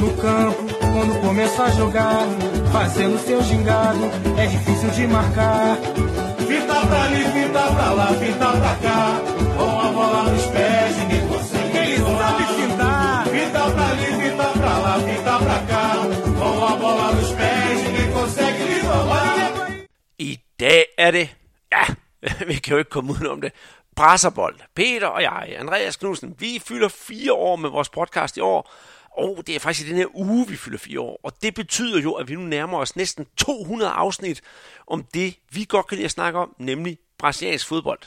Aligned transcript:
No 0.00 0.16
campo, 0.16 0.64
quando 0.80 1.20
começa 1.20 1.64
a 1.64 1.70
jogar, 1.70 2.26
fazendo 2.72 3.18
seu 3.18 3.42
gingado, 3.42 4.00
é 4.38 4.46
difícil 4.46 4.90
de 4.90 5.06
marcar. 5.06 5.76
Fita 6.48 6.86
pra 6.86 7.02
ali, 7.04 7.24
fita 7.24 7.62
pra 7.74 7.90
lá, 7.92 8.06
fita 8.14 8.50
pra 8.60 8.74
cá, 8.76 9.20
com 9.56 9.80
a 9.80 9.92
bola 9.92 10.22
nos 10.30 10.46
pés, 10.46 10.96
ninguém 10.96 11.28
consegue. 11.28 11.76
Ele 11.76 11.98
sabe 11.98 12.44
fintar. 12.44 13.26
Fita 13.26 13.70
pra 13.70 13.86
ali, 13.88 14.06
fita 14.22 14.48
pra 14.58 14.78
lá, 14.78 15.00
fita 15.00 15.38
pra 15.38 15.58
cá, 15.70 15.92
com 16.38 16.64
a 16.64 16.76
bola 16.76 17.12
nos 17.12 17.30
pés, 17.32 17.82
ninguém 17.84 18.12
consegue 18.12 18.62
lhe 18.64 18.80
roubar. 18.80 19.52
I 20.18 20.40
dag 20.58 20.84
er 20.98 21.10
det, 21.10 21.28
ja, 21.72 21.94
vi 22.48 22.54
kan 22.54 22.72
jo 22.72 22.78
ikke 22.78 22.90
komme 22.90 23.12
udenom 23.12 23.40
det, 23.40 23.52
Brasserbold. 23.96 24.60
Peter 24.74 25.06
og 25.06 25.22
jeg, 25.22 25.56
Andreas 25.58 25.96
Knudsen, 25.96 26.34
vi 26.38 26.58
fylder 26.58 26.88
fire 26.88 27.32
år 27.32 27.56
med 27.56 27.70
vores 27.70 27.88
podcast 27.88 28.36
i 28.36 28.40
år, 28.40 28.70
og 29.10 29.42
det 29.46 29.54
er 29.54 29.58
faktisk 29.58 29.86
i 29.86 29.90
den 29.90 29.98
her 29.98 30.16
uge, 30.16 30.48
vi 30.48 30.56
fylder 30.56 30.78
fire 30.78 31.00
år. 31.00 31.20
Og 31.22 31.42
det 31.42 31.54
betyder 31.54 32.00
jo, 32.00 32.12
at 32.12 32.28
vi 32.28 32.34
nu 32.34 32.40
nærmer 32.40 32.78
os 32.78 32.96
næsten 32.96 33.26
200 33.36 33.90
afsnit 33.90 34.40
om 34.86 35.04
det, 35.14 35.38
vi 35.50 35.66
godt 35.68 35.86
kan 35.86 35.96
lide 35.96 36.04
at 36.04 36.10
snakke 36.10 36.38
om, 36.38 36.54
nemlig 36.58 36.98
brasiliansk 37.18 37.66
fodbold. 37.66 38.00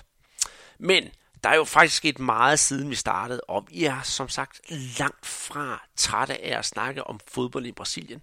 Men 0.80 1.10
der 1.44 1.50
er 1.50 1.56
jo 1.56 1.64
faktisk 1.64 1.98
sket 1.98 2.20
meget 2.20 2.60
siden 2.60 2.90
vi 2.90 2.96
startede, 2.96 3.42
og 3.42 3.68
vi 3.70 3.86
er 3.86 4.02
som 4.02 4.30
sagt 4.30 4.62
langt 5.00 5.26
fra 5.26 5.88
trætte 5.96 6.46
af 6.46 6.58
at 6.58 6.66
snakke 6.66 7.04
om 7.04 7.20
fodbold 7.28 7.66
i 7.66 7.72
Brasilien. 7.72 8.22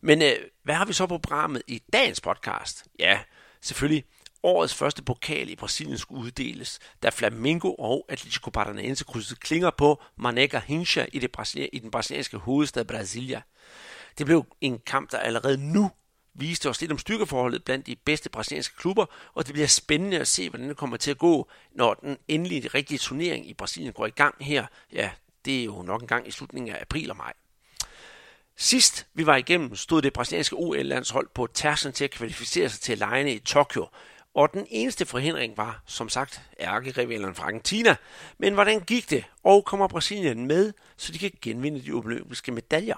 Men 0.00 0.22
øh, 0.22 0.36
hvad 0.62 0.74
har 0.74 0.84
vi 0.84 0.92
så 0.92 1.06
på 1.06 1.18
programmet 1.18 1.62
i 1.66 1.82
dagens 1.92 2.20
podcast? 2.20 2.84
Ja, 2.98 3.18
selvfølgelig 3.60 4.04
årets 4.42 4.74
første 4.74 5.02
pokal 5.02 5.50
i 5.50 5.56
Brasilien 5.56 5.98
skulle 5.98 6.24
uddeles, 6.24 6.78
da 7.02 7.08
Flamengo 7.08 7.74
og 7.78 8.06
Atletico 8.08 8.50
Paranaense 8.50 9.04
krydsede 9.04 9.40
klinger 9.40 9.70
på 9.70 10.02
Maneca 10.16 10.58
Hincha 10.58 11.06
i, 11.12 11.18
det 11.18 11.32
Brasilia, 11.32 11.68
i 11.72 11.78
den 11.78 11.90
brasilianske 11.90 12.36
hovedstad 12.36 12.84
Brasilia. 12.84 13.42
Det 14.18 14.26
blev 14.26 14.46
en 14.60 14.78
kamp, 14.78 15.10
der 15.10 15.18
allerede 15.18 15.72
nu 15.72 15.90
viste 16.34 16.68
os 16.68 16.80
lidt 16.80 16.92
om 16.92 16.98
styrkeforholdet 16.98 17.64
blandt 17.64 17.86
de 17.86 17.96
bedste 17.96 18.30
brasilianske 18.30 18.76
klubber, 18.76 19.06
og 19.34 19.46
det 19.46 19.52
bliver 19.52 19.68
spændende 19.68 20.18
at 20.18 20.28
se, 20.28 20.50
hvordan 20.50 20.68
det 20.68 20.76
kommer 20.76 20.96
til 20.96 21.10
at 21.10 21.18
gå, 21.18 21.48
når 21.72 21.94
den 21.94 22.16
endelige 22.28 22.68
rigtige 22.68 22.98
turnering 22.98 23.48
i 23.48 23.54
Brasilien 23.54 23.92
går 23.92 24.06
i 24.06 24.10
gang 24.10 24.34
her. 24.40 24.66
Ja, 24.92 25.10
det 25.44 25.60
er 25.60 25.64
jo 25.64 25.82
nok 25.82 26.02
en 26.02 26.08
gang 26.08 26.28
i 26.28 26.30
slutningen 26.30 26.74
af 26.74 26.78
april 26.80 27.10
og 27.10 27.16
maj. 27.16 27.32
Sidst 28.56 29.06
vi 29.14 29.26
var 29.26 29.36
igennem, 29.36 29.76
stod 29.76 30.02
det 30.02 30.12
brasilianske 30.12 30.56
OL-landshold 30.56 31.28
på 31.34 31.46
tærsen 31.46 31.92
til 31.92 32.04
at 32.04 32.10
kvalificere 32.10 32.68
sig 32.68 32.80
til 32.80 32.98
lejene 32.98 33.34
i 33.34 33.38
Tokyo, 33.38 33.88
og 34.34 34.52
den 34.52 34.66
eneste 34.70 35.06
forhindring 35.06 35.56
var, 35.56 35.82
som 35.86 36.08
sagt, 36.08 36.42
ærkerivalen 36.60 37.34
fra 37.34 37.44
Argentina. 37.44 37.96
Men 38.38 38.54
hvordan 38.54 38.80
gik 38.80 39.10
det, 39.10 39.24
og 39.44 39.64
kommer 39.64 39.88
Brasilien 39.88 40.46
med, 40.46 40.72
så 40.96 41.12
de 41.12 41.18
kan 41.18 41.30
genvinde 41.42 41.84
de 41.84 41.92
olympiske 41.92 42.52
medaljer? 42.52 42.96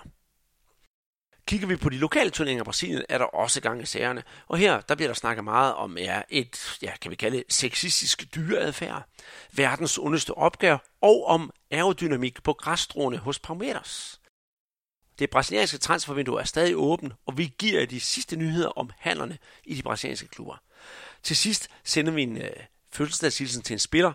Kigger 1.46 1.66
vi 1.66 1.76
på 1.76 1.88
de 1.88 1.98
lokale 1.98 2.30
turneringer 2.30 2.62
i 2.62 2.64
Brasilien, 2.64 3.02
er 3.08 3.18
der 3.18 3.24
også 3.24 3.60
gang 3.60 3.82
i 3.82 3.86
sagerne. 3.86 4.22
Og 4.48 4.58
her 4.58 4.80
der 4.80 4.94
bliver 4.94 5.08
der 5.08 5.14
snakket 5.14 5.44
meget 5.44 5.74
om 5.74 5.98
ja, 5.98 6.22
et, 6.30 6.78
ja, 6.82 6.92
kan 7.00 7.10
vi 7.10 7.16
kalde 7.16 7.36
det, 7.36 7.44
sexistisk 7.48 8.34
dyreadfærd, 8.34 9.02
verdens 9.52 9.98
underste 9.98 10.34
opgave 10.34 10.78
og 11.00 11.26
om 11.26 11.50
aerodynamik 11.70 12.42
på 12.42 12.52
græsstråene 12.52 13.16
hos 13.16 13.38
Palmeiras. 13.38 14.20
Det 15.18 15.30
brasilianske 15.30 15.78
transfervindue 15.78 16.40
er 16.40 16.44
stadig 16.44 16.76
åbent, 16.76 17.12
og 17.26 17.38
vi 17.38 17.54
giver 17.58 17.86
de 17.86 18.00
sidste 18.00 18.36
nyheder 18.36 18.68
om 18.68 18.90
handlerne 18.98 19.38
i 19.64 19.74
de 19.74 19.82
brasilianske 19.82 20.28
klubber. 20.28 20.56
Til 21.22 21.36
sidst 21.36 21.68
sender 21.84 22.12
vi 22.12 22.22
en 22.22 22.36
øh, 22.36 22.50
fødselsdagshilsen 22.90 23.62
til 23.62 23.74
en 23.74 23.78
spiller, 23.78 24.12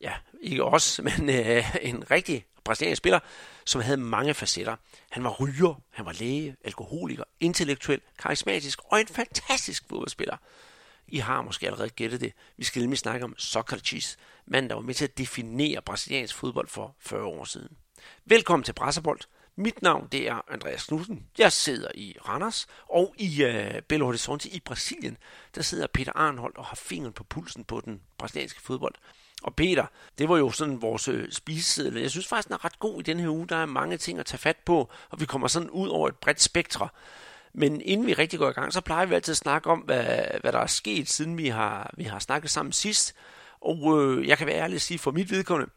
ja, 0.00 0.14
ikke 0.40 0.64
os, 0.64 1.00
men 1.02 1.30
øh, 1.30 1.76
en 1.82 2.10
rigtig 2.10 2.44
brasiliansk 2.64 2.98
spiller, 2.98 3.20
som 3.64 3.80
havde 3.80 3.96
mange 3.96 4.34
facetter. 4.34 4.76
Han 5.10 5.24
var 5.24 5.30
ryger, 5.30 5.82
han 5.90 6.06
var 6.06 6.12
læge, 6.12 6.56
alkoholiker, 6.64 7.24
intellektuel, 7.40 8.00
karismatisk 8.18 8.78
og 8.84 9.00
en 9.00 9.06
fantastisk 9.06 9.84
fodboldspiller. 9.88 10.36
I 11.08 11.18
har 11.18 11.42
måske 11.42 11.66
allerede 11.66 11.88
gættet 11.88 12.20
det. 12.20 12.32
Vi 12.56 12.64
skal 12.64 12.82
nemlig 12.82 12.98
snakke 12.98 13.24
om 13.24 13.34
Socrates, 13.38 14.16
manden 14.46 14.70
der 14.70 14.74
var 14.74 14.82
med 14.82 14.94
til 14.94 15.04
at 15.04 15.18
definere 15.18 15.82
brasiliansk 15.82 16.34
fodbold 16.34 16.68
for 16.68 16.96
40 17.00 17.24
år 17.24 17.44
siden. 17.44 17.76
Velkommen 18.24 18.64
til 18.64 18.72
Brasserbold. 18.72 19.20
Mit 19.56 19.82
navn 19.82 20.08
det 20.12 20.28
er 20.28 20.52
Andreas 20.52 20.86
Knudsen. 20.86 21.26
Jeg 21.38 21.52
sidder 21.52 21.88
i 21.94 22.16
Randers 22.28 22.66
og 22.88 23.14
i 23.18 23.42
øh, 23.44 23.82
Belo 23.82 24.04
Horizonte 24.04 24.48
i 24.48 24.60
Brasilien. 24.60 25.16
Der 25.54 25.62
sidder 25.62 25.86
Peter 25.86 26.12
Arnholdt 26.14 26.58
og 26.58 26.64
har 26.64 26.76
fingeren 26.76 27.12
på 27.12 27.24
pulsen 27.24 27.64
på 27.64 27.80
den 27.84 28.00
brasilianske 28.18 28.62
fodbold. 28.62 28.94
Og 29.42 29.54
Peter, 29.54 29.86
det 30.18 30.28
var 30.28 30.36
jo 30.36 30.50
sådan 30.50 30.82
vores 30.82 31.08
øh, 31.08 31.32
spiseseddel. 31.32 32.00
Jeg 32.00 32.10
synes 32.10 32.26
faktisk, 32.26 32.48
den 32.48 32.54
er 32.54 32.64
ret 32.64 32.78
god 32.78 33.00
i 33.00 33.02
den 33.02 33.20
her 33.20 33.28
uge. 33.28 33.46
Der 33.48 33.56
er 33.56 33.66
mange 33.66 33.96
ting 33.96 34.18
at 34.18 34.26
tage 34.26 34.38
fat 34.38 34.56
på, 34.56 34.90
og 35.10 35.20
vi 35.20 35.26
kommer 35.26 35.48
sådan 35.48 35.70
ud 35.70 35.88
over 35.88 36.08
et 36.08 36.16
bredt 36.16 36.40
spektre. 36.40 36.88
Men 37.52 37.80
inden 37.80 38.06
vi 38.06 38.12
rigtig 38.12 38.38
går 38.38 38.50
i 38.50 38.52
gang, 38.52 38.72
så 38.72 38.80
plejer 38.80 39.06
vi 39.06 39.14
altid 39.14 39.32
at 39.32 39.36
snakke 39.36 39.70
om, 39.70 39.78
hvad, 39.78 40.24
hvad 40.40 40.52
der 40.52 40.58
er 40.58 40.66
sket, 40.66 41.08
siden 41.08 41.38
vi 41.38 41.48
har, 41.48 41.94
vi 41.96 42.04
har 42.04 42.18
snakket 42.18 42.50
sammen 42.50 42.72
sidst. 42.72 43.14
Og 43.60 44.00
øh, 44.00 44.28
jeg 44.28 44.38
kan 44.38 44.46
være 44.46 44.56
ærlig 44.56 44.74
at 44.74 44.82
sige, 44.82 44.98
for 44.98 45.10
mit 45.10 45.30
vedkommende, 45.30 45.72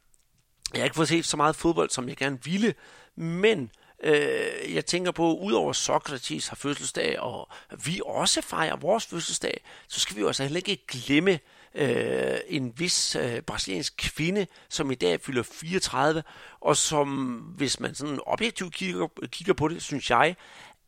jeg 0.73 0.81
har 0.81 0.83
ikke 0.83 0.95
fået 0.95 1.07
set 1.07 1.25
så 1.25 1.37
meget 1.37 1.55
fodbold, 1.55 1.89
som 1.89 2.09
jeg 2.09 2.17
gerne 2.17 2.43
ville, 2.43 2.73
men 3.15 3.71
øh, 4.03 4.73
jeg 4.73 4.85
tænker 4.85 5.11
på, 5.11 5.37
udover 5.37 5.73
Sokrates 5.73 6.47
har 6.47 6.55
fødselsdag, 6.55 7.19
og 7.19 7.49
vi 7.85 8.01
også 8.05 8.41
fejrer 8.41 8.75
vores 8.75 9.05
fødselsdag, 9.05 9.63
så 9.87 9.99
skal 9.99 10.15
vi 10.15 10.21
jo 10.21 10.27
altså 10.27 10.43
heller 10.43 10.61
ikke 10.65 10.87
glemme 10.87 11.39
øh, 11.75 12.37
en 12.47 12.73
vis 12.79 13.15
øh, 13.15 13.41
brasiliansk 13.41 13.93
kvinde, 13.97 14.47
som 14.69 14.91
i 14.91 14.95
dag 14.95 15.21
fylder 15.21 15.43
34, 15.43 16.23
og 16.61 16.77
som, 16.77 17.35
hvis 17.35 17.79
man 17.79 17.95
sådan 17.95 18.19
objektivt 18.25 18.73
kigger, 18.73 19.07
kigger 19.25 19.53
på 19.53 19.67
det, 19.67 19.81
synes 19.81 20.09
jeg, 20.09 20.35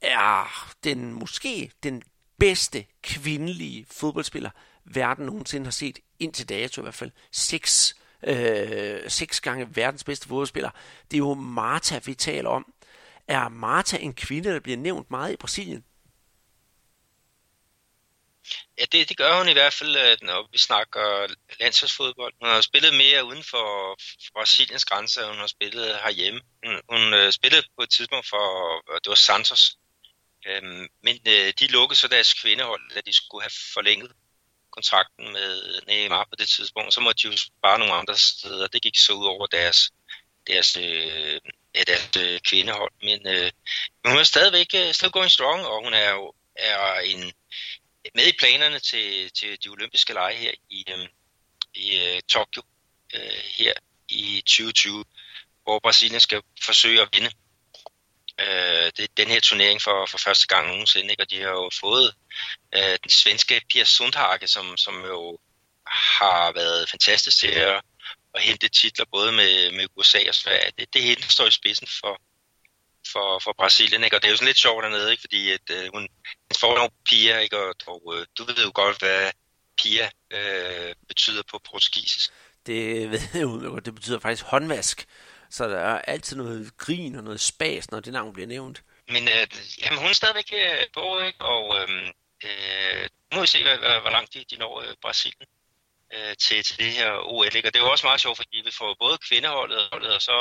er 0.01 0.73
den 0.83 1.13
måske 1.13 1.71
den 1.83 2.03
bedste 2.39 2.85
kvindelige 3.03 3.85
fodboldspiller, 3.91 4.49
verden 4.85 5.25
nogensinde 5.25 5.65
har 5.65 5.71
set 5.71 5.99
indtil 6.19 6.49
dato 6.49 6.81
i 6.81 6.83
hvert 6.83 6.93
fald. 6.93 7.11
Seks 7.31 7.95
øh, 8.23 9.09
seks 9.09 9.41
gange 9.41 9.75
verdens 9.75 10.03
bedste 10.03 10.27
fodboldspiller. 10.27 10.69
Det 11.11 11.17
er 11.17 11.19
jo 11.19 11.33
Marta, 11.33 11.99
vi 12.05 12.13
taler 12.13 12.49
om. 12.49 12.73
Er 13.27 13.49
Marta 13.49 13.97
en 13.97 14.13
kvinde, 14.13 14.49
der 14.49 14.59
bliver 14.59 14.77
nævnt 14.77 15.11
meget 15.11 15.33
i 15.33 15.37
Brasilien? 15.37 15.85
Ja, 18.79 18.85
det, 18.91 19.09
det 19.09 19.17
gør 19.17 19.37
hun 19.37 19.49
i 19.49 19.53
hvert 19.53 19.73
fald, 19.73 19.95
øh, 19.97 20.17
når 20.21 20.49
vi 20.51 20.57
snakker 20.57 21.27
landsholdsfodbold. 21.59 22.33
Hun 22.41 22.49
har 22.49 22.61
spillet 22.61 22.93
mere 22.93 23.25
uden 23.25 23.43
for 23.43 23.97
Brasiliens 24.33 24.85
grænser, 24.85 25.27
hun 25.27 25.37
har 25.37 25.47
spillet 25.47 25.99
herhjemme. 26.03 26.41
Hun, 26.65 26.81
hun 26.89 27.13
øh, 27.13 27.31
spillede 27.31 27.63
på 27.77 27.83
et 27.83 27.89
tidspunkt 27.89 28.27
for, 28.29 28.45
det 29.03 29.09
var 29.09 29.15
Santos, 29.15 29.77
øhm, 30.47 30.87
men 31.03 31.19
øh, 31.27 31.53
de 31.59 31.67
lukkede 31.67 31.99
så 31.99 32.07
deres 32.07 32.33
kvindehold, 32.33 32.95
da 32.95 33.01
de 33.05 33.13
skulle 33.13 33.43
have 33.43 33.57
forlænget 33.73 34.11
kontrakten 34.75 35.33
med 35.33 35.81
Neymar 35.87 36.23
på 36.23 36.35
det 36.39 36.49
tidspunkt, 36.49 36.93
så 36.93 36.99
måtte 36.99 37.23
de 37.23 37.31
jo 37.31 37.37
spare 37.37 37.79
nogle 37.79 37.93
andre 37.93 38.17
steder. 38.17 38.67
Det 38.67 38.81
gik 38.81 38.97
så 38.97 39.13
ud 39.13 39.25
over 39.25 39.45
deres, 39.47 39.79
deres, 40.47 40.77
øh, 40.77 41.39
ja, 41.75 41.83
deres 41.87 42.09
øh, 42.17 42.39
kvindehold. 42.39 42.93
Men, 43.07 43.19
øh, 43.27 43.51
men 44.03 44.11
hun 44.11 44.19
er 44.19 44.23
stadigvæk 44.23 44.67
øh, 44.75 44.93
still 44.93 45.11
going 45.11 45.31
strong, 45.31 45.65
og 45.65 45.83
hun 45.83 45.93
er 45.93 46.09
jo 46.11 46.33
er 46.55 46.99
en, 46.99 47.33
med 48.15 48.27
i 48.27 48.37
planerne 48.39 48.79
til, 48.79 49.31
til 49.31 49.63
de 49.63 49.69
olympiske 49.69 50.13
lege 50.13 50.35
her 50.35 50.51
i, 50.69 50.85
øh, 50.89 51.07
i 51.75 51.97
øh, 51.97 52.21
Tokyo 52.21 52.61
øh, 53.13 53.43
her 53.57 53.73
i 54.09 54.43
2020, 54.45 55.05
hvor 55.63 55.79
Brasilien 55.79 56.19
skal 56.19 56.41
forsøge 56.61 57.01
at 57.01 57.09
vinde 57.13 57.31
øh, 58.39 58.91
det, 58.97 59.17
den 59.17 59.27
her 59.27 59.39
turnering 59.39 59.81
for, 59.81 60.05
for 60.05 60.17
første 60.17 60.47
gang 60.47 60.67
nogensinde, 60.67 61.11
ikke? 61.11 61.23
og 61.23 61.29
de 61.29 61.41
har 61.41 61.49
jo 61.49 61.69
fået 61.79 62.15
øh, 62.75 62.97
den 63.03 63.09
svenske 63.09 63.61
Pia 63.69 63.83
Sundhage, 63.83 64.47
som, 64.47 64.77
som 64.77 65.05
jo 65.05 65.39
har 65.87 66.51
været 66.51 66.89
fantastisk 66.89 67.39
til 67.39 67.47
at, 67.47 67.81
at 68.35 68.41
hente 68.41 68.67
titler 68.67 69.05
både 69.11 69.31
med, 69.31 69.71
med 69.71 69.87
USA 69.95 70.19
og 70.27 70.35
Sverige. 70.35 70.71
Det, 70.77 70.93
det 70.93 71.01
hende, 71.03 71.31
står 71.31 71.47
i 71.47 71.51
spidsen 71.51 71.87
for, 72.01 72.21
for, 73.11 73.39
for 73.39 73.53
Brasilien, 73.57 74.03
ikke? 74.03 74.15
og 74.15 74.21
det 74.21 74.27
er 74.27 74.31
jo 74.31 74.37
sådan 74.37 74.47
lidt 74.47 74.57
sjovt 74.57 74.83
dernede, 74.83 75.11
ikke? 75.11 75.21
fordi 75.21 75.51
at, 75.51 75.69
øh, 75.71 75.89
hun, 75.93 76.07
får 76.59 76.75
nogle 76.75 76.91
Pia, 77.05 77.37
ikke? 77.37 77.57
og, 77.57 77.75
og 77.87 78.13
øh, 78.15 78.25
du 78.37 78.43
ved 78.43 78.65
jo 78.65 78.71
godt, 78.73 78.99
hvad 78.99 79.31
Pia 79.77 80.09
øh, 80.31 80.95
betyder 81.07 81.43
på 81.51 81.59
portugisisk. 81.71 82.31
Det 82.65 83.11
ved 83.11 83.19
jeg 83.33 83.85
det 83.85 83.95
betyder 83.95 84.19
faktisk 84.19 84.43
håndvask. 84.43 85.05
Så 85.49 85.67
der 85.67 85.79
er 85.79 86.01
altid 86.01 86.37
noget 86.37 86.77
grin 86.77 87.15
og 87.15 87.23
noget 87.23 87.39
spas, 87.41 87.91
når 87.91 87.99
det 87.99 88.13
navn 88.13 88.33
bliver 88.33 88.47
nævnt. 88.47 88.83
Men 89.07 89.23
øh, 89.27 89.47
jamen, 89.81 89.99
hun 89.99 90.09
er 90.09 90.13
stadigvæk 90.13 90.53
øh, 90.53 90.87
på, 90.93 91.19
ikke? 91.19 91.41
og 91.41 91.77
øh, 91.79 92.11
øh, 92.45 93.09
nu 93.31 93.35
må 93.35 93.41
vi 93.41 93.47
se, 93.47 93.63
hvor, 93.63 93.99
hvor 94.01 94.09
langt 94.09 94.33
de, 94.33 94.45
de 94.51 94.57
når 94.57 94.81
øh, 94.81 94.95
Brasilien 95.01 95.47
øh, 96.13 96.35
til, 96.37 96.63
til 96.63 96.77
det 96.77 96.91
her 96.91 97.11
OL. 97.33 97.55
Ikke? 97.55 97.69
Og 97.69 97.73
det 97.73 97.79
er 97.79 97.83
jo 97.85 97.91
også 97.91 98.05
meget 98.05 98.21
sjovt, 98.21 98.37
fordi 98.37 98.61
vi 98.65 98.71
får 98.71 98.95
både 98.99 99.17
kvindeholdet 99.17 99.77
og 99.77 99.89
holdet, 99.91 100.13
og 100.15 100.21
så 100.21 100.37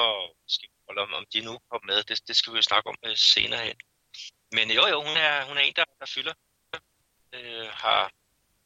skal 0.49 0.69
vi 0.69 0.75
holde 0.89 1.01
om, 1.01 1.15
om 1.15 1.27
de 1.33 1.41
nu 1.41 1.59
kommer 1.71 1.87
med. 1.93 2.03
Det, 2.03 2.29
det 2.29 2.37
skal 2.37 2.53
vi 2.53 2.59
jo 2.59 2.63
snakke 2.63 2.89
om 2.89 2.97
øh, 3.07 3.17
senere 3.17 3.65
hen. 3.65 3.77
Men 4.53 4.71
jo, 4.71 4.87
jo, 4.87 5.03
hun 5.03 5.17
er, 5.17 5.45
hun 5.45 5.57
er 5.57 5.61
en, 5.61 5.73
der, 5.77 5.85
der 6.01 6.07
fylder 6.07 6.35
øh, 7.33 7.69
her, 7.83 8.09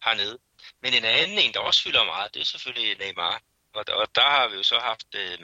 hernede. 0.05 0.39
Men 0.83 0.95
en 0.95 1.05
anden 1.05 1.39
en, 1.39 1.55
der 1.55 1.61
også 1.61 1.83
fylder 1.83 2.05
meget, 2.05 2.35
det 2.35 2.41
er 2.41 2.45
selvfølgelig 2.45 2.99
Neymar. 2.99 3.43
Og, 3.73 3.85
og 3.89 4.15
der 4.15 4.29
har 4.31 4.49
vi 4.49 4.57
jo 4.57 4.63
så 4.63 4.79
haft... 4.79 5.15
Øh, 5.15 5.39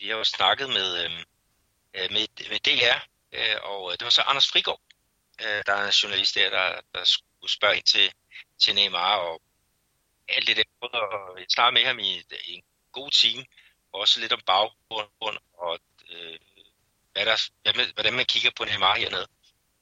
vi 0.00 0.08
har 0.08 0.16
jo 0.16 0.24
snakket 0.24 0.68
med, 0.68 1.04
øh, 1.04 1.10
øh 1.94 2.10
med, 2.10 2.48
med 2.50 2.58
DR 2.58 2.98
Øh, 3.32 3.56
og 3.62 3.92
øh, 3.92 3.92
det 3.98 4.04
var 4.04 4.10
så 4.10 4.22
Anders 4.22 4.48
Frigård, 4.48 4.80
øh, 5.40 5.62
der 5.66 5.72
er 5.72 5.86
en 5.86 5.90
journalist 5.90 6.34
der, 6.34 6.50
der, 6.50 6.80
der 6.94 7.04
skulle 7.04 7.52
spørge 7.52 7.76
ind 7.76 7.84
til, 7.84 8.12
til 8.62 8.74
Neymar, 8.74 9.16
og 9.16 9.42
alt 10.28 10.46
det 10.46 10.56
der. 10.56 10.62
Og 10.80 11.38
jeg 11.38 11.46
snakkede 11.48 11.74
med 11.80 11.86
ham 11.86 11.98
i, 11.98 12.12
i 12.44 12.52
en 12.52 12.62
god 12.92 13.10
time, 13.10 13.44
også 13.92 14.20
lidt 14.20 14.32
om 14.32 14.40
baggrund, 14.46 15.38
og 15.52 15.78
øh, 16.10 16.38
hvad 17.12 17.26
der, 17.26 17.92
hvordan 17.94 18.14
man 18.14 18.24
kigger 18.24 18.50
på 18.56 18.64
Neymar 18.64 18.96
hernede. 18.96 19.26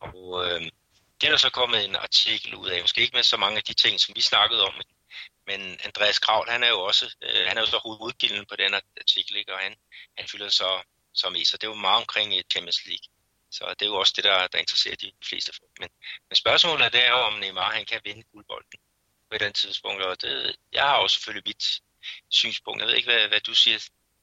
Og 0.01 0.47
øh, 0.47 0.61
det 1.21 1.27
er 1.27 1.31
der 1.31 1.37
så 1.37 1.51
kommet 1.51 1.85
en 1.85 1.97
artikel 1.97 2.55
ud 2.55 2.69
af, 2.69 2.81
måske 2.81 3.01
ikke 3.01 3.17
med 3.17 3.23
så 3.23 3.37
mange 3.37 3.57
af 3.57 3.65
de 3.65 3.75
ting, 3.75 4.01
som 4.01 4.17
vi 4.17 4.21
snakkede 4.21 4.63
om, 4.63 4.75
men 5.47 5.61
Andreas 5.85 6.19
Kravl, 6.19 6.51
han 6.51 6.63
er 6.63 6.69
jo 6.69 6.81
også, 6.81 7.17
øh, 7.23 7.47
han 7.47 7.57
er 7.57 7.61
jo 7.61 7.67
så 7.67 7.79
hovedkilden 7.79 8.47
på 8.47 8.57
den 8.57 8.75
artikel, 8.75 9.37
ikke? 9.37 9.53
og 9.55 9.59
han, 9.59 9.75
han 10.19 10.29
fylder 10.29 10.49
så, 10.49 10.83
så 11.15 11.31
med, 11.31 11.45
så 11.45 11.57
det 11.57 11.69
var 11.69 11.75
meget 11.75 11.97
omkring 11.97 12.35
øh, 12.35 12.43
Champions 12.53 12.87
League. 12.87 13.07
Så 13.57 13.75
det 13.79 13.85
er 13.87 13.91
jo 13.93 13.99
også 14.03 14.15
det, 14.17 14.25
der, 14.25 14.47
der 14.47 14.59
interesserer 14.59 14.97
de 14.97 15.13
fleste 15.29 15.53
folk. 15.59 15.75
Men, 15.81 15.91
men 16.29 16.37
spørgsmålet 16.37 16.95
er, 16.95 17.11
jo, 17.11 17.19
om 17.29 17.33
Neymar 17.33 17.71
han 17.73 17.87
kan 17.87 18.01
vinde 18.05 18.23
guldbolden 18.33 18.79
på 19.31 19.39
den 19.39 19.53
tidspunkt. 19.53 20.03
Og 20.03 20.23
det, 20.23 20.57
jeg 20.73 20.83
har 20.83 20.97
jo 21.03 21.09
selvfølgelig 21.09 21.47
mit 21.47 21.65
synspunkt. 22.29 22.81
Jeg 22.81 22.89
ved 22.89 22.95
ikke, 22.95 23.11
hvad, 23.13 23.29
hvad 23.29 23.41
du 23.41 23.55
siger 23.55 23.79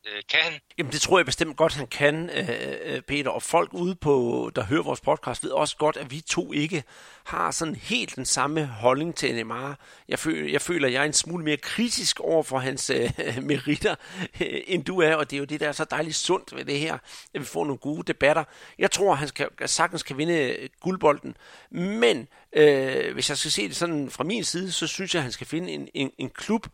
øh, 0.06 0.24
kan 0.30 0.40
han? 0.40 0.54
Jamen 0.78 0.92
det 0.92 1.02
tror 1.02 1.20
jeg 1.20 1.26
bestemt 1.26 1.58
godt, 1.58 1.74
han 1.74 1.88
kan, 1.88 2.30
øh, 2.30 2.50
øh, 2.84 3.02
Peter. 3.02 3.30
Og 3.30 3.44
folk 3.44 3.74
ude 3.74 3.96
på, 3.96 4.52
der 4.56 4.64
hører 4.64 4.84
vores 4.84 5.02
podcast, 5.02 5.44
ved 5.44 5.52
også 5.52 5.78
godt, 5.78 5.98
at 5.98 6.12
vi 6.12 6.22
to 6.22 6.54
ikke 6.54 6.84
har 7.24 7.52
sådan 7.52 7.76
helt 7.76 8.16
den 8.16 8.26
samme 8.26 8.66
holdning 8.66 9.16
til 9.16 9.36
Neymar. 9.36 9.80
Jeg 10.08 10.20
føler, 10.20 10.52
jeg 10.52 10.62
føler, 10.62 10.88
jeg 10.88 11.02
er 11.02 11.06
en 11.06 11.14
smule 11.14 11.44
mere 11.44 11.58
kritisk 11.58 12.20
over 12.20 12.44
for 12.44 12.58
hans 12.58 12.90
øh, 12.90 13.12
meritter, 13.50 13.96
øh, 14.42 14.62
end 14.68 14.86
du 14.86 15.00
er. 15.00 15.16
Og 15.16 15.30
det 15.30 15.36
er 15.36 15.40
jo 15.40 15.46
det, 15.46 15.60
der 15.60 15.68
er 15.68 15.72
så 15.72 15.86
dejligt 15.86 16.16
sundt 16.16 16.56
ved 16.56 16.66
det 16.66 16.80
her, 16.80 16.94
at 17.34 17.42
vi 17.42 17.46
får 17.46 17.64
nogle 17.64 17.78
gode 17.78 18.04
debatter. 18.04 18.44
Jeg 18.80 18.92
tror, 18.92 19.16
han 19.16 19.28
skal, 19.28 19.48
sagtens 19.66 20.04
kan 20.04 20.18
vinde 20.18 20.34
øh, 20.34 20.70
guldbolden. 20.82 21.38
Men 21.72 22.28
øh, 22.54 23.14
hvis 23.14 23.30
jeg 23.30 23.38
skal 23.38 23.52
se 23.52 23.68
det 23.68 23.76
sådan 23.76 24.10
fra 24.10 24.24
min 24.24 24.44
side, 24.44 24.72
så 24.72 24.88
synes 24.88 25.14
jeg, 25.14 25.20
at 25.20 25.24
han 25.24 25.32
skal 25.32 25.48
finde 25.48 25.72
en, 25.72 25.88
en, 25.94 26.12
en 26.18 26.30
klub, 26.30 26.68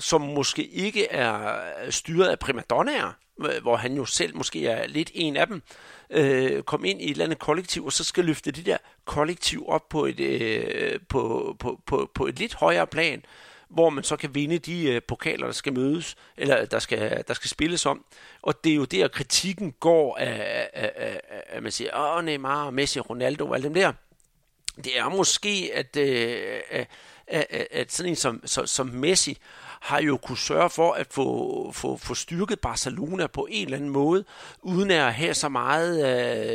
som 0.00 0.20
måske 0.20 0.66
ikke 0.66 1.06
er 1.06 1.60
styret 1.90 2.28
af 2.28 2.38
primadonnaer, 2.38 3.12
øh, 3.40 3.62
hvor 3.62 3.76
han 3.76 3.94
jo 3.94 4.04
selv 4.04 4.36
måske 4.36 4.66
er 4.66 4.86
lidt 4.86 5.10
en 5.14 5.36
af 5.36 5.46
dem, 5.46 5.62
øh, 6.10 6.62
kom 6.62 6.84
ind 6.84 7.02
i 7.02 7.04
et 7.04 7.10
eller 7.10 7.24
andet 7.24 7.38
kollektiv, 7.38 7.84
og 7.84 7.92
så 7.92 8.04
skal 8.04 8.24
løfte 8.24 8.50
det 8.50 8.66
der 8.66 8.76
kollektiv 9.04 9.68
op 9.68 9.88
på 9.88 10.06
et, 10.06 10.20
øh, 10.20 11.00
på, 11.08 11.56
på, 11.58 11.80
på, 11.86 12.10
på 12.14 12.26
et 12.26 12.38
lidt 12.38 12.54
højere 12.54 12.86
plan, 12.86 13.24
hvor 13.68 13.90
man 13.90 14.04
så 14.04 14.16
kan 14.16 14.34
vinde 14.34 14.58
de 14.58 14.90
øh, 14.90 15.02
pokaler, 15.08 15.46
der 15.46 15.52
skal 15.52 15.72
mødes, 15.72 16.16
eller 16.36 16.64
der 16.64 16.78
skal, 16.78 17.24
der 17.28 17.34
skal 17.34 17.50
spilles 17.50 17.86
om. 17.86 18.04
Og 18.42 18.64
det 18.64 18.72
er 18.72 18.76
jo 18.76 18.84
der, 18.84 19.08
kritikken 19.08 19.72
går 19.80 20.16
af, 20.16 20.68
af, 20.72 20.92
af, 20.96 21.20
af 21.28 21.42
at 21.46 21.62
man 21.62 21.72
siger, 21.72 22.16
åh, 22.16 22.24
Neymar, 22.24 22.70
Messi, 22.70 23.00
Ronaldo 23.00 23.48
og 23.48 23.54
alle 23.54 23.64
dem 23.64 23.74
der. 23.74 23.92
Det 24.76 24.98
er 24.98 25.08
måske, 25.08 25.70
at, 25.74 25.96
øh, 25.96 26.60
at, 26.70 26.86
at, 27.26 27.66
at 27.70 27.92
sådan 27.92 28.10
en 28.10 28.16
som, 28.16 28.42
som, 28.44 28.66
som 28.66 28.86
Messi 28.86 29.38
har 29.80 30.00
jo 30.00 30.16
kunne 30.16 30.38
sørge 30.38 30.70
for 30.70 30.92
at 30.92 31.06
få, 31.10 31.72
få, 31.72 31.96
få 31.96 32.14
styrket 32.14 32.60
Barcelona 32.60 33.26
på 33.26 33.46
en 33.50 33.64
eller 33.64 33.76
anden 33.76 33.90
måde, 33.90 34.24
uden 34.62 34.90
at 34.90 35.14
have 35.14 35.34
så 35.34 35.48
meget 35.48 36.06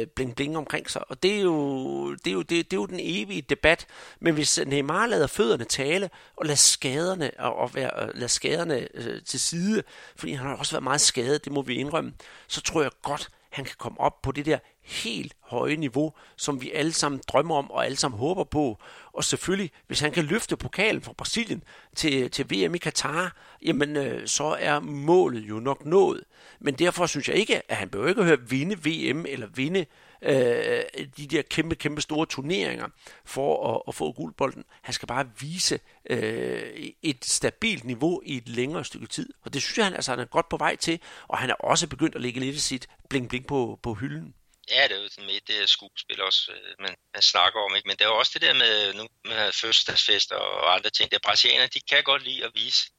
øh, 0.02 0.08
bling-bling 0.16 0.58
omkring 0.58 0.90
sig. 0.90 1.02
Og 1.10 1.24
det 1.24 1.38
er, 1.38 1.42
jo, 1.42 2.14
det, 2.14 2.28
er 2.28 2.32
jo, 2.32 2.42
det, 2.42 2.50
det 2.50 2.74
er 2.74 2.82
jo 2.82 2.86
den 2.86 3.00
evige 3.02 3.42
debat. 3.42 3.88
Men 4.20 4.34
hvis 4.34 4.60
Neymar 4.68 5.06
lader 5.06 5.28
fødderne 5.28 5.64
tale, 5.64 6.10
og 6.36 6.46
lader 6.46 6.56
skaderne, 6.56 7.32
og, 7.40 7.56
og 7.56 7.76
være, 7.76 8.12
lader 8.14 8.28
skaderne 8.28 8.88
øh, 8.94 9.22
til 9.22 9.40
side, 9.40 9.84
fordi 10.16 10.34
han 10.34 10.48
har 10.48 10.56
også 10.56 10.72
været 10.72 10.84
meget 10.84 11.02
skadet, 11.02 11.46
det 11.46 11.54
må 11.54 11.62
vi 11.62 11.76
indrømme, 11.76 12.14
så 12.48 12.62
tror 12.62 12.82
jeg 12.82 12.92
godt, 13.02 13.30
han 13.56 13.66
kan 13.66 13.76
komme 13.78 14.00
op 14.00 14.22
på 14.22 14.32
det 14.32 14.46
der 14.46 14.58
helt 14.82 15.34
høje 15.42 15.76
niveau, 15.76 16.14
som 16.38 16.62
vi 16.62 16.72
alle 16.72 16.92
sammen 16.92 17.22
drømmer 17.28 17.56
om 17.56 17.72
og 17.72 17.86
alle 17.86 17.98
sammen 17.98 18.20
håber 18.20 18.44
på. 18.44 18.80
Og 19.14 19.24
selvfølgelig, 19.24 19.72
hvis 19.88 20.00
han 20.00 20.12
kan 20.12 20.26
løfte 20.26 20.58
pokalen 20.58 21.02
fra 21.02 21.14
Brasilien 21.14 21.64
til, 21.96 22.32
til 22.32 22.46
VM 22.50 22.76
i 22.76 22.78
Katar, 22.78 23.36
jamen 23.62 23.96
øh, 23.96 24.28
så 24.28 24.58
er 24.60 24.80
målet 24.80 25.50
jo 25.50 25.60
nok 25.60 25.86
nået. 25.86 26.24
Men 26.60 26.74
derfor 26.74 27.06
synes 27.06 27.30
jeg 27.30 27.36
ikke, 27.36 27.72
at 27.72 27.78
han 27.78 27.90
behøver 27.90 28.10
ikke 28.10 28.22
at 28.22 28.28
høre 28.28 28.50
vinde 28.50 28.76
VM 28.76 29.26
eller 29.26 29.48
vinde 29.48 29.86
øh, 30.26 31.08
de 31.18 31.28
der 31.28 31.42
kæmpe, 31.42 31.76
kæmpe 31.76 32.02
store 32.02 32.26
turneringer 32.26 32.88
for 33.26 33.76
at, 33.76 33.82
at 33.88 33.96
få 33.96 34.12
guldbolden. 34.12 34.64
Han 34.82 34.94
skal 34.94 35.08
bare 35.08 35.30
vise 35.40 35.80
øh, 36.10 36.92
et 37.02 37.26
stabilt 37.26 37.84
niveau 37.84 38.22
i 38.26 38.38
et 38.38 38.50
længere 38.50 38.86
stykke 38.86 39.08
tid. 39.08 39.34
Og 39.42 39.54
det 39.54 39.62
synes 39.62 39.78
jeg, 39.78 39.86
han, 39.86 39.94
altså, 39.94 40.12
han 40.12 40.20
er 40.20 40.26
godt 40.26 40.50
på 40.50 40.58
vej 40.58 40.76
til, 40.76 41.00
og 41.28 41.38
han 41.38 41.50
er 41.50 41.54
også 41.54 41.88
begyndt 41.88 42.16
at 42.16 42.22
lægge 42.22 42.40
lidt 42.40 42.56
af 42.56 42.62
sit 42.62 42.88
bling-bling 43.10 43.48
på, 43.48 43.80
på 43.84 43.94
hylden. 43.94 44.36
Ja, 44.70 44.84
det 44.84 44.98
er 44.98 45.02
jo 45.02 45.10
sådan 45.10 45.26
med 45.26 45.40
det 45.48 45.70
skuespil 45.70 46.22
også, 46.22 46.52
øh, 46.52 46.76
man, 46.80 46.96
man 47.14 47.22
snakker 47.22 47.60
om. 47.60 47.76
Ikke? 47.76 47.88
Men 47.88 47.98
det 47.98 48.06
er 48.06 48.10
jo 48.10 48.18
også 48.18 48.32
det 48.34 48.42
der 48.42 48.54
med, 48.54 48.94
nu, 48.94 49.08
med 49.26 49.52
fødselsdagsfester 49.52 50.36
og 50.36 50.76
andre 50.76 50.90
ting. 50.90 51.12
Det 51.12 51.20
er 51.26 51.68
de 51.74 51.80
kan 51.80 52.04
godt 52.04 52.24
lide 52.24 52.46
at 52.46 52.52
vise 52.56 52.92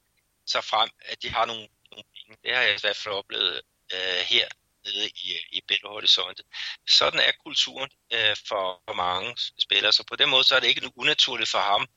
sig 0.46 0.64
frem, 0.64 0.90
at 1.00 1.22
de 1.22 1.28
har 1.28 1.46
nogle, 1.46 1.68
nogle 1.90 2.04
penge. 2.14 2.36
Det 2.44 2.54
har 2.54 2.62
jeg 2.62 2.74
i 2.74 2.80
hvert 2.80 2.96
fald 2.96 3.14
oplevet 3.14 3.60
øh, 3.92 4.20
her 4.26 4.48
nede 4.86 5.08
i, 5.08 5.38
i 5.52 5.60
Belo 5.68 5.88
Horizonte. 5.88 6.42
Sådan 6.88 7.20
er 7.20 7.32
kulturen 7.44 7.90
øh, 8.12 8.36
for, 8.48 8.82
for 8.88 8.94
mange 8.94 9.36
spillere, 9.58 9.92
så 9.92 10.04
på 10.08 10.16
den 10.16 10.28
måde 10.28 10.44
så 10.44 10.56
er 10.56 10.60
det 10.60 10.68
ikke 10.68 10.90
unaturligt 10.96 11.50
for 11.50 11.58
ham 11.58 11.88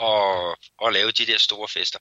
at, 0.00 0.56
at 0.86 0.92
lave 0.92 1.10
de 1.12 1.26
der 1.26 1.38
store 1.38 1.68
fester. 1.68 1.98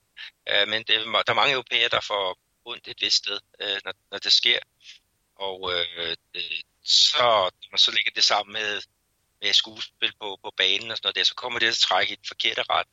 Øh, 0.50 0.68
men 0.68 0.84
det, 0.84 0.96
der 1.06 1.24
er 1.28 1.34
mange 1.34 1.54
europæere, 1.54 1.90
der 1.90 2.02
får 2.02 2.38
ondt 2.66 2.88
et 2.88 3.02
vist 3.02 3.18
sted, 3.18 3.40
øh, 3.62 3.80
når, 3.86 3.94
når 4.12 4.18
det 4.18 4.34
sker. 4.34 4.60
Og 5.36 5.74
øh, 5.74 6.16
det, 6.34 6.44
så, 6.84 7.52
man 7.72 7.78
så 7.78 7.92
ligger 7.92 8.12
det 8.16 8.24
sammen 8.24 8.54
med, 8.54 8.82
med 9.42 9.54
skuespil 9.54 10.14
på, 10.22 10.40
på 10.44 10.54
banen 10.58 10.92
og 10.92 10.98
sådan 10.98 11.08
noget 11.08 11.16
der, 11.16 11.24
så 11.24 11.36
kommer 11.36 11.60
det 11.60 11.66
til 11.66 11.82
at 11.82 11.88
trække 11.88 12.14
i 12.14 12.16
den 12.16 12.26
forkerte 12.28 12.64
ret. 12.70 12.88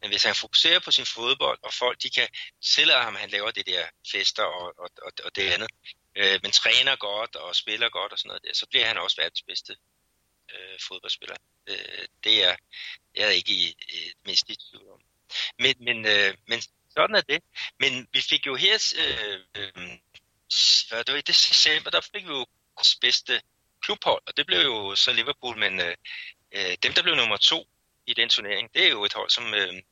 Men 0.00 0.10
hvis 0.10 0.24
han 0.24 0.34
fokuserer 0.34 0.80
på 0.80 0.90
sin 0.90 1.06
fodbold, 1.06 1.58
og 1.62 1.74
folk 1.74 2.02
de 2.02 2.10
kan 2.10 2.28
tillade 2.62 3.02
ham, 3.02 3.14
at 3.14 3.20
han 3.20 3.30
laver 3.30 3.50
det 3.50 3.66
der 3.66 3.84
fester 4.12 4.42
og, 4.42 4.74
og, 4.78 4.90
og, 5.02 5.12
og 5.24 5.36
det 5.36 5.52
andet, 5.52 5.70
øh, 6.20 6.40
men 6.42 6.52
træner 6.52 6.96
godt 6.96 7.36
og 7.36 7.56
spiller 7.56 7.88
godt 7.88 8.12
og 8.12 8.18
sådan 8.18 8.28
noget 8.28 8.42
der, 8.44 8.54
så 8.54 8.66
bliver 8.70 8.86
han 8.86 8.98
også 8.98 9.16
verdens 9.20 9.42
bedste 9.42 9.72
øh, 10.54 10.78
fodboldspiller. 10.88 11.36
Øh, 11.68 12.06
det 12.24 12.44
er 12.44 12.56
jeg 13.16 13.26
er 13.26 13.30
ikke 13.40 13.52
i, 13.52 13.66
øh, 13.94 14.10
mindst 14.24 14.50
i 14.50 14.56
tvivl 14.56 14.88
om. 14.92 15.00
Men, 15.58 15.74
men, 15.78 16.06
øh, 16.06 16.34
men 16.46 16.60
sådan 16.90 17.16
er 17.16 17.20
det. 17.20 17.42
Men 17.80 18.08
vi 18.12 18.20
fik 18.20 18.46
jo 18.46 18.54
her, 18.54 18.76
øh, 19.02 19.40
øh, 19.56 19.98
hvad 20.88 21.04
det 21.04 21.12
var 21.12 21.18
i 21.18 21.30
december, 21.32 21.90
der 21.90 22.00
fik 22.00 22.24
vi 22.24 22.32
jo 22.32 22.46
bedste 23.00 23.42
klubhold, 23.82 24.22
og 24.26 24.36
det 24.36 24.46
blev 24.46 24.60
jo 24.60 24.96
så 24.96 25.12
Liverpool, 25.12 25.58
men 25.58 25.80
øh, 25.80 25.94
øh, 26.52 26.76
dem, 26.82 26.92
der 26.92 27.02
blev 27.02 27.14
nummer 27.14 27.36
to 27.36 27.68
i 28.06 28.14
den 28.14 28.28
turnering, 28.28 28.74
det 28.74 28.84
er 28.84 28.90
jo 28.90 29.04
et 29.04 29.12
hold, 29.12 29.30
som, 29.30 29.54
øh, 29.54 29.82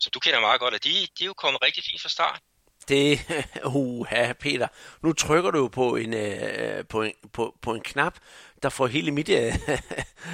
som 0.00 0.10
du 0.10 0.20
kender 0.20 0.40
meget 0.40 0.60
godt, 0.60 0.74
og 0.74 0.84
de, 0.84 0.90
de 1.18 1.24
er 1.24 1.26
jo 1.26 1.34
kommet 1.34 1.62
rigtig 1.62 1.84
fint 1.84 2.02
fra 2.02 2.08
start. 2.08 2.40
Det, 2.88 3.20
uha, 3.74 4.32
Peter, 4.32 4.68
nu 5.02 5.12
trykker 5.12 5.50
du 5.50 5.68
på 5.68 5.96
en, 5.96 6.14
øh, 6.14 6.84
på, 6.88 7.02
en, 7.02 7.12
på, 7.32 7.54
på 7.62 7.74
en 7.74 7.80
knap, 7.80 8.14
der 8.62 8.68
får 8.68 8.86
hele 8.86 9.10
mit, 9.10 9.28
øh, 9.28 9.54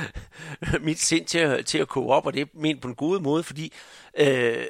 mit 0.86 0.98
sind 0.98 1.26
til 1.26 1.38
at, 1.38 1.66
til 1.66 1.78
at 1.78 1.88
koge 1.88 2.14
op, 2.14 2.26
og 2.26 2.32
det 2.32 2.40
er 2.40 2.46
ment 2.54 2.82
på 2.82 2.88
en 2.88 2.94
god 2.94 3.20
måde, 3.20 3.42
fordi, 3.42 3.72
øh, 4.18 4.64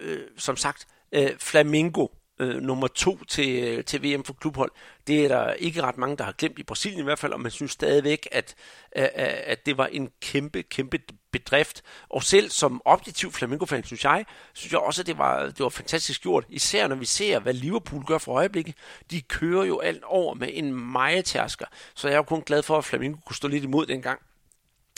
øh, 0.00 0.20
som 0.36 0.56
sagt, 0.56 0.86
øh, 1.12 1.30
Flamingo, 1.38 2.06
øh, 2.40 2.62
nummer 2.62 2.86
to 2.86 3.24
til, 3.24 3.62
øh, 3.64 3.84
til 3.84 4.02
VM 4.02 4.24
for 4.24 4.32
klubhold. 4.32 4.70
Det 5.06 5.24
er 5.24 5.28
der 5.28 5.52
ikke 5.52 5.82
ret 5.82 5.98
mange, 5.98 6.16
der 6.16 6.24
har 6.24 6.32
glemt 6.32 6.58
i 6.58 6.62
Brasilien 6.62 7.00
i 7.00 7.04
hvert 7.04 7.18
fald, 7.18 7.32
og 7.32 7.40
man 7.40 7.50
synes 7.50 7.70
stadigvæk, 7.70 8.28
at, 8.32 8.54
at, 8.92 9.10
at 9.46 9.66
det 9.66 9.78
var 9.78 9.86
en 9.86 10.10
kæmpe, 10.22 10.62
kæmpe 10.62 10.98
bedrift. 11.32 11.82
Og 12.08 12.22
selv 12.22 12.50
som 12.50 12.82
objektiv 12.84 13.32
Flamingo-fan, 13.32 13.84
synes 13.84 14.04
jeg, 14.04 14.24
synes 14.52 14.72
jeg 14.72 14.80
også, 14.80 15.02
at 15.02 15.06
det 15.06 15.18
var, 15.18 15.46
det 15.46 15.58
var 15.58 15.68
fantastisk 15.68 16.22
gjort. 16.22 16.44
Især 16.48 16.88
når 16.88 16.96
vi 16.96 17.04
ser, 17.04 17.38
hvad 17.38 17.54
Liverpool 17.54 18.04
gør 18.04 18.18
for 18.18 18.32
øjeblikket. 18.32 18.74
De 19.10 19.22
kører 19.22 19.64
jo 19.64 19.78
alt 19.78 20.04
over 20.04 20.34
med 20.34 20.48
en 20.52 20.72
majetærsker. 20.72 21.66
Så 21.94 22.08
jeg 22.08 22.14
er 22.14 22.18
jo 22.18 22.22
kun 22.22 22.42
glad 22.42 22.62
for, 22.62 22.78
at 22.78 22.84
Flamingo 22.84 23.18
kunne 23.26 23.36
stå 23.36 23.48
lidt 23.48 23.64
imod 23.64 23.86
dengang. 23.86 24.20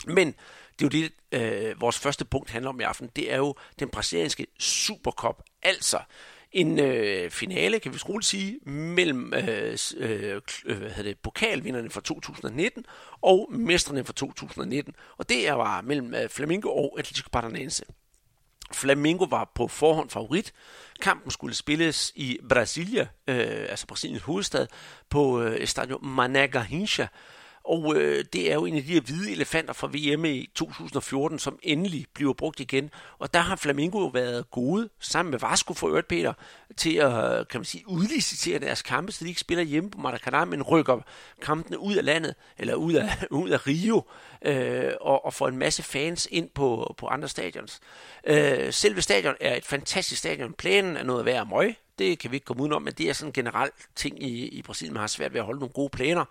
Men 0.07 0.35
det 0.79 0.95
er 0.95 0.99
jo 0.99 1.03
det, 1.03 1.11
øh, 1.31 1.81
vores 1.81 1.99
første 1.99 2.25
punkt 2.25 2.49
handler 2.49 2.69
om 2.69 2.79
i 2.79 2.83
aften. 2.83 3.09
Det 3.15 3.33
er 3.33 3.37
jo 3.37 3.55
den 3.79 3.89
brasilianske 3.89 4.47
Supercup. 4.59 5.43
Altså 5.63 5.99
en 6.53 6.79
øh, 6.79 7.29
finale, 7.29 7.79
kan 7.79 7.93
vi 7.93 7.99
roligt 8.09 8.27
sige, 8.27 8.59
mellem 8.69 9.33
øh, 9.33 9.77
øh, 9.97 10.41
øh, 10.65 10.77
hvad 10.77 11.03
det, 11.03 11.17
pokalvinderne 11.19 11.89
fra 11.89 12.01
2019 12.01 12.85
og 13.21 13.47
mestrene 13.51 14.03
fra 14.03 14.13
2019. 14.13 14.95
Og 15.17 15.29
det 15.29 15.47
er 15.47 15.53
var 15.53 15.81
mellem 15.81 16.13
øh, 16.13 16.29
Flamengo 16.29 16.69
og 16.69 16.95
Atletico 16.99 17.29
Paranaense. 17.31 17.83
Flamengo 18.73 19.25
var 19.29 19.51
på 19.55 19.67
forhånd 19.67 20.09
favorit. 20.09 20.53
Kampen 21.01 21.31
skulle 21.31 21.55
spilles 21.55 22.11
i 22.15 22.39
Brasilia, 22.49 23.07
øh, 23.27 23.65
altså 23.69 23.87
Brasiliens 23.87 24.23
hovedstad, 24.23 24.67
på 25.09 25.41
øh, 25.41 25.61
Estadio 25.61 25.97
Mané 25.97 26.47
og 27.63 27.95
øh, 27.95 28.25
det 28.33 28.51
er 28.51 28.53
jo 28.53 28.65
en 28.65 28.75
af 28.75 28.83
de 28.83 28.93
her 28.93 29.01
hvide 29.01 29.31
elefanter 29.31 29.73
fra 29.73 29.87
VM 29.87 30.25
i 30.25 30.49
2014, 30.55 31.39
som 31.39 31.59
endelig 31.63 32.05
bliver 32.13 32.33
brugt 32.33 32.59
igen. 32.59 32.89
Og 33.19 33.33
der 33.33 33.39
har 33.39 33.55
Flamingo 33.55 33.99
jo 33.99 34.07
været 34.07 34.51
gode, 34.51 34.89
sammen 34.99 35.31
med 35.31 35.39
Vasco 35.39 35.73
for 35.73 35.87
øvrigt, 35.87 36.07
Peter, 36.07 36.33
til 36.77 36.95
at 36.95 37.39
øh, 37.39 37.47
kan 37.47 37.59
man 37.59 37.65
sige, 37.65 37.83
udlicitere 37.87 38.59
deres 38.59 38.81
kampe, 38.81 39.11
så 39.11 39.23
de 39.23 39.29
ikke 39.29 39.41
spiller 39.41 39.63
hjemme 39.63 39.91
på 39.91 39.97
Maracanã, 39.97 40.45
men 40.45 40.63
rykker 40.63 40.99
kampene 41.41 41.79
ud 41.79 41.95
af 41.95 42.05
landet, 42.05 42.35
eller 42.57 42.75
ud 42.75 42.93
af, 42.93 43.09
ud 43.31 43.49
af 43.49 43.67
Rio, 43.67 44.03
øh, 44.41 44.91
og, 45.01 45.25
og 45.25 45.33
får 45.33 45.47
en 45.47 45.57
masse 45.57 45.83
fans 45.83 46.27
ind 46.31 46.49
på, 46.49 46.95
på 46.97 47.07
andre 47.07 47.27
stadions. 47.27 47.79
Øh, 48.27 48.73
selve 48.73 49.01
stadion 49.01 49.35
er 49.41 49.55
et 49.55 49.65
fantastisk 49.65 50.19
stadion. 50.19 50.53
Planen 50.53 50.97
er 50.97 51.03
noget 51.03 51.25
værd 51.25 51.41
at 51.41 51.47
møg. 51.49 51.75
Det 51.99 52.19
kan 52.19 52.31
vi 52.31 52.35
ikke 52.35 52.45
komme 52.45 52.63
udenom, 52.63 52.81
men 52.81 52.93
det 52.93 53.09
er 53.09 53.13
sådan 53.13 53.29
en 53.29 53.33
generel 53.33 53.69
ting 53.95 54.23
i, 54.23 54.47
i 54.47 54.61
Brasilien. 54.61 54.93
Man 54.93 54.99
har 54.99 55.07
svært 55.07 55.33
ved 55.33 55.39
at 55.39 55.45
holde 55.45 55.59
nogle 55.59 55.73
gode 55.73 55.89
planer. 55.89 56.25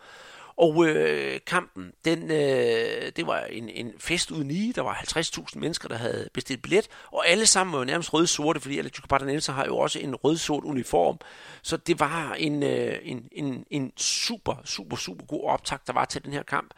Og 0.57 0.87
øh, 0.87 1.41
kampen, 1.47 1.93
den, 2.05 2.31
øh, 2.31 3.13
det 3.17 3.27
var 3.27 3.41
en, 3.41 3.69
en 3.69 3.93
fest 3.99 4.31
uden 4.31 4.51
i. 4.51 4.73
Der 4.73 4.83
var 4.83 4.95
50.000 4.95 5.59
mennesker, 5.59 5.89
der 5.89 5.97
havde 5.97 6.29
bestilt 6.35 6.63
billet, 6.63 6.89
og 7.11 7.29
alle 7.29 7.47
sammen 7.47 7.73
var 7.73 7.79
jo 7.79 7.85
nærmest 7.85 8.15
røde-sorte, 8.15 8.61
fordi 8.61 8.79
Atletico 8.79 9.07
Paranaense 9.07 9.53
har 9.53 9.65
jo 9.65 9.79
også 9.79 9.99
en 9.99 10.15
rød-sort 10.15 10.65
uniform. 10.65 11.19
Så 11.63 11.77
det 11.77 12.01
var 12.01 12.35
en, 12.39 12.63
øh, 12.63 12.99
en, 13.03 13.29
en, 13.33 13.65
en 13.71 13.93
super, 13.97 14.55
super, 14.65 14.97
super 14.97 15.25
god 15.27 15.45
optakt, 15.45 15.87
der 15.87 15.93
var 15.93 16.05
til 16.05 16.25
den 16.25 16.33
her 16.33 16.43
kamp. 16.43 16.75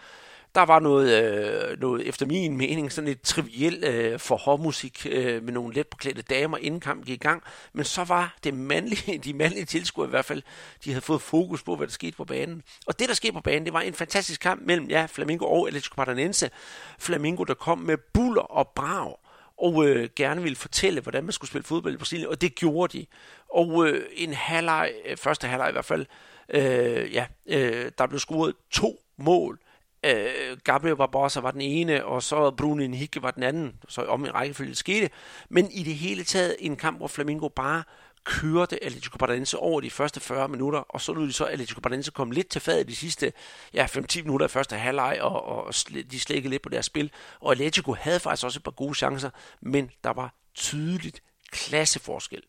Der 0.54 0.62
var 0.62 0.80
noget, 0.80 1.22
øh, 1.22 1.80
noget 1.80 2.08
efter 2.08 2.26
min 2.26 2.56
mening, 2.56 2.92
sådan 2.92 3.08
et 3.08 3.20
trivielt 3.20 3.84
øh, 3.84 4.18
forhårmusik 4.18 5.06
øh, 5.10 5.42
med 5.42 5.52
nogle 5.52 5.74
let 5.74 5.86
påklædte 5.86 6.22
damer, 6.22 6.58
inden 6.58 6.80
kampen 6.80 7.06
gik 7.06 7.14
i 7.14 7.22
gang. 7.22 7.42
Men 7.72 7.84
så 7.84 8.04
var 8.04 8.36
det 8.44 8.54
mandlige, 8.54 9.18
de 9.24 9.34
mandlige 9.34 9.64
tilskuere 9.64 10.08
i 10.08 10.10
hvert 10.10 10.24
fald, 10.24 10.42
de 10.84 10.90
havde 10.90 11.00
fået 11.00 11.22
fokus 11.22 11.62
på, 11.62 11.76
hvad 11.76 11.86
der 11.86 11.92
skete 11.92 12.16
på 12.16 12.24
banen. 12.24 12.62
Og 12.86 12.98
det, 12.98 13.08
der 13.08 13.14
skete 13.14 13.32
på 13.32 13.40
banen, 13.40 13.64
det 13.64 13.72
var 13.72 13.80
en 13.80 13.94
fantastisk 13.94 14.40
kamp 14.40 14.62
mellem 14.64 14.86
ja, 14.86 15.06
Flamingo 15.06 15.46
og 15.46 15.66
Atletico 15.66 15.94
Paranaense. 15.94 16.50
Flamingo, 16.98 17.44
der 17.44 17.54
kom 17.54 17.78
med 17.78 17.96
buller 18.12 18.42
og 18.42 18.68
brag 18.68 19.16
og 19.58 19.88
øh, 19.88 20.08
gerne 20.16 20.42
ville 20.42 20.56
fortælle, 20.56 21.00
hvordan 21.00 21.24
man 21.24 21.32
skulle 21.32 21.48
spille 21.48 21.64
fodbold 21.64 21.94
i 21.94 21.96
Brasilien, 21.96 22.28
og 22.28 22.40
det 22.40 22.54
gjorde 22.54 22.98
de. 22.98 23.06
Og 23.48 23.88
øh, 23.88 24.06
en 24.12 24.34
halvleg, 24.34 24.92
øh, 25.06 25.16
første 25.16 25.46
halvleg 25.46 25.68
i 25.68 25.72
hvert 25.72 25.84
fald, 25.84 26.06
øh, 26.48 27.14
ja, 27.14 27.26
øh, 27.46 27.90
der 27.98 28.06
blev 28.06 28.18
scoret 28.18 28.54
to 28.70 29.00
mål 29.16 29.58
øh, 30.04 30.58
Gabriel 30.64 30.96
Barbosa 30.96 31.40
var 31.40 31.50
den 31.50 31.60
ene, 31.60 32.04
og 32.04 32.22
så 32.22 32.50
Bruno 32.50 32.82
Henrique 32.82 33.22
var 33.22 33.30
den 33.30 33.42
anden, 33.42 33.74
så 33.88 34.02
om 34.02 34.24
en 34.24 34.34
rækkefølge 34.34 34.74
skete. 34.74 35.10
Men 35.48 35.70
i 35.70 35.82
det 35.82 35.94
hele 35.94 36.24
taget 36.24 36.56
en 36.58 36.76
kamp, 36.76 36.98
hvor 36.98 37.08
Flamingo 37.08 37.48
bare 37.48 37.82
kørte 38.24 38.84
Atletico 38.84 39.18
Paranaense 39.18 39.58
over 39.58 39.80
de 39.80 39.90
første 39.90 40.20
40 40.20 40.48
minutter, 40.48 40.78
og 40.78 41.00
så 41.00 41.12
lod 41.12 41.26
de 41.26 41.32
så 41.32 41.44
Atletico 41.44 41.80
Paranaense 41.80 42.10
komme 42.10 42.34
lidt 42.34 42.48
til 42.48 42.60
fadet 42.60 42.88
de 42.88 42.96
sidste 42.96 43.32
ja, 43.74 43.86
5-10 43.86 44.22
minutter 44.22 44.44
af 44.46 44.50
første 44.50 44.76
halvleg, 44.76 45.18
og, 45.20 45.44
og 45.44 45.74
de 46.10 46.20
slækkede 46.20 46.50
lidt 46.50 46.62
på 46.62 46.68
deres 46.68 46.86
spil. 46.86 47.10
Og 47.40 47.52
Atletico 47.52 47.94
havde 47.94 48.20
faktisk 48.20 48.44
også 48.44 48.58
et 48.58 48.64
par 48.64 48.70
gode 48.70 48.94
chancer, 48.94 49.30
men 49.60 49.90
der 50.04 50.10
var 50.10 50.34
tydeligt 50.54 51.22
klasseforskel. 51.50 52.42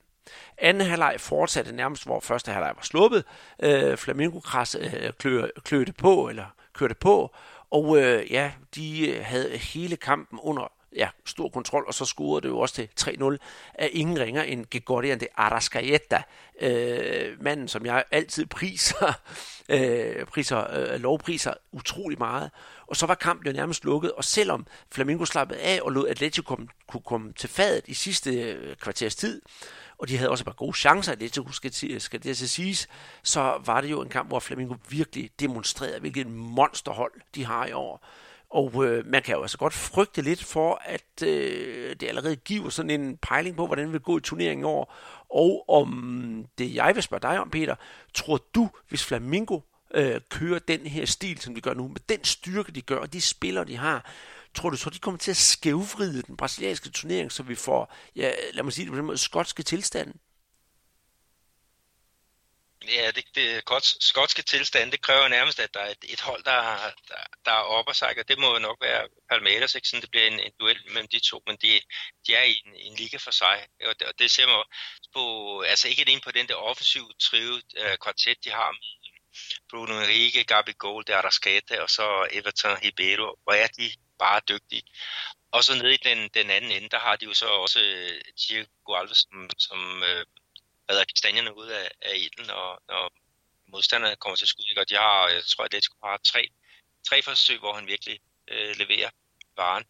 Anden 0.58 0.88
halvleg 0.88 1.16
fortsatte 1.20 1.76
nærmest, 1.76 2.06
hvor 2.06 2.20
første 2.20 2.52
halvleg 2.52 2.74
var 2.76 2.84
sluppet. 2.84 3.24
Øh, 3.64 3.98
Flamingo 3.98 4.40
kras, 4.40 4.76
øh, 4.80 5.14
klø, 5.20 5.48
klø 5.64 5.86
på, 5.98 6.30
eller 6.30 6.46
kørte 6.76 6.96
på, 6.96 7.36
og 7.72 7.98
øh, 7.98 8.32
ja, 8.32 8.52
de 8.76 9.10
øh, 9.10 9.26
havde 9.26 9.58
hele 9.58 9.96
kampen 9.96 10.40
under 10.44 10.72
ja, 10.96 11.10
stor 11.26 11.50
kontrol, 11.50 11.84
og 11.88 11.94
så 11.94 12.06
scorede 12.06 12.42
det 12.42 12.50
jo 12.50 12.60
også 12.60 12.76
til 12.76 12.90
3-0 13.02 13.38
af 13.74 13.90
ingen 13.92 14.20
ringer 14.20 14.44
end 14.44 14.66
Gregorian 14.72 15.20
de 15.20 15.28
Arrascaeta, 15.36 16.24
øh, 16.62 17.44
manden, 17.44 17.68
som 17.68 17.86
jeg 17.86 18.04
altid 18.12 18.46
priser, 18.46 19.14
øh, 19.70 20.26
priser 20.26 20.78
øh, 20.78 21.00
lovpriser 21.00 21.54
utrolig 21.72 22.18
meget. 22.18 22.52
Og 22.88 22.96
så 22.96 23.06
var 23.06 23.16
kampen 23.16 23.48
jo 23.48 23.54
nærmest 23.54 23.86
lukket, 23.86 24.12
og 24.12 24.24
selvom 24.24 24.68
Flamingo 24.92 25.26
slappede 25.26 25.60
af 25.60 25.80
og 25.82 25.92
lod 25.92 26.08
Atletico 26.08 26.60
kunne 26.88 27.04
komme 27.06 27.34
til 27.34 27.50
fadet 27.50 27.88
i 27.88 27.94
sidste 27.94 28.32
øh, 28.32 28.76
kvarters 28.76 29.16
tid, 29.16 29.42
og 29.98 30.08
de 30.08 30.18
havde 30.18 30.30
også 30.30 30.42
et 30.42 30.46
par 30.46 30.54
gode 30.54 30.78
chancer, 30.78 31.16
det 31.16 31.40
skal, 31.52 32.02
skal 32.02 32.24
det 32.24 32.38
til 32.38 32.50
siges, 32.50 32.88
så 33.24 33.62
var 33.66 33.82
det 33.82 33.92
jo 33.92 34.02
en 34.02 34.10
kamp, 34.10 34.30
hvor 34.30 34.40
Flamingo 34.40 34.76
virkelig 34.90 35.30
demonstrerede, 35.40 36.00
hvilket 36.00 36.28
monsterhold 36.28 37.12
de 37.36 37.46
har 37.46 37.66
i 37.66 37.72
år. 37.72 38.06
Og 38.50 38.86
øh, 38.86 39.06
man 39.06 39.22
kan 39.22 39.36
jo 39.36 39.42
altså 39.42 39.58
godt 39.58 39.74
frygte 39.74 40.22
lidt 40.22 40.44
for, 40.44 40.82
at 40.86 41.24
øh, 41.24 41.96
det 42.00 42.08
allerede 42.08 42.36
giver 42.36 42.70
sådan 42.70 43.02
en 43.02 43.18
pejling 43.18 43.56
på, 43.56 43.66
hvordan 43.68 43.86
det 43.86 43.94
vil 43.94 44.02
gå 44.02 44.18
i 44.18 44.22
turneringen 44.22 44.64
i 44.64 44.68
år. 44.68 44.94
Og 45.30 45.70
om 45.70 46.46
det, 46.58 46.76
jeg 46.76 46.96
vil 46.96 47.04
spørge 47.04 47.22
dig 47.22 47.40
om, 47.40 47.50
Peter, 47.50 47.76
tror 48.14 48.40
du, 48.56 48.70
hvis 48.90 49.06
Flamingo 49.06 49.60
øh, 49.94 50.22
kører 50.30 50.60
den 50.60 50.80
her 50.80 51.06
stil, 51.06 51.42
som 51.42 51.56
de 51.56 51.62
gør 51.62 51.74
nu, 51.74 51.88
med 51.88 52.02
den 52.10 52.24
styrke, 52.24 52.72
de 52.72 52.82
gør, 52.82 52.98
og 52.98 53.14
de 53.14 53.22
spillere, 53.22 53.66
de 53.66 53.78
har, 53.78 54.12
tror 54.56 54.70
du 54.70 54.78
så, 54.78 54.90
de 54.90 55.00
kommer 55.00 55.18
til 55.18 55.32
at 55.32 55.38
skævvride 55.38 56.22
den 56.22 56.38
brasilianske 56.38 56.90
turnering, 56.90 57.32
så 57.32 57.44
vi 57.44 57.56
får, 57.56 57.94
ja, 58.16 58.32
lad 58.54 58.64
mig 58.64 58.74
sige 58.74 58.86
det 58.86 58.92
på 58.92 58.98
den 58.98 59.06
måde, 59.06 59.18
skotske 59.18 59.64
tilstanden? 59.64 60.20
Ja, 62.88 63.12
det, 63.12 63.26
det 63.36 63.66
godt, 63.66 64.04
skotske 64.04 64.42
tilstand, 64.42 64.92
det 64.92 65.02
kræver 65.02 65.28
nærmest, 65.28 65.60
at 65.60 65.74
der 65.74 65.80
er 65.80 65.90
et, 65.90 66.06
et 66.10 66.22
hold, 66.22 66.44
der, 66.44 66.62
der, 67.08 67.16
der 67.46 67.52
er 67.52 67.66
oppe 67.78 67.92
og 67.92 67.96
sig, 67.96 68.16
og 68.20 68.28
det 68.28 68.40
må 68.40 68.54
jo 68.54 68.60
nok 68.60 68.78
være 68.82 69.08
Palmeiras, 69.30 69.76
ikke? 69.76 69.88
Sådan, 69.88 70.02
det 70.02 70.12
bliver 70.12 70.28
en, 70.28 70.40
en 70.40 70.52
duel 70.60 70.80
mellem 70.88 71.08
de 71.08 71.20
to, 71.20 71.42
men 71.48 71.58
de, 71.62 71.82
de 72.28 72.36
er 72.36 72.44
i 72.44 72.62
en, 72.66 72.76
en 72.76 72.96
liga 72.96 73.18
for 73.18 73.32
sig, 73.32 73.68
og 73.86 74.00
det, 74.00 74.08
og 74.08 74.14
det 74.20 74.32
ser 74.32 74.48
man 74.48 74.64
på, 75.14 75.24
altså 75.62 75.88
ikke 75.88 76.02
alene 76.02 76.22
på 76.22 76.32
den 76.32 76.48
der 76.48 76.56
offensive 76.56 77.10
trio 77.22 77.54
uh, 77.54 77.96
kvartet, 78.04 78.38
de 78.44 78.50
har 78.50 78.72
med 78.72 78.96
Bruno 79.70 80.00
Henrique, 80.00 80.44
Gabi 80.44 80.74
Gold, 80.78 81.10
Arrascaeta 81.10 81.82
og 81.82 81.90
så 81.90 82.28
Everton 82.32 82.78
Ribeiro, 82.84 83.36
hvor 83.44 83.54
er 83.54 83.68
de 83.68 83.92
bare 84.20 84.42
dygtige. 84.50 84.84
Og 85.52 85.64
så 85.64 85.76
nede 85.76 85.94
i 85.94 85.98
den, 85.98 86.30
den 86.34 86.50
anden 86.50 86.72
ende, 86.72 86.90
der 86.90 87.00
har 87.00 87.16
de 87.16 87.26
jo 87.26 87.34
så 87.34 87.48
også 87.48 87.80
Thiago 88.40 88.66
Diego 88.66 88.94
Alves, 88.94 89.18
som, 89.18 89.50
som 89.58 90.04
øh, 90.04 90.26
redder 90.90 91.06
kastanjerne 91.06 91.58
ud 91.58 91.68
af, 91.68 91.92
af 92.02 92.16
ilden, 92.16 92.50
og 92.50 92.82
når 92.88 93.14
modstanderne 93.68 94.16
kommer 94.16 94.36
til 94.36 94.48
skud. 94.48 94.78
Og 94.78 94.90
de 94.90 94.96
har, 94.96 95.28
jeg 95.28 95.44
tror, 95.46 95.64
at 95.64 95.72
de 95.72 95.82
har 96.04 96.18
tre, 96.18 96.48
tre 97.10 97.22
forsøg, 97.22 97.60
hvor 97.60 97.74
han 97.74 97.88
virkelig 97.88 98.20
øh, 98.48 98.76
leverer 98.78 99.10
varen. 99.58 99.86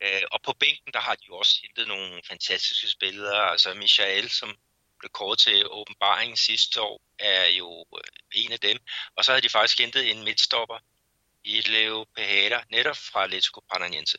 Øh, 0.00 0.22
og 0.32 0.42
på 0.42 0.52
bænken, 0.52 0.92
der 0.92 1.00
har 1.00 1.14
de 1.14 1.24
jo 1.28 1.36
også 1.36 1.58
hentet 1.62 1.88
nogle 1.88 2.22
fantastiske 2.28 2.88
spillere. 2.88 3.50
Altså 3.50 3.74
Michael, 3.74 4.30
som 4.30 4.56
blev 4.98 5.10
kåret 5.10 5.38
til 5.38 5.66
åbenbaringen 5.70 6.36
sidste 6.36 6.82
år, 6.82 7.00
er 7.18 7.46
jo 7.46 7.86
øh, 7.96 8.42
en 8.42 8.52
af 8.52 8.60
dem. 8.60 8.78
Og 9.16 9.24
så 9.24 9.32
har 9.32 9.40
de 9.40 9.48
faktisk 9.48 9.78
hentet 9.78 10.10
en 10.10 10.24
midtstopper 10.24 10.78
i 11.46 11.60
Leo 11.60 12.06
netop 12.70 12.96
fra 12.96 13.24
Atletico 13.24 13.60
Paranaense. 13.60 14.18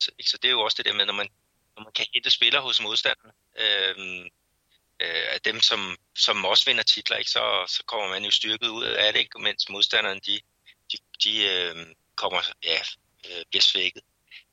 Så, 0.00 0.10
ikke? 0.18 0.30
så 0.30 0.36
det 0.36 0.48
er 0.48 0.52
jo 0.52 0.60
også 0.60 0.74
det 0.76 0.84
der 0.84 0.92
med, 0.92 1.06
når 1.06 1.12
man, 1.12 1.28
når 1.76 1.82
man 1.82 1.92
kan 1.92 2.06
hente 2.14 2.30
spillere 2.30 2.62
hos 2.62 2.80
modstanderne, 2.80 3.32
øhm, 3.56 4.24
øh, 4.24 4.30
øh, 5.00 5.40
dem, 5.44 5.60
som, 5.60 5.96
som 6.16 6.44
også 6.44 6.64
vinder 6.66 6.82
titler, 6.82 7.16
ikke, 7.16 7.30
så, 7.30 7.64
så 7.68 7.82
kommer 7.86 8.08
man 8.08 8.24
jo 8.24 8.30
styrket 8.30 8.68
ud 8.68 8.84
af 8.84 9.12
det, 9.12 9.20
ikke, 9.20 9.38
mens 9.38 9.68
modstanderne 9.68 10.20
de, 10.20 10.40
de, 10.92 10.98
de 11.24 11.44
øh, 11.44 11.86
kommer, 12.14 12.40
ja, 12.62 12.80
øh, 13.28 13.44
bliver 13.50 13.62
svækket. 13.62 14.02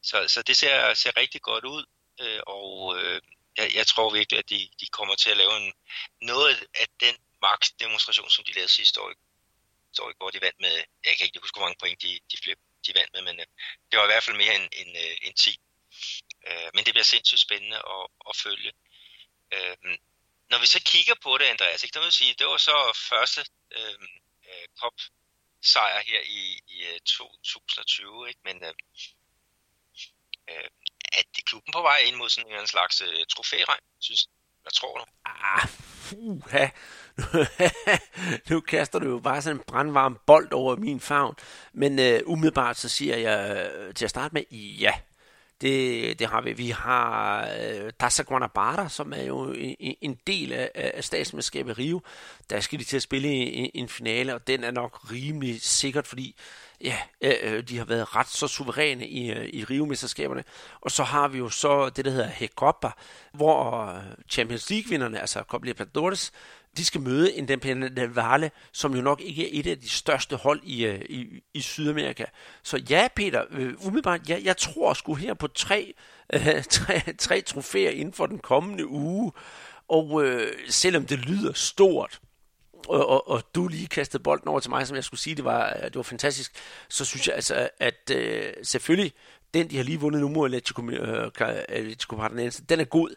Så, 0.03 0.27
så 0.27 0.41
det 0.41 0.57
ser, 0.57 0.93
ser 0.93 1.17
rigtig 1.17 1.41
godt 1.41 1.65
ud, 1.65 1.85
øh, 2.21 2.39
og 2.47 2.97
øh, 2.99 3.21
jeg, 3.57 3.71
jeg 3.75 3.87
tror 3.87 4.13
virkelig, 4.13 4.39
at 4.39 4.49
de, 4.49 4.69
de 4.79 4.87
kommer 4.87 5.15
til 5.15 5.29
at 5.29 5.37
lave 5.37 5.57
en, 5.57 5.73
noget 6.21 6.67
af 6.79 6.87
den 6.99 7.15
magtdemonstration, 7.41 8.29
som 8.29 8.43
de 8.43 8.53
lavede 8.53 8.71
sidste 8.71 9.01
år, 9.01 9.13
sidste 9.95 10.03
år, 10.03 10.17
går, 10.19 10.29
de 10.29 10.41
vandt 10.41 10.59
med, 10.59 10.75
jeg 11.05 11.17
kan 11.17 11.25
ikke 11.25 11.39
huske, 11.39 11.57
hvor 11.57 11.65
mange 11.67 11.79
point 11.79 12.01
de, 12.01 12.19
de, 12.31 12.37
flip, 12.43 12.59
de 12.85 12.91
vandt 12.95 13.13
med, 13.13 13.21
men 13.21 13.39
øh, 13.39 13.47
det 13.89 13.95
var 13.97 14.05
i 14.05 14.11
hvert 14.11 14.23
fald 14.23 14.37
mere 14.37 14.55
end, 14.55 14.69
end, 14.79 14.91
øh, 15.03 15.15
end 15.25 15.35
10. 15.35 15.59
Øh, 16.47 16.69
men 16.73 16.85
det 16.85 16.93
bliver 16.93 17.11
sindssygt 17.13 17.45
spændende 17.47 17.77
at, 17.95 18.03
at 18.29 18.35
følge. 18.43 18.71
Øh, 19.55 19.77
når 20.51 20.59
vi 20.59 20.65
så 20.65 20.79
kigger 20.91 21.15
på 21.23 21.37
det, 21.37 21.45
Andreas, 21.45 21.83
ikke, 21.83 21.93
der 21.93 22.03
vil 22.05 22.19
sige, 22.19 22.35
det 22.39 22.47
var 22.47 22.57
så 22.57 22.77
første 23.09 23.41
øhm, 23.79 24.07
øh, 24.47 24.61
øh 24.61 24.67
pop 24.79 24.97
sejr 25.61 25.99
her 26.09 26.21
i, 26.39 26.41
i 26.75 26.77
øh, 26.91 26.99
2020, 26.99 28.29
ikke? 28.29 28.41
men 28.47 28.57
øh, 28.63 28.73
øh, 30.51 30.69
er 31.17 31.21
det 31.35 31.45
klubben 31.45 31.71
på 31.73 31.81
vej 31.81 31.99
ind 32.07 32.15
mod 32.15 32.29
sådan 32.29 32.59
en 32.59 32.67
slags 32.67 33.01
øh, 33.01 33.25
trofæregn, 33.33 33.85
synes 33.99 34.21
Hvad 34.63 34.71
tror 34.71 34.97
du? 34.99 35.05
Ah, 35.25 35.67
uha. 36.11 36.65
nu 38.49 38.59
kaster 38.59 38.99
du 38.99 39.09
jo 39.09 39.19
bare 39.19 39.41
sådan 39.41 39.57
en 39.57 39.63
brandvarm 39.67 40.19
bold 40.25 40.51
over 40.51 40.75
min 40.75 40.99
favn. 40.99 41.35
Men 41.73 41.99
øh, 41.99 42.19
umiddelbart 42.25 42.77
så 42.77 42.89
siger 42.89 43.17
jeg 43.17 43.67
øh, 43.87 43.93
til 43.93 44.05
at 44.05 44.09
starte 44.09 44.33
med, 44.33 44.57
ja, 44.57 44.91
det, 45.61 46.19
det 46.19 46.27
har 46.27 46.41
vi. 46.41 46.53
Vi 46.53 46.69
har 46.69 47.41
øh, 47.59 47.91
Tassa 47.99 48.23
Guanabara, 48.23 48.89
som 48.89 49.13
er 49.13 49.23
jo 49.23 49.51
en, 49.51 49.95
en 50.01 50.17
del 50.27 50.51
af, 50.53 50.71
af 50.75 51.03
statsmesterskabet 51.03 51.77
Rio. 51.77 52.01
Der 52.49 52.59
skal 52.59 52.79
de 52.79 52.83
til 52.83 52.95
at 52.95 53.01
spille 53.01 53.27
en, 53.27 53.71
en 53.73 53.89
finale, 53.89 54.35
og 54.35 54.47
den 54.47 54.63
er 54.63 54.71
nok 54.71 55.11
rimelig 55.11 55.61
sikkert, 55.61 56.07
fordi 56.07 56.35
ja, 56.81 56.97
øh, 57.21 57.33
øh, 57.41 57.63
de 57.63 57.77
har 57.77 57.85
været 57.85 58.15
ret 58.15 58.27
så 58.27 58.47
suveræne 58.47 59.07
i, 59.07 59.31
øh, 59.31 59.45
i 59.45 59.63
Rio-mesterskaberne. 59.63 60.43
Og 60.81 60.91
så 60.91 61.03
har 61.03 61.27
vi 61.27 61.37
jo 61.37 61.49
så 61.49 61.89
det, 61.89 62.05
der 62.05 62.11
hedder 62.11 62.27
Hecopa, 62.27 62.91
hvor 63.33 63.85
øh, 63.85 64.03
Champions 64.29 64.69
League-vinderne, 64.69 65.19
altså 65.19 65.43
Copa 65.47 65.65
Libertadores, 65.65 66.31
de 66.77 66.85
skal 66.85 67.01
møde 67.01 67.33
Independiente 67.33 68.01
den 68.01 68.15
Valle, 68.15 68.51
som 68.71 68.95
jo 68.95 69.01
nok 69.01 69.21
ikke 69.21 69.45
er 69.45 69.59
et 69.59 69.67
af 69.67 69.79
de 69.79 69.89
største 69.89 70.35
hold 70.35 70.61
i, 70.63 70.85
øh, 70.85 71.01
i, 71.09 71.43
i 71.53 71.61
Sydamerika. 71.61 72.25
Så 72.63 72.83
ja, 72.89 73.07
Peter, 73.15 73.43
øh, 73.51 73.73
umiddelbart, 73.85 74.29
ja, 74.29 74.39
jeg 74.43 74.57
tror 74.57 74.93
sgu 74.93 75.13
her 75.13 75.33
på 75.33 75.47
tre, 75.47 75.93
øh, 76.33 76.63
tre, 76.69 77.13
tre 77.17 77.41
trofæer 77.41 77.91
inden 77.91 78.13
for 78.13 78.25
den 78.25 78.39
kommende 78.39 78.87
uge. 78.87 79.31
Og 79.87 80.25
øh, 80.25 80.53
selvom 80.69 81.05
det 81.05 81.19
lyder 81.19 81.53
stort, 81.53 82.19
og, 82.87 83.09
og, 83.09 83.29
og 83.29 83.43
du 83.55 83.67
lige 83.67 83.87
kastede 83.87 84.23
bolden 84.23 84.47
over 84.47 84.59
til 84.59 84.69
mig, 84.69 84.87
som 84.87 84.95
jeg 84.95 85.03
skulle 85.03 85.19
sige, 85.19 85.35
det 85.35 85.45
var, 85.45 85.77
øh, 85.77 85.83
det 85.83 85.95
var 85.95 86.03
fantastisk, 86.03 86.51
så 86.89 87.05
synes 87.05 87.27
jeg 87.27 87.35
altså, 87.35 87.69
at 87.79 88.11
øh, 88.11 88.53
selvfølgelig, 88.63 89.13
den 89.53 89.69
de 89.69 89.77
har 89.77 89.83
lige 89.83 89.99
vundet 89.99 90.21
nu 90.21 90.29
mod 90.29 90.45
Atletico, 90.45 90.89
øh, 90.89 91.31
Atletico 91.69 92.15
Paranaense, 92.15 92.63
den 92.63 92.79
er 92.79 92.85
god, 92.85 93.15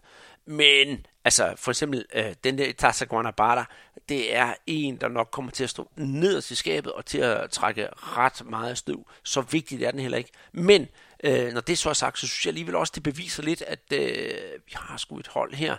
men 0.49 1.07
altså 1.25 1.55
for 1.57 1.71
eksempel 1.71 2.05
øh, 2.15 2.35
den 2.45 2.59
der 2.59 2.73
Tassa 2.73 3.05
Guanabara, 3.05 3.71
det 4.09 4.35
er 4.35 4.55
en, 4.67 4.97
der 4.97 5.09
nok 5.09 5.29
kommer 5.31 5.53
til 5.53 5.65
at 5.65 5.71
stå 5.71 5.91
nederst 5.97 6.51
i 6.51 6.55
skabet 6.55 6.93
og 6.93 7.07
til 7.07 7.19
at 7.19 7.51
trække 7.51 7.89
ret 7.93 8.47
meget 8.47 8.79
støv. 8.79 9.11
Så 9.23 9.41
vigtigt 9.41 9.83
er 9.83 9.91
den 9.91 10.01
heller 10.01 10.19
ikke. 10.19 10.31
Men 10.53 10.89
øh, 11.25 11.53
når 11.53 11.61
det 11.61 11.79
så 11.79 11.89
er 11.89 11.95
sagt, 11.95 12.19
så 12.19 12.27
synes 12.27 12.47
jeg 12.47 12.51
alligevel 12.51 12.77
også, 12.77 12.93
det 12.95 13.03
beviser 13.03 13.43
lidt, 13.43 13.63
at 13.63 13.93
øh, 13.93 14.61
vi 14.67 14.73
har 14.75 14.97
sgu 14.97 15.19
et 15.19 15.29
hold 15.29 15.55
her, 15.55 15.77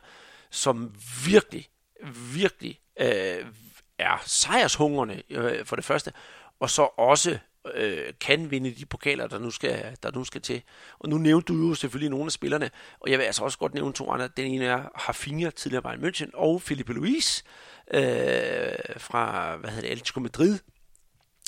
som 0.49 0.95
virkelig, 1.25 1.69
virkelig 2.33 2.79
øh, 2.99 3.45
er 3.99 4.23
sejrshungerne 4.25 5.23
øh, 5.29 5.65
for 5.65 5.75
det 5.75 5.85
første, 5.85 6.13
og 6.59 6.69
så 6.69 6.81
også 6.81 7.39
øh, 7.75 8.13
kan 8.19 8.51
vinde 8.51 8.71
de 8.71 8.85
pokaler, 8.85 9.27
der 9.27 9.39
nu, 9.39 9.51
skal, 9.51 9.97
der 10.03 10.11
nu 10.11 10.23
skal 10.23 10.41
til. 10.41 10.61
Og 10.99 11.09
nu 11.09 11.17
nævnte 11.17 11.53
du 11.53 11.67
jo 11.67 11.75
selvfølgelig 11.75 12.09
nogle 12.09 12.25
af 12.25 12.31
spillerne, 12.31 12.69
og 12.99 13.11
jeg 13.11 13.19
vil 13.19 13.25
altså 13.25 13.43
også 13.43 13.57
godt 13.57 13.73
nævne 13.73 13.93
to 13.93 14.11
andre. 14.11 14.27
Den 14.37 14.45
ene 14.45 14.65
er 14.65 14.83
Hafinha, 14.95 15.49
tidligere 15.49 15.83
Bayern 15.83 16.05
München, 16.05 16.29
og 16.33 16.61
Felipe 16.61 16.93
Luis 16.93 17.43
øh, 17.93 18.01
fra, 18.97 19.55
hvad 19.55 19.69
hedder 19.69 19.81
det, 19.81 19.91
Atletico 19.91 20.19
Madrid. 20.19 20.59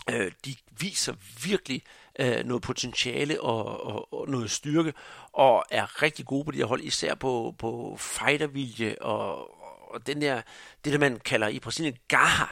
Øh, 0.10 0.32
de 0.46 0.56
viser 0.80 1.14
virkelig 1.46 1.84
øh, 2.20 2.46
noget 2.46 2.64
potentiale 2.64 3.42
og, 3.42 3.86
og, 3.86 4.14
og 4.14 4.30
noget 4.30 4.52
styrke, 4.52 4.94
og 5.32 5.66
er 5.72 6.02
rigtig 6.04 6.26
gode 6.26 6.46
på 6.46 6.52
de 6.52 6.58
her 6.58 6.66
hold, 6.66 6.82
især 6.82 7.16
på, 7.16 7.56
på 7.58 7.96
fightervilje 8.00 8.96
og, 9.02 9.36
og 9.94 10.08
den 10.08 10.22
der, 10.22 10.42
det 10.86 10.94
der 10.94 11.00
man 11.00 11.20
kalder 11.20 11.48
i 11.48 11.60
Brasilien 11.60 11.98
gaha, 12.08 12.46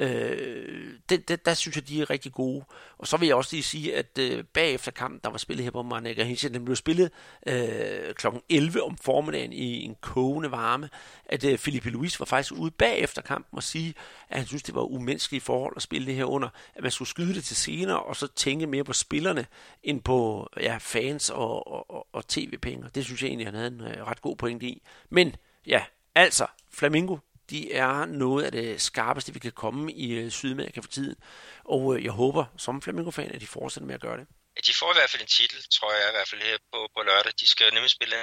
Øh, 0.00 0.92
det, 1.08 1.28
det, 1.28 1.46
der 1.46 1.54
synes 1.54 1.76
jeg, 1.76 1.88
de 1.88 2.02
er 2.02 2.10
rigtig 2.10 2.32
gode. 2.32 2.64
Og 2.98 3.06
så 3.06 3.16
vil 3.16 3.26
jeg 3.26 3.36
også 3.36 3.56
lige 3.56 3.62
sige, 3.62 3.96
at 3.96 4.18
øh, 4.18 4.44
bagefter 4.44 4.90
kampen, 4.90 5.20
der 5.24 5.30
var 5.30 5.38
spillet 5.38 5.64
her 5.64 5.70
på 5.70 5.82
Marnækker 5.82 6.24
Hinsien, 6.24 6.54
den 6.54 6.64
blev 6.64 6.76
spillet 6.76 7.10
øh, 7.46 8.14
kl. 8.14 8.26
11 8.48 8.82
om 8.82 8.96
formiddagen 8.96 9.52
i 9.52 9.82
en 9.82 9.96
kogende 10.00 10.50
varme, 10.50 10.90
at 11.26 11.44
øh, 11.44 11.58
Philippe 11.58 11.90
Luis 11.90 12.20
var 12.20 12.26
faktisk 12.26 12.52
ude 12.52 12.70
bagefter 12.70 13.22
kampen 13.22 13.56
og 13.56 13.62
sige, 13.62 13.94
at 14.28 14.38
han 14.38 14.46
synes, 14.46 14.62
det 14.62 14.74
var 14.74 14.82
umenneskelige 14.82 15.40
forhold 15.40 15.72
at 15.76 15.82
spille 15.82 16.06
det 16.06 16.14
her 16.14 16.24
under, 16.24 16.48
at 16.74 16.82
man 16.82 16.90
skulle 16.90 17.08
skyde 17.08 17.34
det 17.34 17.44
til 17.44 17.56
senere, 17.56 18.00
og 18.02 18.16
så 18.16 18.26
tænke 18.26 18.66
mere 18.66 18.84
på 18.84 18.92
spillerne, 18.92 19.46
end 19.82 20.02
på 20.02 20.48
ja, 20.60 20.76
fans 20.80 21.30
og, 21.30 21.72
og, 21.72 21.90
og, 21.90 22.06
og 22.12 22.28
tv-penge. 22.28 22.90
Det 22.94 23.04
synes 23.04 23.22
jeg 23.22 23.28
egentlig, 23.28 23.46
han 23.46 23.54
havde 23.54 23.68
en 23.68 23.80
øh, 23.80 24.06
ret 24.06 24.22
god 24.22 24.36
pointe 24.36 24.66
i. 24.66 24.82
Men 25.10 25.36
ja, 25.66 25.82
altså, 26.14 26.46
Flamingo 26.70 27.16
de 27.50 27.72
er 27.72 28.04
noget 28.04 28.44
af 28.44 28.52
det 28.52 28.82
skarpeste, 28.82 29.32
vi 29.32 29.38
kan 29.38 29.52
komme 29.52 29.92
i 29.92 30.08
øh, 30.18 30.30
Sydamerika 30.30 30.80
for 30.80 30.88
tiden. 30.88 31.16
Og 31.64 31.82
øh, 31.96 32.04
jeg 32.04 32.12
håber, 32.12 32.44
som 32.58 32.82
Flamingo-fan, 32.82 33.34
at 33.34 33.40
de 33.40 33.46
fortsætter 33.46 33.86
med 33.86 33.94
at 33.94 34.00
gøre 34.00 34.18
det. 34.20 34.26
De 34.66 34.74
får 34.74 34.90
i 34.92 34.98
hvert 34.98 35.10
fald 35.10 35.22
en 35.22 35.28
titel, 35.38 35.58
tror 35.76 35.92
jeg 35.92 36.08
i 36.08 36.16
hvert 36.16 36.28
fald 36.28 36.42
her 36.42 36.58
på, 36.72 36.88
på 36.94 37.02
lørdag. 37.02 37.32
De 37.40 37.46
skal 37.46 37.74
nemlig 37.74 37.90
spille, 37.90 38.16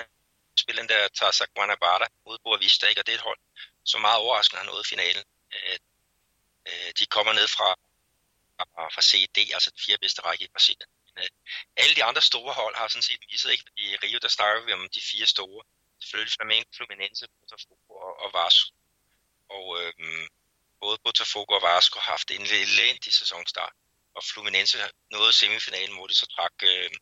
spille 0.57 0.81
den 0.81 0.89
der 0.89 1.07
Tarzak 1.07 1.49
Guanabara 1.55 2.07
mod 2.25 2.37
Boavista, 2.43 2.87
ikke? 2.87 3.01
og 3.01 3.05
det 3.05 3.13
er 3.13 3.17
et 3.17 3.29
hold, 3.29 3.39
som 3.85 4.01
meget 4.01 4.19
overraskende 4.23 4.59
har 4.61 4.71
nået 4.71 4.85
finalen. 4.87 5.23
Øh, 5.55 5.77
de 6.99 7.05
kommer 7.05 7.33
ned 7.33 7.47
fra, 7.47 7.69
fra 8.95 9.01
CD, 9.09 9.37
altså 9.55 9.69
den 9.69 9.79
fire 9.85 9.97
bedste 9.97 10.21
række 10.21 10.43
i 10.45 10.53
Brasilien. 10.55 10.89
alle 11.77 11.95
de 11.95 12.03
andre 12.03 12.21
store 12.21 12.53
hold 12.53 12.75
har 12.75 12.87
sådan 12.87 13.07
set 13.09 13.21
misset, 13.31 13.51
ikke? 13.51 13.65
I 13.77 13.85
Rio, 14.03 14.19
der 14.21 14.27
snakker 14.27 14.65
vi 14.65 14.71
om 14.73 14.89
de 14.95 15.01
fire 15.11 15.25
store. 15.25 15.63
Selvfølgelig 16.01 16.33
Flamengo, 16.37 16.69
Fluminense, 16.77 17.27
Botafogo 17.39 17.93
og, 18.05 18.13
og 18.23 18.29
Vasco. 18.33 18.71
Og 19.49 19.65
øh, 19.81 19.93
både 20.81 20.97
Botafogo 21.03 21.53
og 21.53 21.61
Vasco 21.61 21.99
har 21.99 22.11
haft 22.11 22.31
en 22.31 22.41
elendig 22.41 23.13
sæsonstart. 23.13 23.73
Og 24.15 24.23
Fluminense 24.23 24.77
nåede 25.11 25.33
semifinalen, 25.33 25.95
hvor 25.95 26.07
de 26.07 26.13
så 26.13 26.27
trak 26.35 26.53
øhm, 26.63 26.97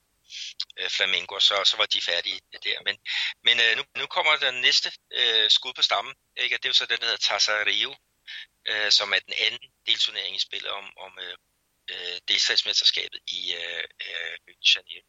øh, 0.80 0.90
Flamengo, 0.90 1.40
så, 1.40 1.56
så 1.66 1.78
var 1.78 1.86
de 1.86 2.02
færdige 2.02 2.40
der. 2.64 2.78
Men, 2.88 2.96
men 3.44 3.56
øh, 3.60 3.78
nu, 3.78 3.84
nu 4.02 4.06
kommer 4.08 4.36
den 4.36 4.62
næste 4.62 4.92
øh, 5.12 5.50
skud 5.50 5.74
på 5.74 5.82
stammen. 5.82 6.14
Ikke? 6.38 6.58
Det 6.58 6.66
er 6.66 6.70
jo 6.70 6.74
så 6.74 6.86
den, 6.86 7.00
der 7.00 7.06
hedder 7.06 7.26
Tassa 7.28 7.52
Rio, 7.52 7.96
øh, 8.70 8.92
som 8.92 9.14
er 9.14 9.20
den 9.20 9.34
anden 9.46 9.72
delturnering 9.88 10.36
i 10.36 10.46
spillet 10.48 10.72
om, 10.72 10.86
om 10.98 11.12
øh, 11.26 11.38
øh 11.92 12.18
delstatsmesterskabet 12.28 13.20
i 13.28 13.42
øh, 13.62 13.84
øh, 14.08 14.38
Janeiro. 14.76 15.08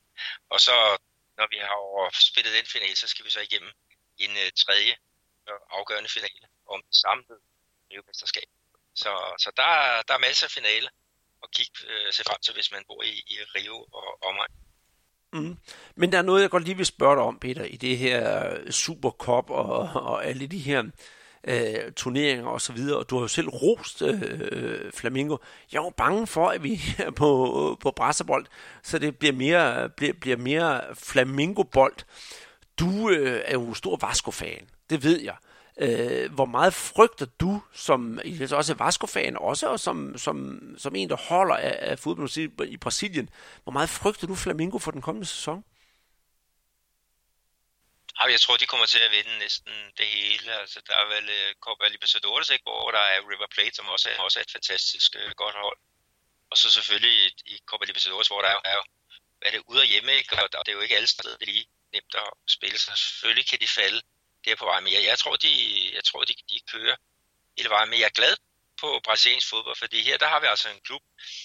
Og 0.51 0.61
så, 0.61 0.75
når 1.38 1.47
vi 1.51 1.59
har 1.59 2.20
spillet 2.31 2.55
den 2.55 2.66
finale, 2.66 2.97
så 2.97 3.09
skal 3.09 3.25
vi 3.25 3.31
så 3.31 3.40
igennem 3.40 3.73
en 4.18 4.31
øh, 4.37 4.51
tredje 4.53 4.94
øh, 5.49 5.61
afgørende 5.70 6.11
finale 6.11 6.49
om 6.70 6.81
samlet 6.90 7.38
Rio-mesterskab. 7.90 8.48
Så, 8.94 9.12
så 9.38 9.50
der, 9.57 10.03
der 10.09 10.14
er 10.14 10.27
masser 10.27 10.46
af 10.46 10.50
finale 10.50 10.88
at 11.42 11.50
kigge 11.50 11.72
øh, 11.88 12.12
se 12.12 12.22
frem 12.29 12.38
til, 12.44 12.55
hvis 12.55 12.72
man 12.72 12.83
bor 12.88 13.03
i, 13.03 13.14
i 13.27 13.37
Rio 13.55 13.77
og 13.92 14.09
omegn. 14.29 14.53
Mm. 15.33 15.57
Men 15.94 16.12
der 16.12 16.18
er 16.18 16.22
noget, 16.22 16.42
jeg 16.42 16.50
godt 16.50 16.64
lige 16.64 16.77
vil 16.77 16.87
spørge 16.87 17.16
dig 17.16 17.24
om, 17.24 17.38
Peter, 17.38 17.64
i 17.64 17.77
det 17.77 17.98
her 17.98 18.57
Supercop 18.70 19.50
og, 19.50 19.79
og 19.94 20.27
alle 20.27 20.46
de 20.46 20.59
her 20.59 20.83
øh, 21.44 21.92
turneringer 21.92 22.46
og 22.46 22.61
så 22.61 22.72
videre, 22.72 22.98
og 22.98 23.11
du 23.11 23.16
har 23.16 23.22
jo 23.22 23.29
selv 23.29 23.48
rost 23.48 24.03
øh, 24.03 24.22
øh, 24.22 24.92
Flamingo. 24.92 25.37
Jeg 25.72 25.79
er 25.79 25.83
jo 25.83 25.90
bange 25.90 26.27
for, 26.27 26.48
at 26.48 26.62
vi 26.62 26.81
er 26.98 27.11
på, 27.11 27.79
på 27.81 27.90
brasserbold, 27.90 28.46
så 28.83 28.98
det 28.98 29.18
bliver 29.18 29.33
mere, 29.33 29.88
bliver, 29.88 30.12
bliver 30.12 30.37
mere 30.37 30.94
Flamingo-bold. 30.94 31.96
Du 32.79 33.11
øh, 33.11 33.42
er 33.44 33.53
jo 33.53 33.74
stor 33.74 33.96
Vasco-fan, 33.96 34.68
det 34.90 35.05
ved 35.05 35.20
jeg. 35.20 35.37
Øh, 35.77 36.33
hvor 36.33 36.45
meget 36.45 36.75
frygter 36.75 37.27
du, 37.27 37.63
som 37.73 38.21
også 38.53 38.73
er 38.73 38.85
Vasco-fan, 38.85 39.37
også 39.37 39.69
og 39.69 39.81
som, 39.81 40.19
som, 40.19 40.61
som 40.79 40.95
en, 40.95 41.09
der 41.11 41.17
holder 41.17 41.57
af, 41.57 41.91
af 41.91 41.99
fodbold 41.99 42.69
i 42.69 42.77
Brasilien, 42.77 43.31
hvor 43.63 43.73
meget 43.73 43.91
frygter 43.91 44.27
du 44.27 44.35
Flamengo 44.35 44.79
for 44.79 44.91
den 44.91 45.03
kommende 45.03 45.27
sæson? 45.27 45.65
Jeg 48.21 48.41
tror, 48.41 48.57
de 48.57 48.67
kommer 48.67 48.87
til 48.87 48.99
at 48.99 49.11
vinde 49.11 49.39
næsten 49.39 49.73
det 49.99 50.07
hele. 50.07 50.61
Altså, 50.61 50.81
der 50.87 50.95
er 51.03 51.07
vel 51.15 51.29
øh, 51.29 51.55
Copa 51.61 51.89
Libertadores, 51.89 52.51
ikke, 52.51 52.63
hvor 52.63 52.91
der 52.91 53.05
er 53.15 53.19
River 53.31 53.47
Plate, 53.55 53.77
som 53.77 53.89
også 53.89 54.09
er, 54.11 54.19
også 54.19 54.39
er 54.39 54.43
et 54.43 54.53
fantastisk 54.53 55.17
øh, 55.17 55.31
godt 55.43 55.55
hold. 55.55 55.79
Og 56.51 56.57
så 56.57 56.71
selvfølgelig 56.71 57.15
i, 57.27 57.29
i 57.47 57.59
Copa 57.67 57.85
Libertadores, 57.85 58.29
hvor 58.29 58.43
der 58.43 58.49
er, 58.49 58.61
er, 58.65 58.79
er 59.43 59.51
det 59.51 59.63
ude 59.67 59.81
og 59.81 59.87
hjemme, 59.87 60.13
ikke? 60.13 60.37
og 60.59 60.67
det 60.67 60.73
er 60.73 60.77
jo 60.79 60.81
ikke 60.81 60.97
alle 60.97 61.07
steder 61.07 61.37
det 61.37 61.49
er 61.49 61.53
lige 61.53 61.67
nemt 61.93 62.15
at 62.15 62.31
spille, 62.47 62.79
så 62.79 62.91
selvfølgelig 62.97 63.47
kan 63.51 63.61
de 63.61 63.69
falde 63.69 64.01
det 64.45 64.53
er 64.53 64.57
på 64.57 64.65
vej. 64.65 64.81
Men 64.81 64.93
jeg, 64.93 65.05
jeg 65.05 65.19
tror, 65.19 65.37
de, 65.37 65.51
jeg 65.95 66.05
tror 66.05 66.25
de, 66.25 66.35
de 66.51 66.61
kører 66.73 66.97
hele 67.59 67.71
vejen. 67.71 67.91
Men 67.91 67.99
jeg 67.99 68.07
er 68.07 68.21
glad 68.21 68.37
på 68.81 69.01
brasiliansk 69.05 69.49
fodbold, 69.51 69.77
fordi 69.77 70.03
her 70.03 70.19
der 70.19 70.29
har 70.29 70.41
vi 70.41 70.47
altså 70.47 70.69
en 70.69 70.81
klub, 70.81 71.03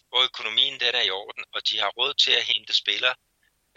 hvor 0.09 0.21
økonomien 0.23 0.79
den 0.79 0.95
er 0.95 1.01
i 1.01 1.09
orden, 1.09 1.43
og 1.51 1.69
de 1.69 1.79
har 1.79 1.89
råd 1.89 2.13
til 2.13 2.31
at 2.31 2.43
hente 2.43 2.73
spillere, 2.73 3.15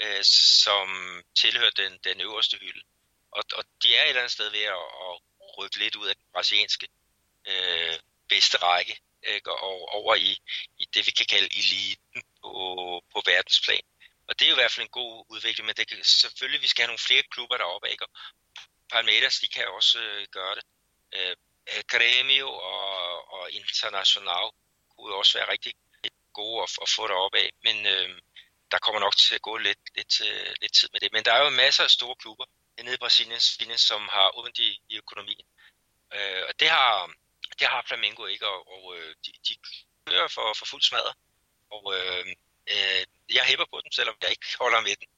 øh, 0.03 0.25
som 0.65 0.89
tilhører 1.35 1.71
den, 1.71 1.99
den 2.05 2.21
øverste 2.21 2.57
hylde. 2.61 2.83
Og, 3.33 3.45
og 3.55 3.65
de 3.83 3.97
er 3.97 4.03
et 4.03 4.09
eller 4.09 4.21
andet 4.21 4.33
sted 4.33 4.51
ved 4.51 4.65
at, 4.77 4.85
at 5.05 5.13
rykke 5.59 5.79
lidt 5.79 5.97
ud 5.97 6.07
af 6.07 6.15
den 6.17 6.25
brasilianske 6.33 6.89
øh, 7.47 7.99
bedste 8.29 8.57
række 8.57 9.01
ikke? 9.23 9.53
og 9.53 9.89
over 9.89 10.15
i, 10.15 10.33
i 10.79 10.85
det, 10.95 11.07
vi 11.07 11.11
kan 11.11 11.27
kalde 11.27 11.49
eliten 11.61 12.23
på, 12.43 12.53
på 13.13 13.23
verdensplan. 13.27 13.87
Og 14.29 14.39
det 14.39 14.45
er 14.45 14.51
jo 14.51 14.57
i 14.57 14.63
hvert 14.63 14.73
fald 14.73 14.87
en 14.87 14.99
god 15.03 15.25
udvikling, 15.29 15.67
men 15.67 15.77
det 15.77 15.89
kan, 15.89 16.05
selvfølgelig, 16.05 16.63
vi 16.63 16.67
skal 16.67 16.83
have 16.83 16.93
nogle 16.93 17.07
flere 17.09 17.23
klubber 17.31 17.57
deroppe, 17.57 17.91
ikke? 17.91 18.07
Palmeiras, 18.92 19.40
de 19.40 19.48
kan 19.48 19.66
også 19.68 19.98
øh, 19.98 20.26
gøre 20.31 20.55
det. 20.55 20.64
Øh, 21.16 21.37
øh 21.72 21.83
Grêmio 21.92 22.48
og, 22.72 23.33
og 23.35 23.50
International 23.50 24.46
kunne 24.90 25.14
også 25.14 25.38
være 25.38 25.50
rigtig 25.50 25.74
gode 26.33 26.62
at, 26.62 26.70
at 26.83 26.88
få 26.88 27.02
det 27.09 27.16
op 27.16 27.35
af, 27.35 27.50
men 27.64 27.87
øh, 27.87 28.09
der 28.72 28.78
kommer 28.78 29.00
nok 29.00 29.16
til 29.16 29.35
at 29.35 29.42
gå 29.42 29.57
lidt, 29.57 29.83
lidt, 29.96 30.14
øh, 30.28 30.55
lidt 30.62 30.74
tid 30.78 30.88
med 30.92 31.00
det. 31.00 31.12
Men 31.12 31.24
der 31.24 31.33
er 31.33 31.44
jo 31.44 31.50
masser 31.50 31.85
af 31.85 31.90
store 31.90 32.16
klubber 32.16 32.44
nede 32.83 32.94
i 32.94 33.02
Brasilien, 33.05 33.78
som 33.78 34.09
har 34.09 34.38
ondt 34.38 34.59
i, 34.59 34.81
i 34.88 34.96
økonomien. 34.96 35.46
Øh, 36.14 36.42
og 36.48 36.61
det 36.61 36.68
har, 36.68 37.11
det 37.59 37.66
har 37.66 37.85
Flamengo 37.88 38.26
ikke, 38.26 38.46
og, 38.46 38.61
og 38.74 38.96
øh, 38.96 39.14
de, 39.26 39.33
de 39.48 39.55
kører 40.07 40.28
for, 40.28 40.55
for 40.59 40.66
fuld 40.66 40.83
smadret. 40.83 41.14
Og 41.70 41.94
øh, 41.96 42.26
øh, 42.72 43.02
jeg 43.37 43.44
hæber 43.44 43.66
på 43.72 43.81
dem, 43.85 43.92
selvom 43.92 44.16
jeg 44.22 44.31
ikke 44.31 44.46
holder 44.61 44.81
med 44.81 44.96
den, 45.02 45.09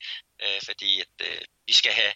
øh, 0.42 0.60
fordi 0.64 1.00
at, 1.00 1.14
øh, 1.20 1.42
vi 1.66 1.72
skal 1.72 1.92
have 1.92 2.12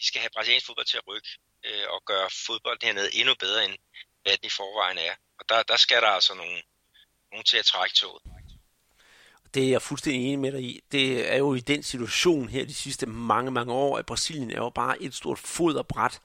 vi 0.00 0.04
skal 0.04 0.20
have 0.20 0.30
brasiliansk 0.34 0.66
fodbold 0.66 0.86
til 0.86 0.96
at 0.96 1.06
rykke 1.10 1.30
øh, 1.66 1.86
og 1.94 2.00
gøre 2.10 2.28
fodbold 2.46 2.78
hernede 2.82 3.14
endnu 3.14 3.34
bedre, 3.44 3.64
end 3.64 3.74
hvad 4.22 4.32
den 4.38 4.46
i 4.46 4.56
forvejen 4.60 4.98
er. 4.98 5.14
Og 5.38 5.44
der, 5.48 5.62
der 5.62 5.76
skal 5.76 6.02
der 6.02 6.08
altså 6.18 6.34
nogle, 6.34 6.58
nogen 7.32 7.44
til 7.44 7.56
at 7.56 7.64
trække 7.64 7.94
toget. 7.94 8.22
Det 9.54 9.64
er 9.64 9.70
jeg 9.70 9.82
fuldstændig 9.82 10.22
enig 10.24 10.38
med 10.38 10.52
dig 10.52 10.62
i. 10.62 10.80
Det 10.92 11.32
er 11.32 11.36
jo 11.36 11.54
i 11.54 11.60
den 11.60 11.82
situation 11.82 12.48
her 12.48 12.64
de 12.64 12.74
sidste 12.74 13.06
mange, 13.06 13.50
mange 13.50 13.72
år, 13.72 13.98
at 13.98 14.06
Brasilien 14.06 14.50
er 14.50 14.56
jo 14.56 14.70
bare 14.70 15.02
et 15.02 15.14
stort 15.14 15.38
foderbræt 15.38 16.20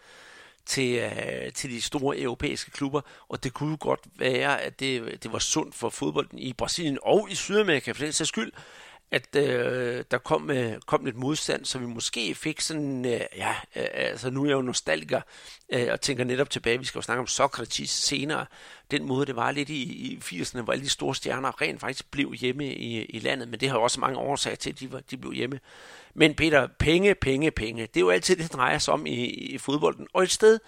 til, 0.66 0.96
øh, 0.96 1.54
til 1.54 1.70
de 1.70 1.82
store 1.82 2.20
europæiske 2.20 2.72
klubber, 2.72 3.02
og 3.28 3.44
det 3.44 3.54
kunne 3.54 3.72
jo 3.72 3.78
godt 3.80 4.00
være, 4.16 4.62
at 4.62 4.80
det, 4.80 5.24
det 5.24 5.32
var 5.32 5.40
sundt 5.40 5.76
for 5.76 5.90
fodbolden 5.90 6.40
i 6.40 6.54
Brasilien 6.54 7.00
og 7.02 7.32
i 7.32 7.36
Sydamerika 7.36 7.92
for 7.92 8.04
den 8.04 8.14
sags 8.14 8.30
skyld, 8.30 8.52
at 9.12 9.36
øh, 9.36 10.04
der 10.12 10.18
kom, 10.18 10.52
øh, 10.52 10.74
kom 10.86 11.06
lidt 11.06 11.16
modstand, 11.16 11.66
så 11.66 11.80
vi 11.80 11.86
måske 11.86 12.36
fik 12.36 12.62
sådan, 12.62 13.06
øh, 13.06 13.22
ja, 13.36 13.56
øh, 13.76 13.88
altså 13.94 14.30
nu 14.30 14.44
er 14.44 14.48
jeg 14.48 14.54
jo 14.54 14.62
nostalgiker, 14.62 15.22
øh, 15.74 15.88
og 15.92 16.02
tænker 16.02 16.24
netop 16.24 16.50
tilbage, 16.50 16.80
vi 16.80 16.86
skal 16.86 17.00
jo 17.00 17.04
snakke 17.04 17.22
om 17.22 17.28
Sokrates 17.28 17.90
senere, 17.90 18.46
den 18.92 19.04
måde 19.06 19.26
det 19.26 19.36
var 19.36 19.52
lidt 19.52 19.70
i, 19.70 19.84
i 19.84 20.20
80'erne, 20.24 20.62
hvor 20.62 20.74
alle 20.74 20.86
de 20.86 20.90
store 20.90 21.16
stjerner 21.16 21.62
rent 21.62 21.82
faktisk 21.82 22.12
blev 22.12 22.34
hjemme 22.34 22.66
i, 22.66 23.06
i 23.06 23.20
landet, 23.20 23.48
men 23.50 23.60
det 23.60 23.70
har 23.70 23.78
jo 23.78 23.84
også 23.84 24.00
mange 24.00 24.20
årsager 24.20 24.56
til, 24.56 24.70
at 24.70 24.80
de, 24.80 24.92
var, 24.92 25.00
de 25.00 25.18
blev 25.18 25.34
hjemme. 25.34 25.60
Men 26.14 26.36
Peter, 26.36 26.68
penge, 26.80 27.16
penge, 27.16 27.52
penge, 27.52 27.82
det 27.82 27.98
er 27.98 28.02
jo 28.02 28.10
altid 28.10 28.36
det, 28.36 28.44
det 28.44 28.54
drejer 28.54 28.78
sig 28.78 28.94
om 28.94 29.06
i, 29.06 29.26
i 29.26 29.58
fodbolden, 29.58 30.08
og 30.14 30.24
et 30.24 30.32
sted, 30.32 30.60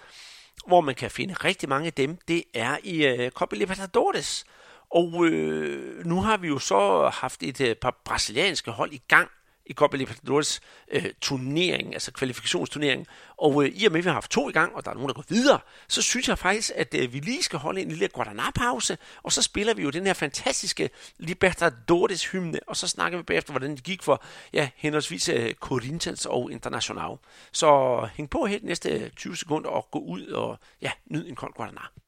hvor 0.68 0.82
man 0.82 0.96
kan 0.96 1.12
finde 1.12 1.34
rigtig 1.34 1.70
mange 1.70 1.88
af 1.88 1.94
dem, 1.94 2.18
det 2.28 2.44
er 2.54 2.78
i 2.84 3.06
øh, 3.06 3.32
Copa 3.32 3.56
Libertadores, 3.56 4.46
og 4.92 5.26
øh, 5.26 6.06
nu 6.06 6.22
har 6.22 6.38
vi 6.38 6.48
jo 6.48 6.60
så 6.60 7.10
haft 7.14 7.44
et 7.44 7.62
øh, 7.62 7.76
par 7.76 8.02
brasilianske 8.06 8.72
hold 8.72 8.94
i 8.94 9.02
gang 9.08 9.30
i 9.70 9.74
Copa 9.74 9.98
Libertadores 9.98 10.62
øh, 10.92 11.06
turnering, 11.22 11.94
altså 11.94 12.12
kvalifikationsturnering. 12.12 13.08
Og 13.38 13.64
øh, 13.64 13.70
i 13.70 13.86
og 13.86 13.92
med, 13.92 14.00
at 14.00 14.06
vi 14.06 14.10
har 14.10 14.14
haft 14.14 14.32
to 14.32 14.50
i 14.50 14.52
gang, 14.52 14.76
og 14.76 14.86
der 14.86 14.92
er 14.92 14.96
nogen, 14.96 15.08
der 15.08 15.14
går 15.14 15.24
videre, 15.30 15.60
så 15.88 16.02
synes 16.02 16.30
jeg 16.30 16.38
faktisk, 16.38 16.72
at 16.76 16.94
øh, 16.94 17.14
vi 17.14 17.20
lige 17.20 17.44
skal 17.44 17.60
holde 17.60 17.82
en 17.82 17.90
lille 17.90 18.08
Guadalajara-pause, 18.08 18.98
og 19.24 19.32
så 19.32 19.42
spiller 19.42 19.74
vi 19.74 19.84
jo 19.84 19.90
den 19.90 20.06
her 20.06 20.14
fantastiske 20.14 20.90
Libertadores-hymne, 21.18 22.60
og 22.68 22.78
så 22.78 22.88
snakker 22.88 23.18
vi 23.18 23.24
bagefter, 23.24 23.54
hvordan 23.54 23.72
det 23.72 23.84
gik 23.84 24.04
for 24.04 24.24
ja, 24.54 24.70
henholdsvis 24.76 25.30
øh, 25.30 25.54
Corinthians 25.54 26.26
og 26.26 26.52
International. 26.52 27.18
Så 27.52 28.10
hæng 28.14 28.30
på 28.30 28.46
her 28.46 28.60
de 28.60 28.66
næste 28.66 28.90
øh, 28.90 29.10
20 29.10 29.36
sekunder 29.36 29.70
og 29.70 29.88
gå 29.92 30.00
ud 30.00 30.26
og 30.26 30.60
ja, 30.82 30.92
nyd 31.06 31.28
en 31.28 31.36
kold 31.36 31.54
Guadalajara. 31.54 32.07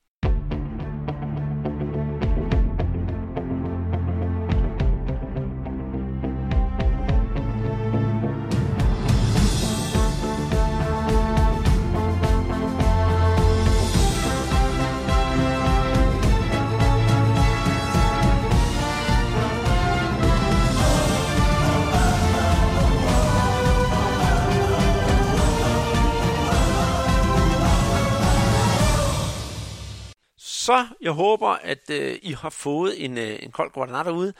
Så 30.69 30.88
jeg 31.01 31.12
håber, 31.12 31.49
at 31.49 31.89
øh, 31.89 32.19
I 32.21 32.32
har 32.32 32.49
fået 32.49 33.05
en, 33.05 33.17
øh, 33.17 33.39
en 33.41 33.51
kold 33.51 33.71
guadana 33.71 34.03
derude. 34.03 34.34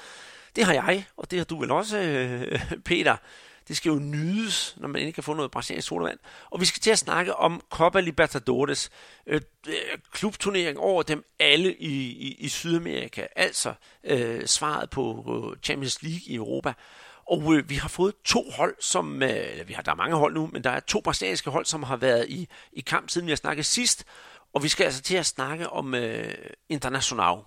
Det 0.56 0.64
har 0.64 0.74
jeg, 0.74 1.06
og 1.18 1.32
det 1.32 1.40
har 1.40 1.44
du 1.46 1.60
vel 1.60 1.72
også, 1.72 1.98
øh, 1.98 2.60
Peter. 2.86 3.16
Det 3.68 3.78
skal 3.78 3.90
jo 3.90 4.00
nydes, 4.00 4.76
når 4.78 4.88
man 4.88 5.02
ikke 5.02 5.12
kan 5.12 5.24
få 5.24 5.34
noget 5.34 5.52
brasiliansk 5.52 5.88
sodavand. 5.88 6.20
Og 6.50 6.62
vi 6.62 6.66
skal 6.66 6.82
til 6.82 6.92
at 6.92 7.00
snakke 7.00 7.36
om 7.36 7.62
Copa 7.70 8.00
Libertadores, 8.00 8.90
øh, 9.28 9.42
øh, 9.68 9.74
klubturnering 10.12 10.80
over 10.80 11.04
dem 11.04 11.26
alle 11.40 11.76
i, 11.76 11.94
i, 12.12 12.36
i 12.40 12.50
Sydamerika. 12.50 13.26
Altså 13.36 13.74
øh, 14.04 14.46
svaret 14.46 14.90
på 14.90 15.26
øh, 15.54 15.58
Champions 15.64 16.04
League 16.04 16.22
i 16.26 16.36
Europa. 16.36 16.74
Og 17.30 17.54
øh, 17.54 17.70
vi 17.70 17.76
har 17.76 17.90
fået 17.90 18.14
to 18.26 18.50
hold, 18.58 18.76
som, 18.80 19.24
øh, 19.24 19.68
vi 19.68 19.74
har, 19.74 19.82
der 19.82 19.92
er 19.92 19.96
mange 19.96 20.16
hold 20.16 20.34
nu, 20.34 20.50
men 20.54 20.64
der 20.64 20.70
er 20.70 20.80
to 20.80 21.02
brasilianske 21.02 21.50
hold, 21.50 21.66
som 21.66 21.84
har 21.84 21.98
været 21.98 22.26
i, 22.30 22.48
i 22.74 22.82
kamp 22.82 23.10
siden 23.10 23.28
vi 23.28 23.32
har 23.32 23.38
snakket 23.38 23.66
sidst. 23.66 24.06
Og 24.54 24.64
vi 24.64 24.68
skal 24.68 24.84
altså 24.84 25.02
til 25.02 25.16
at 25.16 25.26
snakke 25.26 25.70
om 25.70 25.96
øh, 25.96 26.34
International. 26.70 27.38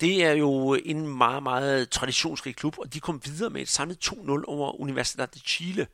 Det 0.00 0.24
er 0.24 0.32
jo 0.32 0.74
en 0.84 1.08
meget, 1.08 1.42
meget 1.42 1.90
traditionsrig 1.90 2.56
klub, 2.56 2.78
og 2.78 2.94
de 2.94 3.00
kom 3.00 3.20
videre 3.24 3.50
med 3.50 3.62
et 3.62 3.68
samlet 3.68 4.08
2-0 4.08 4.44
over 4.46 4.80
Universidad 4.80 5.26
de 5.26 5.38
Chile. 5.38 5.86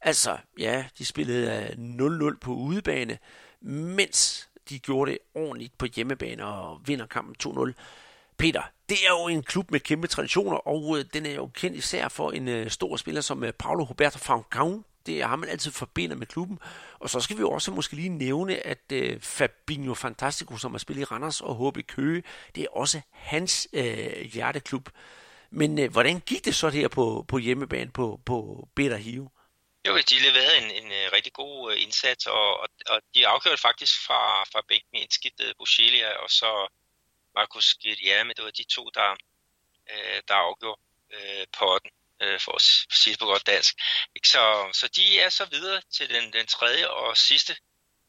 Altså, 0.00 0.36
ja, 0.58 0.84
de 0.98 1.04
spillede 1.04 1.74
øh, 1.78 2.28
0-0 2.30 2.38
på 2.38 2.52
udebane, 2.52 3.18
mens 3.60 4.48
de 4.68 4.78
gjorde 4.78 5.10
det 5.10 5.18
ordentligt 5.34 5.78
på 5.78 5.86
hjemmebane 5.86 6.46
og 6.46 6.80
vinder 6.86 7.06
kampen 7.06 7.34
2-0. 7.42 7.72
Peter, 8.36 8.62
det 8.88 8.98
er 9.06 9.10
jo 9.10 9.28
en 9.28 9.42
klub 9.42 9.70
med 9.70 9.80
kæmpe 9.80 10.06
traditioner, 10.06 10.56
og 10.56 10.98
øh, 10.98 11.04
den 11.14 11.26
er 11.26 11.34
jo 11.34 11.46
kendt 11.46 11.76
især 11.76 12.08
for 12.08 12.30
en 12.30 12.48
øh, 12.48 12.70
stor 12.70 12.96
spiller 12.96 13.20
som 13.20 13.44
Paulo 13.58 13.84
Roberto 13.84 14.18
Falcao, 14.18 14.82
det 15.06 15.24
har 15.24 15.36
man 15.36 15.48
altid 15.48 15.72
forbinder 15.72 16.16
med 16.16 16.26
klubben. 16.26 16.58
Og 16.98 17.10
så 17.10 17.20
skal 17.20 17.38
vi 17.38 17.42
også 17.42 17.70
måske 17.70 17.96
lige 17.96 18.08
nævne, 18.08 18.66
at 18.66 18.92
øh, 18.92 19.20
Fabinho 19.20 19.94
Fantastico, 19.94 20.56
som 20.56 20.70
har 20.70 20.78
spillet 20.78 21.02
i 21.02 21.04
Randers 21.04 21.40
og 21.40 21.70
HB 21.70 21.86
Køge, 21.86 22.22
det 22.54 22.62
er 22.62 22.68
også 22.72 23.00
hans 23.10 23.68
øh, 23.72 24.20
hjerteklub. 24.20 24.88
Men 25.50 25.78
øh, 25.78 25.92
hvordan 25.92 26.20
gik 26.20 26.44
det 26.44 26.54
så 26.54 26.70
der 26.70 26.88
på, 26.88 27.24
på 27.28 27.38
hjemmebane 27.38 27.90
på, 27.90 28.20
på 28.26 28.68
Better 28.76 28.96
Hive? 28.96 29.30
Jo, 29.88 29.96
de 29.96 30.22
leverede 30.26 30.58
en, 30.58 30.70
en, 30.70 30.92
en 30.92 31.12
rigtig 31.12 31.32
god 31.32 31.72
øh, 31.72 31.82
indsats, 31.82 32.26
og, 32.26 32.60
og, 32.60 32.68
og 32.86 33.00
de 33.14 33.26
afgjorde 33.26 33.58
faktisk 33.58 34.06
fra, 34.06 34.44
fra 34.44 34.62
bænken 34.68 34.96
indskiftet 34.96 35.48
øh, 35.48 35.54
Buschelia 35.58 36.10
og 36.16 36.30
så 36.30 36.68
Markus 37.34 37.74
Guilherme. 37.82 38.32
Det 38.36 38.44
var 38.44 38.50
de 38.50 38.64
to, 38.64 38.84
der, 38.94 39.10
uh, 39.92 40.18
der 40.28 40.34
afgjorde 40.34 40.80
uh, 41.16 41.44
potten 41.58 41.90
øh, 42.22 42.40
for 42.40 42.52
at 42.52 42.62
sige 42.94 43.16
på 43.20 43.26
godt 43.26 43.46
dansk. 43.46 43.74
Ikke? 44.16 44.28
Så, 44.28 44.70
så 44.72 44.88
de 44.96 45.20
er 45.20 45.28
så 45.28 45.44
videre 45.44 45.82
til 45.96 46.08
den, 46.10 46.32
den 46.32 46.46
tredje 46.46 46.88
og 46.88 47.16
sidste 47.16 47.56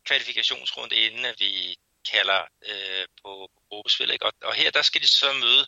kvalifikationsrunde, 0.05 0.95
inden 0.95 1.25
at 1.25 1.35
vi 1.39 1.75
kalder 2.11 2.41
øh, 2.65 3.05
på 3.21 3.51
gruppespil. 3.69 4.11
Ikke? 4.11 4.25
Og, 4.25 4.33
og 4.43 4.53
her 4.53 4.71
der 4.71 4.81
skal 4.81 5.01
de 5.01 5.07
så 5.07 5.33
møde 5.33 5.67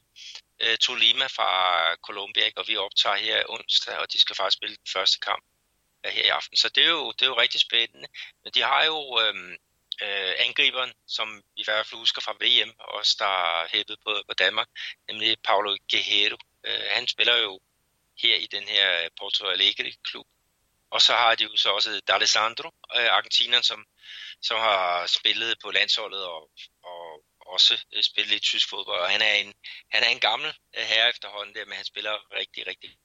øh, 0.62 0.78
Tolima 0.78 1.26
fra 1.26 1.52
Colombia, 1.96 2.46
ikke? 2.46 2.60
og 2.60 2.68
vi 2.68 2.78
optager 2.78 3.16
her 3.16 3.44
onsdag, 3.50 3.98
og 3.98 4.14
de 4.14 4.20
skal 4.20 4.36
faktisk 4.36 4.58
spille 4.58 4.76
den 4.76 4.92
første 4.94 5.20
kamp 5.20 5.44
her 6.06 6.24
i 6.24 6.28
aften. 6.28 6.58
Så 6.58 6.70
det 6.70 6.84
er 6.84 6.90
jo, 6.90 7.12
det 7.12 7.22
er 7.22 7.30
jo 7.30 7.40
rigtig 7.40 7.62
spændende. 7.62 8.08
Men 8.44 8.54
de 8.54 8.62
har 8.62 8.84
jo 8.84 9.20
øh, 9.22 9.58
øh, 10.04 10.34
angriberen, 10.38 10.94
som 11.08 11.44
i 11.56 11.64
hvert 11.66 11.88
fald 11.88 12.00
husker 12.00 12.22
fra 12.22 12.38
VM, 12.42 12.72
også 12.80 13.16
der 13.20 13.68
hæppede 13.74 13.98
på, 14.06 14.12
på 14.28 14.34
Danmark, 14.34 14.68
nemlig 15.08 15.38
Paulo 15.44 15.78
Guerrero. 15.92 16.38
Øh, 16.66 16.86
han 16.90 17.08
spiller 17.08 17.38
jo 17.38 17.60
her 18.22 18.36
i 18.36 18.48
den 18.52 18.64
her 18.64 19.04
øh, 19.04 19.10
Porto 19.20 19.48
Alegre-klub. 19.48 20.28
Og 20.90 21.02
så 21.02 21.14
har 21.14 21.36
de 21.36 21.44
jo 21.44 21.58
så 21.58 21.70
også 21.70 22.02
D'Alessandro, 22.12 22.70
øh, 22.98 23.10
argentineren, 23.18 23.64
som, 23.64 23.86
som 24.42 24.58
har 24.60 25.08
spillet 25.08 25.56
på 25.64 25.72
landsholdet 25.72 26.24
og, 26.26 26.52
og 26.84 27.24
også 27.40 27.86
øh, 27.94 28.04
spillet 28.04 28.36
i 28.36 28.40
tysk 28.40 28.70
fodbold. 28.70 29.00
Og 29.00 29.10
han 29.10 29.22
er 29.22 29.34
en, 29.34 29.54
han 29.92 30.04
er 30.04 30.10
en 30.10 30.20
gammel 30.20 30.54
øh, 30.78 30.84
herre 30.84 31.10
efterhånden 31.10 31.56
der, 31.56 31.66
men 31.66 31.76
han 31.76 31.86
spiller 31.86 32.34
rigtig, 32.40 32.68
rigtig, 32.68 32.98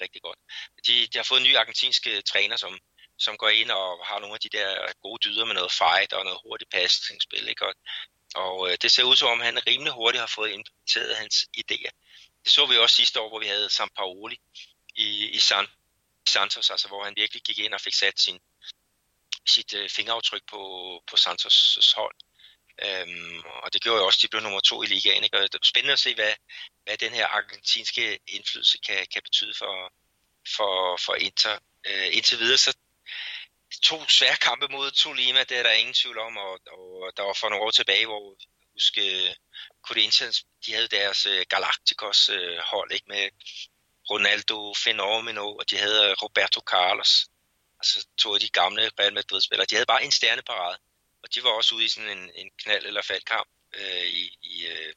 rigtig 0.00 0.22
godt. 0.22 0.38
De, 0.86 1.06
de 1.06 1.18
har 1.18 1.22
fået 1.22 1.40
en 1.40 1.46
ny 1.46 1.56
argentinske 1.56 2.22
træner, 2.22 2.56
som, 2.56 2.78
som 3.18 3.36
går 3.36 3.48
ind 3.48 3.70
og 3.70 4.06
har 4.06 4.18
nogle 4.18 4.34
af 4.34 4.40
de 4.40 4.48
der 4.58 4.92
gode 5.02 5.20
dyder 5.24 5.44
med 5.44 5.54
noget 5.54 5.72
fight 5.72 6.12
og 6.12 6.24
noget 6.24 6.40
hurtigt 6.44 6.70
passningsspil. 6.70 7.48
Ikke? 7.48 7.66
Og, 7.66 7.74
og 8.34 8.82
det 8.82 8.90
ser 8.92 9.02
ud 9.02 9.16
som 9.16 9.28
om, 9.28 9.40
han 9.40 9.66
rimelig 9.66 9.92
hurtigt 9.92 10.20
har 10.20 10.32
fået 10.34 10.50
implementeret 10.50 11.16
hans 11.16 11.36
idéer. 11.58 11.92
Det 12.44 12.52
så 12.52 12.66
vi 12.66 12.76
også 12.76 12.96
sidste 12.96 13.20
år, 13.20 13.28
hvor 13.28 13.38
vi 13.38 13.46
havde 13.46 13.70
Sam 13.70 13.90
Paoli 13.96 14.36
i, 14.94 15.28
i 15.28 15.38
San, 15.38 15.66
Santos, 16.28 16.70
altså 16.70 16.88
hvor 16.88 17.04
han 17.04 17.16
virkelig 17.16 17.42
gik 17.42 17.58
ind 17.58 17.74
og 17.74 17.80
fik 17.80 17.94
sat 17.94 18.20
sin, 18.20 18.40
sit 19.46 19.74
øh, 19.74 19.90
fingeraftryk 19.90 20.42
på, 20.50 20.60
på 21.10 21.16
Santos' 21.16 21.92
hold. 21.96 22.16
Øhm, 22.82 23.42
og 23.62 23.72
det 23.72 23.82
gjorde 23.82 24.00
jo 24.00 24.06
også, 24.06 24.18
at 24.18 24.22
de 24.22 24.28
blev 24.28 24.42
nummer 24.42 24.60
to 24.60 24.82
i 24.82 24.86
ligaen. 24.86 25.24
Ikke? 25.24 25.36
Og 25.36 25.42
det 25.42 25.54
er 25.54 25.58
spændende 25.62 25.92
at 25.92 25.98
se, 25.98 26.14
hvad, 26.14 26.34
hvad 26.84 26.96
den 26.96 27.12
her 27.12 27.26
argentinske 27.26 28.18
indflydelse 28.26 28.78
kan, 28.78 29.06
kan 29.12 29.22
betyde 29.22 29.54
for, 29.58 29.92
for, 30.56 30.96
for 30.96 31.14
Inter. 31.14 31.58
Øh, 31.86 32.16
indtil 32.16 32.38
videre, 32.38 32.58
så 32.58 32.76
to 33.82 34.08
svære 34.08 34.36
kampe 34.36 34.68
mod 34.68 34.90
Tolima, 34.90 35.44
det 35.44 35.58
er 35.58 35.62
der 35.62 35.70
ingen 35.70 35.94
tvivl 35.94 36.18
om, 36.18 36.36
og, 36.36 36.52
og 36.52 37.12
der 37.16 37.22
var 37.22 37.32
for 37.32 37.48
nogle 37.48 37.64
år 37.64 37.70
tilbage, 37.70 38.06
hvor 38.06 38.36
huske 38.72 39.28
øh, 39.28 39.34
Corinthians, 39.82 40.44
de 40.66 40.72
havde 40.72 40.88
deres 40.88 41.26
øh, 41.26 41.44
Galacticos-hold, 41.48 42.90
øh, 42.90 42.94
ikke 42.94 43.08
med 43.08 43.30
Ronaldo 44.10 44.74
Fenomeno, 44.74 45.56
og 45.56 45.70
de 45.70 45.76
havde 45.76 46.10
øh, 46.10 46.12
Roberto 46.22 46.60
Carlos, 46.60 47.26
altså 47.80 48.06
to 48.18 48.34
af 48.34 48.40
de 48.40 48.48
gamle 48.48 48.90
Real 48.98 49.14
Madrid-spillere. 49.14 49.66
De 49.70 49.74
havde 49.74 49.86
bare 49.86 50.04
en 50.04 50.10
stjerneparade, 50.10 50.78
og 51.22 51.34
de 51.34 51.42
var 51.42 51.50
også 51.50 51.74
ude 51.74 51.84
i 51.84 51.88
sådan 51.88 52.18
en, 52.18 52.30
en 52.34 52.50
knald- 52.62 52.86
eller 52.86 53.02
faldkamp 53.02 53.48
øh, 53.74 54.06
i, 54.06 54.38
i, 54.42 54.66
øh, 54.66 54.92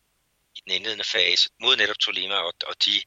i 0.55 0.59
den 0.65 0.71
indledende 0.71 1.03
fase 1.03 1.49
mod 1.59 1.75
netop 1.75 1.99
Tolima, 1.99 2.35
og, 2.35 2.53
og 2.67 2.85
de, 2.85 3.01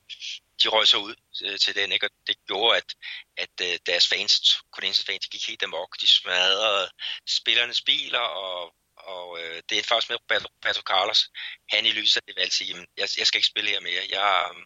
de 0.62 0.68
røg 0.68 0.88
så 0.88 0.96
ud 0.96 1.14
øh, 1.44 1.58
til 1.58 1.74
den, 1.74 1.92
ikke? 1.92 2.06
og 2.06 2.10
det 2.26 2.36
gjorde, 2.46 2.76
at, 2.76 2.94
at 3.36 3.54
øh, 3.62 3.78
deres 3.86 4.08
fans, 4.08 4.32
Corinthians 4.70 5.04
fans, 5.04 5.24
de 5.24 5.30
gik 5.30 5.48
helt 5.48 5.62
amok. 5.62 6.00
De 6.00 6.06
smadrede 6.06 6.90
spillernes 7.26 7.82
biler 7.82 8.18
og 8.18 8.74
og 9.14 9.40
øh, 9.40 9.62
det 9.68 9.78
er 9.78 9.82
faktisk 9.82 10.10
med 10.10 10.20
Roberto, 10.20 10.48
Roberto 10.56 10.80
Carlos. 10.80 11.30
Han 11.72 11.86
i 11.86 11.92
lyset 11.92 12.16
af 12.16 12.22
det 12.26 12.36
valgte 12.36 12.56
sige, 12.56 12.68
jamen, 12.68 12.86
jeg, 12.96 13.08
jeg 13.18 13.26
skal 13.26 13.38
ikke 13.38 13.52
spille 13.52 13.70
her 13.70 13.80
mere. 13.80 14.02
Jeg, 14.10 14.50
øhm, 14.50 14.64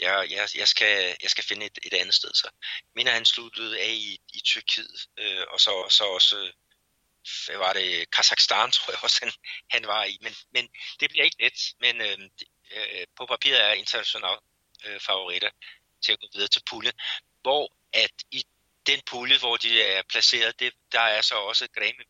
jeg, 0.00 0.30
jeg, 0.30 0.48
jeg, 0.60 0.68
skal, 0.68 1.16
jeg 1.22 1.30
skal 1.30 1.44
finde 1.44 1.66
et, 1.66 1.78
et 1.82 1.94
andet 1.94 2.14
sted. 2.14 2.30
Så 2.34 2.50
mener, 2.94 3.10
han 3.12 3.24
sluttede 3.24 3.80
af 3.80 3.92
i, 3.92 4.20
i 4.34 4.40
Tyrkiet, 4.44 5.08
øh, 5.18 5.44
og 5.52 5.60
så, 5.60 5.86
så 5.90 6.04
også 6.04 6.36
øh, 6.38 6.52
hvad 7.46 7.56
var 7.56 7.72
det, 7.72 8.10
Kazakhstan, 8.10 8.70
tror 8.74 8.92
jeg 8.92 9.04
også, 9.04 9.18
han, 9.22 9.32
han 9.70 9.86
var 9.86 10.04
i. 10.04 10.18
Men, 10.20 10.34
men 10.54 10.68
det 11.00 11.10
bliver 11.10 11.24
ikke 11.24 11.42
let, 11.42 11.74
men 11.80 12.00
øh, 12.00 12.18
øh, 12.76 13.06
på 13.16 13.26
papiret 13.26 13.60
er 13.60 13.72
international 13.72 14.38
øh, 14.84 15.00
favoritter 15.00 15.50
til 16.04 16.12
at 16.12 16.20
gå 16.20 16.26
videre 16.34 16.48
til 16.48 16.62
puljen, 16.70 16.92
hvor 17.42 17.72
at 17.92 18.12
i 18.30 18.44
den 18.86 19.00
pulje, 19.06 19.38
hvor 19.38 19.56
de 19.56 19.82
er 19.82 20.02
placeret, 20.08 20.60
det, 20.60 20.72
der 20.92 21.00
er 21.00 21.20
så 21.20 21.34
også 21.34 21.68
Græme. 21.74 22.04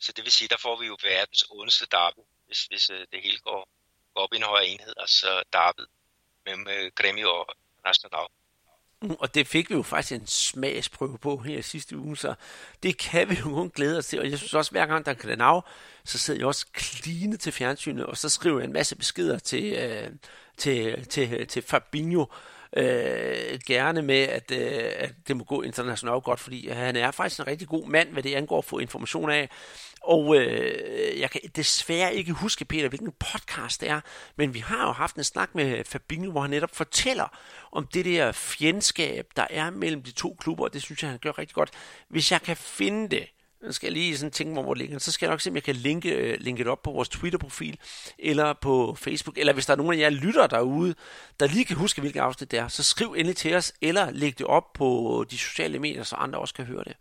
Så 0.00 0.12
det 0.12 0.24
vil 0.24 0.32
sige, 0.32 0.48
der 0.48 0.56
får 0.56 0.80
vi 0.80 0.86
jo 0.86 0.96
verdens 1.02 1.46
ondeste 1.50 1.86
derby, 1.90 2.20
hvis, 2.46 2.64
hvis 2.64 2.90
øh, 2.90 3.06
det 3.12 3.22
hele 3.22 3.38
går, 3.38 3.68
går 4.14 4.22
op 4.22 4.32
i 4.32 4.36
en 4.36 4.42
højere 4.42 4.66
enhed, 4.66 4.94
altså 4.96 5.42
derby 5.52 5.84
mellem 6.44 6.68
øh, 6.68 6.90
Grêmio 7.00 7.28
og 7.28 7.46
Nacional. 7.84 8.26
Mm, 9.02 9.16
og 9.18 9.34
det 9.34 9.46
fik 9.46 9.70
vi 9.70 9.74
jo 9.74 9.82
faktisk 9.82 10.20
en 10.20 10.26
smagsprøve 10.26 11.18
på 11.18 11.36
her 11.36 11.62
sidste 11.62 11.96
uge, 11.96 12.16
så 12.16 12.34
det 12.82 12.98
kan 12.98 13.28
vi 13.30 13.34
jo 13.34 13.44
kun 13.44 13.70
glæde 13.70 13.98
os 13.98 14.06
til. 14.06 14.20
Og 14.20 14.30
jeg 14.30 14.38
synes 14.38 14.54
også, 14.54 14.70
hver 14.70 14.86
gang 14.86 15.06
der 15.06 15.10
er 15.10 15.36
den 15.36 15.62
så 16.04 16.18
sidder 16.18 16.40
jeg 16.40 16.46
også 16.46 16.66
kline 16.72 17.36
til 17.36 17.52
fjernsynet, 17.52 18.06
og 18.06 18.16
så 18.16 18.28
skriver 18.28 18.58
jeg 18.58 18.66
en 18.66 18.72
masse 18.72 18.96
beskeder 18.96 19.38
til, 19.38 19.72
øh, 19.72 20.10
til, 20.56 21.06
til, 21.08 21.46
til 21.46 21.62
Fabinho, 21.62 22.26
øh, 22.76 23.58
gerne 23.66 24.02
med, 24.02 24.22
at, 24.22 24.50
øh, 24.50 24.92
at 24.96 25.12
det 25.28 25.36
må 25.36 25.44
gå 25.44 25.62
internationalt 25.62 26.24
godt, 26.24 26.40
fordi 26.40 26.68
han 26.68 26.96
er 26.96 27.10
faktisk 27.10 27.40
en 27.40 27.46
rigtig 27.46 27.68
god 27.68 27.86
mand, 27.86 28.12
hvad 28.12 28.22
det 28.22 28.34
angår 28.34 28.58
at 28.58 28.64
få 28.64 28.78
information 28.78 29.30
af. 29.30 29.50
Og 30.00 30.36
øh, 30.36 31.20
jeg 31.20 31.30
kan 31.30 31.40
desværre 31.56 32.14
ikke 32.14 32.32
huske, 32.32 32.64
Peter, 32.64 32.88
hvilken 32.88 33.12
podcast 33.12 33.80
det 33.80 33.88
er, 33.88 34.00
men 34.36 34.54
vi 34.54 34.58
har 34.58 34.86
jo 34.86 34.92
haft 34.92 35.16
en 35.16 35.24
snak 35.24 35.54
med 35.54 35.84
Fabinho, 35.84 36.30
hvor 36.30 36.40
han 36.40 36.50
netop 36.50 36.76
fortæller 36.76 37.38
om 37.72 37.86
det 37.86 38.04
der 38.04 38.32
fjendskab, 38.32 39.26
der 39.36 39.46
er 39.50 39.70
mellem 39.70 40.02
de 40.02 40.10
to 40.10 40.36
klubber, 40.40 40.64
og 40.64 40.72
det 40.72 40.82
synes 40.82 41.02
jeg, 41.02 41.10
han 41.10 41.18
gør 41.18 41.38
rigtig 41.38 41.54
godt. 41.54 41.70
Hvis 42.08 42.32
jeg 42.32 42.42
kan 42.42 42.56
finde 42.56 43.08
det, 43.08 43.26
nu 43.62 43.72
skal 43.72 43.86
jeg 43.86 43.92
lige 43.92 44.18
sådan 44.18 44.30
tænke 44.30 44.54
mig, 44.54 44.62
hvor 44.62 44.74
det 44.74 44.80
ligger. 44.80 44.98
Så 44.98 45.12
skal 45.12 45.26
jeg 45.26 45.32
nok 45.32 45.40
se, 45.40 45.50
om 45.50 45.54
jeg 45.54 45.62
kan 45.62 45.76
linke, 45.76 46.10
øh, 46.10 46.40
linke 46.40 46.64
det 46.64 46.70
op 46.70 46.82
på 46.82 46.90
vores 46.90 47.08
Twitter-profil, 47.08 47.78
eller 48.18 48.52
på 48.52 48.96
Facebook, 48.98 49.38
eller 49.38 49.52
hvis 49.52 49.66
der 49.66 49.72
er 49.72 49.76
nogen 49.76 49.94
af 49.94 49.98
jer 49.98 50.10
lytter 50.10 50.46
derude, 50.46 50.94
der 51.40 51.46
lige 51.46 51.64
kan 51.64 51.76
huske, 51.76 52.00
hvilket 52.00 52.20
afsnit 52.20 52.50
det 52.50 52.58
er, 52.58 52.68
så 52.68 52.82
skriv 52.82 53.12
endelig 53.12 53.36
til 53.36 53.54
os, 53.54 53.72
eller 53.80 54.10
læg 54.10 54.38
det 54.38 54.46
op 54.46 54.72
på 54.72 55.24
de 55.30 55.38
sociale 55.38 55.78
medier, 55.78 56.02
så 56.02 56.16
andre 56.16 56.38
også 56.38 56.54
kan 56.54 56.64
høre 56.64 56.84
det. 56.84 56.96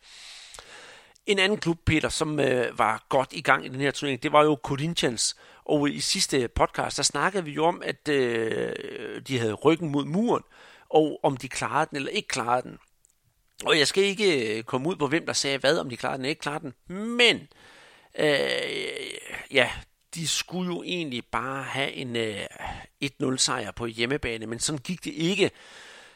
En 1.30 1.40
anden 1.40 1.60
klub, 1.60 1.78
Peter, 1.86 2.10
som 2.10 2.40
øh, 2.40 2.80
var 2.80 3.06
godt 3.10 3.34
i 3.34 3.42
gang 3.42 3.66
i 3.66 3.68
den 3.68 3.80
her 3.80 3.92
turnering, 3.92 4.24
det 4.24 4.32
var 4.32 4.44
jo 4.44 4.60
Corinthians. 4.64 5.36
Og 5.66 5.90
i 5.90 6.00
sidste 6.00 6.48
podcast, 6.48 6.98
der 6.98 7.04
snakkede 7.04 7.46
vi 7.46 7.52
jo 7.52 7.66
om, 7.66 7.82
at 7.86 8.08
øh, 8.08 8.74
de 9.28 9.40
havde 9.40 9.54
ryggen 9.54 9.90
mod 9.90 10.06
muren, 10.06 10.44
og 10.90 11.20
om 11.24 11.38
de 11.38 11.50
klarede 11.50 11.90
den 11.90 11.96
eller 11.96 12.12
ikke 12.12 12.28
klarede 12.28 12.70
den. 12.70 12.78
Og 13.66 13.80
jeg 13.80 13.88
skal 13.88 14.04
ikke 14.04 14.58
øh, 14.58 14.64
komme 14.64 14.90
ud 14.90 14.96
på, 14.96 15.08
hvem 15.08 15.26
der 15.26 15.34
sagde 15.34 15.58
hvad, 15.58 15.78
om 15.78 15.90
de 15.90 15.98
klarede 15.98 16.18
den 16.18 16.26
eller 16.26 16.30
ikke 16.30 16.42
klarede 16.42 16.64
den. 16.88 16.98
Men, 17.18 17.48
øh, 18.20 19.52
ja, 19.52 19.70
de 20.16 20.28
skulle 20.28 20.76
jo 20.76 20.84
egentlig 20.84 21.24
bare 21.32 21.64
have 21.64 21.92
en 21.92 22.16
øh, 22.16 22.46
1-0 23.04 23.38
sejr 23.38 23.72
på 23.72 23.86
hjemmebane, 23.86 24.46
men 24.46 24.60
sådan 24.60 24.80
gik 24.80 25.04
det 25.06 25.14
ikke. 25.14 25.52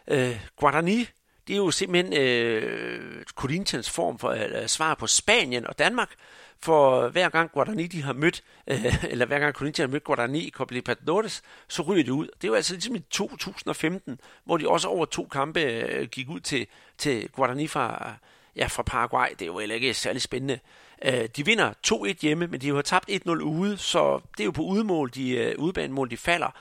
Øh, 0.08 0.39
Guadani 0.58 1.08
det 1.48 1.54
er 1.54 1.58
jo 1.58 1.72
simpelthen 1.72 2.14
øh, 2.14 3.24
Corinthians 3.36 3.90
form 3.90 4.20
for 4.20 4.30
øh, 4.30 4.68
svar 4.68 4.96
på 4.96 5.08
Spanien 5.08 5.68
og 5.68 5.80
Danmark, 5.80 6.10
for 6.60 7.10
hver 7.10 7.30
gang 7.30 7.52
Guarani 7.52 7.88
de 7.88 8.02
har 8.02 8.14
mødt, 8.14 8.44
øh, 8.68 9.04
eller 9.12 9.26
hver 9.26 9.40
gang 9.40 9.54
Corinthians 9.54 9.90
har 9.90 9.92
mødt 9.92 10.04
Guarani 10.04 10.40
i 10.40 10.50
Copa 10.50 10.74
Libertadores, 10.74 11.42
så 11.68 11.82
ryger 11.82 12.04
de 12.04 12.14
ud. 12.14 12.28
Det 12.28 12.44
er 12.44 12.48
jo 12.48 12.54
altså 12.54 12.74
ligesom 12.74 12.96
i 12.96 13.00
2015, 13.00 14.20
hvor 14.44 14.58
de 14.58 14.70
også 14.70 14.88
over 14.88 15.06
to 15.06 15.28
kampe 15.32 15.60
øh, 15.62 16.08
gik 16.08 16.30
ud 16.30 16.40
til, 16.40 16.68
til 16.98 17.30
Guarani 17.30 17.68
fra, 17.68 18.14
ja, 18.56 18.68
fra 18.68 18.84
Paraguay. 18.84 19.30
Det 19.30 19.42
er 19.42 19.46
jo 19.46 19.60
heller 19.60 19.76
ikke 19.76 19.94
særlig 19.94 20.22
spændende. 20.22 20.60
Øh, 21.06 21.30
de 21.36 21.46
vinder 21.46 21.74
2-1 21.88 22.22
hjemme, 22.22 22.48
men 22.48 22.62
de 22.62 22.76
har 22.76 22.82
tabt 22.82 23.10
1-0 23.10 23.30
ude, 23.32 23.78
så 23.78 24.20
det 24.38 24.44
er 24.44 24.46
jo 24.46 24.52
på 24.52 24.64
udmål, 24.64 25.12
de, 25.16 25.30
øh, 25.30 25.56
udebanemål, 25.58 26.10
de 26.10 26.18
falder. 26.18 26.56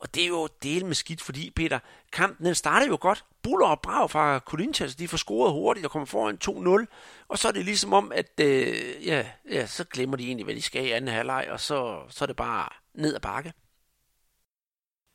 Og 0.00 0.14
det 0.14 0.22
er 0.22 0.26
jo 0.26 0.46
del 0.62 0.86
med 0.86 0.94
skidt, 0.94 1.22
fordi 1.22 1.50
Peter, 1.50 1.78
kampen 2.12 2.46
den 2.46 2.54
starter 2.54 2.86
jo 2.86 2.98
godt. 3.00 3.24
Buller 3.42 3.66
og 3.66 3.82
Brav 3.82 4.08
fra 4.08 4.38
Corinthians, 4.38 4.96
de 4.96 5.08
får 5.08 5.16
scoret 5.16 5.52
hurtigt 5.52 5.86
og 5.86 5.92
kommer 5.92 6.06
foran 6.06 6.38
2-0. 6.44 7.24
Og 7.28 7.38
så 7.38 7.48
er 7.48 7.52
det 7.52 7.64
ligesom 7.64 7.92
om, 7.92 8.12
at 8.12 8.40
øh, 8.40 9.06
ja, 9.06 9.30
ja, 9.50 9.66
så 9.66 9.84
glemmer 9.84 10.16
de 10.16 10.26
egentlig, 10.26 10.44
hvad 10.44 10.54
de 10.54 10.62
skal 10.62 10.86
i 10.86 10.90
anden 10.90 11.14
halvleg, 11.14 11.46
og 11.50 11.60
så, 11.60 12.06
så 12.10 12.24
er 12.24 12.26
det 12.26 12.36
bare 12.36 12.68
ned 12.94 13.14
ad 13.14 13.20
bakke. 13.20 13.52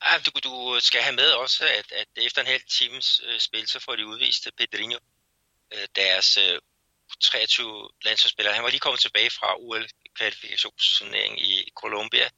Ja, 0.05 0.17
du, 0.25 0.31
du 0.43 0.79
skal 0.79 1.01
have 1.01 1.15
med 1.15 1.31
også, 1.31 1.63
at, 1.79 1.91
at 1.91 2.07
efter 2.17 2.41
en 2.41 2.47
halv 2.47 2.61
times 2.69 3.21
øh, 3.27 3.39
spil, 3.39 3.67
så 3.67 3.79
får 3.79 3.95
de 3.95 4.07
udvist 4.07 4.47
øh, 4.47 4.51
Pedrinho, 4.57 4.99
øh, 5.73 5.87
deres 5.95 6.37
øh, 6.37 6.59
23 7.21 7.89
landsholdsspillere. 8.05 8.53
Han 8.53 8.63
var 8.63 8.69
lige 8.69 8.79
kommet 8.79 8.99
tilbage 8.99 9.29
fra 9.29 9.55
OL-kvalifikationsturneringen 9.59 11.39
i 11.39 11.69
Colombia, 11.81 12.29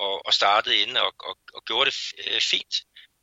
og, 0.00 0.26
og 0.26 0.34
startede 0.34 0.76
ind 0.76 0.96
og, 0.96 1.14
og, 1.28 1.38
og 1.54 1.64
gjorde 1.64 1.90
det 1.90 1.96
øh, 2.26 2.40
fint. 2.40 2.74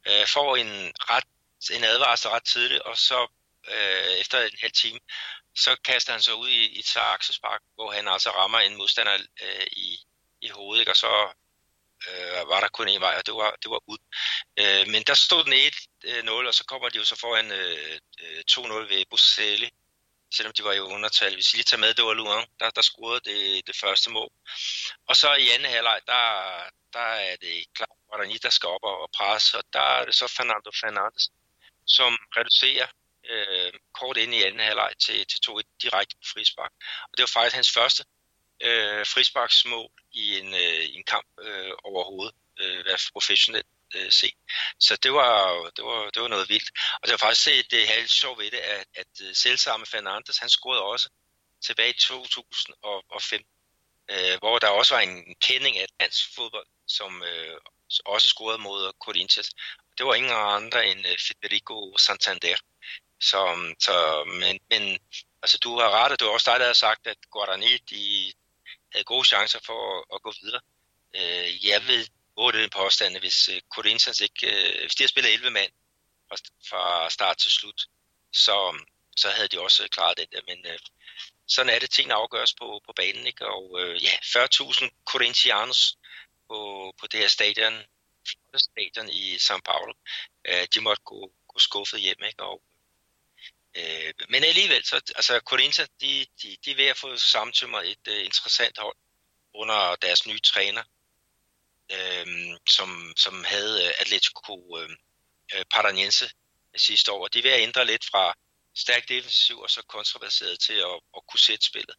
Øh, 0.07 0.27
får 0.27 0.55
en, 0.55 0.71
ret, 1.11 1.27
en 1.71 1.83
advarsel 1.83 2.29
ret 2.29 2.43
tidligt, 2.43 2.81
og 2.81 2.97
så 2.97 3.27
øh, 3.67 4.13
efter 4.21 4.37
en 4.41 4.57
halv 4.61 4.71
time, 4.71 4.99
så 5.55 5.75
kaster 5.83 6.11
han 6.11 6.21
sig 6.21 6.35
ud 6.35 6.49
i, 6.49 6.65
i 6.77 6.79
et 6.79 6.97
aksespark, 6.97 7.61
hvor 7.75 7.91
han 7.91 8.07
altså 8.07 8.29
rammer 8.29 8.59
en 8.59 8.77
modstander 8.77 9.17
øh, 9.41 9.67
i, 9.71 9.99
i 10.41 10.49
hovedet, 10.49 10.81
ikke? 10.81 10.91
og 10.91 10.97
så 10.97 11.33
øh, 12.07 12.49
var 12.49 12.59
der 12.59 12.67
kun 12.67 12.87
en 12.87 13.01
vej, 13.01 13.15
og 13.17 13.25
det 13.25 13.33
var, 13.33 13.51
det 13.63 13.69
var 13.71 13.81
ud. 13.87 13.97
Øh, 14.59 14.87
men 14.87 15.03
der 15.03 15.13
stod 15.13 15.43
den 15.43 15.53
1-0, 15.53 16.31
øh, 16.31 16.47
og 16.47 16.53
så 16.53 16.63
kommer 16.63 16.89
de 16.89 16.97
jo 16.97 17.05
så 17.05 17.15
foran 17.19 17.51
øh, 17.51 17.99
øh 18.21 18.43
2-0 18.51 18.73
ved 18.73 19.05
Buscelli, 19.09 19.69
selvom 20.37 20.53
de 20.53 20.63
var 20.63 20.73
i 20.73 20.79
undertal. 20.95 21.33
Hvis 21.33 21.53
I 21.53 21.55
lige 21.55 21.69
tager 21.69 21.83
med, 21.83 21.93
det 21.93 22.05
var 22.05 22.13
Luan, 22.13 22.47
der, 22.59 22.69
der 22.77 22.81
scorede 22.81 23.21
det, 23.29 23.67
det 23.67 23.75
første 23.83 24.09
mål. 24.09 24.31
Og 25.09 25.15
så 25.21 25.29
i 25.35 25.47
anden 25.53 25.71
halvleg, 25.75 25.99
der, 26.11 26.23
der 26.93 27.09
er 27.29 27.35
det 27.35 27.55
klart, 27.77 27.97
hvordan 28.07 28.39
der 28.43 28.49
skal 28.49 28.69
op 28.75 28.83
og 28.83 29.09
presse, 29.17 29.57
og 29.57 29.63
der 29.73 29.85
er 29.97 30.05
det 30.05 30.15
så 30.15 30.27
Fernando 30.37 30.71
Fernandes, 30.81 31.25
som 31.95 32.11
reducerer 32.37 32.87
øh, 33.31 33.71
kort 33.99 34.17
ind 34.17 34.33
i 34.33 34.43
anden 34.43 34.59
halvleg 34.69 34.91
til, 35.05 35.27
til 35.31 35.39
2-1 35.47 35.61
direkte 35.83 36.15
på 36.15 36.25
frispark. 36.33 36.71
Og 37.09 37.13
det 37.17 37.21
var 37.25 37.31
faktisk 37.37 37.55
hans 37.55 37.71
første 37.77 38.03
øh, 38.61 39.05
frisparksmål 39.13 39.89
i 40.13 40.39
en, 40.39 40.53
øh, 40.53 40.83
i 40.91 40.95
en 40.95 41.03
kamp 41.03 41.27
øh, 41.41 41.71
overhovedet, 41.83 42.35
øh, 42.59 42.97
professionel 43.13 43.63
øh, 43.95 44.11
se. 44.11 44.31
Så 44.79 44.95
det 45.03 45.13
var, 45.13 45.63
det, 45.75 45.85
var, 45.85 46.09
det 46.09 46.21
var 46.21 46.27
noget 46.27 46.49
vildt. 46.49 46.71
Og 46.93 47.07
det 47.07 47.11
var 47.11 47.17
faktisk 47.17 47.43
set 47.43 47.71
det 47.71 47.87
halvt 47.87 48.11
sjovt 48.11 48.39
ved 48.39 48.51
det, 48.51 48.57
at, 48.57 48.85
at 48.95 49.07
øh, 49.23 49.35
selv 49.35 49.57
samme 49.57 49.85
Fernandes, 49.85 50.37
han 50.37 50.49
scorede 50.49 50.81
også 50.83 51.09
tilbage 51.65 51.89
i 51.89 51.99
2005, 51.99 53.43
øh, 54.11 54.37
hvor 54.39 54.59
der 54.59 54.67
også 54.67 54.95
var 54.95 55.01
en 55.01 55.35
kending 55.41 55.77
af 55.77 55.87
dansk 55.99 56.35
fodbold, 56.35 56.67
som 56.87 57.23
øh, 57.23 57.57
også 58.05 58.27
scorede 58.27 58.57
mod 58.57 58.91
Corinthians. 58.99 59.49
Det 59.97 60.05
var 60.05 60.13
ingen 60.13 60.31
andre 60.31 60.87
end 60.87 61.07
øh, 61.07 61.17
Federico 61.27 61.97
Santander. 61.97 62.57
Så, 63.19 63.73
så, 63.79 64.23
men, 64.27 64.59
men 64.69 64.99
altså, 65.41 65.57
du 65.57 65.79
har 65.79 65.89
ret, 65.89 66.11
og 66.11 66.19
det 66.19 66.27
var 66.27 66.33
også 66.33 66.51
dig, 66.51 66.59
der 66.59 66.65
havde 66.65 66.75
sagt, 66.87 67.07
at 67.07 67.17
Guarani 67.31 67.77
de 67.77 68.33
havde 68.91 69.03
gode 69.03 69.27
chancer 69.27 69.59
for 69.65 69.97
at, 69.97 70.05
at 70.15 70.21
gå 70.21 70.33
videre. 70.41 70.61
Øh, 71.15 71.65
jeg 71.67 71.87
vil 71.87 72.09
8 72.37 72.69
påstande, 72.69 73.19
hvis 73.19 73.49
øh, 73.49 73.61
Corinthians 73.75 74.21
ikke, 74.21 74.47
øh, 74.47 74.81
hvis 74.81 74.95
de 74.95 75.03
havde 75.03 75.09
spillet 75.09 75.33
11 75.33 75.49
mand 75.49 75.71
fra, 76.69 77.09
start 77.09 77.37
til 77.37 77.51
slut, 77.51 77.81
så, 78.33 78.79
så 79.17 79.29
havde 79.29 79.47
de 79.47 79.59
også 79.59 79.83
øh, 79.83 79.89
klaret 79.89 80.17
det. 80.17 80.41
Men 80.47 80.65
sådan 81.47 81.73
er 81.73 81.79
det, 81.79 81.89
tingene 81.89 82.13
afgøres 82.13 82.53
på, 82.53 82.81
på 82.85 82.93
banen, 82.95 83.27
ikke? 83.27 83.47
og 83.47 83.79
ja, 84.01 84.11
40.000 84.11 84.89
Corinthians 85.05 85.97
på, 86.47 86.93
på 86.99 87.07
det 87.07 87.19
her 87.19 87.27
stadion, 87.27 87.83
stadion 88.55 89.09
i 89.09 89.35
São 89.35 89.59
Paulo, 89.65 89.93
øh, 90.47 90.67
de 90.73 90.81
måtte 90.81 91.03
gå, 91.03 91.31
gå 91.47 91.59
skuffet 91.59 91.99
hjem, 92.01 92.23
ikke? 92.23 92.43
og 92.43 92.61
Øh, 93.77 94.13
men 94.29 94.43
alligevel, 94.43 94.85
så, 94.85 94.95
altså 95.15 95.39
Corinthians, 95.45 95.89
de, 96.01 96.25
de, 96.41 96.57
de 96.65 96.71
er 96.71 96.75
ved 96.75 96.85
at 96.85 96.97
få 96.97 97.17
samtømret 97.17 97.91
et 97.91 98.07
interessant 98.07 98.77
hold 98.77 98.95
under 99.53 99.95
deres 99.95 100.27
nye 100.27 100.39
træner 100.39 100.83
øh, 101.91 102.57
som, 102.69 103.13
som 103.17 103.43
havde 103.43 103.85
øh, 103.85 103.91
Atletico 103.99 104.77
øhm, 104.77 104.95
øh, 105.53 105.65
Paranaense 105.73 106.29
sidste 106.75 107.11
år. 107.11 107.27
De 107.27 107.39
er 107.39 107.43
ved 107.43 107.51
at 107.51 107.61
ændre 107.61 107.85
lidt 107.85 108.05
fra 108.11 108.33
stærk 108.75 109.09
defensiv 109.09 109.59
og 109.59 109.69
så 109.69 109.81
kontroverseret 109.87 110.59
til 110.59 110.73
at, 110.73 110.99
at 111.17 111.21
kunne 111.27 111.39
sætte 111.39 111.65
spillet. 111.65 111.95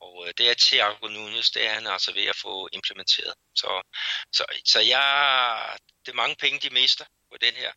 Og 0.00 0.24
øh, 0.26 0.34
det 0.38 0.50
er 0.50 0.54
Thiago 0.58 1.08
Nunes, 1.08 1.50
det 1.50 1.66
er 1.66 1.74
han 1.74 1.86
altså 1.86 2.12
ved 2.12 2.24
at 2.24 2.36
få 2.36 2.68
implementeret. 2.72 3.34
Så, 3.54 3.82
så, 4.32 4.44
så 4.64 4.80
jeg, 4.80 5.78
det 6.06 6.12
er 6.12 6.16
mange 6.16 6.36
penge, 6.36 6.60
de 6.60 6.74
mister 6.74 7.04
på 7.30 7.38
den 7.40 7.54
her, 7.54 7.72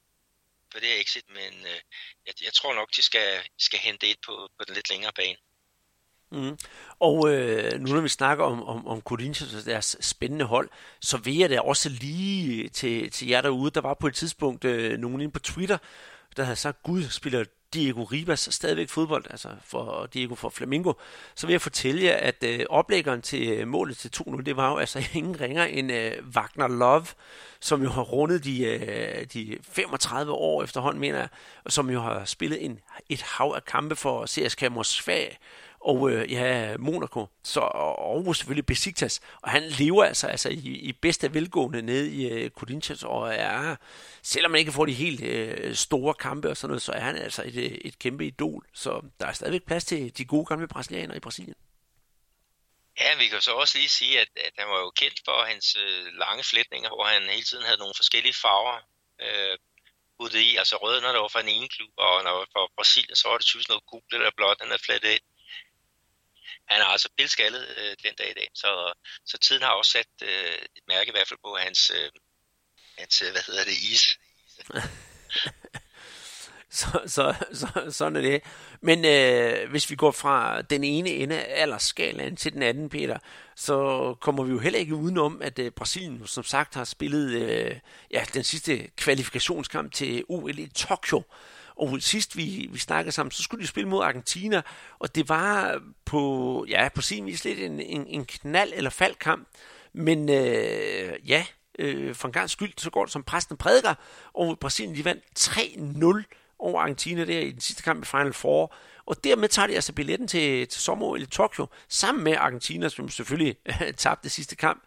på 0.71 0.79
det 0.79 0.89
her 0.89 1.01
exit, 1.01 1.29
men 1.29 1.53
øh, 1.65 1.81
jeg, 2.25 2.33
jeg 2.41 2.53
tror 2.53 2.73
nok, 2.73 2.95
de 2.95 3.01
skal, 3.01 3.49
skal 3.59 3.79
hente 3.79 4.09
et 4.09 4.19
på, 4.25 4.49
på 4.57 4.65
den 4.65 4.73
lidt 4.75 4.89
længere 4.89 5.13
bane. 5.13 5.37
Mm. 6.35 6.57
Og 6.99 7.33
øh, 7.33 7.79
nu 7.79 7.93
når 7.93 8.01
vi 8.01 8.09
snakker 8.09 8.43
om, 8.43 8.63
om, 8.63 8.87
om 8.87 9.01
Corinthians 9.01 9.53
og 9.53 9.65
deres 9.65 9.97
spændende 10.01 10.45
hold, 10.45 10.69
så 10.99 11.17
vil 11.17 11.37
jeg 11.37 11.49
da 11.49 11.59
også 11.59 11.89
lige 11.89 12.69
til, 12.69 13.11
til 13.11 13.27
jer 13.27 13.41
derude, 13.41 13.71
der 13.71 13.81
var 13.81 13.93
på 13.93 14.07
et 14.07 14.15
tidspunkt 14.15 14.65
øh, 14.65 14.97
nogen 14.97 15.21
inde 15.21 15.31
på 15.31 15.39
Twitter, 15.39 15.77
der 16.37 16.43
havde 16.43 16.55
sagt, 16.55 16.83
gud, 16.83 17.03
spiller 17.09 17.43
Diego 17.73 18.03
Ribas 18.03 18.49
stadigvæk 18.51 18.89
fodbold, 18.89 19.25
altså 19.29 19.49
for 19.63 20.09
Diego 20.13 20.35
for 20.35 20.49
Flamingo, 20.49 20.93
så 21.35 21.47
vil 21.47 21.53
jeg 21.53 21.61
fortælle 21.61 22.03
jer, 22.03 22.15
at 22.15 22.43
øh, 22.43 22.65
oplæggeren 22.69 23.21
til 23.21 23.49
øh, 23.49 23.67
målet 23.67 23.97
til 23.97 24.11
2-0, 24.17 24.41
det 24.41 24.55
var 24.55 24.71
jo 24.71 24.77
altså 24.77 25.03
ingen 25.13 25.41
ringer 25.41 25.63
end 25.63 25.91
øh, 25.91 26.11
Wagner 26.35 26.67
Love, 26.67 27.05
som 27.59 27.83
jo 27.83 27.89
har 27.89 28.01
rundet 28.01 28.43
de, 28.43 28.63
øh, 28.63 29.25
de 29.33 29.57
35 29.63 30.31
år 30.31 30.63
efterhånden, 30.63 31.01
mener 31.01 31.19
jeg, 31.19 31.29
og 31.65 31.71
som 31.71 31.89
jo 31.89 32.01
har 32.01 32.25
spillet 32.25 32.65
en, 32.65 32.79
et 33.09 33.21
hav 33.21 33.53
af 33.55 33.65
kampe 33.65 33.95
for 33.95 34.25
CSKA 34.25 34.69
Moskva, 34.69 35.25
og 35.85 36.11
øh, 36.11 36.31
ja, 36.31 36.77
Monaco, 36.77 37.27
så, 37.43 37.59
og 37.59 38.35
selvfølgelig 38.35 38.65
Besiktas. 38.65 39.21
Og 39.41 39.49
han 39.49 39.63
lever 39.63 40.03
altså, 40.03 40.27
altså 40.27 40.49
i, 40.49 40.67
i 40.89 40.91
bedste 40.93 41.33
velgående 41.33 41.81
nede 41.81 42.11
i 42.11 42.29
øh, 42.29 42.49
Corinthians, 42.49 43.03
og 43.03 43.33
er, 43.33 43.75
selvom 44.23 44.51
man 44.51 44.59
ikke 44.59 44.71
får 44.71 44.85
de 44.85 44.93
helt 44.93 45.21
øh, 45.21 45.75
store 45.75 46.13
kampe 46.13 46.49
og 46.49 46.57
sådan 46.57 46.69
noget, 46.69 46.81
så 46.81 46.91
er 46.91 46.99
han 46.99 47.15
altså 47.15 47.41
et, 47.45 47.55
øh, 47.55 47.77
et 47.87 47.99
kæmpe 47.99 48.27
idol. 48.27 48.65
Så 48.73 49.01
der 49.19 49.25
er 49.27 49.33
stadigvæk 49.33 49.63
plads 49.63 49.85
til 49.85 50.17
de 50.17 50.25
gode 50.25 50.45
gamle 50.45 50.67
brasilianere 50.67 51.17
i 51.17 51.25
Brasilien. 51.27 51.55
Ja, 52.99 53.17
vi 53.17 53.27
kan 53.27 53.41
så 53.41 53.51
også 53.51 53.77
lige 53.77 53.89
sige, 53.89 54.19
at, 54.19 54.29
at 54.47 54.53
han 54.57 54.67
var 54.67 54.79
jo 54.79 54.89
kendt 54.89 55.19
for 55.25 55.45
hans 55.51 55.77
øh, 55.83 56.05
lange 56.13 56.43
flætninger, 56.43 56.89
hvor 56.89 57.05
han 57.05 57.21
hele 57.21 57.43
tiden 57.43 57.65
havde 57.65 57.77
nogle 57.77 57.93
forskellige 57.97 58.35
farver 58.41 58.77
øh, 59.21 59.57
ude 60.19 60.43
i. 60.43 60.55
Altså 60.55 60.75
rød, 60.75 61.01
når 61.01 61.11
det 61.11 61.21
var 61.21 61.27
fra 61.27 61.41
en 61.41 61.55
ene 61.57 61.67
klub, 61.67 61.93
og 61.97 62.23
når 62.23 62.31
det 62.31 62.39
var 62.39 62.51
fra 62.53 62.73
Brasilien, 62.77 63.15
så 63.15 63.27
var 63.29 63.37
det 63.37 63.45
typisk 63.45 63.69
noget 63.69 63.85
gult 63.85 64.13
eller 64.13 64.31
blåt, 64.37 64.57
han 64.61 64.69
havde 64.69 64.85
flettet 64.87 65.11
ind 65.11 65.25
han 66.75 66.81
er 66.81 66.85
altså 66.85 67.09
pilskaldet 67.17 67.65
øh, 67.77 67.95
den 68.03 68.13
dag 68.17 68.29
i 68.31 68.39
dag, 68.39 68.49
så, 68.53 68.93
så 69.25 69.37
tiden 69.37 69.61
har 69.61 69.71
også 69.71 69.91
sat 69.91 70.29
øh, 70.29 70.57
et 70.77 70.85
mærke 70.87 71.07
i 71.07 71.11
hvert 71.11 71.27
fald 71.27 71.39
på 71.43 71.57
hans, 71.59 71.91
øh, 71.97 72.09
hans 72.97 73.21
øh, 73.21 73.31
hvad 73.31 73.41
hedder 73.47 73.63
det, 73.63 73.77
is. 73.93 74.03
så, 76.79 76.87
så, 77.07 77.35
så, 77.53 77.91
sådan 77.91 78.15
er 78.15 78.21
det. 78.21 78.43
Men 78.81 79.05
øh, 79.05 79.69
hvis 79.69 79.89
vi 79.89 79.95
går 79.95 80.11
fra 80.11 80.61
den 80.61 80.83
ene 80.83 81.09
ende 81.09 81.45
af 81.45 81.61
aldersskalaen 81.61 82.35
til 82.35 82.53
den 82.53 82.61
anden, 82.61 82.89
Peter, 82.89 83.17
så 83.55 84.15
kommer 84.21 84.43
vi 84.43 84.51
jo 84.51 84.59
heller 84.59 84.79
ikke 84.79 84.95
udenom, 84.95 85.41
at 85.41 85.59
øh, 85.59 85.71
Brasilien 85.71 86.27
som 86.27 86.43
sagt 86.43 86.75
har 86.75 86.83
spillet 86.83 87.41
øh, 87.41 87.75
ja, 88.11 88.25
den 88.33 88.43
sidste 88.43 88.87
kvalifikationskamp 88.97 89.93
til 89.93 90.23
OL 90.29 90.59
i 90.59 90.67
Tokyo. 90.67 91.23
Og 91.77 92.01
sidst 92.01 92.37
vi, 92.37 92.69
vi 92.71 92.79
snakkede 92.79 93.11
sammen, 93.11 93.31
så 93.31 93.43
skulle 93.43 93.61
de 93.61 93.67
spille 93.67 93.89
mod 93.89 94.03
Argentina, 94.03 94.61
og 94.99 95.15
det 95.15 95.29
var 95.29 95.81
på, 96.05 96.65
ja, 96.69 96.89
på 96.95 97.01
sin 97.01 97.25
vis 97.25 97.43
lidt 97.43 97.59
en, 97.59 97.79
en, 97.79 98.07
en 98.07 98.25
knald- 98.31 98.73
eller 98.75 98.89
faldkamp. 98.89 99.47
Men 99.93 100.29
øh, 100.29 101.13
ja, 101.27 101.45
øh, 101.79 102.15
for 102.15 102.27
en 102.27 102.31
gang 102.31 102.49
skyld, 102.49 102.73
så 102.77 102.89
går 102.89 103.05
det 103.05 103.13
som 103.13 103.23
præsten 103.23 103.57
prædiker, 103.57 103.93
og 104.33 104.59
Brasilien 104.59 104.95
de 104.95 105.05
vandt 105.05 105.23
3-0 105.39 106.55
over 106.59 106.81
Argentina 106.81 107.25
der 107.25 107.39
i 107.39 107.51
den 107.51 107.61
sidste 107.61 107.83
kamp 107.83 108.03
i 108.03 108.05
Final 108.05 108.33
Four. 108.33 108.73
Og 109.05 109.23
dermed 109.23 109.49
tager 109.49 109.67
de 109.67 109.75
altså 109.75 109.93
billetten 109.93 110.27
til, 110.27 110.67
til 110.67 110.81
sommer 110.81 111.15
i 111.15 111.25
Tokyo, 111.25 111.67
sammen 111.89 112.23
med 112.23 112.35
Argentina, 112.35 112.89
som 112.89 113.09
selvfølgelig 113.09 113.57
tabte 113.97 114.29
sidste 114.29 114.55
kamp. 114.55 114.83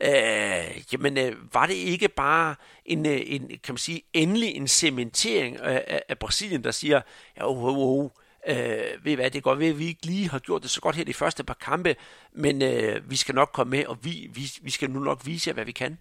Øh, 0.00 0.82
jamen, 0.92 1.18
øh, 1.18 1.54
var 1.54 1.66
det 1.66 1.74
ikke 1.74 2.08
bare 2.08 2.54
en, 2.84 3.06
øh, 3.06 3.20
en, 3.26 3.48
kan 3.48 3.74
man 3.74 3.78
sige, 3.78 4.02
endelig 4.12 4.56
en 4.56 4.68
cementering 4.68 5.60
af, 5.60 5.84
af, 5.86 6.02
af 6.08 6.18
Brasilien, 6.18 6.64
der 6.64 6.70
siger, 6.70 7.00
ja, 7.36 7.48
oh, 7.48 7.64
oh, 7.64 7.78
oh, 7.78 8.10
øh, 8.46 9.04
ved 9.04 9.14
hvad, 9.16 9.30
det 9.30 9.42
går 9.42 9.54
ved, 9.54 9.68
at 9.68 9.78
vi 9.78 9.86
ikke 9.86 10.06
lige 10.06 10.28
har 10.28 10.38
gjort 10.38 10.62
det 10.62 10.70
så 10.70 10.80
godt 10.80 10.96
her 10.96 11.04
de 11.04 11.14
første 11.14 11.44
par 11.44 11.54
kampe, 11.54 11.96
men 12.32 12.62
øh, 12.62 13.10
vi 13.10 13.16
skal 13.16 13.34
nok 13.34 13.50
komme 13.52 13.70
med, 13.70 13.86
og 13.86 14.04
vi, 14.04 14.28
vi, 14.34 14.42
vi 14.62 14.70
skal 14.70 14.90
nu 14.90 15.00
nok 15.00 15.20
vise 15.24 15.48
jer, 15.48 15.54
hvad 15.54 15.64
vi 15.64 15.72
kan. 15.72 15.98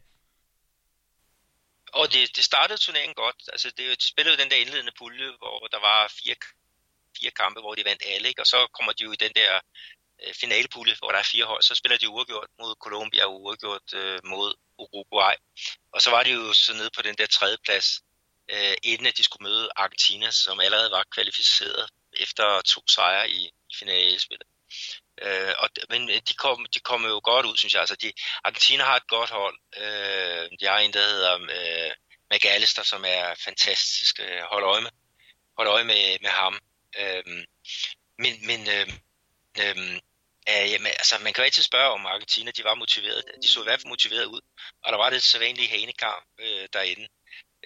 Og 1.93 2.13
det, 2.13 2.35
det 2.35 2.43
startede 2.43 2.79
turneringen 2.79 3.15
godt. 3.15 3.35
Altså, 3.53 3.71
det, 3.77 4.03
de 4.03 4.07
spillede 4.07 4.35
jo 4.35 4.43
den 4.43 4.51
der 4.51 4.55
indledende 4.55 4.91
pulje, 4.97 5.25
hvor 5.37 5.67
der 5.71 5.79
var 5.79 6.11
fire, 6.23 6.35
fire 7.19 7.31
kampe, 7.31 7.59
hvor 7.59 7.75
de 7.75 7.85
vandt 7.85 8.03
alle, 8.05 8.27
ikke? 8.27 8.41
og 8.41 8.47
så 8.47 8.67
kommer 8.73 8.91
de 8.91 9.03
jo 9.03 9.11
i 9.11 9.15
den 9.15 9.31
der 9.35 9.59
Øh, 10.23 10.33
finalepulje, 10.33 10.95
hvor 10.99 11.11
der 11.11 11.19
er 11.19 11.23
fire 11.23 11.45
hold, 11.45 11.61
så 11.61 11.75
spiller 11.75 11.97
de 11.97 12.09
uafgjort 12.09 12.47
mod 12.59 12.75
Colombia 12.75 13.25
og 13.25 13.41
uafgjort 13.41 13.93
øh, 13.93 14.19
mod 14.23 14.53
Uruguay. 14.77 15.35
Og 15.93 16.01
så 16.01 16.09
var 16.09 16.23
de 16.23 16.31
jo 16.31 16.53
så 16.53 16.73
nede 16.73 16.89
på 16.95 17.01
den 17.01 17.15
der 17.15 17.27
tredje 17.27 17.57
plads, 17.65 17.87
øh, 18.51 18.75
inden 18.83 19.07
at 19.07 19.17
de 19.17 19.23
skulle 19.23 19.43
møde 19.49 19.69
Argentina, 19.75 20.31
som 20.31 20.59
allerede 20.59 20.91
var 20.91 21.03
kvalificeret 21.11 21.89
efter 22.13 22.61
to 22.61 22.81
sejre 22.87 23.29
i, 23.29 23.41
i 23.45 23.73
finalespillet. 23.79 24.47
Øh, 25.21 25.53
og, 25.57 25.69
men 25.89 26.09
øh, 26.09 26.21
de 26.27 26.33
kom, 26.33 26.65
de 26.73 26.79
kom 26.79 27.05
jo 27.05 27.21
godt 27.23 27.45
ud, 27.45 27.57
synes 27.57 27.73
jeg. 27.73 27.79
Altså, 27.79 27.95
de, 27.95 28.13
Argentina 28.43 28.83
har 28.83 28.95
et 28.95 29.07
godt 29.07 29.29
hold. 29.29 29.57
Øh, 29.77 30.49
de 30.59 30.65
har 30.65 30.79
en, 30.79 30.93
der 30.93 31.07
hedder 31.07 31.33
øh, 31.41 31.91
McAllister, 32.31 32.83
som 32.83 33.03
er 33.07 33.35
fantastisk. 33.45 34.19
Øh, 34.19 34.41
hold 34.51 34.63
øje 34.63 34.81
med, 34.81 34.91
hold 35.57 35.67
øje 35.67 35.83
med, 35.83 36.17
med 36.21 36.29
ham. 36.29 36.59
Øh, 36.99 37.23
men 38.17 38.47
men 38.47 38.69
øh, 38.69 38.87
øh, 39.59 39.99
Uh, 40.49 40.71
jamen, 40.71 40.87
altså, 40.87 41.17
man 41.17 41.33
kan 41.33 41.41
jo 41.41 41.45
altid 41.45 41.63
spørge, 41.63 41.91
om 41.91 42.05
Argentina 42.05 42.51
de 42.51 42.63
var 42.63 42.75
motiveret. 42.75 43.23
De 43.41 43.47
så 43.47 43.59
i 43.59 43.63
hvert 43.63 43.79
fald 43.79 43.89
motiveret 43.89 44.25
ud, 44.25 44.41
og 44.83 44.91
der 44.91 44.97
var 44.97 45.09
det 45.09 45.23
sædvanlige 45.23 45.69
hanekamp 45.69 46.25
uh, 46.39 46.65
derinde. 46.73 47.07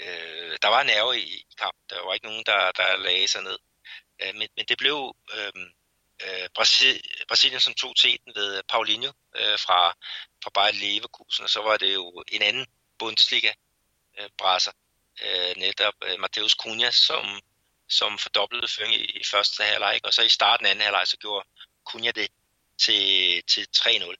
Uh, 0.01 0.55
der 0.61 0.67
var 0.67 0.83
nerve 0.83 1.19
i, 1.19 1.35
i 1.35 1.55
kamp. 1.57 1.75
Der 1.89 2.05
var 2.05 2.13
ikke 2.13 2.25
nogen, 2.25 2.43
der, 2.45 2.71
der 2.71 2.97
lagde 2.97 3.27
sig 3.27 3.43
ned. 3.43 3.57
Uh, 4.23 4.35
men, 4.35 4.47
men 4.57 4.65
det 4.69 4.77
blev 4.77 5.15
øhm, 5.33 5.63
uh, 5.63 5.69
uh, 6.23 6.47
Brasil, 6.55 7.01
Brasilien, 7.27 7.61
som 7.61 7.73
tog 7.73 7.95
teten 7.95 8.31
ved 8.35 8.63
Paulinho 8.69 9.09
uh, 9.09 9.57
fra, 9.65 9.93
fra 10.43 10.49
Bayer 10.53 10.71
Leverkusen, 10.71 11.43
og 11.43 11.49
så 11.49 11.61
var 11.61 11.77
det 11.77 11.93
jo 11.93 12.23
en 12.27 12.41
anden 12.41 12.65
Bundesliga-brasser, 12.99 14.71
uh, 15.25 15.57
netop 15.57 15.93
uh, 16.05 16.19
Mateus 16.19 16.51
Cunha, 16.51 16.91
som, 16.91 17.41
som 17.89 18.19
fordoblede 18.19 18.67
føring 18.67 18.95
i, 18.95 19.05
i 19.05 19.23
første 19.31 19.63
halvleg, 19.63 19.99
og 20.03 20.13
så 20.13 20.21
i 20.21 20.29
starten 20.29 20.65
af 20.65 20.71
anden 20.71 20.83
halvleg, 20.83 21.07
så 21.07 21.17
gjorde 21.17 21.47
Cunha 21.85 22.11
det 22.11 22.27
til, 22.77 23.43
til 23.43 23.67
3-0. 23.77 24.15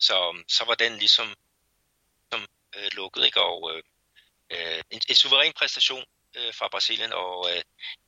Så, 0.00 0.42
så 0.48 0.64
var 0.64 0.74
den 0.74 0.98
ligesom 0.98 1.34
som, 2.32 2.46
øh, 2.76 2.88
lukket, 2.92 3.24
ikke? 3.24 3.40
Og 3.40 3.72
øh, 3.72 3.82
øh, 4.50 4.82
en, 4.90 5.00
en 5.08 5.14
suveræn 5.14 5.52
præstation 5.52 6.04
øh, 6.36 6.54
fra 6.54 6.68
Brasilien, 6.68 7.12
og 7.12 7.50
øh, 7.50 7.62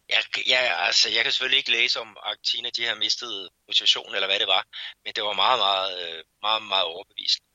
jeg, 0.08 0.22
jeg, 0.46 0.76
altså, 0.86 1.10
jeg 1.10 1.22
kan 1.22 1.32
selvfølgelig 1.32 1.58
ikke 1.58 1.70
læse 1.70 2.00
om 2.00 2.16
Argentina, 2.22 2.70
de 2.70 2.84
har 2.84 2.94
mistet 2.94 3.48
motivationen, 3.66 4.14
eller 4.14 4.28
hvad 4.28 4.38
det 4.38 4.46
var, 4.46 4.64
men 5.04 5.12
det 5.14 5.24
var 5.24 5.32
meget, 5.32 5.58
meget, 5.58 5.98
meget, 5.98 6.24
meget, 6.42 6.62
meget 6.62 6.84
overbevisende. 6.84 7.46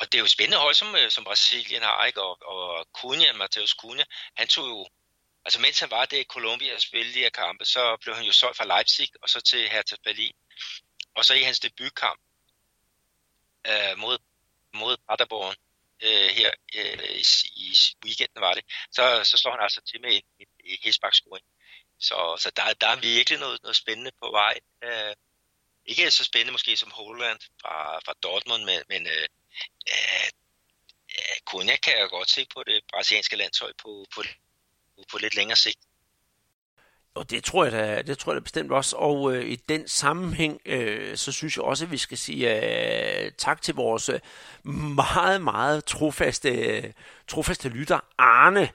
Og 0.00 0.12
det 0.12 0.18
er 0.18 0.22
jo 0.22 0.26
spændende 0.26 0.58
hold, 0.58 0.74
som, 0.74 0.96
øh, 0.96 1.10
som 1.10 1.24
Brasilien 1.24 1.82
har, 1.82 2.04
ikke? 2.04 2.22
Og, 2.22 2.38
og 2.42 2.86
Cunha, 2.92 3.32
Mateus 3.32 3.70
Cunha, 3.70 4.04
han 4.36 4.48
tog 4.48 4.68
jo, 4.68 4.86
altså 5.44 5.60
mens 5.60 5.80
han 5.80 5.90
var 5.90 6.04
der 6.04 6.20
i 6.20 6.24
Colombia 6.24 6.74
og 6.74 6.80
spillede 6.80 7.14
de 7.14 7.18
her 7.18 7.30
kampe, 7.30 7.64
så 7.64 7.96
blev 8.02 8.14
han 8.14 8.24
jo 8.24 8.32
solgt 8.32 8.56
fra 8.56 8.64
Leipzig 8.64 9.08
og 9.22 9.28
så 9.28 9.40
til 9.40 9.68
Hertha 9.68 9.96
Berlin. 10.04 10.34
Og 11.18 11.24
så 11.24 11.34
i 11.34 11.42
hans 11.42 11.60
debutkamp 11.60 12.20
øh, 13.66 13.98
mod, 13.98 14.18
mod 14.74 14.96
Paderborn 15.08 15.56
øh, 16.06 16.28
her 16.38 16.50
øh, 16.74 17.10
i, 17.16 17.24
i 17.56 17.68
weekenden 18.04 18.40
var 18.40 18.54
det, 18.54 18.64
så, 18.90 19.24
så 19.24 19.36
slår 19.36 19.52
han 19.52 19.60
altså 19.60 19.80
til 19.80 20.00
med 20.00 20.12
en, 20.16 20.22
en, 20.40 20.46
en 20.64 20.78
hestbakscoring. 20.84 21.46
Så, 21.98 22.36
så 22.42 22.50
der, 22.56 22.72
der 22.80 22.88
er 22.88 23.00
virkelig 23.00 23.38
noget, 23.38 23.62
noget 23.62 23.76
spændende 23.76 24.12
på 24.22 24.30
vej. 24.30 24.58
Øh, 24.84 25.14
ikke 25.86 26.10
så 26.10 26.24
spændende 26.24 26.52
måske 26.52 26.76
som 26.76 26.90
Holland 26.90 27.40
fra, 27.60 27.98
fra 27.98 28.14
Dortmund, 28.22 28.64
men, 28.64 28.82
men 28.88 29.06
øh, 29.06 29.28
øh, 29.92 30.28
øh 31.10 31.36
Kunja 31.44 31.76
kan 31.76 31.98
jeg 31.98 32.08
godt 32.08 32.30
se 32.30 32.46
på 32.54 32.62
det 32.64 32.82
brasilianske 32.92 33.36
landshold 33.36 33.74
på, 33.82 34.06
på, 34.14 34.22
på 35.10 35.18
lidt 35.18 35.34
længere 35.34 35.56
sigt. 35.56 35.78
Og 37.18 37.30
det 37.30 37.44
tror 37.44 37.64
jeg 37.64 37.72
da, 37.72 38.02
det 38.06 38.18
tror 38.18 38.32
jeg 38.32 38.40
da 38.40 38.42
bestemt 38.42 38.72
også. 38.72 38.96
Og 38.96 39.34
øh, 39.36 39.44
i 39.44 39.56
den 39.56 39.88
sammenhæng, 39.88 40.60
øh, 40.66 41.16
så 41.16 41.32
synes 41.32 41.56
jeg 41.56 41.64
også, 41.64 41.84
at 41.84 41.90
vi 41.90 41.96
skal 41.96 42.18
sige 42.18 42.56
øh, 43.24 43.32
tak 43.38 43.62
til 43.62 43.74
vores 43.74 44.08
øh, 44.08 44.20
meget, 44.94 45.42
meget 45.42 45.84
trofaste, 45.84 46.50
øh, 46.50 46.84
trofaste 47.28 47.68
lytter, 47.68 48.00
Arne, 48.18 48.68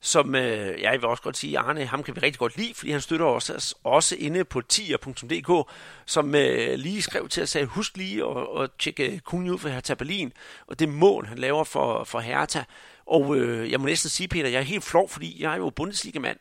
som, 0.00 0.34
øh, 0.34 0.82
jeg 0.82 0.92
vil 0.92 1.04
også 1.04 1.22
godt 1.22 1.36
sige, 1.36 1.58
Arne, 1.58 1.86
ham 1.86 2.02
kan 2.02 2.16
vi 2.16 2.20
rigtig 2.20 2.38
godt 2.38 2.56
lide, 2.56 2.74
fordi 2.74 2.90
han 2.90 3.00
støtter 3.00 3.26
os 3.26 3.74
også 3.84 4.16
inde 4.18 4.44
på 4.44 4.60
tier.dk, 4.60 5.70
som 6.06 6.34
øh, 6.34 6.74
lige 6.74 7.02
skrev 7.02 7.28
til 7.28 7.40
at 7.40 7.48
sige, 7.48 7.64
husk 7.64 7.96
lige 7.96 8.24
at, 8.24 8.62
at 8.62 8.70
tjekke 8.78 9.12
øh, 9.12 9.18
kun 9.18 9.50
ud 9.50 9.58
for 9.58 9.68
Hertha 9.68 9.94
Berlin, 9.94 10.32
og 10.66 10.78
det 10.78 10.88
mål, 10.88 11.26
han 11.26 11.38
laver 11.38 11.64
for, 11.64 12.04
for 12.04 12.20
Hertha. 12.20 12.62
Og 13.06 13.36
øh, 13.36 13.70
jeg 13.70 13.80
må 13.80 13.86
næsten 13.86 14.10
sige, 14.10 14.28
Peter, 14.28 14.48
jeg 14.48 14.58
er 14.58 14.62
helt 14.62 14.84
flov, 14.84 15.08
fordi 15.08 15.42
jeg 15.42 15.52
er 15.52 15.56
jo 15.56 15.70
Bundesliga-mand, 15.70 16.38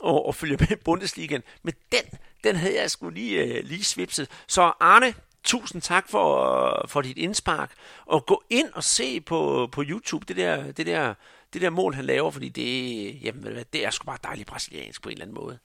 og, 0.00 0.26
og 0.26 0.34
følge 0.34 0.56
med 0.56 0.70
i 0.70 0.74
Bundesligaen. 0.74 1.42
Men 1.62 1.74
den, 1.92 2.18
den 2.44 2.56
havde 2.56 2.74
jeg 2.74 2.90
sgu 2.90 3.10
lige, 3.10 3.42
øh, 3.42 3.64
lige 3.64 3.84
svipset. 3.84 4.30
Så 4.48 4.72
Arne, 4.80 5.14
tusind 5.44 5.82
tak 5.82 6.10
for, 6.10 6.86
for 6.88 7.02
dit 7.02 7.18
indspark. 7.18 7.72
Og 8.06 8.26
gå 8.26 8.44
ind 8.50 8.72
og 8.72 8.84
se 8.84 9.20
på, 9.20 9.68
på 9.72 9.82
YouTube 9.86 10.24
det 10.26 10.36
der, 10.36 10.72
det, 10.72 10.86
der, 10.86 11.14
det 11.52 11.62
der 11.62 11.70
mål, 11.70 11.94
han 11.94 12.04
laver, 12.04 12.30
fordi 12.30 12.48
det, 12.48 13.22
jamen, 13.22 13.64
det 13.72 13.84
er 13.84 13.90
sgu 13.90 14.04
bare 14.04 14.18
dejligt 14.24 14.48
brasiliansk 14.48 15.02
på 15.02 15.08
en 15.08 15.12
eller 15.12 15.24
anden 15.24 15.34
måde. 15.34 15.58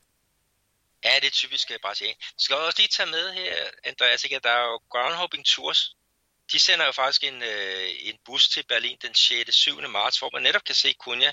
Ja, 1.04 1.10
det 1.22 1.28
er 1.28 1.32
typisk 1.32 1.72
øh, 1.72 1.80
brasiliansk. 1.82 2.34
Skal 2.38 2.54
jeg 2.54 2.64
også 2.64 2.80
lige 2.80 2.88
tage 2.88 3.10
med 3.10 3.34
her, 3.34 3.56
Andreas, 3.84 4.24
ikke? 4.24 4.40
der 4.44 4.50
er 4.50 4.62
jo 4.62 4.80
Groundhopping 4.90 5.46
Tours. 5.46 5.96
De 6.52 6.60
sender 6.60 6.86
jo 6.86 6.92
faktisk 6.92 7.24
en, 7.24 7.44
øh, 7.44 7.90
en 8.02 8.16
bus 8.26 8.50
til 8.50 8.64
Berlin 8.68 8.98
den 9.02 9.16
6. 9.16 9.56
7. 9.56 9.82
marts, 9.90 10.20
hvor 10.20 10.30
man 10.34 10.44
netop 10.44 10.64
kan 10.64 10.76
se 10.76 10.94
Kunja 10.94 11.32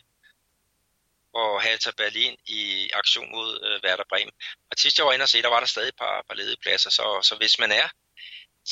og 1.36 1.62
Hertha 1.62 1.90
Berlin 1.96 2.36
i 2.46 2.90
aktion 2.94 3.30
mod 3.30 3.50
øh, 3.66 3.80
Werder 3.84 4.04
Bremen. 4.08 4.34
Og 4.70 4.74
sidst 4.78 4.98
jeg 4.98 5.06
var 5.06 5.12
inde 5.12 5.22
og 5.22 5.28
se, 5.28 5.42
der 5.42 5.48
var 5.48 5.60
der 5.60 5.66
stadig 5.66 5.88
et 5.88 5.96
par, 5.96 6.24
par 6.28 6.34
ledige 6.34 6.62
pladser, 6.62 6.90
så, 6.90 7.06
så 7.22 7.34
hvis 7.36 7.58
man 7.58 7.72
er 7.72 7.88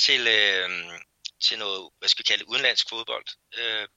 til, 0.04 0.20
øh, 0.26 0.68
til 1.44 1.58
noget, 1.58 1.90
hvad 1.98 2.08
skal 2.08 2.22
vi 2.22 2.30
kalde 2.30 2.48
udenlandsk 2.48 2.88
fodbold, 2.88 3.26
øh, 3.58 3.88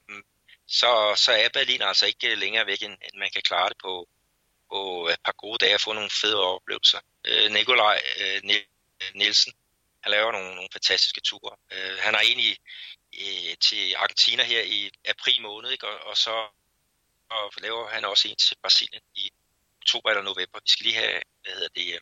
så, 0.67 0.91
så 1.25 1.31
er 1.31 1.49
Berlin 1.49 1.81
altså 1.81 2.05
ikke 2.05 2.35
længere 2.35 2.65
væk, 2.65 2.81
end, 2.81 2.91
end 2.91 3.19
man 3.19 3.29
kan 3.33 3.41
klare 3.41 3.69
det 3.69 3.77
på, 3.83 4.09
på 4.71 5.07
et 5.07 5.21
par 5.25 5.31
gode 5.31 5.57
dage 5.57 5.75
og 5.75 5.81
få 5.81 5.93
nogle 5.93 6.09
fede 6.21 6.43
oplevelser. 6.43 6.99
Øh, 7.27 7.51
Nikolaj 7.51 8.01
øh, 8.19 8.41
Nielsen, 9.13 9.53
han 10.03 10.11
laver 10.11 10.31
nogle, 10.31 10.55
nogle 10.55 10.69
fantastiske 10.73 11.21
ture. 11.21 11.55
Øh, 11.71 11.97
han 11.99 12.15
er 12.15 12.19
egentlig 12.19 12.57
øh, 13.21 13.57
til 13.61 13.95
Argentina 13.95 14.43
her 14.43 14.61
i 14.61 14.91
april 15.05 15.41
måned, 15.41 15.71
ikke? 15.71 15.87
Og, 15.87 15.99
og 16.09 16.17
så 16.17 16.47
og 17.29 17.51
laver 17.57 17.87
han 17.87 18.05
også 18.05 18.27
en 18.27 18.35
til 18.35 18.55
Brasilien 18.61 19.01
i 19.15 19.31
oktober 19.81 20.09
eller 20.09 20.23
november. 20.23 20.59
Vi 20.63 20.69
skal 20.69 20.85
lige 20.85 20.95
have, 20.95 21.21
hvad 21.43 21.53
hedder 21.53 21.73
det, 21.75 21.87
øh, 21.95 21.99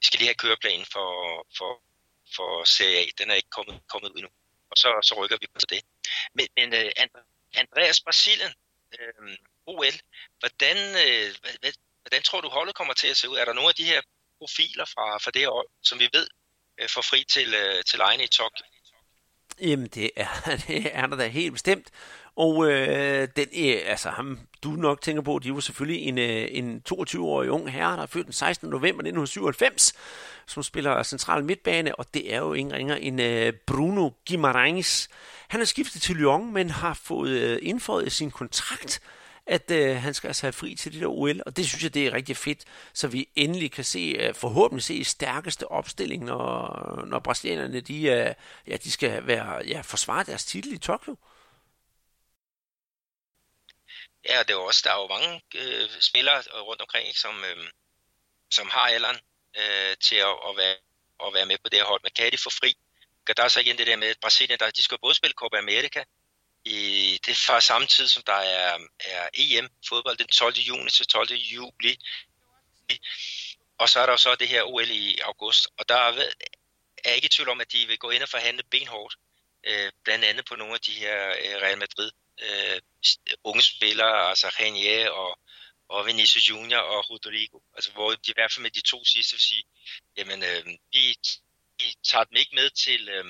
vi 0.00 0.04
skal 0.06 0.18
lige 0.18 0.28
have 0.28 0.42
køreplanen 0.44 0.86
for, 0.94 1.10
for, 1.58 1.70
for 2.36 2.64
Serie 2.64 2.98
A. 2.98 3.04
Den 3.18 3.30
er 3.30 3.34
ikke 3.34 3.54
kommet, 3.58 3.80
kommet 3.88 4.10
ud 4.10 4.16
endnu. 4.16 4.30
Og 4.70 4.76
så, 4.76 4.88
så 5.02 5.14
rykker 5.20 5.36
vi 5.40 5.46
på 5.54 5.60
det. 5.68 5.82
Men, 6.34 6.46
men 6.56 6.68
uh, 6.72 6.90
Andreas 7.62 8.00
Brasilien, 8.00 8.52
øhm, 8.98 9.36
uh, 9.66 9.74
OL, 9.74 9.96
hvordan, 10.40 10.76
uh, 11.02 11.28
hvad, 11.60 11.72
hvordan 12.02 12.22
tror 12.22 12.40
du 12.40 12.48
holdet 12.48 12.74
kommer 12.74 12.94
til 12.94 13.08
at 13.08 13.16
se 13.16 13.28
ud? 13.28 13.36
Er 13.36 13.44
der 13.44 13.52
nogle 13.52 13.68
af 13.68 13.74
de 13.74 13.84
her 13.84 14.00
profiler 14.38 14.84
fra, 14.84 15.18
fra 15.18 15.30
det 15.30 15.48
år, 15.48 15.64
som 15.82 15.98
vi 15.98 16.08
ved 16.12 16.26
uh, 16.82 16.88
får 16.94 17.02
fri 17.02 17.24
til, 17.24 17.48
uh, 17.62 17.80
til 17.86 17.98
lejene 17.98 18.24
i 18.24 18.28
Tokyo? 18.38 18.64
Jamen, 19.60 19.88
det 19.88 20.10
er, 20.16 20.28
det 20.66 20.96
er 20.96 21.06
der 21.06 21.16
da 21.16 21.26
helt 21.26 21.52
bestemt. 21.52 21.88
Og 22.36 22.70
øh, 22.70 23.28
den, 23.36 23.46
øh, 23.58 23.76
altså 23.86 24.08
ham, 24.08 24.38
du 24.62 24.70
nok 24.70 25.00
tænker 25.00 25.22
på, 25.22 25.40
de 25.42 25.54
var 25.54 25.60
selvfølgelig 25.60 26.02
en, 26.02 26.18
øh, 26.18 26.48
en 26.50 26.82
22-årig 26.92 27.50
ung 27.50 27.72
herre, 27.72 27.96
der 27.96 28.02
er 28.02 28.06
født 28.06 28.26
den 28.26 28.32
16. 28.32 28.68
november 28.68 29.02
1997, 29.02 29.92
som 30.46 30.62
spiller 30.62 31.02
central 31.02 31.44
midtbane, 31.44 31.94
og 31.94 32.14
det 32.14 32.34
er 32.34 32.38
jo 32.38 32.52
ingen 32.52 32.74
ringer 32.74 32.94
end 32.94 33.20
øh, 33.20 33.52
Bruno 33.66 34.10
Guimaraes. 34.28 35.08
Han 35.48 35.60
er 35.60 35.64
skiftet 35.64 36.02
til 36.02 36.16
Lyon, 36.16 36.52
men 36.52 36.70
har 36.70 36.94
fået 36.94 37.30
øh, 37.30 37.58
indføjet 37.62 38.12
sin 38.12 38.30
kontrakt 38.30 39.00
at 39.46 39.70
øh, 39.70 39.96
han 39.96 40.14
skal 40.14 40.28
altså 40.28 40.42
have 40.42 40.52
fri 40.52 40.74
til 40.74 40.92
det 40.92 41.00
der 41.00 41.06
OL, 41.06 41.40
og 41.46 41.56
det 41.56 41.66
synes 41.66 41.82
jeg, 41.82 41.94
det 41.94 42.06
er 42.06 42.12
rigtig 42.12 42.36
fedt, 42.36 42.64
så 42.92 43.08
vi 43.08 43.28
endelig 43.36 43.72
kan 43.72 43.84
se, 43.84 44.16
øh, 44.20 44.34
forhåbentlig 44.34 44.84
se 44.84 45.04
stærkeste 45.04 45.70
opstilling, 45.70 46.24
når, 46.24 47.04
når 47.06 47.18
brasilianerne, 47.18 47.80
de, 47.80 48.02
øh, 48.02 48.34
ja, 48.66 48.76
de 48.76 48.90
skal 48.90 49.26
være, 49.26 49.62
ja, 49.66 49.80
forsvare 49.80 50.24
deres 50.24 50.44
titel 50.44 50.72
i 50.72 50.78
Tokyo. 50.78 51.16
Ja, 54.28 54.42
det 54.42 54.50
er 54.50 54.56
også, 54.56 54.80
der 54.84 54.90
er 54.90 55.00
jo 55.00 55.06
mange 55.06 55.42
øh, 55.54 55.90
spillere 56.00 56.38
øh, 56.54 56.60
rundt 56.60 56.82
omkring, 56.82 57.16
som, 57.16 57.44
øh, 57.44 57.70
som 58.50 58.68
har 58.68 58.80
alderen 58.80 59.18
øh, 59.56 59.96
til 59.96 60.16
at, 60.16 60.36
at, 60.48 60.56
være, 60.56 60.76
at 61.26 61.34
være 61.34 61.46
med 61.46 61.58
på 61.58 61.68
det 61.68 61.78
her 61.78 61.86
hold. 61.86 62.00
Men 62.02 62.12
kan 62.16 62.32
de 62.32 62.38
få 62.38 62.50
fri? 62.50 62.74
Der 63.36 63.42
er 63.42 63.48
så 63.48 63.60
igen 63.60 63.78
det 63.78 63.86
der 63.86 63.96
med, 63.96 64.08
at 64.08 64.20
Brasilien, 64.20 64.58
der, 64.58 64.70
de 64.70 64.82
skal 64.82 64.98
både 64.98 65.14
spille 65.14 65.34
Copa 65.34 65.58
America, 65.58 66.04
i, 66.64 67.20
det 67.26 67.32
er 67.32 67.44
fra 67.46 67.60
samme 67.60 67.86
tid, 67.86 68.08
som 68.08 68.22
der 68.22 68.32
er, 68.32 68.78
er 69.00 69.28
EM-fodbold, 69.34 70.16
den 70.16 70.26
12. 70.26 70.54
juni 70.54 70.90
til 70.90 71.06
12. 71.06 71.32
juli. 71.32 71.98
Og 73.78 73.88
så 73.88 74.00
er 74.00 74.06
der 74.06 74.12
jo 74.12 74.16
så 74.16 74.34
det 74.34 74.48
her 74.48 74.62
OL 74.62 74.90
i 74.90 75.18
august, 75.18 75.68
og 75.78 75.88
der 75.88 75.94
er, 75.94 76.32
er 77.04 77.12
ikke 77.12 77.26
i 77.26 77.28
tvivl 77.28 77.48
om, 77.48 77.60
at 77.60 77.72
de 77.72 77.86
vil 77.86 77.98
gå 77.98 78.10
ind 78.10 78.22
og 78.22 78.28
forhandle 78.28 78.62
benhårdt, 78.70 79.16
øh, 79.64 79.92
blandt 80.04 80.24
andet 80.24 80.44
på 80.44 80.56
nogle 80.56 80.74
af 80.74 80.80
de 80.80 80.92
her 80.92 81.28
øh, 81.28 81.62
Real 81.62 81.78
Madrid 81.78 82.10
øh, 82.42 82.80
unge 83.44 83.62
spillere, 83.62 84.28
altså 84.28 84.48
Renier 84.48 85.10
og, 85.10 85.38
og 85.88 86.06
Vinicius 86.06 86.48
Junior 86.48 86.80
og 86.80 87.10
Rodrigo, 87.10 87.58
altså 87.74 87.92
hvor 87.92 88.10
de 88.10 88.30
i 88.30 88.36
hvert 88.36 88.52
fald 88.52 88.62
med 88.62 88.70
de 88.70 88.80
to 88.80 89.04
sidste 89.04 89.34
vil 89.34 89.40
sige, 89.40 89.64
jamen 90.16 90.42
øh, 90.42 90.66
vi, 90.92 91.16
vi 91.78 91.94
tager 92.04 92.24
dem 92.24 92.36
ikke 92.36 92.54
med 92.54 92.70
til, 92.70 93.08
øh, 93.08 93.24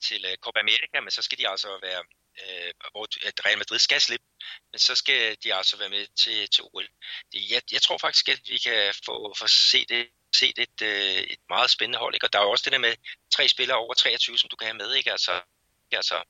til 0.00 0.24
øh, 0.24 0.36
Copa 0.36 0.60
America, 0.60 1.00
men 1.00 1.10
så 1.10 1.22
skal 1.22 1.38
de 1.38 1.48
altså 1.48 1.78
være, 1.82 2.02
øh, 2.42 2.72
hvor 2.90 3.04
at 3.26 3.46
Real 3.46 3.58
Madrid 3.58 3.78
skal 3.78 4.00
slippe, 4.00 4.26
men 4.72 4.78
så 4.78 4.94
skal 4.94 5.36
de 5.44 5.54
altså 5.54 5.76
være 5.76 5.88
med 5.88 6.06
til, 6.22 6.50
til 6.50 6.64
OL. 6.64 6.88
Jeg, 7.34 7.62
jeg 7.72 7.82
tror 7.82 7.98
faktisk, 7.98 8.28
at 8.28 8.40
vi 8.48 8.58
kan 8.58 8.94
få, 9.06 9.34
få 9.38 9.48
set 9.48 9.88
det 9.88 10.08
set 10.36 10.58
et, 10.58 10.82
øh, 10.82 11.22
et 11.34 11.42
meget 11.48 11.70
spændende 11.70 11.98
hold. 11.98 12.14
Ikke? 12.14 12.26
Og 12.26 12.32
der 12.32 12.38
er 12.38 12.42
jo 12.42 12.50
også 12.50 12.64
det 12.64 12.72
der 12.72 12.78
med 12.78 12.94
tre 13.34 13.48
spillere 13.48 13.78
over 13.78 13.94
23, 13.94 14.38
som 14.38 14.48
du 14.50 14.56
kan 14.56 14.66
have 14.66 14.76
med. 14.76 14.94
Ikke? 14.94 15.12
Altså, 15.12 15.40
altså, 15.92 16.22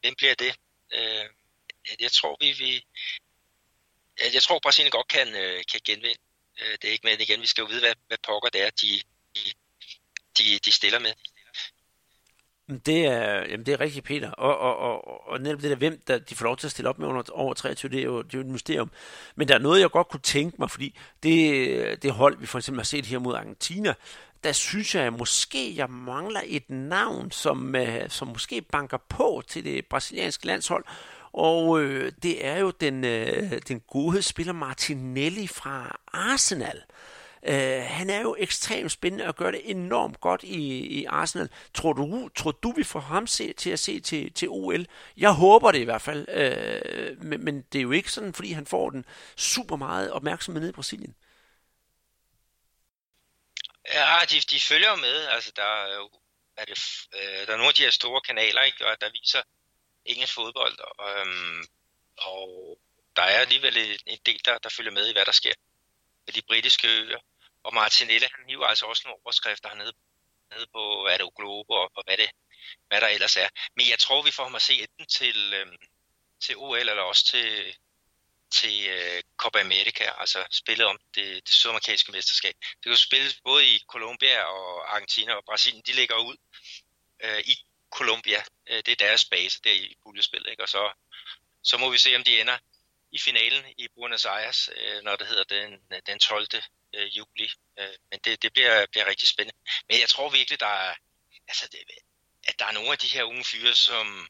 hvem 0.00 0.14
bliver 0.14 0.34
det? 0.34 0.56
Øh, 0.94 1.26
jeg 2.00 2.12
tror, 2.12 2.36
vi, 2.40 2.52
vi 2.52 2.84
jeg 4.34 4.42
tror, 4.42 4.58
Brasilien 4.62 4.90
godt 4.90 5.08
kan, 5.08 5.28
øh, 5.28 5.62
kan 5.72 5.80
genvinde. 5.84 6.18
Øh, 6.60 6.72
det 6.82 6.88
er 6.88 6.92
ikke 6.92 7.06
med 7.06 7.20
igen. 7.20 7.40
Vi 7.40 7.46
skal 7.46 7.62
jo 7.62 7.68
vide, 7.68 7.80
hvad, 7.80 7.94
hvad 8.06 8.18
pokker 8.26 8.48
det 8.48 8.62
er, 8.62 8.70
de, 8.70 9.02
de, 10.38 10.58
de 10.64 10.72
stiller 10.72 10.98
med. 10.98 11.12
Det 12.86 13.06
er, 13.06 13.46
jamen 13.50 13.66
det 13.66 13.72
er 13.72 13.80
rigtigt, 13.80 14.04
Peter. 14.04 14.30
Og, 14.30 14.58
og, 14.58 14.76
og, 14.76 15.28
og 15.28 15.40
netop 15.40 15.62
det 15.62 15.70
der, 15.70 15.76
hvem 15.76 16.02
der, 16.06 16.18
de 16.18 16.34
får 16.34 16.44
lov 16.44 16.56
til 16.56 16.66
at 16.66 16.70
stille 16.70 16.88
op 16.88 16.98
med 16.98 17.08
under 17.08 17.22
over 17.32 17.54
23, 17.54 17.90
det 17.90 18.00
er, 18.00 18.04
jo, 18.04 18.22
det 18.22 18.34
er 18.34 18.38
jo 18.38 18.44
et 18.44 18.50
mysterium. 18.50 18.90
Men 19.34 19.48
der 19.48 19.54
er 19.54 19.58
noget, 19.58 19.80
jeg 19.80 19.90
godt 19.90 20.08
kunne 20.08 20.20
tænke 20.20 20.56
mig, 20.58 20.70
fordi 20.70 20.98
det, 21.22 22.02
det 22.02 22.12
hold, 22.12 22.38
vi 22.38 22.46
for 22.46 22.58
eksempel 22.58 22.78
har 22.78 22.84
set 22.84 23.06
her 23.06 23.18
mod 23.18 23.34
Argentina, 23.34 23.94
der 24.44 24.52
synes 24.52 24.94
jeg, 24.94 25.04
at 25.04 25.12
måske 25.12 25.76
jeg 25.76 25.90
mangler 25.90 26.40
et 26.44 26.70
navn, 26.70 27.30
som, 27.30 27.74
øh, 27.74 28.10
som 28.10 28.28
måske 28.28 28.62
banker 28.62 28.98
på 29.08 29.42
til 29.48 29.64
det 29.64 29.86
brasilianske 29.86 30.46
landshold. 30.46 30.84
Og 31.32 31.80
øh, 31.80 32.12
det 32.22 32.46
er 32.46 32.58
jo 32.58 32.70
den, 32.70 33.04
øh, 33.04 33.52
den 33.68 33.80
gode 33.80 34.22
spiller 34.22 34.52
Martinelli 34.52 35.46
fra 35.46 35.98
Arsenal. 36.12 36.82
Øh, 37.46 37.82
han 37.82 38.10
er 38.10 38.20
jo 38.20 38.36
ekstremt 38.38 38.92
spændende 38.92 39.26
og 39.26 39.36
gør 39.36 39.50
det 39.50 39.60
enormt 39.64 40.20
godt 40.20 40.42
i, 40.42 40.86
i 41.00 41.04
Arsenal. 41.04 41.48
Tror 41.74 41.92
du, 41.92 42.28
tror 42.34 42.50
du 42.50 42.72
vi 42.76 42.84
får 42.84 43.00
ham 43.00 43.26
se, 43.26 43.52
til 43.52 43.70
at 43.70 43.78
se 43.78 44.00
til, 44.00 44.32
til 44.32 44.48
OL? 44.50 44.86
Jeg 45.16 45.32
håber 45.32 45.72
det 45.72 45.78
i 45.78 45.84
hvert 45.84 46.02
fald, 46.02 46.28
øh, 46.28 47.24
men, 47.24 47.44
men 47.44 47.64
det 47.72 47.78
er 47.78 47.82
jo 47.82 47.90
ikke 47.90 48.12
sådan, 48.12 48.32
fordi 48.32 48.52
han 48.52 48.66
får 48.66 48.90
den 48.90 49.04
super 49.36 49.76
meget 49.76 50.10
opmærksomhed 50.10 50.60
nede 50.60 50.70
i 50.70 50.74
Brasilien. 50.74 51.14
Ja, 53.88 54.18
de, 54.30 54.40
de 54.40 54.60
følger 54.60 54.96
med. 54.96 55.26
Altså, 55.26 55.52
der 55.56 55.84
er 55.84 55.94
jo 55.94 56.10
er 56.56 56.64
det, 56.64 56.78
øh, 57.14 57.46
der 57.46 57.52
er 57.52 57.56
nogle 57.56 57.68
af 57.68 57.74
de 57.74 57.82
her 57.82 57.90
store 57.90 58.20
kanaler, 58.20 58.62
ikke, 58.62 58.86
og 58.86 59.00
der 59.00 59.10
viser 59.10 59.42
engelsk 60.04 60.34
fodbold, 60.34 60.78
og, 60.78 61.20
øhm, 61.20 61.64
og 62.16 62.78
der 63.16 63.22
er 63.22 63.38
alligevel 63.38 64.00
en 64.06 64.18
del, 64.26 64.40
der, 64.44 64.58
der 64.58 64.68
følger 64.68 64.92
med 64.92 65.08
i, 65.08 65.12
hvad 65.12 65.24
der 65.24 65.32
sker 65.32 65.54
med 66.26 66.34
de 66.34 66.42
britiske 66.42 66.88
øer. 66.88 67.18
Og 67.62 67.74
Martinelli, 67.74 68.26
han 68.36 68.48
hiver 68.48 68.66
altså 68.66 68.86
også 68.86 69.02
nogle 69.04 69.20
overskrifter 69.24 69.68
hernede, 69.68 69.92
nede 70.54 70.66
på, 70.72 71.02
hvad 71.02 71.18
det 71.18 71.24
er, 71.24 71.30
Globe 71.30 71.74
og, 71.74 71.90
og 71.94 72.04
hvad, 72.04 72.16
det, 72.16 72.30
hvad 72.88 73.00
der 73.00 73.06
ellers 73.08 73.36
er. 73.36 73.48
Men 73.76 73.88
jeg 73.88 73.98
tror, 73.98 74.22
vi 74.22 74.30
får 74.30 74.44
ham 74.44 74.54
at 74.54 74.62
se 74.62 74.74
enten 74.74 75.06
til, 75.06 75.54
øhm, 75.54 75.76
til 76.40 76.56
OL 76.56 76.78
eller 76.78 77.02
også 77.02 77.24
til, 77.26 77.76
til 78.52 78.86
øh, 78.86 79.22
Copa 79.36 79.60
America, 79.60 80.04
altså 80.18 80.46
spillet 80.50 80.86
om 80.86 80.98
det, 81.14 81.34
det 81.46 81.54
sydamerikanske 81.54 82.12
mesterskab. 82.12 82.54
Det 82.60 82.82
kan 82.82 82.92
jo 82.92 82.96
spilles 82.96 83.34
både 83.44 83.66
i 83.66 83.84
Colombia 83.88 84.44
og 84.44 84.94
Argentina 84.94 85.32
og 85.34 85.44
Brasilien, 85.44 85.82
de 85.86 85.92
ligger 85.92 86.16
ud 86.16 86.36
øh, 87.24 87.40
i 87.40 87.54
Colombia. 87.90 88.42
Øh, 88.66 88.76
det 88.76 88.88
er 88.88 88.96
deres 88.96 89.24
base 89.24 89.60
der 89.64 89.72
i 89.72 89.96
puljespillet, 90.02 90.50
ikke? 90.50 90.62
og 90.62 90.68
så, 90.68 90.92
så 91.62 91.78
må 91.78 91.90
vi 91.90 91.98
se, 91.98 92.16
om 92.16 92.24
de 92.24 92.40
ender 92.40 92.58
i 93.12 93.18
finalen 93.18 93.64
i 93.78 93.88
Buenos 93.88 94.24
Aires, 94.24 94.70
øh, 94.76 95.02
når 95.02 95.16
det 95.16 95.26
hedder 95.26 95.44
den, 95.44 95.80
den 96.06 96.18
12. 96.18 96.46
Øh, 96.94 97.16
juli. 97.16 97.50
Øh, 97.78 97.94
men 98.10 98.20
det, 98.24 98.42
det 98.42 98.52
bliver, 98.52 98.86
bliver 98.86 99.06
rigtig 99.06 99.28
spændende. 99.28 99.58
Men 99.88 100.00
jeg 100.00 100.08
tror 100.08 100.28
virkelig, 100.30 100.60
der 100.60 100.66
er, 100.66 100.94
altså 101.48 101.68
det, 101.72 101.78
at 102.44 102.58
der 102.58 102.66
er 102.66 102.72
nogle 102.72 102.92
af 102.92 102.98
de 102.98 103.06
her 103.06 103.24
unge 103.24 103.44
fyre, 103.44 103.74
som, 103.74 104.28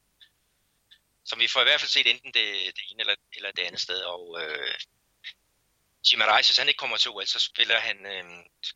som 1.24 1.38
vi 1.38 1.48
får 1.48 1.60
i 1.60 1.64
hvert 1.64 1.80
fald 1.80 1.90
set 1.90 2.10
enten 2.10 2.32
det, 2.32 2.46
det 2.76 2.84
ene 2.90 3.00
eller, 3.00 3.14
eller 3.36 3.50
det 3.52 3.62
andet 3.62 3.80
sted. 3.80 4.00
Og 4.00 4.38
øh, 4.42 4.74
Jim 6.12 6.20
Rice, 6.20 6.48
hvis 6.50 6.58
han 6.58 6.68
ikke 6.68 6.78
kommer 6.78 6.96
til 6.96 7.10
OL, 7.10 7.26
så 7.26 7.38
spiller 7.40 7.74
han 7.74 7.96
øh, 8.06 8.24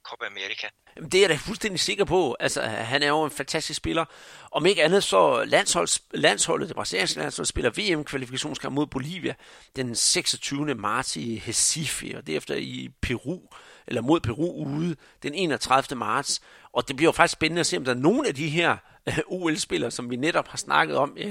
Copa 0.02 0.26
America. 0.26 0.68
Jamen, 0.96 1.10
det 1.10 1.18
er 1.18 1.22
jeg 1.22 1.30
da 1.30 1.36
fuldstændig 1.36 1.80
sikker 1.80 2.04
på. 2.04 2.36
Altså, 2.40 2.62
han 2.62 3.02
er 3.02 3.08
jo 3.08 3.24
en 3.24 3.30
fantastisk 3.30 3.76
spiller. 3.76 4.04
Om 4.50 4.66
ikke 4.66 4.84
andet, 4.84 5.04
så 5.04 5.44
landshold, 5.44 5.88
landsholdet, 6.10 6.68
det 6.68 6.76
brasilianske 6.76 7.20
landshold, 7.20 7.46
spiller 7.46 7.70
VM-kvalifikationskamp 7.70 8.74
mod 8.74 8.86
Bolivia 8.86 9.34
den 9.76 9.94
26. 9.94 10.74
marts 10.74 11.16
i 11.16 11.42
Recife, 11.48 12.16
og 12.16 12.26
derefter 12.26 12.54
i 12.54 12.88
Peru, 13.02 13.40
eller 13.86 14.02
mod 14.02 14.20
Peru 14.20 14.66
ude 14.66 14.96
den 15.22 15.34
31. 15.34 15.98
marts. 15.98 16.40
Og 16.72 16.88
det 16.88 16.96
bliver 16.96 17.08
jo 17.08 17.12
faktisk 17.12 17.32
spændende 17.32 17.60
at 17.60 17.66
se, 17.66 17.76
om 17.76 17.84
der 17.84 17.92
er 17.92 17.98
nogen 17.98 18.26
af 18.26 18.34
de 18.34 18.48
her 18.48 18.76
øh, 19.08 19.18
OL-spiller, 19.26 19.90
som 19.90 20.10
vi 20.10 20.16
netop 20.16 20.48
har 20.48 20.58
snakket 20.58 20.96
om, 20.96 21.16
øh, 21.18 21.30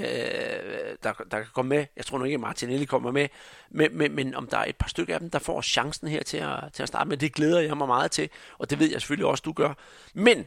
der, 1.02 1.12
der 1.30 1.38
kan 1.38 1.46
komme 1.54 1.68
med. 1.68 1.86
Jeg 1.96 2.06
tror 2.06 2.18
nu 2.18 2.24
ikke, 2.24 2.34
at 2.34 2.40
Martinelli 2.40 2.84
kommer 2.84 3.10
med, 3.10 3.28
men, 3.70 3.98
men, 3.98 4.14
men 4.14 4.34
om 4.34 4.46
der 4.46 4.58
er 4.58 4.64
et 4.64 4.76
par 4.76 4.88
stykker 4.88 5.14
af 5.14 5.20
dem, 5.20 5.30
der 5.30 5.38
får 5.38 5.62
chancen 5.62 6.08
her 6.08 6.22
til 6.22 6.36
at, 6.36 6.58
til 6.72 6.82
at 6.82 6.88
starte 6.88 7.08
med, 7.08 7.16
det 7.16 7.34
glæder 7.34 7.60
jeg 7.60 7.76
mig 7.76 7.86
meget 7.86 8.10
til, 8.10 8.28
og 8.58 8.70
det 8.70 8.78
ved 8.78 8.90
jeg 8.90 9.00
selvfølgelig 9.00 9.26
også, 9.26 9.42
du 9.44 9.52
gør. 9.52 9.74
Men 10.14 10.46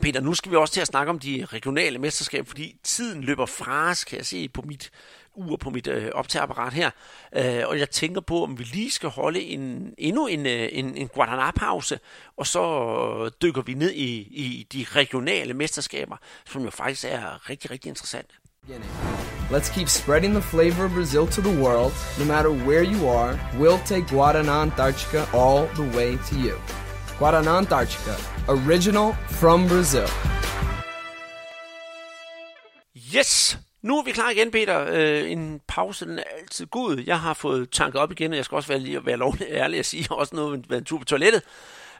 Peter, 0.00 0.20
nu 0.20 0.34
skal 0.34 0.52
vi 0.52 0.56
også 0.56 0.74
til 0.74 0.80
at 0.80 0.86
snakke 0.86 1.10
om 1.10 1.18
de 1.18 1.44
regionale 1.44 1.98
mesterskaber, 1.98 2.46
fordi 2.46 2.76
tiden 2.82 3.24
løber 3.24 3.46
fra 3.46 3.90
os, 3.90 4.04
kan 4.04 4.18
jeg 4.18 4.26
se 4.26 4.48
på 4.48 4.62
mit 4.62 4.90
ur 5.38 5.56
på 5.56 5.70
mit 5.70 5.86
øh, 5.86 6.10
optageapparat 6.14 6.72
her, 6.72 6.90
øh, 7.36 7.62
og 7.66 7.78
jeg 7.78 7.90
tænker 7.90 8.20
på, 8.20 8.44
om 8.44 8.58
vi 8.58 8.64
lige 8.64 8.90
skal 8.90 9.08
holde 9.08 9.40
en, 9.40 9.94
endnu 9.98 10.26
en, 10.26 10.46
øh, 10.46 10.68
en, 10.72 10.96
en 10.96 11.08
Guadalajara-pause, 11.08 12.00
og 12.36 12.46
så 12.46 13.30
dykker 13.42 13.62
vi 13.62 13.74
ned 13.74 13.92
i, 13.92 14.08
i 14.20 14.66
de 14.72 14.86
regionale 14.90 15.54
mesterskaber, 15.54 16.16
som 16.46 16.62
jo 16.62 16.70
faktisk 16.70 17.04
er 17.04 17.50
rigtig, 17.50 17.70
rigtig 17.70 17.88
interessante. 17.88 18.34
Let's 19.50 19.70
keep 19.70 19.88
spreading 19.88 20.32
the 20.34 20.42
flavor 20.42 20.84
of 20.84 20.92
Brazil 20.92 21.26
to 21.26 21.40
the 21.40 21.62
world. 21.62 21.92
No 22.18 22.24
matter 22.24 22.50
where 22.50 22.82
you 22.82 23.08
are, 23.08 23.38
we'll 23.58 23.82
take 23.86 24.06
Guaraná 24.06 24.62
Antarctica 24.62 25.26
all 25.32 25.66
the 25.68 25.96
way 25.96 26.18
to 26.28 26.34
you. 26.36 26.54
Guaraná 27.18 27.58
Antarctica, 27.58 28.16
original 28.48 29.14
from 29.40 29.66
Brazil. 29.66 30.08
Yes! 32.94 33.56
Nu 33.82 33.98
er 33.98 34.02
vi 34.02 34.12
klar 34.12 34.30
igen, 34.30 34.50
Peter. 34.50 34.86
Øh, 34.90 35.30
en 35.30 35.60
pause, 35.68 36.04
den 36.04 36.18
er 36.18 36.22
altid 36.38 36.66
god. 36.66 37.02
Jeg 37.06 37.20
har 37.20 37.34
fået 37.34 37.70
tanket 37.70 38.00
op 38.00 38.12
igen, 38.12 38.30
og 38.30 38.36
jeg 38.36 38.44
skal 38.44 38.56
også 38.56 38.68
være, 38.68 38.78
lige, 38.78 39.06
være 39.06 39.16
lovlig 39.16 39.46
ærlig 39.50 39.78
at 39.78 39.86
sige, 39.86 40.06
også 40.10 40.36
noget 40.36 40.70
med 40.70 40.78
en 40.78 40.84
tur 40.84 40.98
på 40.98 41.04
toilettet. 41.04 41.42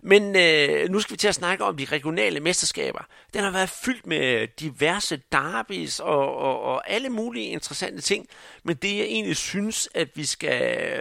Men 0.03 0.37
øh, 0.37 0.89
nu 0.89 1.01
skal 1.01 1.13
vi 1.13 1.17
til 1.17 1.29
at 1.29 1.35
snakke 1.35 1.65
om 1.65 1.77
de 1.77 1.85
regionale 1.85 2.41
mesterskaber. 2.41 3.07
Den 3.35 3.43
har 3.43 3.51
været 3.51 3.71
fyldt 3.71 4.07
med 4.07 4.47
diverse 4.61 5.21
derbys 5.33 6.01
og, 6.01 6.37
og, 6.37 6.61
og 6.61 6.91
alle 6.91 7.09
mulige 7.09 7.47
interessante 7.47 8.01
ting. 8.01 8.27
Men 8.63 8.77
det 8.77 8.97
jeg 8.97 9.05
egentlig 9.05 9.37
synes, 9.37 9.89
at 9.95 10.09
vi 10.15 10.25
skal 10.25 10.61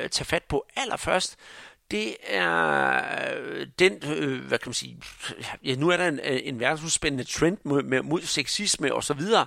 tage 0.10 0.26
fat 0.26 0.44
på 0.44 0.66
allerførst, 0.76 1.38
det 1.92 2.16
er 2.28 3.02
øh, 3.36 3.68
den, 3.80 3.94
øh, 4.16 4.46
hvad 4.48 4.60
kan 4.60 4.70
man 4.70 4.74
sige, 4.74 4.98
ja, 5.64 5.76
nu 5.76 5.90
er 5.90 5.98
der 5.98 6.08
en, 6.08 6.20
øh, 6.24 6.40
en 6.44 6.60
verdensudspændende 6.60 7.24
trend 7.24 7.58
mod, 7.64 8.02
mod 8.04 8.22
sexisme 8.22 8.94
og 8.94 9.04
så 9.04 9.14
videre. 9.14 9.46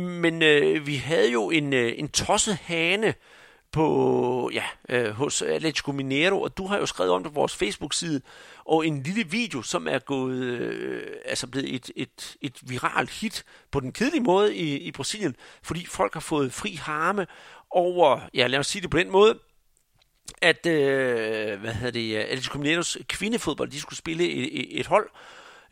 Men 0.00 0.42
øh, 0.42 0.86
vi 0.86 0.96
havde 0.96 1.32
jo 1.32 1.50
en, 1.50 1.72
øh, 1.72 1.92
en 1.96 2.08
tosset 2.08 2.56
hane 2.56 3.14
på, 3.72 4.50
ja, 4.54 4.64
øh, 4.88 5.10
hos 5.10 5.42
Atletico 5.42 5.92
Mineiro, 5.92 6.42
og 6.42 6.56
du 6.56 6.66
har 6.66 6.78
jo 6.78 6.86
skrevet 6.86 7.12
om 7.12 7.22
det 7.22 7.32
på 7.32 7.40
vores 7.40 7.56
Facebook-side, 7.56 8.20
og 8.64 8.86
en 8.86 9.02
lille 9.02 9.24
video, 9.30 9.62
som 9.62 9.88
er 9.88 9.98
gået, 9.98 10.42
øh, 10.42 11.16
altså 11.24 11.46
blevet 11.46 11.74
et, 11.74 11.90
et, 11.96 12.36
et 12.40 12.58
viralt 12.62 13.10
hit 13.10 13.44
på 13.70 13.80
den 13.80 13.92
kedelige 13.92 14.22
måde 14.22 14.56
i, 14.56 14.78
i 14.78 14.92
Brasilien, 14.92 15.36
fordi 15.62 15.86
folk 15.86 16.12
har 16.12 16.20
fået 16.20 16.52
fri 16.52 16.74
harme 16.74 17.26
over, 17.70 18.20
ja 18.34 18.46
lad 18.46 18.58
os 18.58 18.66
sige 18.66 18.82
det 18.82 18.90
på 18.90 18.98
den 18.98 19.10
måde, 19.10 19.38
at, 20.42 20.66
øh, 20.66 21.60
hvad 21.60 21.72
hedder 21.72 21.90
det, 21.90 22.16
Atletico 22.16 22.58
Mineiros 22.58 22.98
kvindefodbold, 23.08 23.70
de 23.70 23.80
skulle 23.80 23.98
spille 23.98 24.24
et, 24.30 24.80
et 24.80 24.86
hold, 24.86 25.08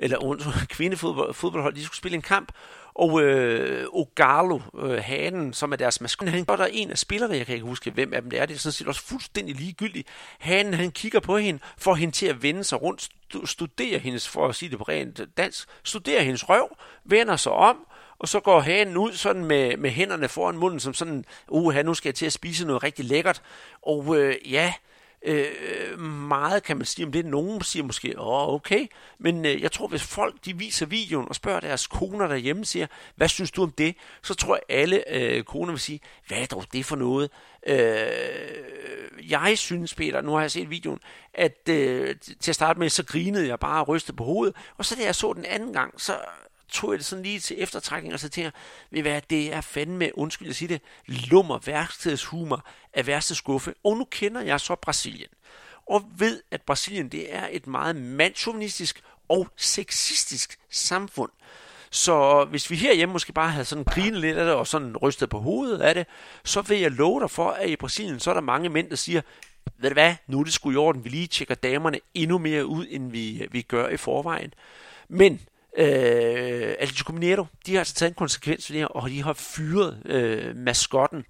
eller 0.00 0.66
kvindefodbold, 0.76 1.34
fodboldhold, 1.34 1.74
de 1.74 1.84
skulle 1.84 1.96
spille 1.96 2.14
en 2.14 2.22
kamp, 2.22 2.52
og 2.94 3.22
øh, 3.22 3.86
Ogalo, 3.92 4.60
øh, 4.78 4.98
hanen, 4.98 5.52
som 5.52 5.72
er 5.72 5.76
deres 5.76 6.00
maskot, 6.00 6.28
han 6.28 6.44
der 6.44 6.56
er 6.56 6.68
en 6.72 6.90
af 6.90 6.98
spillerne, 6.98 7.36
jeg 7.36 7.46
kan 7.46 7.54
ikke 7.54 7.66
huske, 7.66 7.90
hvem 7.90 8.12
af 8.12 8.22
dem 8.22 8.30
det 8.30 8.40
er, 8.40 8.46
det 8.46 8.54
er 8.54 8.58
sådan 8.58 8.72
set 8.72 8.88
også 8.88 9.02
fuldstændig 9.02 9.56
ligegyldigt. 9.56 10.08
Hanen, 10.38 10.74
han 10.74 10.90
kigger 10.90 11.20
på 11.20 11.38
hende, 11.38 11.60
får 11.78 11.94
hende 11.94 12.14
til 12.14 12.26
at 12.26 12.42
vende 12.42 12.64
sig 12.64 12.82
rundt, 12.82 13.08
studere 13.44 13.98
hendes, 13.98 14.28
for 14.28 14.48
at 14.48 14.54
sige 14.54 14.68
det 14.68 14.78
på 14.78 14.84
rent 14.84 15.20
dansk, 15.36 15.68
studerer 15.84 16.22
hendes 16.22 16.48
røv, 16.48 16.76
vender 17.04 17.36
sig 17.36 17.52
om, 17.52 17.86
og 18.18 18.28
så 18.28 18.40
går 18.40 18.60
hanen 18.60 18.96
ud 18.96 19.12
sådan 19.12 19.44
med, 19.44 19.76
med 19.76 19.90
hænderne 19.90 20.28
foran 20.28 20.56
munden, 20.56 20.80
som 20.80 20.94
sådan, 20.94 21.24
uha, 21.48 21.82
nu 21.82 21.94
skal 21.94 22.08
jeg 22.08 22.14
til 22.14 22.26
at 22.26 22.32
spise 22.32 22.66
noget 22.66 22.82
rigtig 22.82 23.04
lækkert. 23.04 23.42
Og 23.82 24.16
øh, 24.18 24.34
ja, 24.52 24.72
øh, 25.22 25.98
meget 26.00 26.62
kan 26.62 26.76
man 26.76 26.86
sige 26.86 27.06
om 27.06 27.12
det. 27.12 27.26
Nogen 27.26 27.62
siger 27.62 27.82
måske, 27.82 28.20
åh, 28.20 28.48
oh, 28.48 28.54
okay. 28.54 28.86
Men 29.18 29.46
øh, 29.46 29.62
jeg 29.62 29.72
tror, 29.72 29.88
hvis 29.88 30.02
folk 30.02 30.44
de 30.44 30.56
viser 30.56 30.86
videoen 30.86 31.28
og 31.28 31.34
spørger 31.34 31.60
deres 31.60 31.86
koner 31.86 32.28
derhjemme, 32.28 32.64
siger, 32.64 32.86
hvad 33.16 33.28
synes 33.28 33.50
du 33.50 33.62
om 33.62 33.70
det? 33.70 33.96
Så 34.22 34.34
tror 34.34 34.54
jeg, 34.54 34.76
alle 34.76 35.14
øh, 35.14 35.44
koner 35.44 35.72
vil 35.72 35.80
sige, 35.80 36.00
hvad 36.28 36.38
er 36.38 36.46
dog 36.46 36.64
det 36.72 36.84
for 36.84 36.96
noget? 36.96 37.30
Øh, 37.66 39.30
jeg 39.30 39.58
synes, 39.58 39.94
Peter, 39.94 40.20
nu 40.20 40.32
har 40.32 40.40
jeg 40.40 40.50
set 40.50 40.70
videoen, 40.70 41.00
at 41.34 41.68
øh, 41.68 42.16
til 42.40 42.50
at 42.50 42.54
starte 42.54 42.78
med, 42.80 42.88
så 42.88 43.04
grinede 43.04 43.48
jeg 43.48 43.58
bare 43.58 43.80
og 43.80 43.88
rystede 43.88 44.16
på 44.16 44.24
hovedet. 44.24 44.56
Og 44.78 44.84
så 44.84 44.94
da 44.94 45.04
jeg 45.04 45.14
så 45.14 45.32
den 45.32 45.44
anden 45.44 45.72
gang, 45.72 46.00
så 46.00 46.16
tog 46.70 46.90
jeg 46.90 46.98
det 46.98 47.06
sådan 47.06 47.22
lige 47.22 47.40
til 47.40 47.62
eftertrækning 47.62 48.14
og 48.14 48.20
så 48.20 48.28
tænker, 48.28 48.50
ved 48.90 49.02
hvad, 49.02 49.20
det 49.30 49.52
er 49.52 49.60
fandme, 49.60 50.18
undskyld 50.18 50.48
at 50.48 50.56
sige 50.56 50.68
det, 50.68 50.80
lummer 51.06 51.58
værkstedshumor 51.58 52.66
af 52.92 53.06
værste 53.06 53.34
skuffe. 53.34 53.74
Og 53.84 53.96
nu 53.96 54.04
kender 54.10 54.40
jeg 54.40 54.60
så 54.60 54.74
Brasilien. 54.74 55.28
Og 55.86 56.04
ved, 56.16 56.42
at 56.50 56.62
Brasilien 56.62 57.08
det 57.08 57.34
er 57.34 57.48
et 57.50 57.66
meget 57.66 57.96
mandsjovinistisk 57.96 59.02
og 59.28 59.48
sexistisk 59.56 60.58
samfund. 60.70 61.30
Så 61.90 62.44
hvis 62.44 62.70
vi 62.70 62.76
herhjemme 62.76 63.12
måske 63.12 63.32
bare 63.32 63.50
havde 63.50 63.64
sådan 63.64 63.84
grinet 63.84 64.20
lidt 64.20 64.38
af 64.38 64.44
det, 64.44 64.54
og 64.54 64.66
sådan 64.66 64.96
rystet 64.96 65.30
på 65.30 65.38
hovedet 65.38 65.80
af 65.80 65.94
det, 65.94 66.06
så 66.44 66.62
vil 66.62 66.80
jeg 66.80 66.90
love 66.90 67.20
dig 67.20 67.30
for, 67.30 67.50
at 67.50 67.68
i 67.68 67.76
Brasilien, 67.76 68.20
så 68.20 68.30
er 68.30 68.34
der 68.34 68.40
mange 68.40 68.68
mænd, 68.68 68.90
der 68.90 68.96
siger, 68.96 69.20
ved 69.78 69.90
du 69.90 69.94
hvad, 69.94 70.14
nu 70.26 70.40
er 70.40 70.44
det 70.44 70.52
sgu 70.52 70.70
i 70.70 70.76
orden, 70.76 71.04
vi 71.04 71.08
lige 71.08 71.26
tjekker 71.26 71.54
damerne 71.54 72.00
endnu 72.14 72.38
mere 72.38 72.66
ud, 72.66 72.86
end 72.90 73.10
vi, 73.10 73.48
vi 73.50 73.62
gør 73.62 73.88
i 73.88 73.96
forvejen. 73.96 74.54
Men 75.08 75.40
Øh, 75.78 76.74
Atletico 76.78 77.12
Mineiro, 77.12 77.46
de 77.66 77.72
har 77.72 77.78
altså 77.78 77.94
taget 77.94 78.10
en 78.10 78.14
konsekvens 78.14 78.66
for 78.66 78.72
det 78.72 78.80
her, 78.80 78.86
og 78.86 79.10
de 79.10 79.22
har 79.22 79.32
fyret 79.32 80.02
øh, 80.04 80.56
maskotten. 80.56 81.24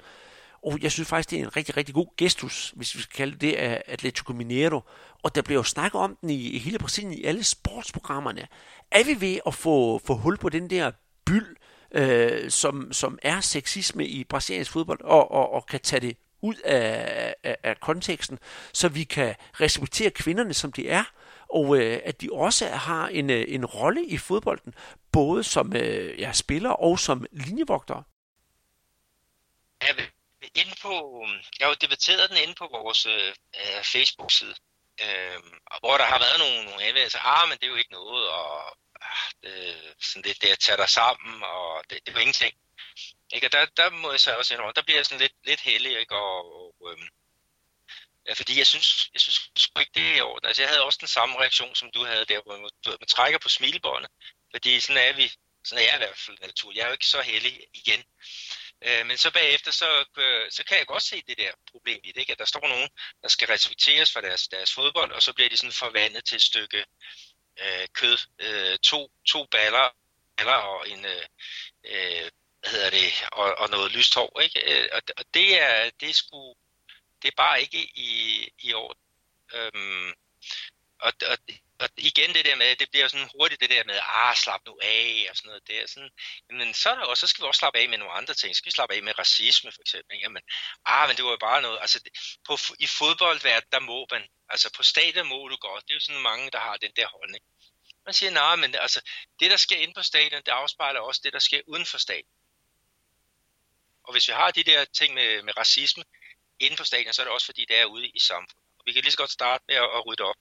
Og 0.62 0.78
jeg 0.82 0.92
synes 0.92 1.08
faktisk, 1.08 1.30
det 1.30 1.38
er 1.38 1.42
en 1.42 1.56
rigtig, 1.56 1.76
rigtig 1.76 1.94
god 1.94 2.06
gestus, 2.16 2.72
hvis 2.76 2.96
vi 2.96 3.02
skal 3.02 3.16
kalde 3.16 3.36
det 3.36 3.52
af 3.52 3.82
Atletico 3.86 4.32
Mineiro. 4.32 4.80
Og 5.22 5.34
der 5.34 5.42
bliver 5.42 5.58
jo 5.58 5.62
snakket 5.62 6.00
om 6.00 6.16
den 6.20 6.30
i, 6.30 6.50
i 6.50 6.58
hele 6.58 6.78
Brasilien, 6.78 7.12
i 7.12 7.24
alle 7.24 7.44
sportsprogrammerne. 7.44 8.46
Er 8.90 9.04
vi 9.04 9.20
ved 9.20 9.38
at 9.46 9.54
få, 9.54 10.00
få 10.04 10.14
hul 10.14 10.36
på 10.36 10.48
den 10.48 10.70
der 10.70 10.90
byld, 11.24 11.56
øh, 11.92 12.50
som, 12.50 12.92
som 12.92 13.18
er 13.22 13.40
sexisme 13.40 14.06
i 14.06 14.24
brasiliansk 14.24 14.72
fodbold, 14.72 15.00
og, 15.00 15.30
og, 15.30 15.52
og 15.52 15.66
kan 15.66 15.80
tage 15.80 16.00
det 16.00 16.16
ud 16.42 16.54
af, 16.54 17.34
af, 17.44 17.56
af 17.62 17.80
konteksten, 17.80 18.38
så 18.72 18.88
vi 18.88 19.04
kan 19.04 19.34
respektere 19.60 20.10
kvinderne, 20.10 20.54
som 20.54 20.72
de 20.72 20.88
er, 20.88 21.04
og 21.52 21.78
øh, 21.78 22.00
at 22.04 22.20
de 22.20 22.28
også 22.32 22.68
har 22.68 23.08
en, 23.08 23.30
øh, 23.30 23.44
en 23.48 23.66
rolle 23.66 24.06
i 24.06 24.18
fodbolden, 24.18 24.74
både 25.12 25.44
som 25.44 25.76
øh, 25.76 26.20
ja, 26.20 26.32
spiller 26.32 26.70
og 26.70 26.98
som 26.98 27.26
linjevogter. 27.32 28.02
Ja, 29.82 29.92
inde 30.54 30.74
på, 30.82 31.24
øh, 31.24 31.44
jeg 31.58 31.66
har 31.66 31.70
jo 31.70 31.76
debatteret 31.80 32.30
den 32.30 32.38
inde 32.42 32.54
på 32.54 32.66
vores 32.72 33.06
øh, 33.06 33.32
øh 33.60 33.84
Facebook-side, 33.92 34.54
øh, 35.04 35.38
hvor 35.80 35.96
der 35.96 36.04
har 36.04 36.18
været 36.18 36.38
nogle, 36.38 36.64
nogle 36.64 36.82
anvendelser, 36.84 37.18
altså, 37.18 37.42
ah, 37.42 37.48
men 37.48 37.58
det 37.58 37.64
er 37.64 37.74
jo 37.74 37.82
ikke 37.82 37.98
noget, 38.00 38.28
og 38.28 38.76
ah, 39.00 39.26
det, 39.42 39.54
sådan 40.00 40.22
det, 40.22 40.42
det 40.42 40.48
at 40.48 40.58
tage 40.58 40.76
dig 40.76 40.88
sammen, 40.88 41.42
og 41.42 41.84
det, 41.90 41.98
det 42.02 42.08
er 42.08 42.16
jo 42.16 42.26
ingenting. 42.26 42.54
Ikke? 43.32 43.46
Og 43.46 43.52
der, 43.52 43.66
der 43.80 43.90
må 43.90 44.10
jeg 44.10 44.20
så 44.20 44.36
også 44.36 44.54
indrømme, 44.54 44.72
der 44.76 44.82
bliver 44.82 44.98
jeg 44.98 45.06
sådan 45.06 45.20
lidt, 45.20 45.36
lidt 45.44 45.60
heldig, 45.60 45.98
ikke? 46.00 46.14
og, 46.16 46.38
og 46.56 46.74
øh, 46.90 46.98
Ja, 48.30 48.34
fordi 48.34 48.58
jeg 48.58 48.66
synes, 48.66 49.10
jeg 49.14 49.20
synes 49.20 49.50
sgu 49.56 49.80
ikke, 49.80 49.92
det 49.94 50.06
er 50.10 50.16
i 50.16 50.20
orden. 50.20 50.46
Altså, 50.46 50.62
jeg 50.62 50.68
havde 50.68 50.82
også 50.82 50.98
den 51.00 51.08
samme 51.08 51.38
reaktion, 51.38 51.74
som 51.74 51.90
du 51.90 52.04
havde 52.04 52.24
der, 52.24 52.40
hvor 52.42 52.52
man, 52.52 52.70
man 52.86 53.06
trækker 53.08 53.38
på 53.38 53.48
smilebåndet. 53.48 54.10
Fordi 54.50 54.80
sådan 54.80 55.08
er 55.08 55.12
vi, 55.12 55.32
sådan 55.64 55.84
er 55.84 55.86
jeg 55.88 55.94
i 55.94 56.04
hvert 56.04 56.18
fald 56.18 56.38
naturlig. 56.40 56.76
Jeg 56.76 56.82
er 56.82 56.86
jo 56.88 56.92
ikke 56.92 57.06
så 57.06 57.22
heldig 57.22 57.66
igen. 57.74 58.04
Øh, 58.82 59.06
men 59.06 59.16
så 59.16 59.30
bagefter, 59.30 59.70
så, 59.70 60.04
øh, 60.16 60.50
så 60.50 60.64
kan 60.64 60.78
jeg 60.78 60.86
godt 60.86 61.02
se 61.02 61.22
det 61.28 61.38
der 61.38 61.52
problem 61.70 62.00
i 62.04 62.12
det, 62.12 62.20
ikke? 62.20 62.32
at 62.32 62.38
der 62.38 62.44
står 62.44 62.68
nogen, 62.68 62.90
der 63.22 63.28
skal 63.28 63.48
respekteres 63.48 64.12
for 64.12 64.20
deres, 64.20 64.48
deres 64.48 64.74
fodbold, 64.74 65.12
og 65.12 65.22
så 65.22 65.32
bliver 65.32 65.48
de 65.48 65.56
sådan 65.56 65.72
forvandlet 65.72 66.24
til 66.24 66.36
et 66.36 66.42
stykke 66.42 66.84
øh, 67.60 67.88
kød. 67.94 68.18
Øh, 68.38 68.78
to, 68.78 69.10
to 69.26 69.46
baller, 69.46 69.88
baller 70.36 70.52
og 70.52 70.88
en, 70.88 71.04
øh, 71.04 71.24
øh 71.84 72.30
hvad 72.60 72.70
hedder 72.70 72.90
det, 72.90 73.24
og, 73.32 73.58
og 73.58 73.70
noget 73.70 73.92
lyst 73.92 74.14
hår, 74.14 74.40
ikke? 74.40 74.60
Øh, 74.72 74.88
og, 74.92 75.02
og 75.16 75.24
det 75.34 75.60
er, 75.60 75.90
det 76.00 76.10
er 76.10 76.14
sgu, 76.14 76.54
det 77.22 77.28
er 77.28 77.36
bare 77.36 77.60
ikke 77.60 77.78
i, 77.94 78.48
i 78.58 78.72
år. 78.72 78.96
Øhm, 79.52 80.12
og, 81.00 81.12
og, 81.30 81.38
og 81.78 81.88
igen 81.96 82.34
det 82.34 82.44
der 82.44 82.56
med, 82.56 82.76
det 82.76 82.90
bliver 82.90 83.08
sådan 83.08 83.30
hurtigt 83.36 83.60
det 83.60 83.70
der 83.70 83.84
med, 83.84 83.98
ah, 84.02 84.36
slap 84.36 84.60
nu 84.66 84.78
af, 84.82 85.26
og 85.30 85.36
sådan 85.36 85.48
noget 85.48 85.68
der. 85.68 85.86
Sådan, 85.86 86.10
men 86.50 86.74
så, 86.74 86.90
er 86.90 86.94
der 86.94 87.02
også, 87.02 87.20
så 87.20 87.26
skal 87.26 87.42
vi 87.42 87.46
også 87.46 87.58
slappe 87.58 87.78
af 87.78 87.88
med 87.88 87.98
nogle 87.98 88.12
andre 88.12 88.34
ting. 88.34 88.54
Så 88.54 88.58
skal 88.58 88.70
vi 88.70 88.74
slappe 88.74 88.94
af 88.94 89.02
med 89.02 89.18
racisme, 89.18 89.72
for 89.72 89.80
eksempel. 89.80 90.14
Ikke? 90.14 90.24
Jamen, 90.24 90.42
ah, 90.86 91.08
men 91.08 91.16
det 91.16 91.24
var 91.24 91.30
jo 91.30 91.36
bare 91.36 91.62
noget, 91.62 91.78
altså 91.80 92.00
på, 92.46 92.54
i 92.78 92.86
fodboldverden, 92.86 93.68
der 93.72 93.80
må 93.80 94.06
man, 94.10 94.22
altså 94.48 94.70
på 94.76 94.82
stadion 94.82 95.26
må 95.26 95.48
du 95.48 95.56
godt. 95.56 95.84
Det 95.84 95.90
er 95.90 95.96
jo 95.96 96.00
sådan 96.00 96.22
mange, 96.22 96.50
der 96.50 96.60
har 96.60 96.76
den 96.76 96.92
der 96.96 97.08
holdning. 97.08 97.44
Man 98.04 98.14
siger, 98.14 98.30
nej, 98.30 98.56
men 98.56 98.74
altså, 98.74 99.00
det 99.40 99.50
der 99.50 99.56
sker 99.56 99.76
inde 99.76 99.94
på 99.94 100.02
stadion, 100.02 100.42
det 100.46 100.52
afspejler 100.52 101.00
også 101.00 101.20
det, 101.24 101.32
der 101.32 101.38
sker 101.38 101.60
uden 101.66 101.86
for 101.86 101.98
stadion. 101.98 102.34
Og 104.04 104.12
hvis 104.12 104.28
vi 104.28 104.32
har 104.32 104.50
de 104.50 104.64
der 104.64 104.84
ting 104.84 105.14
med, 105.14 105.42
med 105.42 105.56
racisme, 105.56 106.04
inden 106.60 106.76
for 106.76 106.84
stadion, 106.84 107.12
så 107.12 107.22
er 107.22 107.26
det 107.26 107.32
også 107.32 107.46
fordi, 107.46 107.64
det 107.68 107.76
er 107.76 107.84
ude 107.84 108.08
i 108.08 108.18
samfundet. 108.18 108.68
Og 108.78 108.82
vi 108.86 108.92
kan 108.92 109.02
lige 109.02 109.12
så 109.12 109.18
godt 109.18 109.30
starte 109.30 109.64
med 109.68 109.76
at, 109.76 109.82
at 109.96 110.06
rydde 110.06 110.24
op 110.24 110.36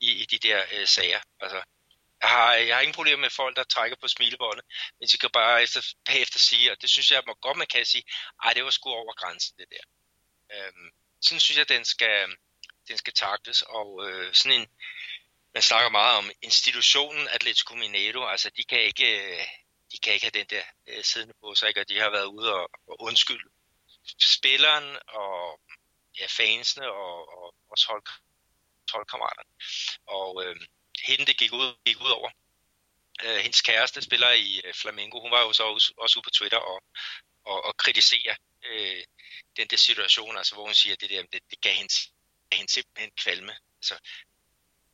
i, 0.00 0.10
i 0.22 0.24
de 0.24 0.38
der 0.38 0.64
øh, 0.72 0.86
sager. 0.86 1.20
Altså, 1.40 1.62
jeg 2.20 2.28
har, 2.28 2.54
jeg 2.54 2.76
har 2.76 2.82
ingen 2.82 2.94
problemer 2.94 3.20
med 3.20 3.30
folk, 3.30 3.56
der 3.56 3.64
trækker 3.64 3.96
på 4.00 4.08
smilebåndet, 4.08 4.64
men 5.00 5.08
de 5.08 5.18
kan 5.18 5.30
bare 5.30 5.62
efter, 5.62 5.80
bagefter 6.04 6.38
sige, 6.38 6.72
og 6.72 6.82
det 6.82 6.90
synes 6.90 7.10
jeg 7.10 7.22
må 7.26 7.34
godt, 7.34 7.56
man 7.56 7.66
kan 7.66 7.86
sige, 7.86 8.04
ej, 8.44 8.52
det 8.52 8.64
var 8.64 8.70
sgu 8.70 8.90
over 8.90 9.12
grænsen, 9.12 9.56
det 9.58 9.66
der. 9.70 9.84
Øhm, 10.54 10.90
sådan 11.20 11.40
synes 11.40 11.58
jeg, 11.58 11.68
den 11.68 11.84
skal, 11.84 12.36
den 12.88 12.98
skal 12.98 13.12
takles, 13.12 13.62
og 13.62 14.08
øh, 14.08 14.34
sådan 14.34 14.60
en, 14.60 14.66
man 15.54 15.62
snakker 15.62 15.90
meget 15.90 16.16
om 16.18 16.30
institutionen 16.42 17.28
Atletico 17.28 17.74
Mineiro, 17.74 18.26
altså 18.26 18.50
de 18.56 18.64
kan 18.64 18.80
ikke, 18.80 19.08
øh, 19.20 19.44
de 19.92 19.98
kan 19.98 20.12
ikke 20.12 20.26
have 20.26 20.38
den 20.40 20.46
der 20.46 20.62
øh, 20.86 21.04
siddende 21.04 21.34
på 21.40 21.54
sig, 21.54 21.72
og 21.76 21.88
de 21.88 22.00
har 22.00 22.10
været 22.10 22.24
ude 22.24 22.54
og, 22.54 22.70
og 22.86 22.96
undskylde 23.00 23.50
spilleren 24.22 24.96
og 25.08 25.60
ja, 26.20 26.26
fansene 26.26 26.92
og, 26.92 27.38
og 27.38 27.54
også 27.68 27.86
hold, 27.88 28.02
holdkammeraterne. 28.92 29.50
Og 30.06 30.44
øh, 30.44 30.56
hende, 31.06 31.26
det 31.26 31.38
gik 31.38 31.52
ud, 31.52 31.76
gik 31.86 32.00
ud 32.00 32.10
over. 32.10 32.30
Øh, 33.24 33.36
hendes 33.36 33.62
kæreste 33.62 34.02
spiller 34.02 34.32
i 34.32 34.60
øh, 34.64 34.74
Flamengo. 34.74 35.20
Hun 35.20 35.30
var 35.30 35.40
jo 35.40 35.52
så 35.52 35.64
også, 35.64 35.92
også 35.96 36.18
ude 36.18 36.24
på 36.24 36.30
Twitter 36.30 36.58
og, 36.58 36.82
og, 37.44 37.64
og 37.64 37.76
kritisere 37.76 38.36
øh, 38.64 39.04
den 39.56 39.66
der 39.66 39.76
situation, 39.76 40.36
altså 40.36 40.54
hvor 40.54 40.64
hun 40.64 40.74
siger, 40.74 40.92
at 40.92 41.00
det, 41.00 41.10
der, 41.10 41.22
det, 41.22 41.40
det 41.50 41.60
gav 41.60 41.74
hende, 41.74 41.94
hende 42.52 42.72
simpelthen 42.72 43.10
kvalme. 43.10 43.56
Altså, 43.78 43.98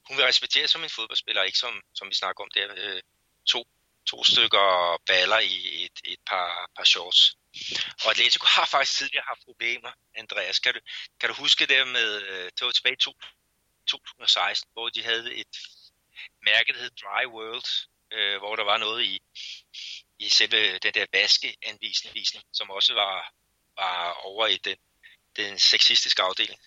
hun 0.08 0.16
vil 0.16 0.24
respektere 0.24 0.68
som 0.68 0.84
en 0.84 0.90
fodboldspiller, 0.90 1.42
ikke 1.42 1.58
som, 1.58 1.80
som 1.94 2.08
vi 2.08 2.14
snakker 2.14 2.44
om 2.44 2.50
der, 2.54 2.68
øh, 2.76 3.02
to, 3.46 3.64
to 4.06 4.24
stykker 4.24 4.96
baller 5.06 5.38
i 5.38 5.84
et, 5.84 6.00
et 6.04 6.20
par, 6.26 6.70
par 6.76 6.84
shorts. 6.84 7.36
Og 8.04 8.10
Atletico 8.10 8.46
har 8.46 8.66
faktisk 8.66 8.98
tidligere 8.98 9.24
haft 9.28 9.44
problemer, 9.44 9.92
Andreas. 10.14 10.58
Kan 10.58 10.74
du, 10.74 10.80
kan 11.20 11.28
du 11.28 11.34
huske 11.34 11.66
det 11.66 11.88
med, 11.88 12.22
øh, 12.22 12.44
tog 12.44 12.50
det 12.58 12.66
var 12.66 12.72
tilbage 12.72 12.94
i 12.94 13.04
2016, 13.86 14.70
hvor 14.72 14.88
de 14.88 15.02
havde 15.02 15.34
et 15.34 15.56
mærke, 16.42 16.72
der 16.72 16.78
hed 16.78 16.90
Dry 17.02 17.24
World, 17.26 17.68
øh, 18.12 18.38
hvor 18.38 18.56
der 18.56 18.64
var 18.64 18.78
noget 18.78 19.04
i, 19.04 19.20
i 20.18 20.28
selve 20.28 20.78
den 20.78 20.94
der 20.94 21.06
vaskeanvisning, 21.12 22.44
som 22.52 22.70
også 22.70 22.94
var, 22.94 23.32
var 23.76 24.12
over 24.12 24.46
i 24.46 24.56
den, 24.56 24.76
den 25.36 25.58
sexistiske 25.58 26.22
afdeling. 26.22 26.60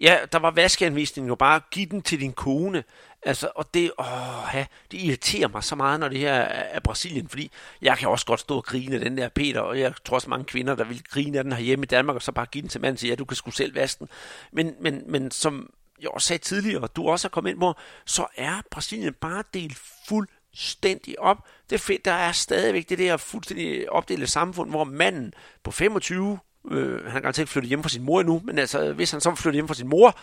Ja, 0.00 0.26
der 0.32 0.38
var 0.38 0.50
vaskeanvisningen 0.50 1.28
jo 1.28 1.34
bare, 1.34 1.60
giv 1.70 1.86
den 1.86 2.02
til 2.02 2.20
din 2.20 2.32
kone. 2.32 2.84
Altså, 3.22 3.50
og 3.54 3.74
det, 3.74 3.92
åh, 3.98 4.06
ja, 4.54 4.66
det 4.90 5.00
irriterer 5.00 5.48
mig 5.48 5.64
så 5.64 5.76
meget, 5.76 6.00
når 6.00 6.08
det 6.08 6.18
her 6.18 6.32
er 6.42 6.80
Brasilien, 6.80 7.28
fordi 7.28 7.50
jeg 7.82 7.98
kan 7.98 8.08
også 8.08 8.26
godt 8.26 8.40
stå 8.40 8.56
og 8.56 8.64
grine 8.64 8.94
af 8.94 9.00
den 9.00 9.18
der 9.18 9.28
Peter, 9.28 9.60
og 9.60 9.80
jeg 9.80 9.94
tror 10.04 10.14
også 10.14 10.30
mange 10.30 10.44
kvinder, 10.44 10.74
der 10.74 10.84
vil 10.84 11.02
grine 11.04 11.38
af 11.38 11.44
den 11.44 11.52
her 11.52 11.60
hjemme 11.60 11.82
i 11.82 11.86
Danmark, 11.86 12.16
og 12.16 12.22
så 12.22 12.32
bare 12.32 12.46
give 12.46 12.62
den 12.62 12.68
til 12.68 12.80
manden 12.80 12.94
og 12.94 12.98
sige, 12.98 13.10
ja, 13.10 13.14
du 13.14 13.24
kan 13.24 13.36
sgu 13.36 13.50
selv 13.50 13.74
vaske 13.74 13.98
den. 13.98 14.08
Men, 14.52 14.74
men, 14.80 15.02
men 15.06 15.30
som 15.30 15.70
jeg 16.02 16.10
også 16.10 16.28
sagde 16.28 16.42
tidligere, 16.42 16.82
og 16.82 16.96
du 16.96 17.08
også 17.08 17.28
har 17.28 17.30
kommet 17.30 17.50
ind 17.50 17.60
på, 17.60 17.74
så 18.06 18.26
er 18.36 18.62
Brasilien 18.70 19.14
bare 19.14 19.44
delt 19.54 19.78
fuldstændig 20.08 21.20
op. 21.20 21.46
Det 21.70 21.76
er 21.76 21.80
fedt, 21.80 22.04
der 22.04 22.12
er 22.12 22.32
stadigvæk 22.32 22.88
det 22.88 22.98
der 22.98 23.16
fuldstændig 23.16 23.92
opdelte 23.92 24.26
samfund, 24.26 24.70
hvor 24.70 24.84
manden 24.84 25.32
på 25.62 25.70
25 25.70 26.38
Øh, 26.70 27.04
han 27.04 27.12
har 27.12 27.20
garanteret 27.20 27.42
ikke 27.42 27.52
flyttet 27.52 27.68
hjem 27.68 27.82
fra 27.82 27.88
sin 27.88 28.02
mor 28.02 28.20
endnu, 28.20 28.42
men 28.44 28.58
altså, 28.58 28.92
hvis 28.92 29.10
han 29.10 29.20
så 29.20 29.34
flytter 29.34 29.56
hjem 29.56 29.68
fra 29.68 29.74
sin 29.74 29.88
mor, 29.88 30.16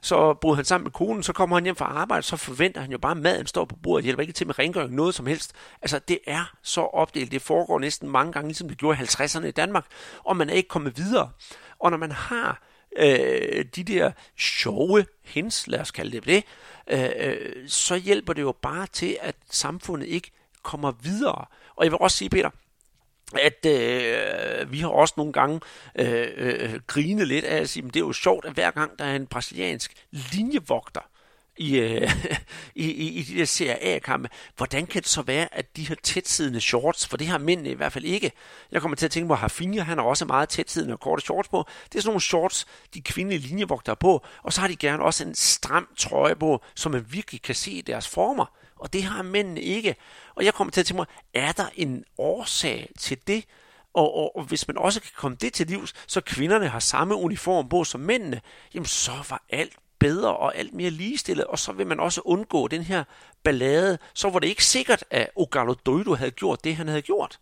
så 0.00 0.34
bor 0.34 0.54
han 0.54 0.64
sammen 0.64 0.84
med 0.84 0.92
konen, 0.92 1.22
så 1.22 1.32
kommer 1.32 1.56
han 1.56 1.64
hjem 1.64 1.76
fra 1.76 1.84
arbejde, 1.84 2.22
så 2.22 2.36
forventer 2.36 2.80
han 2.80 2.90
jo 2.90 2.98
bare, 2.98 3.10
at 3.12 3.18
maden 3.18 3.46
står 3.46 3.64
på 3.64 3.76
bordet, 3.76 4.04
hjælper 4.04 4.20
ikke 4.20 4.32
til 4.32 4.46
med 4.46 4.58
rengøring, 4.58 4.94
noget 4.94 5.14
som 5.14 5.26
helst. 5.26 5.52
Altså, 5.82 5.98
det 6.08 6.18
er 6.26 6.54
så 6.62 6.80
opdelt. 6.80 7.32
Det 7.32 7.42
foregår 7.42 7.78
næsten 7.78 8.08
mange 8.08 8.32
gange, 8.32 8.48
ligesom 8.48 8.68
det 8.68 8.78
gjorde 8.78 8.98
i 9.00 9.04
50'erne 9.04 9.46
i 9.46 9.50
Danmark, 9.50 9.84
og 10.24 10.36
man 10.36 10.50
er 10.50 10.54
ikke 10.54 10.68
kommet 10.68 10.98
videre. 10.98 11.30
Og 11.78 11.90
når 11.90 11.98
man 11.98 12.12
har 12.12 12.62
øh, 12.96 13.64
de 13.76 13.84
der 13.84 14.12
sjove 14.38 15.06
hens, 15.24 15.66
lad 15.66 15.80
os 15.80 15.90
kalde 15.90 16.12
det 16.12 16.24
det, 16.26 16.44
øh, 16.90 17.10
øh, 17.16 17.68
så 17.68 17.96
hjælper 17.96 18.32
det 18.32 18.42
jo 18.42 18.54
bare 18.62 18.86
til, 18.86 19.16
at 19.20 19.36
samfundet 19.50 20.06
ikke 20.06 20.30
kommer 20.62 20.92
videre. 21.02 21.44
Og 21.76 21.84
jeg 21.84 21.92
vil 21.92 21.98
også 22.00 22.16
sige, 22.16 22.30
Peter, 22.30 22.50
at 23.32 23.66
øh, 23.66 24.72
vi 24.72 24.78
har 24.80 24.88
også 24.88 25.14
nogle 25.16 25.32
gange 25.32 25.60
øh, 25.98 26.28
øh, 26.36 26.80
grinet 26.86 27.28
lidt 27.28 27.44
af 27.44 27.56
at 27.56 27.68
sige, 27.68 27.86
det 27.86 27.96
er 27.96 28.00
jo 28.00 28.12
sjovt, 28.12 28.44
at 28.44 28.52
hver 28.52 28.70
gang 28.70 28.98
der 28.98 29.04
er 29.04 29.16
en 29.16 29.26
brasiliansk 29.26 29.92
linjevogter 30.10 31.00
i, 31.56 31.78
øh, 31.78 32.10
i, 32.74 32.90
i, 32.90 33.08
i 33.08 33.22
de 33.22 33.38
der 33.38 33.46
CRA-kampe. 33.46 34.28
hvordan 34.56 34.86
kan 34.86 35.02
det 35.02 35.10
så 35.10 35.22
være, 35.22 35.54
at 35.54 35.76
de 35.76 35.88
har 35.88 35.96
tætsiddende 36.02 36.60
shorts, 36.60 37.06
for 37.06 37.16
det 37.16 37.26
har 37.26 37.38
mændene 37.38 37.70
i 37.70 37.74
hvert 37.74 37.92
fald 37.92 38.04
ikke. 38.04 38.32
Jeg 38.72 38.80
kommer 38.80 38.96
til 38.96 39.04
at 39.06 39.10
tænke 39.10 39.28
på, 39.28 39.34
Hafinha, 39.34 39.82
han 39.82 39.98
har 39.98 40.04
også 40.04 40.24
meget 40.24 40.48
tætsiddende 40.48 40.94
og 40.94 41.00
korte 41.00 41.22
shorts 41.22 41.48
på. 41.48 41.64
Det 41.84 41.98
er 41.98 42.02
sådan 42.02 42.10
nogle 42.10 42.20
shorts, 42.20 42.66
de 42.94 43.00
kvindelige 43.00 43.48
linjevogter 43.48 43.94
på, 43.94 44.24
og 44.42 44.52
så 44.52 44.60
har 44.60 44.68
de 44.68 44.76
gerne 44.76 45.02
også 45.02 45.24
en 45.24 45.34
stram 45.34 45.88
trøje 45.96 46.36
på, 46.36 46.62
så 46.74 46.88
man 46.88 47.06
virkelig 47.08 47.42
kan 47.42 47.54
se 47.54 47.82
deres 47.82 48.08
former 48.08 48.46
og 48.84 48.92
det 48.92 49.02
har 49.04 49.22
mændene 49.22 49.60
ikke. 49.60 49.96
Og 50.34 50.44
jeg 50.44 50.54
kommer 50.54 50.70
til 50.72 50.80
at 50.80 50.86
tænke 50.86 50.98
mig, 50.98 51.06
er 51.34 51.52
der 51.52 51.68
en 51.74 52.04
årsag 52.18 52.90
til 52.98 53.26
det? 53.26 53.44
Og, 53.94 54.14
og, 54.14 54.36
og 54.36 54.44
hvis 54.44 54.68
man 54.68 54.78
også 54.78 55.00
kan 55.00 55.10
komme 55.16 55.36
det 55.36 55.52
til 55.52 55.66
livs, 55.66 55.94
så 56.06 56.20
kvinderne 56.20 56.68
har 56.68 56.78
samme 56.78 57.14
uniform 57.14 57.68
på 57.68 57.84
som 57.84 58.00
mændene, 58.00 58.40
jamen 58.74 58.86
så 58.86 59.12
var 59.30 59.44
alt 59.48 59.76
bedre 59.98 60.36
og 60.36 60.56
alt 60.56 60.74
mere 60.74 60.90
ligestillet, 60.90 61.44
og 61.44 61.58
så 61.58 61.72
vil 61.72 61.86
man 61.86 62.00
også 62.00 62.20
undgå 62.24 62.68
den 62.68 62.82
her 62.82 63.04
ballade. 63.44 63.98
Så 64.14 64.30
var 64.30 64.38
det 64.38 64.48
ikke 64.48 64.64
sikkert, 64.64 65.04
at 65.10 65.30
Ogalo 65.36 65.74
Doido 65.86 66.14
havde 66.14 66.30
gjort 66.30 66.64
det, 66.64 66.76
han 66.76 66.88
havde 66.88 67.02
gjort. 67.02 67.38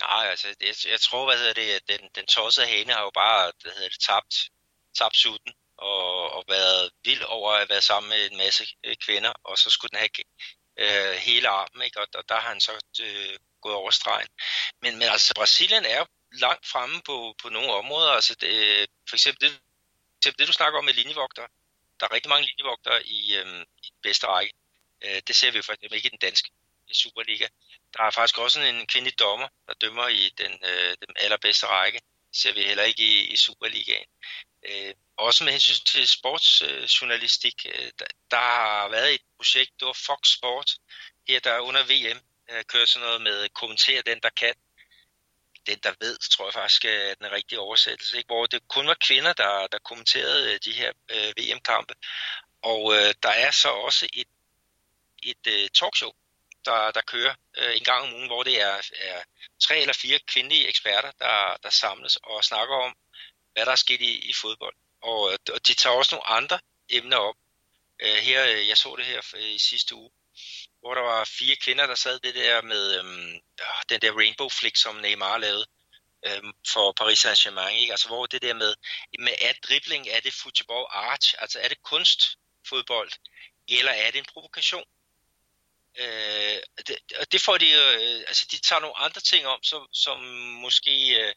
Nej, 0.00 0.26
altså, 0.30 0.48
jeg, 0.60 0.74
jeg 0.90 1.00
tror, 1.00 1.24
hvad 1.24 1.38
hedder 1.38 1.52
det, 1.52 1.88
den, 1.88 2.08
den 2.14 2.26
tossede 2.26 2.66
hane 2.66 2.92
har 2.92 3.02
jo 3.02 3.10
bare, 3.14 3.52
hvad 3.62 3.72
hedder 3.72 3.88
det, 3.88 4.00
tabt, 4.00 4.34
tabt 4.98 5.16
suten 5.16 5.52
og, 5.78 6.32
og 6.32 6.44
været 6.48 6.90
vild 7.04 7.22
over 7.22 7.52
at 7.52 7.68
være 7.68 7.82
sammen 7.82 8.08
med 8.10 8.30
en 8.30 8.36
masse 8.36 8.66
øh, 8.84 8.96
kvinder, 8.96 9.32
og 9.44 9.58
så 9.58 9.70
skulle 9.70 9.90
den 9.90 9.98
have 9.98 10.10
øh, 10.78 11.14
hele 11.16 11.48
armen, 11.48 11.82
ikke? 11.82 12.00
Og, 12.00 12.06
og 12.14 12.24
der 12.28 12.34
har 12.34 12.48
han 12.48 12.60
så 12.60 12.72
øh, 13.02 13.38
gået 13.60 13.74
over 13.74 13.90
stregen. 13.90 14.28
Men, 14.82 14.98
men 14.98 15.08
altså, 15.08 15.34
Brasilien 15.34 15.84
er 15.84 16.04
langt 16.32 16.66
fremme 16.66 17.02
på, 17.02 17.34
på 17.42 17.48
nogle 17.48 17.72
områder. 17.72 18.10
Altså, 18.10 18.34
det, 18.34 18.86
for 19.08 19.16
eksempel 19.16 19.48
det, 19.48 19.60
eksempel 20.18 20.38
det, 20.38 20.48
du 20.48 20.52
snakker 20.52 20.78
om 20.78 20.84
med 20.84 20.94
linjevogter. 20.94 21.46
Der 22.00 22.06
er 22.06 22.12
rigtig 22.12 22.28
mange 22.28 22.46
linjevogter 22.46 22.98
i, 23.04 23.36
øh, 23.36 23.66
i 23.84 23.88
bedste 24.02 24.26
række. 24.26 24.52
Øh, 25.04 25.22
det 25.26 25.36
ser 25.36 25.50
vi 25.50 25.56
jo 25.56 25.62
for 25.62 25.72
eksempel 25.72 25.96
ikke 25.96 26.06
i 26.06 26.10
den 26.16 26.18
danske 26.18 26.50
Superliga. 26.92 27.48
Der 27.96 28.02
er 28.02 28.10
faktisk 28.10 28.38
også 28.38 28.60
en 28.60 28.86
kvindelig 28.86 29.18
dommer, 29.18 29.48
der 29.66 29.74
dømmer 29.74 30.08
i 30.08 30.30
den, 30.38 30.52
øh, 30.64 30.96
den 31.06 31.16
allerbedste 31.16 31.66
række. 31.66 32.00
Det 32.30 32.40
ser 32.40 32.52
vi 32.52 32.62
heller 32.62 32.84
ikke 32.84 33.02
i, 33.02 33.26
i 33.26 33.36
Superligaen. 33.36 34.06
Øh, 34.62 34.94
også 35.16 35.44
med 35.44 35.52
hensyn 35.52 35.84
til 35.84 36.08
sportsjournalistik, 36.08 37.66
øh, 37.66 37.90
der, 37.98 38.06
der 38.30 38.36
har 38.36 38.88
været 38.88 39.14
et 39.14 39.20
projekt, 39.36 39.70
det 39.80 39.86
var 39.86 39.98
Fox 40.06 40.28
Sport, 40.28 40.70
her 41.28 41.40
der 41.40 41.58
under 41.58 41.82
VM 41.82 42.20
øh, 42.50 42.64
kører 42.64 42.86
sådan 42.86 43.06
noget 43.06 43.20
med 43.22 43.48
kommentere 43.48 44.02
den, 44.02 44.20
der 44.22 44.28
kan. 44.28 44.54
Den, 45.66 45.78
der 45.82 45.92
ved, 46.00 46.18
tror 46.18 46.46
jeg 46.46 46.54
faktisk 46.54 46.84
øh, 46.84 47.10
er 47.10 47.14
den 47.14 47.32
rigtige 47.32 47.60
oversættelse, 47.60 48.16
ikke? 48.16 48.26
hvor 48.26 48.46
det 48.46 48.68
kun 48.68 48.86
var 48.86 48.96
kvinder, 49.06 49.32
der, 49.32 49.66
der 49.66 49.78
kommenterede 49.78 50.54
øh, 50.54 50.60
de 50.64 50.72
her 50.72 50.92
øh, 51.10 51.32
VM-kampe. 51.38 51.94
Og 52.62 52.94
øh, 52.94 53.14
der 53.22 53.28
er 53.28 53.50
så 53.50 53.68
også 53.68 54.06
et, 54.12 54.28
et 55.22 55.46
øh, 55.46 55.68
talkshow, 55.74 56.12
der, 56.64 56.90
der 56.90 57.00
kører 57.00 57.34
øh, 57.58 57.76
en 57.76 57.84
gang 57.84 58.02
om 58.02 58.14
ugen, 58.14 58.26
hvor 58.26 58.42
det 58.42 58.60
er, 58.60 58.90
er 59.00 59.22
tre 59.62 59.78
eller 59.78 59.94
fire 59.94 60.18
kvindelige 60.18 60.68
eksperter, 60.68 61.10
der, 61.18 61.56
der 61.62 61.70
samles 61.70 62.16
og 62.16 62.44
snakker 62.44 62.74
om, 62.74 62.96
hvad 63.58 63.66
der 63.66 63.72
er 63.72 63.76
sket 63.76 64.00
i, 64.00 64.28
i 64.30 64.32
fodbold. 64.32 64.76
Og, 65.02 65.20
og 65.54 65.68
de 65.68 65.74
tager 65.74 65.96
også 65.96 66.14
nogle 66.14 66.26
andre 66.26 66.58
emner 66.88 67.16
op. 67.16 67.34
Øh, 68.00 68.14
her, 68.14 68.46
øh, 68.46 68.68
jeg 68.68 68.76
så 68.76 68.96
det 68.96 69.04
her 69.04 69.20
øh, 69.36 69.54
i 69.54 69.58
sidste 69.58 69.94
uge, 69.94 70.10
hvor 70.80 70.94
der 70.94 71.02
var 71.02 71.24
fire 71.24 71.56
kvinder, 71.56 71.86
der 71.86 71.94
sad 71.94 72.18
det 72.20 72.34
der 72.34 72.62
med 72.62 73.00
um, 73.00 73.40
den 73.88 74.00
der 74.00 74.12
rainbow 74.12 74.48
flick, 74.48 74.76
som 74.76 74.94
Neymar 74.94 75.38
lavede 75.38 75.66
um, 76.28 76.54
for 76.72 76.92
Paris 76.92 77.24
Saint-Germain. 77.24 77.76
Ikke? 77.80 77.92
Altså 77.92 78.08
hvor 78.08 78.26
det 78.26 78.42
der 78.42 78.54
med, 78.54 78.74
med 79.18 79.32
er 79.40 79.52
dribling, 79.68 80.08
er 80.08 80.20
det 80.20 80.34
football 80.34 80.86
art, 80.90 81.34
altså 81.38 81.60
er 81.60 81.68
det 81.68 81.82
kunstfodbold, 81.82 83.10
eller 83.68 83.92
er 83.92 84.10
det 84.10 84.18
en 84.18 84.32
provokation? 84.32 84.84
Øh, 85.98 86.58
det, 86.86 86.96
og 87.20 87.32
det 87.32 87.40
får 87.40 87.58
de, 87.58 87.70
øh, 87.70 88.24
altså 88.28 88.46
de 88.50 88.58
tager 88.58 88.80
nogle 88.80 88.98
andre 88.98 89.20
ting 89.20 89.46
om, 89.46 89.62
som, 89.62 89.88
som 89.92 90.18
måske 90.64 90.94
øh, 91.20 91.34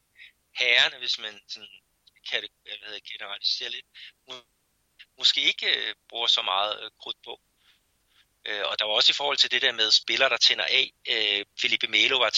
herrerne, 0.56 0.98
hvis 0.98 1.20
man 1.20 1.40
sådan 1.48 1.70
kan 2.30 2.48
generalisere 3.12 3.70
lidt, 3.70 3.86
måske 5.18 5.42
ikke 5.42 5.68
øh, 5.78 5.96
bruger 6.10 6.28
så 6.28 6.42
meget 6.42 6.84
øh, 6.84 6.92
krudt 7.02 7.18
på. 7.24 7.42
Øh, 8.46 8.64
og 8.66 8.80
der 8.80 8.86
var 8.86 8.94
også 8.94 9.12
i 9.12 9.14
forhold 9.14 9.38
til 9.38 9.52
det 9.52 9.62
der 9.62 9.72
med 9.72 9.92
spillere, 9.92 10.30
der 10.30 10.38
tænder 10.38 10.66
af. 10.66 10.92
Øh, 11.10 11.46
Felipe 11.62 11.88
Melo 11.88 12.18
var 12.18 12.32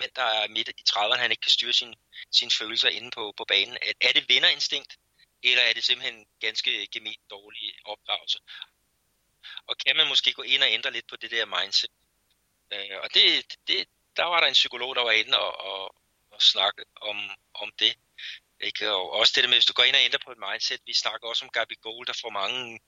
men 0.00 0.08
der 0.16 0.22
er 0.22 0.48
midt 0.48 0.68
i 0.68 0.84
30'erne, 0.90 1.16
han 1.16 1.30
ikke 1.30 1.40
kan 1.40 1.50
styre 1.50 1.72
sine 1.72 1.94
sin 2.30 2.50
følelser 2.50 2.88
inde 2.88 3.10
på, 3.10 3.34
på 3.36 3.44
banen. 3.44 3.78
Er, 3.82 3.92
er 4.00 4.12
det 4.12 4.28
vinderinstinkt, 4.28 4.98
eller 5.42 5.62
er 5.62 5.72
det 5.72 5.84
simpelthen 5.84 6.26
ganske 6.40 6.86
gemet 6.86 7.16
dårlig 7.30 7.74
opdragelse? 7.84 8.38
Og 9.66 9.76
kan 9.78 9.96
man 9.96 10.08
måske 10.08 10.32
gå 10.32 10.42
ind 10.42 10.62
og 10.62 10.70
ændre 10.70 10.90
lidt 10.90 11.06
på 11.06 11.16
det 11.16 11.30
der 11.30 11.46
mindset? 11.46 11.90
Øh, 12.72 12.98
og 13.02 13.14
det, 13.14 13.56
det, 13.68 13.88
der 14.16 14.24
var 14.24 14.40
der 14.40 14.46
en 14.46 14.60
psykolog, 14.62 14.96
der 14.96 15.02
var 15.02 15.10
inde 15.10 15.38
og, 15.38 15.60
og, 15.60 15.94
og 16.30 16.42
snakke 16.42 16.84
om, 17.00 17.30
om 17.54 17.72
det. 17.78 17.96
Ikke? 18.60 18.92
Og 18.92 19.12
også 19.12 19.32
det 19.36 19.42
der 19.44 19.48
med, 19.48 19.56
hvis 19.56 19.66
du 19.66 19.72
går 19.72 19.82
ind 19.84 19.96
og 19.96 20.04
ændrer 20.04 20.20
på 20.24 20.32
et 20.32 20.38
mindset, 20.50 20.80
vi 20.86 20.94
snakker 20.94 21.28
også 21.28 21.44
om 21.44 21.50
Gabi 21.50 21.74
Gold, 21.82 22.06
der 22.06 22.20
får 22.22 22.30
mange 22.30 22.80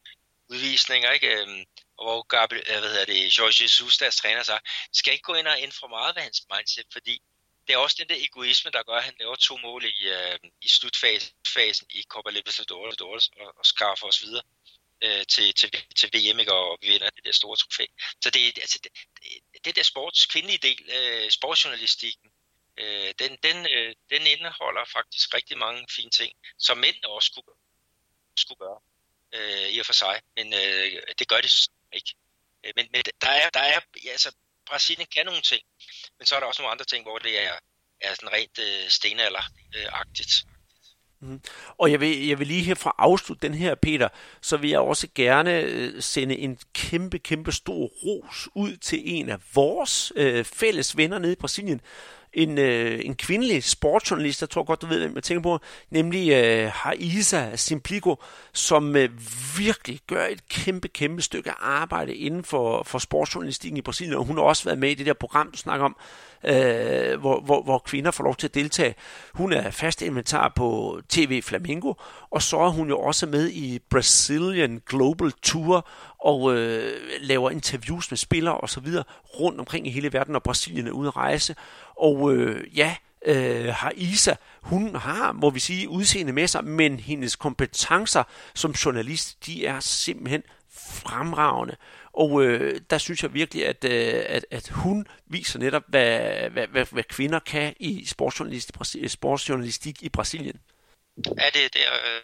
udvisninger, 0.49 1.11
ikke? 1.11 1.41
Øhm, 1.41 1.65
og 1.99 2.05
hvor 2.07 2.23
Gabi, 2.23 2.55
øh, 2.55 2.79
hvad 2.81 2.91
hedder 2.95 3.05
det, 3.05 3.35
George 3.37 3.63
Jesus, 3.63 3.99
deres 3.99 4.17
træner, 4.17 4.43
sig, 4.43 4.61
skal 4.93 5.13
ikke 5.13 5.23
gå 5.23 5.35
ind 5.35 5.47
og 5.47 5.63
ændre 5.63 5.77
for 5.81 5.87
meget 5.89 6.17
ved 6.17 6.23
hans 6.23 6.43
mindset, 6.55 6.87
fordi 6.93 7.23
det 7.67 7.75
er 7.75 7.79
også 7.79 7.97
den 7.99 8.09
der 8.09 8.25
egoisme, 8.25 8.71
der 8.71 8.83
gør, 8.83 8.97
at 8.97 9.05
han 9.05 9.15
laver 9.21 9.37
to 9.37 9.57
mål 9.57 9.85
i, 9.85 9.97
øh, 10.09 10.39
i 10.63 10.69
slutfasen 10.69 11.87
i 11.91 12.03
Copa 12.09 12.31
Libertadores 12.31 13.29
og, 13.41 13.55
og 13.59 13.67
skaffer 13.67 14.07
os 14.07 14.23
videre 14.23 14.43
øh, 15.05 15.27
til, 15.27 15.55
til, 15.55 15.71
til 15.97 16.09
VM, 16.15 16.39
ikke? 16.41 16.53
og 16.53 16.79
vi 16.83 16.87
vinder 16.89 17.11
det 17.11 17.25
der 17.25 17.33
store 17.33 17.57
trofæ. 17.57 17.85
Så 18.23 18.31
det, 18.31 18.59
altså, 18.59 18.79
det, 18.85 18.93
det 19.65 19.77
der 19.77 19.83
sports 19.83 20.27
kvindelige 20.27 20.59
del, 20.59 20.81
øh, 20.97 21.31
sportsjournalistikken, 21.31 22.31
Øh, 22.81 23.15
den, 23.19 23.33
den, 23.47 23.59
øh, 23.75 23.95
den 24.11 24.23
indeholder 24.35 24.85
faktisk 24.97 25.35
rigtig 25.35 25.59
mange 25.59 25.87
fine 25.97 26.11
ting, 26.11 26.33
som 26.59 26.79
mænd 26.79 27.05
også 27.05 27.27
skulle, 27.33 27.53
skulle 28.37 28.59
gøre 28.59 28.81
øh, 29.35 29.69
i 29.75 29.79
og 29.79 29.87
for 29.87 29.93
sig, 29.93 30.21
men 30.37 30.47
øh, 30.55 31.03
det 31.19 31.29
gør 31.29 31.41
det 31.41 31.53
ikke. 31.93 32.15
Øh, 32.65 32.73
men, 32.77 32.87
men 32.93 33.03
der 33.23 33.31
er, 33.31 33.51
der 33.51 33.61
er 33.61 33.81
ja, 34.05 34.11
altså, 34.11 34.31
Brasilien 34.67 35.07
kan 35.15 35.27
nogle 35.27 35.43
ting, 35.43 35.63
men 36.19 36.27
så 36.27 36.37
er 36.37 36.41
der 36.41 36.47
også 36.47 36.63
nogle 36.63 36.73
andre 36.73 36.85
ting, 36.85 37.05
hvor 37.05 37.19
det 37.19 37.45
er, 37.47 37.55
er 38.01 38.15
sådan 38.15 38.33
rent 38.33 38.59
øh, 38.59 38.87
stenalder-agtigt. 38.89 40.35
Øh, 41.23 41.29
mm. 41.29 41.41
Og 41.79 41.91
jeg 41.91 42.01
vil, 42.01 42.27
jeg 42.27 42.39
vil 42.39 42.47
lige 42.47 42.63
her 42.63 42.75
fra 42.75 42.95
afslutte 42.99 43.49
den 43.49 43.55
her, 43.55 43.75
Peter, 43.75 44.09
så 44.41 44.57
vil 44.57 44.71
jeg 44.71 44.81
også 44.81 45.09
gerne 45.15 45.61
øh, 45.61 46.03
sende 46.03 46.39
en 46.39 46.59
kæmpe, 46.75 47.19
kæmpe 47.19 47.53
stor 47.53 47.87
ros 47.87 48.49
ud 48.55 48.77
til 48.77 49.01
en 49.05 49.29
af 49.29 49.39
vores 49.55 50.13
øh, 50.17 50.45
fælles 50.45 50.97
venner 50.97 51.19
nede 51.19 51.33
i 51.33 51.37
Brasilien, 51.37 51.81
en, 52.33 52.59
øh, 52.59 53.01
en 53.05 53.15
kvindelig 53.15 53.65
sportsjournalist, 53.65 54.41
jeg 54.41 54.51
tror 54.51 54.63
godt, 54.63 54.83
du 54.83 54.87
ved, 54.87 54.99
hvem 54.99 55.15
jeg 55.15 55.23
tænker 55.23 55.43
på, 55.43 55.59
nemlig 55.91 56.31
øh, 56.31 56.71
Haisa 56.75 57.57
Simpligo, 57.57 58.15
som 58.53 58.97
øh, 58.97 59.11
virkelig 59.59 60.01
gør 60.07 60.27
et 60.27 60.49
kæmpe, 60.49 60.89
kæmpe 60.89 61.23
stykke 61.23 61.51
arbejde 61.61 62.15
inden 62.15 62.45
for, 62.45 62.83
for 62.83 62.99
sportsjournalistikken 62.99 63.77
i 63.77 63.83
Brasilien, 63.83 64.15
og 64.15 64.25
hun 64.25 64.37
har 64.37 64.45
også 64.45 64.65
været 64.65 64.79
med 64.79 64.91
i 64.91 64.95
det 64.95 65.07
der 65.07 65.13
program, 65.13 65.51
du 65.51 65.59
snakker 65.59 65.85
om, 65.85 65.97
øh, 66.45 67.21
hvor, 67.21 67.41
hvor, 67.41 67.63
hvor 67.63 67.79
kvinder 67.79 68.11
får 68.11 68.25
lov 68.25 68.37
til 68.37 68.47
at 68.47 68.55
deltage. 68.55 68.95
Hun 69.35 69.53
er 69.53 69.71
fast 69.71 70.03
inventar 70.03 70.53
på 70.57 71.01
TV 71.09 71.43
Flamingo, 71.43 71.95
og 72.31 72.43
så 72.43 72.59
er 72.59 72.69
hun 72.69 72.89
jo 72.89 72.99
også 72.99 73.27
med 73.27 73.51
i 73.51 73.79
Brazilian 73.91 74.83
Global 74.87 75.33
Tour, 75.43 75.89
og 76.19 76.57
øh, 76.57 76.93
laver 77.21 77.51
interviews 77.51 78.11
med 78.11 78.19
spillere 78.19 78.57
og 78.57 78.71
så 78.71 78.81
videre 78.81 79.05
rundt 79.41 79.61
omkring 79.61 79.87
i 79.87 79.91
hele 79.91 80.13
verden, 80.13 80.33
når 80.33 80.41
Brasilien 80.41 80.87
er 80.87 80.91
ude 80.91 81.09
at 81.09 81.17
rejse. 81.17 81.55
Og 81.97 82.35
øh, 82.35 82.79
ja, 82.79 82.95
øh, 83.27 83.75
har 83.75 83.93
Isa, 83.97 84.35
hun 84.63 84.97
har, 84.97 85.33
må 85.33 85.51
vi 85.51 85.61
sige, 85.61 85.89
udseende 85.89 86.33
med 86.33 86.47
sig, 86.47 86.65
men 86.65 87.01
hendes 87.01 87.37
kompetencer 87.37 88.23
som 88.55 88.71
journalist, 88.71 89.47
de 89.47 89.67
er 89.67 89.81
simpelthen 89.81 90.43
fremragende. 90.73 91.77
Og 92.23 92.45
øh, 92.45 92.81
der 92.91 92.99
synes 92.99 93.23
jeg 93.23 93.35
virkelig, 93.35 93.67
at, 93.67 93.85
øh, 93.85 94.25
at, 94.37 94.47
at 94.51 94.69
hun 94.69 95.07
viser 95.27 95.59
netop, 95.59 95.83
hvad, 95.89 96.51
hvad, 96.51 96.67
hvad, 96.67 96.87
hvad 96.91 97.05
kvinder 97.05 97.39
kan 97.39 97.75
i 97.81 98.05
sportsjournalistik, 98.07 98.75
sportsjournalistik 99.09 100.03
i 100.03 100.09
Brasilien. 100.09 100.61
Ja, 101.17 101.47
det, 101.55 101.75
det, 101.75 101.83
er, 101.87 101.93
øh, 101.93 102.21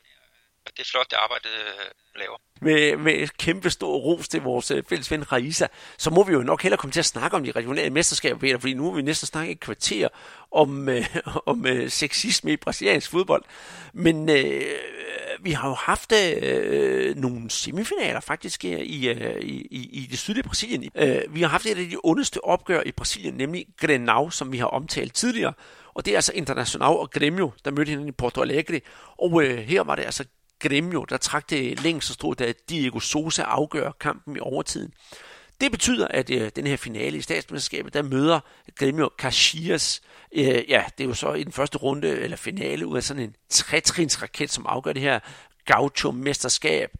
øh, 0.67 0.73
det 0.77 0.83
er 0.83 0.91
flot, 0.91 1.11
det 1.11 1.17
arbejde, 1.17 1.49
øh, 1.49 1.91
laver. 2.17 2.37
Med, 2.61 2.97
med 2.97 3.29
kæmpe 3.39 3.71
stor 3.71 3.97
ros 3.97 4.29
til 4.29 4.43
vores 4.43 4.71
øh, 4.71 4.83
fælles 4.89 5.11
ven 5.11 5.33
Raisa, 5.33 5.67
så 5.99 6.11
må 6.11 6.25
vi 6.25 6.33
jo 6.33 6.43
nok 6.43 6.63
heller 6.63 6.77
komme 6.77 6.93
til 6.93 7.01
at 7.01 7.07
snakke 7.07 7.37
om 7.37 7.45
de 7.45 7.51
regionale 7.51 7.91
mesterskaber, 7.91 8.39
Peter, 8.39 8.59
fordi 8.59 8.75
nu 8.75 8.85
har 8.85 8.97
vi 8.97 9.03
næsten 9.03 9.27
snakket 9.27 9.53
et 9.53 9.61
kvarter 9.61 10.09
om, 10.51 10.89
øh, 10.89 11.17
om 11.53 11.67
øh, 11.67 11.91
sexisme 11.91 12.53
i 12.53 12.57
brasiliansk 12.57 13.11
fodbold. 13.11 13.45
Men 13.93 14.31
øh, 14.31 14.63
vi 15.41 15.51
har 15.51 15.69
jo 15.69 15.75
haft 15.75 16.13
øh, 16.13 17.17
nogle 17.17 17.51
semifinaler 17.51 18.21
faktisk 18.21 18.65
øh, 18.65 18.71
i, 18.71 19.09
øh, 19.09 19.41
i, 19.41 19.67
i, 19.71 20.09
det 20.11 20.19
sydlige 20.19 20.45
Brasilien. 20.45 20.91
Øh, 20.95 21.23
vi 21.29 21.43
har 21.43 21.49
haft 21.49 21.67
et 21.67 21.79
af 21.79 21.87
de 21.87 21.97
ondeste 22.05 22.45
opgør 22.45 22.83
i 22.87 22.93
Brasilien, 22.93 23.35
nemlig 23.35 23.67
Grenau, 23.81 24.31
som 24.31 24.53
vi 24.53 24.59
har 24.59 24.67
omtalt 24.67 25.15
tidligere. 25.15 25.53
Og 25.95 26.05
det 26.05 26.13
er 26.13 26.17
altså 26.17 26.33
International 26.35 26.89
og 26.89 27.09
Grêmio, 27.17 27.51
der 27.65 27.71
mødte 27.71 27.89
hinanden 27.89 28.09
i 28.09 28.13
Porto 28.13 28.43
Alegre. 28.43 28.81
Og 29.19 29.43
øh, 29.45 29.59
her 29.59 29.83
var 29.83 29.95
det 29.95 30.05
altså 30.05 30.25
Gremio, 30.61 31.05
der 31.05 31.17
trak 31.17 31.51
det 31.51 31.83
længst 31.83 32.09
så 32.09 32.15
stort, 32.15 32.39
da 32.39 32.53
Diego 32.69 33.01
Sosa 33.01 33.43
afgør 33.43 33.91
kampen 34.01 34.37
i 34.37 34.41
overtiden. 34.41 34.93
Det 35.61 35.71
betyder, 35.71 36.09
at 36.09 36.31
øh, 36.31 36.51
den 36.57 36.67
her 36.67 36.77
finale 36.77 37.19
i 37.19 37.21
statsmesterskabet, 37.21 37.95
der 37.95 38.03
møder 38.03 38.41
Gremio 38.75 39.11
Caxias. 39.19 40.03
Øh, 40.33 40.71
ja, 40.71 40.85
det 40.99 41.05
er 41.05 41.09
jo 41.09 41.15
så 41.15 41.33
i 41.33 41.45
den 41.45 41.53
første 41.53 41.79
runde, 41.79 42.09
eller 42.09 42.37
finale, 42.37 42.87
ud 42.87 42.97
af 42.97 43.03
sådan 43.03 43.23
en 43.23 43.35
trætrinsraket, 43.49 44.53
som 44.53 44.67
afgør 44.67 44.93
det 44.93 45.03
her 45.03 45.21
Gaucho-mesterskab. 45.65 46.91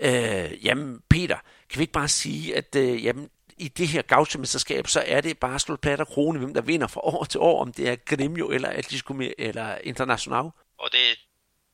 Øh, 0.00 0.64
jamen, 0.64 1.00
Peter, 1.10 1.36
kan 1.70 1.78
vi 1.78 1.82
ikke 1.82 1.92
bare 1.92 2.08
sige, 2.08 2.56
at 2.56 2.76
øh, 2.76 3.04
jamen, 3.04 3.28
i 3.58 3.68
det 3.68 3.88
her 3.88 4.02
Gaucho-mesterskab, 4.02 4.86
så 4.86 5.04
er 5.06 5.20
det 5.20 5.38
bare 5.38 5.58
slået 5.58 5.80
plat 5.80 6.00
og 6.00 6.06
krone, 6.06 6.38
hvem 6.38 6.54
der 6.54 6.60
vinder 6.60 6.86
fra 6.86 7.00
år 7.04 7.24
til 7.24 7.40
år, 7.40 7.62
om 7.62 7.72
det 7.72 7.88
er 7.88 7.96
Gremio 7.96 8.50
eller 8.50 8.68
Atlético 8.68 9.32
eller 9.38 9.78
International. 9.84 10.44
Og 10.78 10.88
det, 10.92 11.18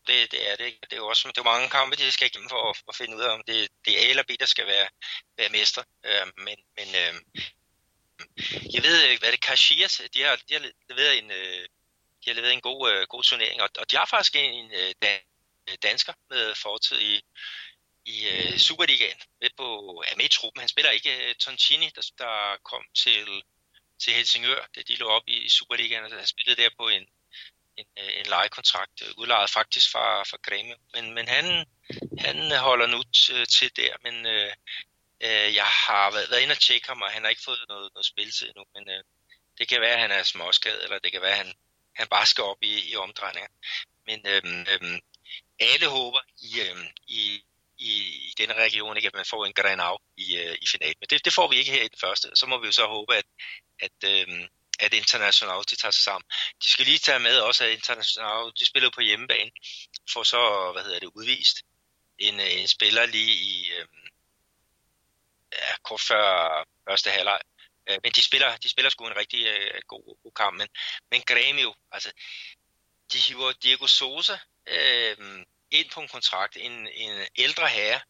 det, 0.07 0.33
det 0.33 0.51
er 0.51 0.57
det 0.57 0.65
ikke. 0.65 0.79
Det 0.83 0.93
er 0.93 0.97
jo 0.97 1.09
også 1.09 1.29
det 1.29 1.39
er 1.39 1.53
mange 1.53 1.69
kampe, 1.69 1.97
de 1.97 2.13
skal 2.13 2.27
igennem 2.27 2.49
for 2.49 2.71
at, 2.71 2.83
at 2.89 2.97
finde 2.97 3.17
ud 3.17 3.23
af, 3.23 3.35
om 3.35 3.43
det, 3.47 3.69
det 3.85 3.93
er 3.95 4.07
A 4.07 4.11
eller 4.11 4.23
B, 4.23 4.31
der 4.41 4.47
skal 4.47 4.67
være, 4.67 4.89
være 5.39 5.49
mester. 5.49 5.83
Øh, 6.07 6.27
men 6.37 6.57
men 6.79 6.89
øh, 7.03 7.15
jeg 8.75 8.83
ved, 8.83 9.09
øh, 9.09 9.19
hvad 9.19 9.33
det 9.33 9.41
Kashias. 9.41 10.01
Øh, 10.01 10.09
de 10.15 10.23
har, 10.23 10.37
de 10.37 10.55
har 10.55 10.71
leveret 10.91 11.19
en, 11.19 11.31
øh, 11.31 11.65
de 12.25 12.31
har 12.31 12.35
leveret 12.35 12.53
en 12.53 12.61
god, 12.61 12.93
øh, 12.93 13.07
god 13.07 13.23
turnering, 13.23 13.63
og, 13.63 13.69
og 13.79 13.91
de 13.91 13.97
har 13.97 14.07
faktisk 14.07 14.37
en 14.37 14.73
øh, 14.73 14.95
øh, 15.69 15.77
dansker 15.83 16.13
med 16.31 16.55
fortid 16.55 17.01
i, 17.01 17.21
i 18.05 18.29
øh, 18.29 18.59
Superligaen, 18.59 19.21
med, 19.41 19.51
på, 19.57 19.67
er 20.09 20.17
med 20.17 20.25
i 20.25 20.29
truppen. 20.29 20.61
Han 20.61 20.69
spiller 20.69 20.91
ikke 20.91 21.29
øh, 21.29 21.35
Toncini, 21.35 21.89
der, 21.97 22.11
der 22.19 22.57
kom 22.65 22.85
til, 22.97 23.43
til 24.03 24.13
Helsingør, 24.13 24.67
da 24.75 24.83
de 24.83 24.95
lå 24.97 25.07
op 25.09 25.23
i, 25.27 25.37
i 25.39 25.49
Superligaen, 25.49 26.05
og 26.05 26.11
han 26.11 26.27
spillede 26.27 26.63
der 26.63 26.71
på 26.79 26.89
en, 26.89 27.07
en, 27.77 27.87
øh, 27.99 28.21
en 28.21 28.27
lejekontrakt, 28.27 29.03
øh, 29.03 29.09
udlejet 29.17 29.51
faktisk 29.51 29.93
fra, 29.93 30.23
fra 30.23 30.39
Grêmio. 30.47 30.77
Men, 30.95 31.15
men 31.15 31.29
han, 31.29 31.67
han 32.19 32.37
holder 32.57 32.87
nu 32.87 32.99
øh, 33.35 33.47
til, 33.47 33.77
der, 33.77 33.93
men 34.03 34.27
øh, 34.27 35.55
jeg 35.55 35.67
har 35.67 36.11
været, 36.11 36.31
været 36.31 36.43
inde 36.43 36.53
og 36.53 36.61
tjekke 36.61 36.89
ham, 36.89 37.03
og 37.03 37.11
han 37.11 37.23
har 37.23 37.31
ikke 37.31 37.43
fået 37.45 37.65
noget, 37.69 37.89
noget 37.95 38.07
spilletid 38.07 38.49
endnu, 38.49 38.65
men 38.75 38.89
øh, 38.89 39.03
det 39.59 39.69
kan 39.69 39.81
være, 39.81 39.95
at 39.95 40.01
han 40.01 40.11
er 40.11 40.23
småskadet, 40.23 40.85
eller 40.85 40.99
det 40.99 41.13
kan 41.13 41.21
være, 41.21 41.31
at 41.31 41.47
han, 41.47 41.53
han 41.97 42.07
bare 42.09 42.27
skal 42.27 42.45
op 42.45 42.63
i, 42.63 42.91
i 42.91 42.97
omdrejninger. 42.97 43.51
Men 44.07 44.19
øh, 44.27 44.43
øh, 44.73 45.01
alle 45.61 45.87
håber 45.87 46.21
i, 46.43 46.61
øh, 46.61 46.77
i, 47.09 47.43
i, 47.79 47.93
i 48.29 48.33
denne 48.39 48.55
region 48.55 48.97
ikke, 48.97 49.07
at 49.07 49.15
man 49.15 49.25
får 49.31 49.45
en 49.45 49.53
Granau 49.53 49.99
i, 50.17 50.37
øh, 50.37 50.57
i 50.63 50.67
finalen. 50.67 50.97
Men 51.01 51.07
det, 51.11 51.25
det 51.25 51.33
får 51.33 51.49
vi 51.49 51.57
ikke 51.57 51.73
her 51.73 51.83
i 51.83 51.89
den 51.89 51.99
første. 52.01 52.29
Så 52.35 52.47
må 52.47 52.59
vi 52.61 52.67
jo 52.67 52.73
så 52.73 52.87
håbe, 52.87 53.15
at, 53.15 53.25
at, 53.81 53.99
øh, 54.05 54.49
at 54.81 54.95
International 54.95 55.65
de 55.71 55.77
tager 55.77 55.93
sig 55.93 56.03
sammen. 56.03 56.27
De 56.65 56.71
skal 56.71 56.85
lige 56.87 56.99
tage 56.99 57.19
med 57.19 57.39
også, 57.41 57.65
at 57.65 57.71
International 57.71 58.53
de 58.59 58.67
spiller 58.67 58.91
på 58.91 59.01
hjemmebane, 59.01 59.51
for 60.13 60.23
så, 60.23 60.73
hvad 60.73 60.83
hedder 60.85 60.99
det, 60.99 61.11
udvist 61.15 61.57
en, 62.19 62.41
øh, 62.41 62.53
en 62.61 62.69
spiller 62.69 63.07
lige 63.07 63.35
i 63.35 63.71
øh, 63.71 63.87
ja, 65.53 65.77
kort 65.83 66.01
før 66.01 66.65
første 66.89 67.11
halvleg. 67.11 67.41
Øh, 67.87 67.99
men 68.03 68.13
de 68.13 68.23
spiller, 68.23 68.57
de 68.57 68.69
spiller 68.69 68.91
sgu 68.91 69.07
en 69.07 69.17
rigtig 69.17 69.47
øh, 69.47 69.81
god, 69.87 70.23
god 70.23 70.33
kamp. 70.33 70.59
Men, 70.59 70.69
men 71.11 71.23
Grêmio, 71.31 71.89
altså, 71.93 72.13
de 73.13 73.19
hiver 73.19 73.53
Diego 73.53 73.87
Sosa 73.87 74.39
øh, 74.67 75.17
ind 75.71 75.91
på 75.91 76.01
en 76.01 76.09
kontrakt, 76.09 76.57
en, 76.57 76.89
en 76.89 77.27
ældre 77.37 77.69
herre, 77.69 78.01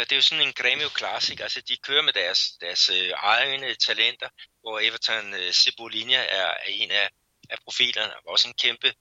ikke? 0.00 0.06
Og 0.06 0.10
det 0.10 0.14
er 0.14 0.18
jo 0.18 0.22
sådan 0.22 0.46
en 0.46 0.54
Grêmio 0.60 0.88
klassik, 0.88 1.40
altså 1.40 1.60
de 1.60 1.76
kører 1.76 2.02
med 2.02 2.12
deres, 2.12 2.40
deres 2.60 2.88
øh, 2.88 3.10
egne 3.16 3.74
talenter, 3.74 4.28
hvor 4.60 4.80
Everton 4.80 5.34
øh, 5.34 5.52
Cebolinha 5.52 6.22
er, 6.40 6.50
er 6.64 6.68
en 6.68 6.90
af, 6.90 7.10
af 7.50 7.58
profilerne, 7.64 8.16
og 8.16 8.28
også 8.28 8.48
en 8.48 8.54
kæmpe, 8.54 8.94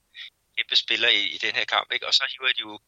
kæmpe 0.57 0.75
spiller 0.75 1.09
i, 1.09 1.23
i 1.35 1.37
den 1.37 1.55
her 1.55 1.65
kamp. 1.65 1.91
Ikke? 1.91 2.07
Og 2.07 2.13
så 2.13 2.23
hiver 2.31 2.53
de 2.53 2.59
jo 2.59 2.79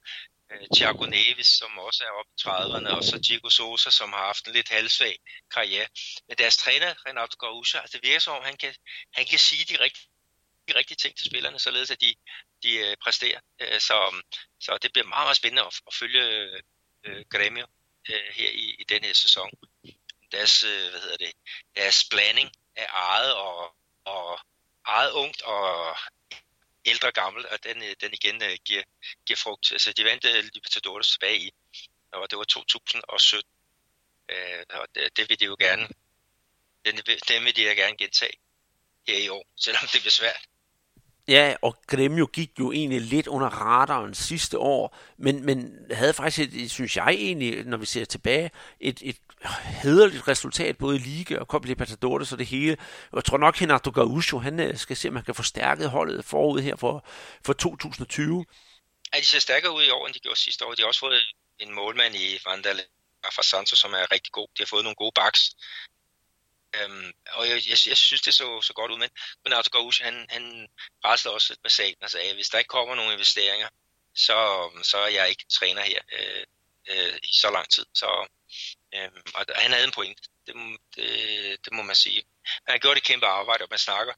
øh, 0.51 0.67
Thiago 0.75 1.05
Neves, 1.05 1.47
som 1.47 1.77
også 1.77 2.03
er 2.03 2.11
oppe 2.19 2.31
i 2.37 2.41
30'erne, 2.41 2.95
og 2.97 3.03
så 3.03 3.17
Diego 3.27 3.49
Sosa, 3.49 3.89
som 3.89 4.13
har 4.13 4.25
haft 4.25 4.47
en 4.47 4.53
lidt 4.53 4.69
halvsvag 4.69 5.15
karriere. 5.53 5.87
Men 6.27 6.37
deres 6.37 6.57
træner, 6.57 6.93
Renato 7.05 7.35
Gaúcha, 7.43 7.77
altså 7.81 7.97
det 7.97 8.07
virker 8.07 8.19
som 8.19 8.37
om, 8.37 8.43
han 8.43 8.57
kan, 8.57 8.73
han 9.13 9.25
kan 9.25 9.39
sige 9.39 9.65
de 9.65 9.83
rigtige 9.83 10.07
de 10.67 10.77
rigtige 10.77 10.97
ting 10.97 11.17
til 11.17 11.25
spillerne, 11.25 11.59
således 11.59 11.91
at 11.91 12.01
de, 12.01 12.15
de 12.63 12.77
øh, 12.77 12.97
præsterer. 13.03 13.39
Øh, 13.61 13.79
så, 13.79 14.23
så 14.59 14.77
det 14.81 14.93
bliver 14.93 15.07
meget, 15.07 15.25
meget 15.25 15.37
spændende 15.37 15.61
at, 15.61 15.81
at 15.87 15.93
følge 15.93 16.23
øh, 17.03 17.25
Grêmio 17.35 17.65
øh, 18.09 18.33
her 18.33 18.49
i, 18.49 18.75
i 18.79 18.83
den 18.83 19.03
her 19.03 19.13
sæson. 19.13 19.51
Deres, 20.31 20.63
øh, 20.63 20.89
hvad 20.89 21.01
hedder 21.01 21.17
det, 21.17 21.33
deres 21.75 22.05
blanding 22.09 22.49
af 22.75 22.87
eget 22.89 23.33
og, 23.35 23.75
og 24.05 24.39
eget 24.85 25.11
ungt 25.11 25.41
og 25.41 25.97
ældre 26.85 27.07
og 27.07 27.13
gammel, 27.13 27.47
og 27.47 27.63
den, 27.63 27.83
øh, 27.83 27.95
den 28.01 28.13
igen 28.13 28.43
øh, 28.43 28.57
giver, 28.65 28.83
giver 29.25 29.37
frugt. 29.37 29.71
Altså, 29.71 29.93
de 29.93 30.03
vandt 30.03 30.25
øh, 30.25 30.43
Libertadores 30.53 31.11
tilbage 31.11 31.39
i, 31.39 31.51
og 32.11 32.29
det 32.29 32.37
var 32.37 32.43
2017. 32.43 33.51
Øh, 34.29 34.65
og 34.69 34.87
det, 34.95 35.17
det 35.17 35.29
vil 35.29 35.39
de 35.39 35.45
jo 35.45 35.55
gerne, 35.59 35.87
den, 36.85 36.97
den 37.27 37.45
vil 37.45 37.55
de 37.55 37.63
gerne 37.63 37.97
gentage 37.97 38.37
her 39.07 39.17
i 39.17 39.29
år, 39.29 39.45
selvom 39.57 39.87
det 39.93 40.01
bliver 40.01 40.11
svært. 40.11 40.50
Ja, 41.27 41.55
og 41.61 41.77
Gremio 41.87 42.25
gik 42.25 42.49
jo 42.59 42.71
egentlig 42.71 43.01
lidt 43.01 43.27
under 43.27 43.47
radaren 43.47 44.13
sidste 44.13 44.57
år, 44.57 44.97
men, 45.17 45.45
men 45.45 45.77
havde 45.91 46.13
faktisk, 46.13 46.53
et, 46.53 46.71
synes 46.71 46.97
jeg 46.97 47.07
egentlig, 47.09 47.63
når 47.65 47.77
vi 47.77 47.85
ser 47.85 48.05
tilbage, 48.05 48.51
et, 48.79 48.99
et 49.01 49.17
hederligt 49.83 50.27
resultat, 50.27 50.77
både 50.77 50.95
i 50.95 50.99
Liga 50.99 51.37
og 51.37 51.45
Copa 51.45 51.67
Libertadores 51.67 52.31
og 52.31 52.37
det 52.37 52.47
hele. 52.47 52.77
Jeg 53.15 53.25
tror 53.25 53.37
nok, 53.37 53.61
Renato 53.61 53.91
Gaúcho, 53.91 54.37
han 54.37 54.59
øh, 54.59 54.77
skal 54.77 54.97
se, 54.97 55.09
om 55.09 55.15
han 55.15 55.25
kan 55.25 55.35
få 55.35 55.43
stærket 55.43 55.89
holdet 55.89 56.25
forud 56.25 56.61
her 56.61 56.75
for, 56.75 57.05
for 57.45 57.53
2020. 57.53 58.45
Ja, 59.13 59.19
de 59.19 59.25
ser 59.25 59.39
stærkere 59.39 59.75
ud 59.75 59.83
i 59.83 59.89
år, 59.89 60.07
end 60.07 60.13
de 60.13 60.19
gjorde 60.19 60.39
sidste 60.39 60.65
år. 60.65 60.73
De 60.73 60.81
har 60.81 60.87
også 60.87 60.99
fået 60.99 61.21
en 61.59 61.75
målmand 61.75 62.15
i 62.15 62.39
Vandal 62.45 62.81
fra 63.35 63.43
Santos, 63.43 63.79
som 63.79 63.93
er 63.93 64.11
rigtig 64.11 64.31
god. 64.31 64.47
De 64.57 64.63
har 64.63 64.67
fået 64.67 64.83
nogle 64.83 64.95
gode 64.95 65.11
backs. 65.15 65.55
Øhm, 66.75 67.11
og 67.31 67.49
jeg, 67.49 67.55
jeg, 67.55 67.77
jeg 67.87 67.97
synes, 67.97 68.21
det 68.21 68.33
så, 68.33 68.61
så 68.61 68.73
godt 68.73 68.91
ud, 68.91 68.97
men 68.97 69.09
Renato 69.45 69.69
Gauche, 69.79 70.05
han, 70.05 70.25
han 70.29 70.67
rasler 71.05 71.31
også 71.31 71.53
lidt 71.53 71.63
med 71.63 71.69
sagen 71.69 72.03
og 72.03 72.09
sagde, 72.09 72.29
at 72.29 72.35
hvis 72.35 72.49
der 72.49 72.57
ikke 72.57 72.67
kommer 72.67 72.95
nogen 72.95 73.11
investeringer, 73.11 73.69
så, 74.15 74.69
så 74.83 74.97
er 74.97 75.07
jeg 75.07 75.29
ikke 75.29 75.45
træner 75.49 75.81
her 75.81 76.01
øh, 76.11 76.45
øh, 76.89 77.17
i 77.23 77.33
så 77.33 77.51
lang 77.51 77.69
tid. 77.69 77.85
Så, 77.93 78.27
øh, 78.95 79.11
og 79.35 79.45
han 79.55 79.71
havde 79.71 79.83
en 79.83 79.91
point, 79.91 80.19
det, 80.47 80.55
det, 80.95 81.65
det 81.65 81.73
må 81.73 81.81
man 81.81 81.95
sige. 81.95 82.23
Han 82.45 82.71
har 82.73 82.77
gjort 82.77 82.97
et 82.97 83.03
kæmpe 83.03 83.25
arbejde, 83.25 83.63
og 83.63 83.67
man 83.69 83.79
snakker 83.79 84.13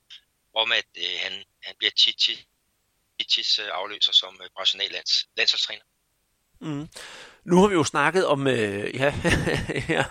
om, 0.54 0.72
at 0.72 0.86
øh, 0.98 1.20
han, 1.20 1.44
han 1.64 1.76
bliver 1.78 1.92
Chichis 1.98 3.60
øh, 3.60 3.66
øh, 3.66 3.72
afløser 3.74 4.12
som 4.12 4.40
øh, 4.44 4.50
brasiliansk 4.56 4.94
lands, 4.94 5.28
landsholdstræner. 5.38 5.84
Mm. 6.64 6.88
Nu 7.46 7.58
har 7.58 7.68
vi 7.68 7.74
jo 7.74 7.84
snakket 7.84 8.26
om 8.26 8.48
øh, 8.48 8.96
ja, 8.96 9.14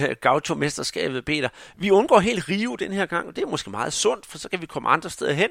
øh, 0.00 0.16
Gaucho-mesterskabet, 0.20 1.24
Peter. 1.24 1.48
Vi 1.76 1.90
undgår 1.90 2.20
helt 2.20 2.48
Rio 2.48 2.76
den 2.76 2.92
her 2.92 3.06
gang, 3.06 3.28
og 3.28 3.36
det 3.36 3.42
er 3.42 3.46
måske 3.46 3.70
meget 3.70 3.92
sundt, 3.92 4.26
for 4.26 4.38
så 4.38 4.48
kan 4.48 4.60
vi 4.60 4.66
komme 4.66 4.88
andre 4.88 5.10
steder 5.10 5.32
hen. 5.32 5.48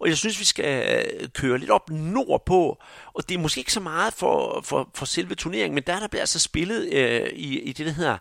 Og 0.00 0.08
jeg 0.08 0.16
synes, 0.16 0.40
vi 0.40 0.44
skal 0.44 1.04
øh, 1.22 1.28
køre 1.28 1.58
lidt 1.58 1.70
op 1.70 1.90
nordpå, 1.90 2.78
og 3.14 3.28
det 3.28 3.34
er 3.34 3.38
måske 3.38 3.58
ikke 3.58 3.72
så 3.72 3.80
meget 3.80 4.14
for, 4.14 4.60
for, 4.64 4.90
for 4.94 5.06
selve 5.06 5.34
turneringen, 5.34 5.74
men 5.74 5.84
der, 5.86 6.00
der 6.00 6.08
bliver 6.08 6.22
altså 6.22 6.38
spillet 6.38 6.92
øh, 6.92 7.28
i, 7.32 7.60
i 7.60 7.72
det, 7.72 7.86
der 7.86 7.92
hedder 7.92 8.18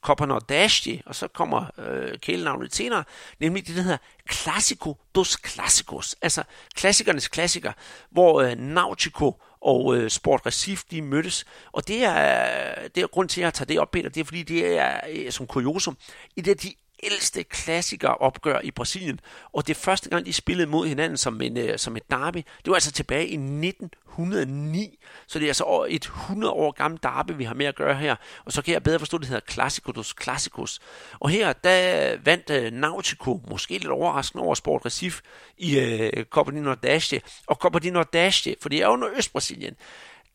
Copa 0.00 0.26
Nordeste, 0.26 1.02
og 1.06 1.14
så 1.14 1.28
kommer 1.28 1.64
øh, 1.78 2.18
kælenavnet 2.18 2.74
senere, 2.74 3.04
nemlig 3.40 3.66
det, 3.66 3.76
der 3.76 3.82
hedder 3.82 3.98
Classico 4.32 4.96
dos 5.14 5.36
Clásicos, 5.46 6.14
altså 6.22 6.42
klassikernes 6.74 7.28
klassiker, 7.28 7.72
hvor 8.10 8.40
øh, 8.42 8.56
Nautico 8.58 9.42
og 9.66 9.96
øh, 9.96 10.10
Sport 10.10 10.46
Recif, 10.46 10.82
de 10.90 11.02
mødtes. 11.02 11.44
Og 11.72 11.88
det 11.88 12.04
er, 12.04 12.88
det 12.94 13.02
er 13.02 13.06
grund 13.06 13.28
til, 13.28 13.40
at 13.40 13.44
jeg 13.44 13.54
tager 13.54 13.66
det 13.66 13.78
op, 13.78 13.90
Peter, 13.90 14.08
det 14.08 14.20
er 14.20 14.24
fordi, 14.24 14.42
det 14.42 14.78
er 14.78 15.00
øh, 15.10 15.30
som 15.32 15.46
kuriosum, 15.46 15.96
i 16.36 16.40
det 16.40 16.62
de 16.62 16.74
ældste 17.02 17.44
klassiker 17.44 18.08
opgør 18.08 18.60
i 18.60 18.70
Brasilien, 18.70 19.20
og 19.52 19.66
det 19.66 19.76
første 19.76 20.10
gang, 20.10 20.26
de 20.26 20.32
spillede 20.32 20.68
mod 20.68 20.86
hinanden 20.86 21.16
som, 21.16 21.40
en, 21.40 21.56
øh, 21.56 21.78
som 21.78 21.96
et 21.96 22.10
derby. 22.10 22.36
Det 22.36 22.66
var 22.66 22.74
altså 22.74 22.92
tilbage 22.92 23.26
i 23.26 23.36
1909, 23.36 24.98
så 25.26 25.38
det 25.38 25.44
er 25.44 25.50
altså 25.50 25.86
et 25.88 26.02
100 26.02 26.52
år 26.52 26.70
gammelt 26.72 27.02
derby, 27.02 27.30
vi 27.30 27.44
har 27.44 27.54
med 27.54 27.66
at 27.66 27.74
gøre 27.74 27.94
her, 27.94 28.16
og 28.44 28.52
så 28.52 28.62
kan 28.62 28.74
jeg 28.74 28.82
bedre 28.82 28.98
forstå, 28.98 29.16
at 29.16 29.20
det 29.20 29.28
hedder 29.28 29.52
Classico 29.52 29.92
dos 29.92 30.14
Classicos. 30.22 30.80
Og 31.18 31.30
her, 31.30 31.52
der 31.52 32.16
vandt 32.24 32.50
uh, 32.50 32.78
Nautico, 32.80 33.40
måske 33.50 33.72
lidt 33.72 33.86
overraskende 33.86 34.44
over 34.44 34.54
Sport 34.54 34.86
Recife, 34.86 35.22
i 35.58 35.78
uh, 35.78 36.22
Copa 36.22 36.50
de 36.50 36.60
Nordeste, 36.60 37.20
og 37.46 37.56
Copa 37.56 37.78
de 37.78 37.90
Nordeste, 37.90 38.56
for 38.60 38.68
det 38.68 38.82
er 38.82 38.86
jo 38.86 38.96
Nordøst-Brasilien, 38.96 39.76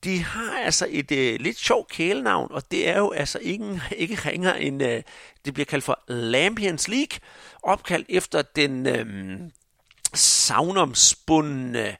de 0.03 0.23
har 0.23 0.59
altså 0.59 0.87
et 0.89 1.11
øh, 1.11 1.39
lidt 1.39 1.59
sjovt 1.59 1.89
kælenavn, 1.89 2.51
og 2.51 2.71
det 2.71 2.89
er 2.89 2.97
jo 2.97 3.11
altså 3.11 3.39
ingen, 3.41 3.81
ikke 3.97 4.15
ringer 4.29 4.53
end, 4.53 4.83
øh, 4.83 5.03
det 5.45 5.53
bliver 5.53 5.65
kaldt 5.65 5.83
for 5.83 5.99
Lampions 6.07 6.87
League, 6.87 7.19
opkaldt 7.63 8.05
efter 8.09 8.41
den 8.41 8.87
øh, 8.87 9.39
savnomspundne 10.13 11.97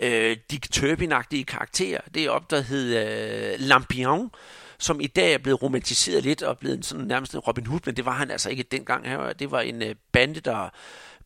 øh, 0.00 0.36
Dick 0.50 0.66
Turpin-agtige 0.76 1.44
karakter. 1.44 2.00
Det 2.14 2.24
er 2.24 2.30
op, 2.30 2.50
der 2.50 2.60
hed 2.60 2.96
øh, 2.96 3.54
Lampion, 3.58 4.30
som 4.78 5.00
i 5.00 5.06
dag 5.06 5.34
er 5.34 5.38
blevet 5.38 5.62
romantiseret 5.62 6.22
lidt 6.22 6.42
og 6.42 6.58
blevet 6.58 6.86
sådan 6.86 7.04
nærmest 7.04 7.34
en 7.34 7.40
Robin 7.40 7.66
Hood, 7.66 7.80
men 7.86 7.96
det 7.96 8.04
var 8.04 8.12
han 8.12 8.30
altså 8.30 8.50
ikke 8.50 8.62
dengang. 8.62 9.04
Det 9.38 9.50
var 9.50 9.60
en 9.60 9.82
øh, 9.82 9.94
bande, 10.12 10.40
der 10.40 10.68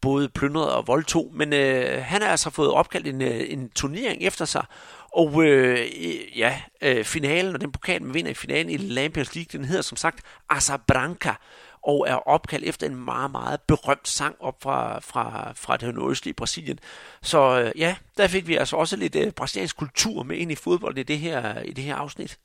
både 0.00 0.28
plyndrede 0.28 0.76
og 0.76 0.86
voldtog, 0.86 1.30
men 1.34 1.52
øh, 1.52 2.02
han 2.04 2.22
har 2.22 2.28
altså 2.28 2.50
fået 2.50 2.70
opkaldt 2.70 3.06
en, 3.06 3.22
øh, 3.22 3.44
en 3.48 3.70
turnering 3.70 4.22
efter 4.22 4.44
sig, 4.44 4.64
og 5.12 5.44
øh, 5.44 6.38
ja, 6.38 6.62
øh, 6.80 7.04
finalen, 7.04 7.54
og 7.54 7.60
den 7.60 7.72
pokal, 7.72 8.02
man 8.02 8.14
vinder 8.14 8.30
i 8.30 8.34
finalen 8.34 8.70
i 8.70 8.76
Lampions 8.76 9.34
League, 9.34 9.58
den 9.58 9.64
hedder 9.64 9.82
som 9.82 9.96
sagt 9.96 10.26
Azabranca 10.48 11.34
og 11.82 12.08
er 12.08 12.14
opkaldt 12.14 12.64
efter 12.64 12.86
en 12.86 12.96
meget, 12.96 13.30
meget 13.30 13.60
berømt 13.62 14.08
sang 14.08 14.36
op 14.40 14.62
fra, 14.62 15.00
fra, 15.00 15.52
fra 15.52 15.76
det 15.76 15.94
nordøstlige 15.94 16.34
Brasilien. 16.34 16.80
Så 17.22 17.38
øh, 17.60 17.80
ja, 17.80 17.96
der 18.16 18.28
fik 18.28 18.46
vi 18.46 18.56
altså 18.56 18.76
også 18.76 18.96
lidt 18.96 19.14
øh, 19.14 19.32
brasiliansk 19.32 19.76
kultur 19.76 20.22
med 20.22 20.36
ind 20.36 20.52
i 20.52 20.54
fodbold 20.54 20.98
i 20.98 21.02
det 21.02 21.18
her, 21.18 21.62
i 21.62 21.72
det 21.72 21.84
her 21.84 21.94
afsnit. 21.94 22.38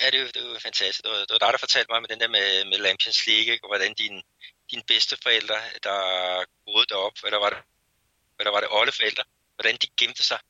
Ja, 0.00 0.10
det 0.10 0.20
var, 0.20 0.26
det 0.26 0.42
var 0.42 0.58
fantastisk. 0.58 1.02
Det 1.02 1.10
var, 1.10 1.18
det 1.18 1.32
var 1.36 1.38
dig, 1.38 1.52
der 1.52 1.58
fortalte 1.58 1.92
mig 1.92 2.00
med 2.02 2.08
den 2.08 2.20
der 2.20 2.28
med, 2.28 2.64
med 2.64 2.78
Lampions 2.78 3.26
League, 3.26 3.58
og 3.62 3.68
hvordan 3.68 3.94
din, 3.94 4.22
bedste 4.88 5.16
forældre, 5.22 5.54
der 5.82 6.00
boede 6.64 6.86
derop, 6.88 7.12
eller 7.24 7.38
var 7.38 7.50
det, 7.54 7.58
eller 8.38 8.52
var 8.52 8.60
det 8.60 8.68
oldeforældre, 8.78 9.24
hvordan 9.56 9.76
de 9.82 9.86
gemte 10.00 10.22
sig 10.30 10.40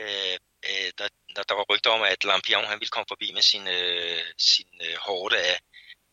øh, 0.00 0.36
øh, 0.68 0.92
der, 0.98 1.08
der, 1.36 1.42
der 1.42 1.54
var 1.54 1.66
rygter 1.70 1.90
om, 1.90 2.02
at 2.02 2.24
Lampion 2.24 2.64
han 2.64 2.80
ville 2.80 2.90
komme 2.90 3.06
forbi 3.08 3.32
med 3.32 3.42
sin, 3.42 3.68
øh, 3.68 4.24
sin 4.38 4.68
øh, 4.82 4.96
hårde 4.96 5.38
af, 5.38 5.60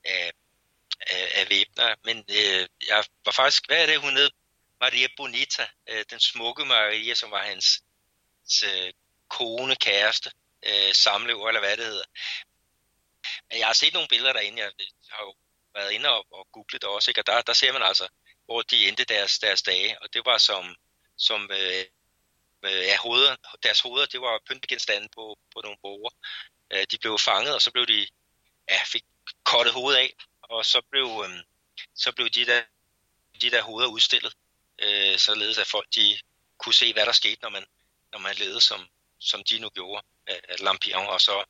af, 0.05 0.31
af, 1.01 1.31
af 1.39 1.49
væbner. 1.49 1.95
Men 2.03 2.17
øh, 2.29 2.67
jeg 2.87 3.03
var 3.25 3.31
faktisk, 3.31 3.67
hvad 3.67 3.81
er 3.81 3.85
det, 3.85 4.01
hun 4.01 4.17
hed? 4.17 4.29
Maria 4.81 5.07
Bonita, 5.17 5.67
øh, 5.89 6.05
den 6.09 6.19
smukke 6.19 6.65
Maria, 6.65 7.13
som 7.13 7.31
var 7.31 7.43
hans, 7.43 7.81
hans 8.39 8.63
øh, 8.63 8.93
kone, 9.29 9.75
kæreste, 9.75 10.31
øh, 10.65 10.93
samlever, 10.93 11.47
eller 11.47 11.61
hvad 11.61 11.77
det 11.77 11.85
hedder. 11.85 12.05
Men 13.49 13.59
jeg 13.59 13.67
har 13.67 13.73
set 13.73 13.93
nogle 13.93 14.07
billeder 14.07 14.33
derinde, 14.33 14.61
jeg 14.61 14.71
har 15.09 15.23
jo 15.23 15.33
været 15.73 15.91
inde 15.91 16.09
og, 16.09 16.25
og 16.31 16.47
googlet 16.51 16.81
det 16.81 16.89
også, 16.89 17.11
ikke? 17.11 17.21
og 17.21 17.27
der, 17.27 17.41
der 17.41 17.53
ser 17.53 17.73
man 17.73 17.83
altså, 17.83 18.07
hvor 18.45 18.61
de 18.61 18.87
endte 18.87 19.03
deres, 19.03 19.39
deres 19.39 19.61
dage, 19.61 20.01
og 20.01 20.13
det 20.13 20.25
var 20.25 20.37
som, 20.37 20.75
som 21.17 21.49
øh, 21.51 21.85
øh, 22.63 22.71
ja, 22.71 22.97
hoveder, 22.97 23.35
deres 23.63 23.81
hoveder, 23.81 24.05
det 24.05 24.21
var 24.21 24.41
pyntegenstande 24.49 25.07
på, 25.15 25.37
på 25.53 25.61
nogle 25.63 25.77
borger. 25.81 26.09
Øh, 26.73 26.85
de 26.91 26.97
blev 26.97 27.17
fanget, 27.19 27.55
og 27.55 27.61
så 27.61 27.71
blev 27.71 27.85
de, 27.87 28.07
ja, 28.69 28.79
fik 28.85 29.03
kottet 29.43 29.73
hovedet 29.73 29.99
af, 29.99 30.13
og 30.41 30.65
så 30.65 30.81
blev, 30.91 31.07
øh, 31.25 31.43
så 31.95 32.11
blev 32.11 32.29
de 32.29 32.45
der, 32.45 32.61
de 33.41 33.49
der 33.49 33.61
hoveder 33.61 33.89
udstillet, 33.89 34.33
øh, 34.79 35.17
således 35.17 35.57
at 35.57 35.67
folk 35.67 35.87
de 35.95 36.17
kunne 36.57 36.73
se, 36.73 36.93
hvad 36.93 37.05
der 37.05 37.11
skete, 37.11 37.41
når 37.41 37.49
man, 37.49 37.65
når 38.11 38.19
man 38.19 38.35
levede, 38.35 38.61
som, 38.61 38.87
som 39.19 39.43
de 39.43 39.59
nu 39.59 39.69
gjorde, 39.69 40.05
øh, 40.29 40.59
Lampion 40.59 41.07
og 41.07 41.21
så 41.21 41.43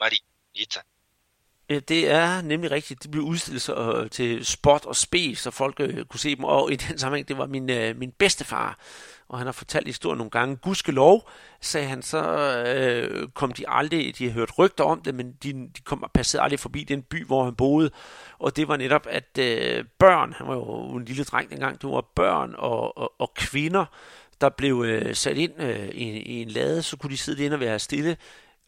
Marita. 0.00 0.80
Det 1.68 2.10
er 2.10 2.40
nemlig 2.40 2.70
rigtigt. 2.70 3.02
Det 3.02 3.10
blev 3.10 3.22
udstillet 3.24 3.62
så, 3.62 3.74
øh, 3.74 4.10
til 4.10 4.46
spot 4.46 4.84
og 4.84 4.96
spe, 4.96 5.36
så 5.36 5.50
folk 5.50 5.80
øh, 5.80 6.04
kunne 6.04 6.20
se 6.20 6.36
dem. 6.36 6.44
Og 6.44 6.72
i 6.72 6.76
den 6.76 6.98
sammenhæng, 6.98 7.28
det 7.28 7.38
var 7.38 7.46
min, 7.46 7.70
øh, 7.70 7.96
min 7.96 8.12
bedstefar, 8.12 8.78
og 9.32 9.38
han 9.38 9.46
har 9.46 9.52
fortalt 9.52 9.86
historien 9.86 10.18
nogle 10.18 10.30
gange. 10.30 10.58
lov, 10.86 11.30
sagde 11.60 11.86
han, 11.86 12.02
så 12.02 12.22
øh, 12.66 13.28
kom 13.28 13.52
de 13.52 13.68
aldrig, 13.68 14.18
de 14.18 14.24
har 14.26 14.32
hørt 14.32 14.58
rygter 14.58 14.84
om 14.84 15.00
det, 15.00 15.14
men 15.14 15.32
de, 15.42 15.52
de 15.52 15.82
kom 15.84 16.02
og 16.02 16.10
passede 16.12 16.42
aldrig 16.42 16.60
forbi 16.60 16.84
den 16.84 17.02
by, 17.02 17.26
hvor 17.26 17.44
han 17.44 17.54
boede. 17.54 17.90
Og 18.38 18.56
det 18.56 18.68
var 18.68 18.76
netop, 18.76 19.06
at 19.10 19.38
øh, 19.38 19.84
børn, 19.98 20.32
han 20.32 20.46
var 20.46 20.54
jo 20.54 20.96
en 20.96 21.04
lille 21.04 21.24
dreng 21.24 21.50
dengang, 21.50 21.82
det 21.82 21.90
var 21.90 22.04
børn 22.16 22.54
og, 22.58 22.98
og, 22.98 23.12
og 23.18 23.34
kvinder, 23.34 23.84
der 24.40 24.48
blev 24.48 24.84
øh, 24.86 25.14
sat 25.14 25.36
ind 25.36 25.52
øh, 25.62 25.88
i, 25.88 26.08
i 26.08 26.42
en 26.42 26.48
lade, 26.48 26.82
så 26.82 26.96
kunne 26.96 27.10
de 27.10 27.16
sidde 27.16 27.38
derinde 27.38 27.54
og 27.54 27.60
være 27.60 27.78
stille, 27.78 28.16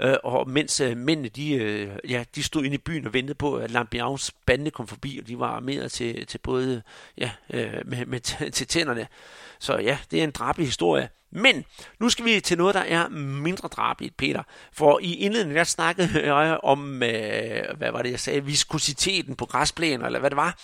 Øh, 0.02 0.16
og 0.24 0.50
mens 0.50 0.80
øh, 0.80 0.96
mændene, 0.96 1.28
de, 1.28 1.54
øh, 1.54 1.90
ja, 2.08 2.24
de 2.34 2.42
stod 2.42 2.64
inde 2.64 2.74
i 2.74 2.78
byen 2.78 3.06
og 3.06 3.12
ventede 3.12 3.34
på, 3.34 3.56
at 3.56 3.70
Lambians 3.70 4.34
bande 4.46 4.70
kom 4.70 4.88
forbi, 4.88 5.18
og 5.18 5.28
de 5.28 5.38
var 5.38 5.46
armeret 5.46 5.92
til, 5.92 6.26
til 6.26 6.38
både 6.38 6.82
ja, 7.18 7.30
øh, 7.50 7.80
med, 7.84 8.06
med, 8.06 8.20
til 8.50 8.66
tænderne. 8.66 9.06
Så 9.58 9.78
ja, 9.78 9.98
det 10.10 10.20
er 10.20 10.24
en 10.24 10.30
drabelig 10.30 10.66
historie. 10.66 11.08
Men 11.30 11.64
nu 12.00 12.08
skal 12.08 12.24
vi 12.24 12.40
til 12.40 12.58
noget, 12.58 12.74
der 12.74 12.80
er 12.80 13.08
mindre 13.08 13.68
drabeligt, 13.68 14.16
Peter. 14.16 14.42
For 14.72 14.98
i 15.02 15.14
indledningen, 15.14 15.56
der 15.56 15.64
snakkede 15.64 16.22
jeg 16.34 16.58
om, 16.62 17.02
øh, 17.02 17.76
hvad 17.78 17.90
var 17.90 18.02
det, 18.02 18.10
jeg 18.10 18.20
sagde, 18.20 18.44
viskositeten 18.44 19.36
på 19.36 19.46
græsplænen, 19.46 20.06
eller 20.06 20.20
hvad 20.20 20.30
det 20.30 20.36
var. 20.36 20.58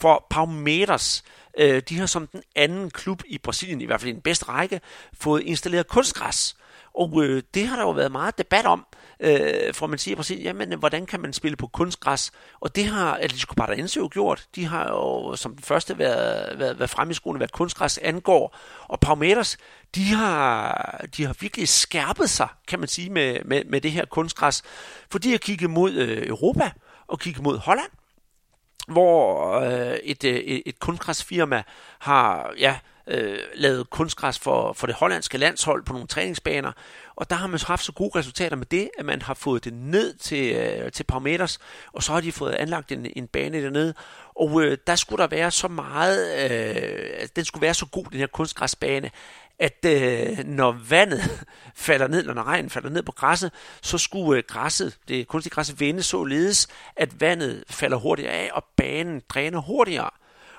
For 0.00 0.26
Palmeiras, 0.30 1.24
øh, 1.58 1.82
de 1.88 1.98
har 1.98 2.06
som 2.06 2.26
den 2.26 2.42
anden 2.56 2.90
klub 2.90 3.22
i 3.26 3.38
Brasilien, 3.38 3.80
i 3.80 3.84
hvert 3.84 4.00
fald 4.00 4.10
i 4.10 4.14
den 4.14 4.22
bedste 4.22 4.44
række, 4.44 4.80
fået 5.20 5.42
installeret 5.42 5.88
kunstgræs. 5.88 6.56
Og 6.98 7.24
øh, 7.24 7.42
det 7.54 7.66
har 7.66 7.76
der 7.76 7.82
jo 7.82 7.90
været 7.90 8.12
meget 8.12 8.38
debat 8.38 8.66
om, 8.66 8.86
øh, 9.20 9.74
for 9.74 9.86
man 9.86 9.98
siger 9.98 10.16
præcis, 10.16 10.44
jamen, 10.44 10.72
øh, 10.72 10.78
hvordan 10.78 11.06
kan 11.06 11.20
man 11.20 11.32
spille 11.32 11.56
på 11.56 11.66
kunstgræs? 11.66 12.30
Og 12.60 12.76
det 12.76 12.86
har 12.86 13.14
Atletico 13.16 13.54
Paranaense 13.54 13.98
jo 13.98 14.08
gjort. 14.12 14.46
De 14.54 14.64
har 14.64 14.88
jo 14.88 15.36
som 15.36 15.54
den 15.54 15.62
første 15.62 15.98
været, 15.98 16.58
været, 16.58 16.78
været 16.78 16.90
fremme 16.90 17.10
i 17.10 17.14
skolen, 17.14 17.38
hvad 17.38 17.48
kunstgræs 17.48 17.98
angår. 17.98 18.56
Og 18.88 19.00
Palmeiras, 19.00 19.56
de 19.94 20.04
har, 20.04 21.04
de 21.16 21.26
har 21.26 21.36
virkelig 21.40 21.68
skærpet 21.68 22.30
sig, 22.30 22.48
kan 22.68 22.78
man 22.78 22.88
sige, 22.88 23.10
med, 23.10 23.38
med, 23.44 23.64
med 23.64 23.80
det 23.80 23.92
her 23.92 24.04
kunstgræs. 24.04 24.62
For 25.10 25.18
de 25.18 25.30
har 25.30 25.38
kigget 25.38 25.70
mod 25.70 25.92
øh, 25.92 26.26
Europa 26.26 26.70
og 27.06 27.18
kigget 27.18 27.42
mod 27.42 27.58
Holland, 27.58 27.90
hvor 28.88 29.52
øh, 29.60 29.96
et, 30.02 30.24
øh, 30.24 30.34
et, 30.34 30.62
et 30.66 30.78
kunstgræsfirma 30.78 31.62
har, 31.98 32.52
ja, 32.58 32.78
øh, 33.08 33.38
lavet 33.54 33.90
kunstgræs 33.90 34.38
for, 34.38 34.72
for 34.72 34.86
det 34.86 34.96
hollandske 34.96 35.38
landshold 35.38 35.84
på 35.84 35.92
nogle 35.92 36.08
træningsbaner, 36.08 36.72
og 37.16 37.30
der 37.30 37.36
har 37.36 37.46
man 37.46 37.60
haft 37.66 37.84
så 37.84 37.92
gode 37.92 38.18
resultater 38.18 38.56
med 38.56 38.66
det, 38.66 38.90
at 38.98 39.04
man 39.04 39.22
har 39.22 39.34
fået 39.34 39.64
det 39.64 39.72
ned 39.72 40.14
til, 40.14 40.56
øh, 40.56 40.92
til 40.92 41.04
Parmeters, 41.04 41.58
og 41.92 42.02
så 42.02 42.12
har 42.12 42.20
de 42.20 42.32
fået 42.32 42.52
anlagt 42.52 42.92
en, 42.92 43.06
en 43.16 43.26
bane 43.26 43.62
dernede, 43.62 43.94
og 44.36 44.62
øh, 44.62 44.78
der 44.86 44.96
skulle 44.96 45.22
der 45.22 45.28
være 45.28 45.50
så 45.50 45.68
meget, 45.68 46.50
øh, 46.50 47.28
den 47.36 47.44
skulle 47.44 47.62
være 47.62 47.74
så 47.74 47.86
god, 47.86 48.04
den 48.04 48.18
her 48.18 48.26
kunstgræsbane, 48.26 49.10
at 49.58 49.84
øh, 49.86 50.38
når 50.44 50.76
vandet 50.88 51.46
falder 51.74 52.08
ned, 52.08 52.20
eller 52.20 52.34
når 52.34 52.42
regnen 52.42 52.70
falder 52.70 52.90
ned 52.90 53.02
på 53.02 53.12
græsset, 53.12 53.52
så 53.82 53.98
skulle 53.98 54.38
øh, 54.38 54.44
græsset, 54.48 54.98
det 55.08 55.28
kunstige 55.28 55.54
græsset 55.54 55.80
vende 55.80 56.02
således, 56.02 56.68
at 56.96 57.20
vandet 57.20 57.64
falder 57.70 57.96
hurtigere 57.96 58.32
af, 58.32 58.50
og 58.52 58.64
banen 58.76 59.22
dræner 59.28 59.60
hurtigere. 59.60 60.10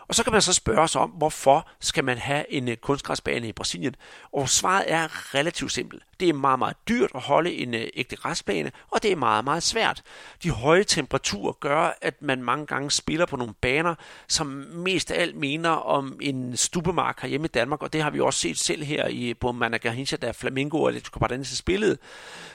Og 0.10 0.16
så 0.16 0.24
kan 0.24 0.34
man 0.34 0.42
så 0.42 0.54
spørge 0.54 0.88
sig 0.88 1.02
om, 1.02 1.10
hvorfor 1.10 1.68
skal 1.80 2.04
man 2.04 2.18
have 2.18 2.52
en 2.54 2.68
øh, 2.68 2.78
kunstgræsbane 2.78 3.48
i 3.48 3.52
Brasilien? 3.52 3.96
Og 4.34 4.50
svaret 4.50 4.84
er 4.88 5.36
relativt 5.36 5.72
simpelt. 5.72 6.04
Det 6.20 6.30
er 6.30 6.34
meget, 6.34 6.60
meget 6.60 6.76
dyrt 6.90 7.12
at 7.16 7.22
holde 7.22 7.54
en 7.54 7.74
øh, 7.74 7.88
ægte 7.94 8.16
græsbane, 8.16 8.72
og 8.92 9.04
det 9.04 9.12
er 9.12 9.16
meget, 9.16 9.44
meget 9.44 9.64
svært. 9.64 10.04
De 10.44 10.50
høje 10.50 10.84
temperaturer 10.84 11.54
gør, 11.54 11.98
at 12.02 12.22
man 12.22 12.44
mange 12.44 12.66
gange 12.66 12.92
spiller 12.92 13.26
på 13.26 13.36
nogle 13.36 13.54
baner, 13.62 13.96
som 14.28 14.48
mest 14.74 15.12
af 15.12 15.22
alt 15.22 15.36
mener 15.36 15.70
om 15.70 16.18
en 16.22 16.58
stubemark 16.58 17.24
hjemme 17.24 17.46
i 17.46 17.52
Danmark, 17.54 17.84
og 17.84 17.94
det 17.94 18.04
har 18.04 18.10
vi 18.10 18.20
også 18.20 18.40
set 18.40 18.58
selv 18.58 18.84
her 18.84 19.08
i, 19.08 19.34
på 19.34 19.52
Managarhincha, 19.52 20.16
der 20.16 20.32
Flamingo 20.32 20.82
og 20.82 20.88
Atletico 20.88 21.20
Paranaense 21.20 21.56
spillede. 21.56 21.98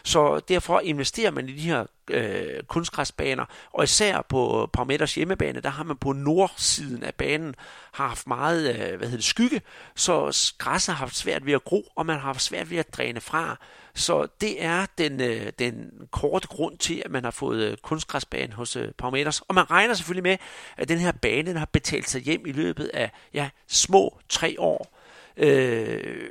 Så 0.03 0.41
derfor 0.49 0.81
investerer 0.81 1.31
man 1.31 1.49
i 1.49 1.53
de 1.53 1.61
her 1.61 1.87
øh, 2.11 2.63
kunstgræsbaner, 2.69 3.45
og 3.73 3.85
især 3.85 4.23
på 4.29 4.71
Parmeters 4.73 5.15
hjemmebane, 5.15 5.61
der 5.61 5.69
har 5.69 5.85
man 5.85 5.97
på 5.97 6.13
nordsiden 6.13 7.03
af 7.03 7.15
banen 7.15 7.43
har 7.92 8.09
haft 8.09 8.26
meget 8.26 8.68
øh, 8.70 8.76
hvad 8.76 9.09
hedder 9.09 9.16
det, 9.16 9.24
skygge, 9.24 9.61
så 9.97 10.53
græsset 10.59 10.95
har 10.95 10.99
haft 10.99 11.16
svært 11.16 11.47
ved 11.47 11.53
at 11.53 11.64
gro, 11.64 11.92
og 11.97 12.07
man 12.07 12.16
har 12.16 12.22
haft 12.22 12.42
svært 12.42 12.70
ved 12.70 12.78
at 12.78 12.97
dræne 12.97 13.20
fra. 13.20 13.59
Så 13.95 14.26
det 14.40 14.64
er 14.64 14.86
den, 14.99 15.20
øh, 15.20 15.53
den 15.59 15.90
korte 16.11 16.49
grund 16.49 16.78
til, 16.78 17.03
at 17.05 17.11
man 17.11 17.24
har 17.24 17.30
fået 17.30 17.78
øh, 18.34 18.53
hos 18.53 18.76
øh, 18.76 18.92
Og 19.49 19.55
man 19.55 19.70
regner 19.70 19.95
selvfølgelig 19.95 20.22
med, 20.22 20.36
at 20.76 20.88
den 20.88 20.99
her 20.99 21.12
bane 21.12 21.47
den 21.47 21.57
har 21.57 21.68
betalt 21.72 22.09
sig 22.09 22.20
hjem 22.22 22.47
i 22.47 22.53
løbet 22.53 22.90
af 22.95 23.11
ja, 23.34 23.51
små 23.68 24.20
tre 24.28 24.57
år. 24.59 24.99
Øh, 25.36 26.28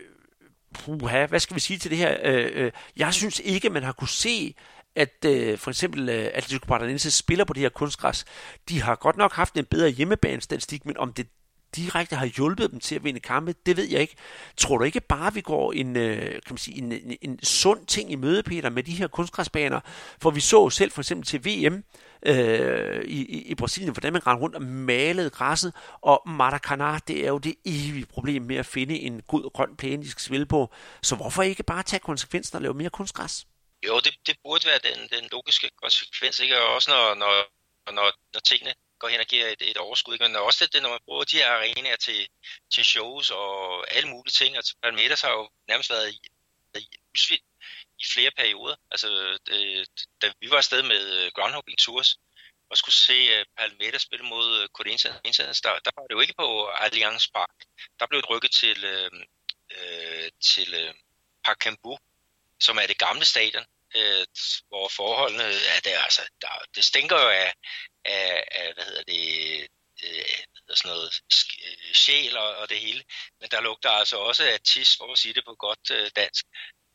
puha, 0.74 1.26
hvad 1.26 1.40
skal 1.40 1.56
vi 1.56 1.60
sige 1.60 1.80
til 1.80 1.92
det 1.92 1.98
her? 1.98 2.18
Øh, 2.24 2.52
øh, 2.54 2.72
jeg 2.98 3.14
synes 3.14 3.40
ikke, 3.40 3.70
man 3.70 3.84
har 3.84 3.92
kunne 3.92 4.08
se, 4.08 4.56
at 4.96 5.26
øh, 5.26 5.58
for 5.58 5.72
eksempel 5.72 6.10
øh, 6.10 6.30
Atletico 6.34 6.66
Paranaense 6.68 7.12
spiller 7.12 7.46
på 7.46 7.54
det 7.54 7.62
her 7.62 7.70
kunstgræs. 7.70 8.26
De 8.70 8.82
har 8.82 8.96
godt 8.96 9.18
nok 9.18 9.34
haft 9.34 9.54
en 9.54 9.66
bedre 9.66 9.90
hjemmebanestatistik, 9.90 10.86
men 10.86 10.98
om 10.98 11.14
det 11.14 11.28
direkte 11.76 12.16
har 12.16 12.26
hjulpet 12.26 12.72
dem 12.72 12.80
til 12.80 12.96
at 12.96 13.04
vinde 13.04 13.20
kampe, 13.20 13.56
det 13.66 13.78
ved 13.78 13.84
jeg 13.84 14.02
ikke. 14.02 14.16
Tror 14.58 14.78
du 14.78 14.84
ikke 14.84 15.02
bare, 15.02 15.34
vi 15.34 15.42
går 15.42 15.72
en, 15.74 15.98
øh, 15.98 16.32
kan 16.32 16.42
man 16.50 16.58
sige, 16.58 16.78
en, 16.78 16.92
en, 16.92 17.18
en 17.22 17.44
sund 17.44 17.86
ting 17.86 18.12
i 18.12 18.16
møde, 18.16 18.44
Peter, 18.44 18.70
med 18.70 18.84
de 18.84 18.92
her 18.92 19.08
kunstgræsbaner? 19.08 19.80
For 20.22 20.32
vi 20.32 20.40
så 20.40 20.70
selv 20.70 20.92
for 20.92 21.02
eksempel 21.02 21.26
til 21.26 21.46
VM 21.46 21.84
øh, 22.26 23.04
i, 23.06 23.26
i, 23.26 23.42
i 23.42 23.56
Brasilien, 23.56 23.94
hvordan 23.94 24.14
man 24.14 24.28
rendte 24.28 24.42
rundt 24.42 24.56
og 24.56 24.62
malede 24.62 25.30
græsset, 25.30 25.74
og 26.02 26.22
Maracanã, 26.28 27.00
det 27.08 27.26
er 27.26 27.28
jo 27.28 27.38
det 27.38 27.56
evige 27.66 28.06
problem 28.06 28.42
med 28.42 28.56
at 28.56 28.66
finde 28.66 29.00
en 29.00 29.22
god 29.28 29.54
grøn 29.54 29.76
plæne, 29.78 30.04
de 30.04 30.10
skal 30.10 30.22
spille 30.22 30.46
på. 30.46 30.74
Så 31.02 31.16
hvorfor 31.16 31.44
ikke 31.44 31.64
bare 31.64 31.84
tage 31.84 32.00
konsekvensen 32.00 32.56
og 32.56 32.62
lave 32.62 32.74
mere 32.74 32.90
kunstgræs? 32.90 33.46
Jo, 33.88 34.00
det, 34.00 34.14
det 34.28 34.36
burde 34.44 34.66
være 34.66 34.80
den, 34.80 35.10
den 35.10 35.30
logiske 35.32 35.70
konsekvens, 35.82 36.40
ikke? 36.40 36.62
Og 36.62 36.74
også 36.76 36.92
når, 36.92 37.14
når, 37.14 37.34
når, 37.92 38.12
når 38.34 38.40
tingene 38.40 38.74
går 39.00 39.08
hen 39.08 39.20
og 39.20 39.26
giver 39.26 39.48
et, 39.48 39.62
et 39.62 39.78
overskud. 39.78 40.14
Ikke? 40.14 40.28
Men 40.28 40.36
også 40.36 40.70
det, 40.74 40.82
når 40.82 40.90
man 40.90 41.00
bruger 41.06 41.24
de 41.24 41.38
her 41.38 41.52
arenaer 41.52 41.96
til, 41.96 42.28
til 42.74 42.86
shows 42.86 43.30
og 43.30 43.52
alle 43.96 44.10
mulige 44.10 44.32
ting. 44.32 44.56
Altså 44.56 44.74
og 44.76 44.82
Palmeters 44.82 45.22
har 45.22 45.32
jo 45.32 45.50
nærmest 45.68 45.90
været 45.90 46.10
i, 46.14 46.20
i 46.76 47.40
i 48.00 48.06
flere 48.14 48.32
perioder. 48.32 48.76
Altså, 48.92 49.08
det, 49.46 49.88
da 50.22 50.34
vi 50.40 50.50
var 50.50 50.58
afsted 50.58 50.84
med 50.84 51.04
øh, 51.18 51.32
Groundhopping 51.36 51.78
Tours, 51.78 52.18
og 52.70 52.78
skulle 52.78 52.96
se 52.96 53.18
uh, 53.94 54.00
spille 54.00 54.26
mod 54.26 54.62
øh, 54.62 54.68
Corinthians, 54.68 55.62
der, 55.62 55.80
der 55.86 55.92
var 55.96 56.04
det 56.08 56.16
jo 56.16 56.20
ikke 56.20 56.34
på 56.38 56.68
Allianz 56.68 57.28
Park. 57.36 57.56
Der 58.00 58.08
blev 58.08 58.22
det 58.22 58.30
rykket 58.30 58.52
til, 58.52 58.84
øh, 58.84 59.12
uh, 59.78 60.28
til 60.54 60.70
uh, 60.88 60.94
Parc 61.46 61.58
Cambu, 61.58 61.98
som 62.60 62.78
er 62.78 62.88
det 62.88 62.98
gamle 62.98 63.26
stadion, 63.26 63.66
øh, 63.96 64.26
hvor 64.68 64.88
forholdene 64.88 65.44
er 65.44 65.80
det, 65.84 65.94
altså, 66.06 66.22
der, 66.42 66.48
det 66.76 66.86
stinker 66.86 67.22
jo 67.22 67.30
af, 67.30 67.54
af, 68.06 68.44
af 68.52 68.74
hvad 68.74 68.84
hedder 68.84 69.04
det, 69.04 69.68
øh, 70.04 70.44
sådan 70.76 70.90
noget 70.90 71.22
øh, 71.66 71.94
sjæl 71.94 72.38
og, 72.38 72.56
og 72.56 72.70
det 72.70 72.80
hele, 72.80 73.04
men 73.40 73.50
der 73.52 73.62
lugter 73.62 73.90
altså 73.90 74.18
også 74.18 74.44
af 74.50 74.60
tis, 74.60 74.98
for 74.98 75.12
at 75.12 75.18
sige 75.18 75.34
det 75.34 75.46
på 75.46 75.56
godt 75.56 75.92
øh, 75.92 76.12
dansk, 76.16 76.46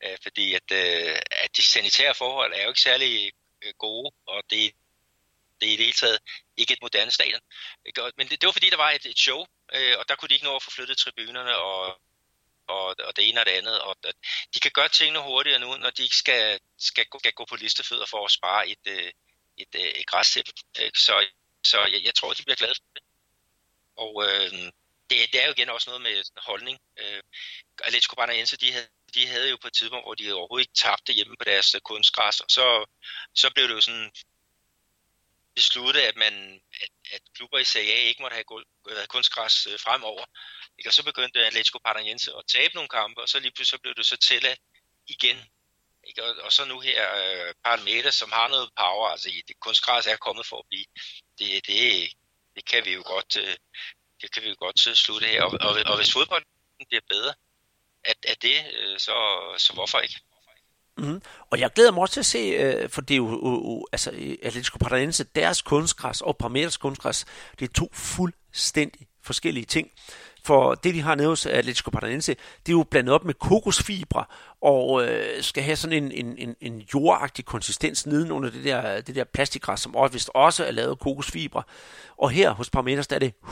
øh, 0.03 0.17
fordi 0.23 0.53
at, 0.53 0.71
øh, 0.71 1.19
at 1.31 1.57
de 1.57 1.61
sanitære 1.61 2.15
forhold 2.15 2.53
er 2.53 2.63
jo 2.63 2.69
ikke 2.69 2.81
særlig 2.81 3.31
øh, 3.61 3.73
gode, 3.77 4.11
og 4.27 4.43
det, 4.49 4.73
det 5.61 5.69
er 5.69 5.73
i 5.73 5.75
det 5.75 5.85
hele 5.85 5.97
taget 5.97 6.19
ikke 6.57 6.73
et 6.73 6.81
moderne 6.81 7.11
stadion. 7.11 7.41
Men 8.17 8.27
det, 8.27 8.41
det 8.41 8.47
var 8.47 8.51
fordi, 8.51 8.69
der 8.69 8.77
var 8.77 8.91
et, 8.91 9.05
et 9.05 9.19
show, 9.19 9.45
øh, 9.73 9.95
og 9.99 10.09
der 10.09 10.15
kunne 10.15 10.29
de 10.29 10.33
ikke 10.33 10.45
nå 10.45 10.55
at 10.55 10.63
få 10.63 10.71
flyttet 10.71 10.97
tribunerne, 10.97 11.55
og 11.55 12.01
og, 12.69 12.95
og 13.07 13.15
det 13.15 13.29
ene 13.29 13.39
og 13.39 13.45
det 13.45 13.51
andet. 13.51 13.81
Og 13.81 13.95
de 14.53 14.59
kan 14.59 14.71
gøre 14.71 14.89
tingene 14.89 15.19
hurtigere 15.19 15.59
nu, 15.59 15.77
når 15.77 15.89
de 15.89 16.03
ikke 16.03 16.15
skal, 16.15 16.59
skal, 16.77 17.05
gå, 17.05 17.19
skal 17.19 17.33
gå 17.33 17.45
på 17.45 17.55
listefødder 17.55 18.05
for 18.05 18.25
at 18.25 18.31
spare 18.31 18.69
et, 18.69 18.83
øh, 18.87 19.11
et, 19.57 19.75
øh, 19.75 19.81
et, 19.81 19.99
et 19.99 20.05
græstæppe. 20.05 20.51
Øh, 20.79 20.91
så, 20.95 21.25
så 21.63 21.79
jeg, 21.79 22.01
jeg 22.03 22.15
tror, 22.15 22.33
de 22.33 22.43
bliver 22.43 22.55
glade 22.55 22.75
for 22.75 22.93
det. 22.95 23.03
Og 23.95 24.23
øh, 24.25 24.51
det, 25.09 25.33
det 25.33 25.41
er 25.41 25.45
jo 25.45 25.51
igen 25.51 25.69
også 25.69 25.89
noget 25.89 26.01
med 26.01 26.23
holdning. 26.37 26.79
Øh, 26.97 27.23
Atletico 27.83 28.15
Paranaense, 28.15 28.57
de 28.57 28.71
havde, 28.71 28.87
de 29.13 29.27
havde 29.27 29.49
jo 29.49 29.57
på 29.61 29.67
et 29.67 29.73
tidspunkt, 29.73 30.05
hvor 30.05 30.15
de 30.15 30.33
overhovedet 30.33 30.63
ikke 30.63 30.79
tabte 30.83 31.13
hjemme 31.13 31.35
på 31.39 31.43
deres 31.43 31.75
kunstgræs, 31.83 32.39
og 32.39 32.49
så, 32.49 32.85
så 33.33 33.51
blev 33.53 33.67
det 33.67 33.73
jo 33.73 33.81
sådan 33.81 34.11
besluttet, 35.55 36.01
at, 36.01 36.15
man, 36.15 36.61
at, 37.11 37.21
klubber 37.35 37.57
i 37.59 37.63
Serie 37.63 37.93
A 37.93 38.07
ikke 38.07 38.21
måtte 38.21 38.35
have 38.35 38.63
øh, 38.89 39.07
kunstgræs 39.07 39.67
øh, 39.67 39.79
fremover. 39.79 40.25
Ikke? 40.77 40.89
Og 40.89 40.93
så 40.93 41.03
begyndte 41.03 41.45
Atletico 41.45 41.79
Paranaense 41.85 42.31
at 42.37 42.43
tabe 42.47 42.73
nogle 42.75 42.89
kampe, 42.89 43.21
og 43.21 43.29
så 43.29 43.39
lige 43.39 43.51
pludselig 43.51 43.77
så 43.77 43.81
blev 43.81 43.95
det 43.95 44.05
så 44.05 44.17
tilladt 44.17 44.59
igen. 45.07 45.37
Ikke? 46.07 46.23
Og, 46.23 46.35
og 46.45 46.51
så 46.51 46.65
nu 46.65 46.79
her 46.79 47.15
øh, 47.15 47.53
Parameter, 47.65 48.11
som 48.11 48.31
har 48.31 48.47
noget 48.47 48.69
power, 48.77 49.07
altså 49.07 49.29
det, 49.47 49.59
kunstgræs 49.59 50.07
er 50.07 50.17
kommet 50.17 50.45
for 50.45 50.57
at 50.59 50.65
blive. 50.69 50.85
Det, 51.39 51.67
det, 51.67 52.13
det 52.55 52.65
kan 52.65 52.85
vi 52.85 52.93
jo 52.93 53.03
godt, 53.05 53.37
øh, 53.37 53.55
det 54.21 54.31
kan 54.31 54.43
vi 54.43 54.49
jo 54.49 54.55
godt 54.59 54.87
øh, 54.87 54.95
slutte 54.95 55.27
her. 55.27 55.43
Og, 55.43 55.51
og, 55.61 55.71
og 55.85 55.95
hvis 55.97 56.13
fodbolden 56.13 56.47
bliver 56.87 57.01
bedre, 57.09 57.33
at, 58.03 58.17
at 58.27 58.41
det, 58.41 58.65
øh, 58.77 58.99
så, 58.99 59.15
så 59.57 59.73
hvorfor 59.73 59.99
ikke? 59.99 60.19
Mm. 61.01 61.21
Og 61.51 61.59
jeg 61.59 61.69
glæder 61.75 61.91
mig 61.91 62.01
også 62.01 62.13
til 62.13 62.19
at 62.19 62.25
se, 62.25 62.37
øh, 62.37 62.89
for 62.89 63.01
det 63.01 63.13
er 63.13 63.17
jo, 63.17 63.27
øh, 63.27 63.53
øh, 63.53 63.77
øh 63.77 63.81
altså 63.91 64.11
øh, 64.13 64.35
Atletico 64.43 64.77
Paranaense, 64.77 65.23
deres 65.23 65.61
kunstgræs 65.61 66.21
og 66.21 66.37
Parmeters 66.37 66.77
kunstgræs, 66.77 67.25
det 67.59 67.69
er 67.69 67.73
to 67.73 67.89
fuldstændig 67.93 69.07
forskellige 69.23 69.65
ting. 69.65 69.87
For 70.43 70.75
det, 70.75 70.95
de 70.95 71.01
har 71.01 71.15
nede 71.15 71.27
hos 71.27 71.45
Atletico 71.45 71.91
Paranaense, 71.91 72.35
det 72.65 72.71
er 72.71 72.77
jo 72.77 72.85
blandet 72.91 73.15
op 73.15 73.25
med 73.25 73.33
kokosfibre, 73.33 74.25
og 74.61 75.07
øh, 75.07 75.43
skal 75.43 75.63
have 75.63 75.75
sådan 75.75 76.03
en, 76.03 76.11
en, 76.11 76.37
en, 76.37 76.55
en 76.61 76.81
jordagtig 76.93 77.45
konsistens 77.45 78.05
nedenunder 78.05 78.49
det 78.49 78.63
der, 78.63 79.01
det 79.01 79.15
der 79.15 79.23
plastikgræs, 79.23 79.79
som 79.79 79.95
også, 79.95 80.13
vist 80.13 80.29
også 80.33 80.65
er 80.65 80.71
lavet 80.71 80.89
af 80.89 80.99
kokosfibre. 80.99 81.63
Og 82.19 82.29
her 82.29 82.51
hos 82.51 82.69
Parmeters, 82.69 83.07
der 83.07 83.15
er 83.15 83.19
det 83.19 83.33
100%, 83.43 83.49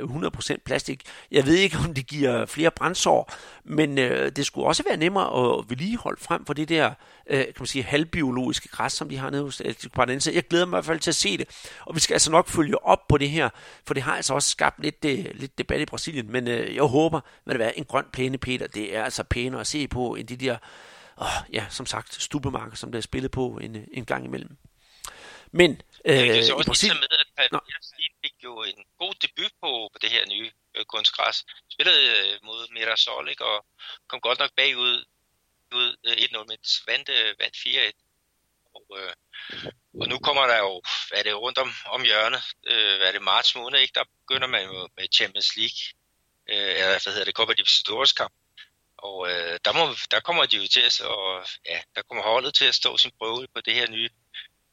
100% 0.00 0.52
øh, 0.52 0.58
plastik. 0.64 1.02
Jeg 1.30 1.46
ved 1.46 1.54
ikke, 1.54 1.76
om 1.84 1.94
det 1.94 2.06
giver 2.06 2.46
flere 2.46 2.70
brændsår, 2.70 3.32
men 3.64 3.98
øh, 3.98 4.32
det 4.36 4.46
skulle 4.46 4.66
også 4.66 4.82
være 4.88 4.96
nemmere 4.96 5.58
at 5.58 5.64
vedligeholde 5.68 6.20
frem 6.20 6.44
for 6.44 6.54
det 6.54 6.68
der 6.68 6.90
øh, 7.30 7.44
kan 7.44 7.54
man 7.58 7.66
sige, 7.66 7.84
halvbiologiske 7.84 8.68
græs, 8.68 8.92
som 8.92 9.08
de 9.08 9.16
har 9.16 9.30
nede 9.30 9.42
hos 9.42 9.60
Atletico 9.60 9.88
Paranaense. 9.94 10.32
Jeg 10.34 10.48
glæder 10.48 10.66
mig 10.66 10.76
i 10.76 10.76
hvert 10.76 10.84
fald 10.84 11.00
til 11.00 11.10
at 11.10 11.14
se 11.14 11.38
det, 11.38 11.48
og 11.86 11.94
vi 11.94 12.00
skal 12.00 12.14
altså 12.14 12.30
nok 12.30 12.48
følge 12.48 12.84
op 12.84 13.08
på 13.08 13.18
det 13.18 13.30
her, 13.30 13.48
for 13.86 13.94
det 13.94 14.02
har 14.02 14.16
altså 14.16 14.34
også 14.34 14.50
skabt 14.50 14.82
lidt, 14.82 15.04
øh, 15.04 15.26
lidt 15.34 15.58
debat 15.58 15.80
i 15.80 15.86
Brasilien, 15.86 16.32
men 16.32 16.48
øh, 16.48 16.74
jeg 16.74 16.82
håber, 16.82 17.18
at 17.18 17.50
det 17.52 17.58
være 17.58 17.78
en 17.78 17.84
grøn 17.84 18.04
plæne, 18.12 18.38
Peter, 18.38 18.66
det 18.66 18.96
er 18.96 19.04
altså 19.04 19.22
pænere 19.22 19.60
at 19.60 19.66
se 19.66 19.88
på, 19.88 20.14
end 20.14 20.28
de 20.28 20.36
der, 20.36 20.56
åh, 21.20 21.26
ja, 21.52 21.64
som 21.70 21.86
sagt, 21.86 22.22
stubemarker, 22.22 22.76
som 22.76 22.92
der 22.92 22.98
er 22.98 23.02
spillet 23.02 23.30
på 23.30 23.58
en, 23.62 23.76
en 23.92 24.04
gang 24.04 24.24
imellem. 24.24 24.56
Men 25.52 25.70
øh, 26.04 26.16
jeg 26.16 26.34
kan 26.34 26.44
så 26.44 26.54
også 26.54 26.66
Brasilien... 26.66 26.96
med, 27.00 27.19
at 27.44 27.50
Palmeiras 27.50 27.92
fik 28.22 28.36
jo 28.44 28.62
en 28.62 28.84
god 28.98 29.14
debut 29.14 29.52
på, 29.62 29.70
på 29.92 29.98
det 30.02 30.10
her 30.10 30.26
nye 30.26 30.52
øh, 30.74 30.84
kunstgræs. 30.84 31.44
Spillede 31.72 32.02
øh, 32.18 32.38
mod 32.42 32.72
Mirasol, 32.74 33.28
ikke, 33.28 33.44
og 33.44 33.66
kom 34.08 34.20
godt 34.20 34.38
nok 34.38 34.52
bagud 34.56 35.04
ud 35.74 35.96
øh, 36.06 36.12
1-0, 36.12 36.44
men 36.50 36.58
vandt, 36.86 37.08
øh, 37.08 37.34
vandt 37.40 37.56
4-1. 37.56 37.92
Og, 38.74 38.86
øh, 39.00 39.14
og 40.00 40.08
nu 40.08 40.18
kommer 40.18 40.46
der 40.46 40.58
jo, 40.58 40.82
hvad 41.08 41.18
er 41.18 41.22
det, 41.22 41.34
rundt 41.36 41.58
om, 41.58 41.72
om 41.86 42.02
hjørnet, 42.04 42.42
øh, 42.66 42.96
hvad 42.96 43.08
er 43.08 43.12
det, 43.12 43.22
marts 43.22 43.54
måned, 43.54 43.78
ikke? 43.78 43.94
der 43.94 44.04
begynder 44.20 44.48
man 44.48 44.62
jo 44.64 44.88
med 44.96 45.06
Champions 45.12 45.56
League, 45.56 45.80
øh, 46.50 46.70
eller 46.80 47.02
hvad 47.02 47.12
hedder 47.12 47.24
det, 47.24 47.34
Copa 47.34 47.52
Libertadores 47.52 48.12
kamp. 48.12 48.34
Og 48.96 49.30
øh, 49.30 49.58
der, 49.64 49.72
må, 49.72 49.94
der 50.10 50.20
kommer 50.20 50.46
de 50.46 50.56
jo 50.56 50.66
til 50.66 50.80
at, 50.80 51.00
og, 51.00 51.46
ja, 51.66 51.80
der 51.94 52.02
kommer 52.02 52.24
holdet 52.24 52.54
til 52.54 52.64
at 52.64 52.74
stå 52.74 52.96
sin 52.96 53.12
prøve 53.18 53.46
på 53.54 53.60
det 53.60 53.74
her 53.74 53.90
nye, 53.90 54.10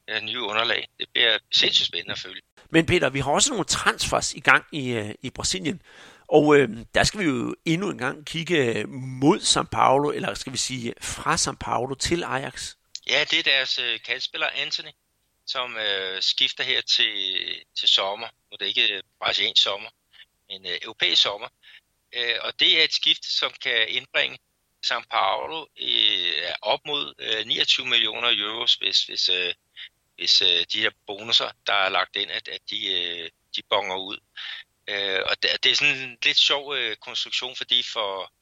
øh, 0.07 0.21
nye 0.21 0.41
underlag. 0.41 0.87
Det 0.99 1.09
bliver 1.13 1.39
sindssygt 1.51 1.87
spændende 1.87 2.13
at 2.13 2.19
følge. 2.19 2.41
Men 2.69 2.85
Peter, 2.85 3.09
vi 3.09 3.19
har 3.19 3.31
også 3.31 3.49
nogle 3.49 3.65
transfers 3.65 4.33
i 4.33 4.39
gang 4.39 4.65
i, 4.71 4.89
øh, 4.89 5.15
i 5.21 5.29
Brasilien. 5.29 5.81
Og 6.27 6.57
øh, 6.57 6.69
der 6.93 7.03
skal 7.03 7.19
vi 7.19 7.25
jo 7.25 7.55
endnu 7.65 7.89
en 7.89 7.97
gang 7.97 8.25
kigge 8.25 8.85
mod 9.21 9.39
São 9.39 9.63
Paulo, 9.71 10.11
eller 10.11 10.33
skal 10.33 10.53
vi 10.53 10.57
sige 10.57 10.93
fra 11.01 11.35
São 11.35 11.55
Paulo 11.59 11.95
til 11.95 12.23
Ajax. 12.23 12.75
Ja, 13.07 13.25
det 13.31 13.39
er 13.39 13.43
deres 13.43 13.79
øh, 13.79 13.99
kaldspiller 14.05 14.47
Anthony, 14.55 14.89
som 15.45 15.77
øh, 15.77 16.21
skifter 16.21 16.63
her 16.63 16.81
til, 16.81 17.13
til 17.79 17.89
sommer. 17.89 18.27
Nu 18.27 18.51
er 18.51 18.57
det 18.57 18.65
ikke 18.65 18.95
øh, 18.95 19.03
brasiliansk 19.19 19.63
sommer, 19.63 19.89
men 20.49 20.65
øh, 20.65 20.77
europæisk 20.81 21.21
sommer. 21.21 21.47
Øh, 22.15 22.35
og 22.41 22.59
det 22.59 22.79
er 22.79 22.83
et 22.83 22.93
skift, 22.93 23.25
som 23.25 23.51
kan 23.61 23.87
indbringe 23.89 24.37
São 24.85 25.03
Paulo 25.11 25.65
øh, 25.81 26.51
op 26.61 26.79
mod 26.85 27.13
øh, 27.19 27.45
29 27.45 27.85
millioner 27.85 28.29
euros, 28.31 28.73
hvis, 28.73 29.03
hvis, 29.03 29.29
øh, 29.29 29.53
hvis 30.17 30.41
øh, 30.41 30.65
de 30.73 30.81
her 30.81 30.91
bonusser, 31.07 31.51
der 31.67 31.73
er 31.73 31.89
lagt 31.89 32.15
ind, 32.15 32.31
at, 32.31 32.47
at 32.47 32.61
de, 32.69 32.79
øh, 32.91 33.29
de 33.55 33.61
bonger 33.69 33.95
ud. 33.95 34.17
Øh, 34.87 35.21
og 35.25 35.43
det, 35.43 35.63
det 35.63 35.71
er 35.71 35.75
sådan 35.75 35.97
en 35.97 36.17
lidt 36.23 36.37
sjov 36.37 36.75
øh, 36.75 36.95
konstruktion, 36.95 37.55
fordi 37.55 37.83
for, 37.83 38.33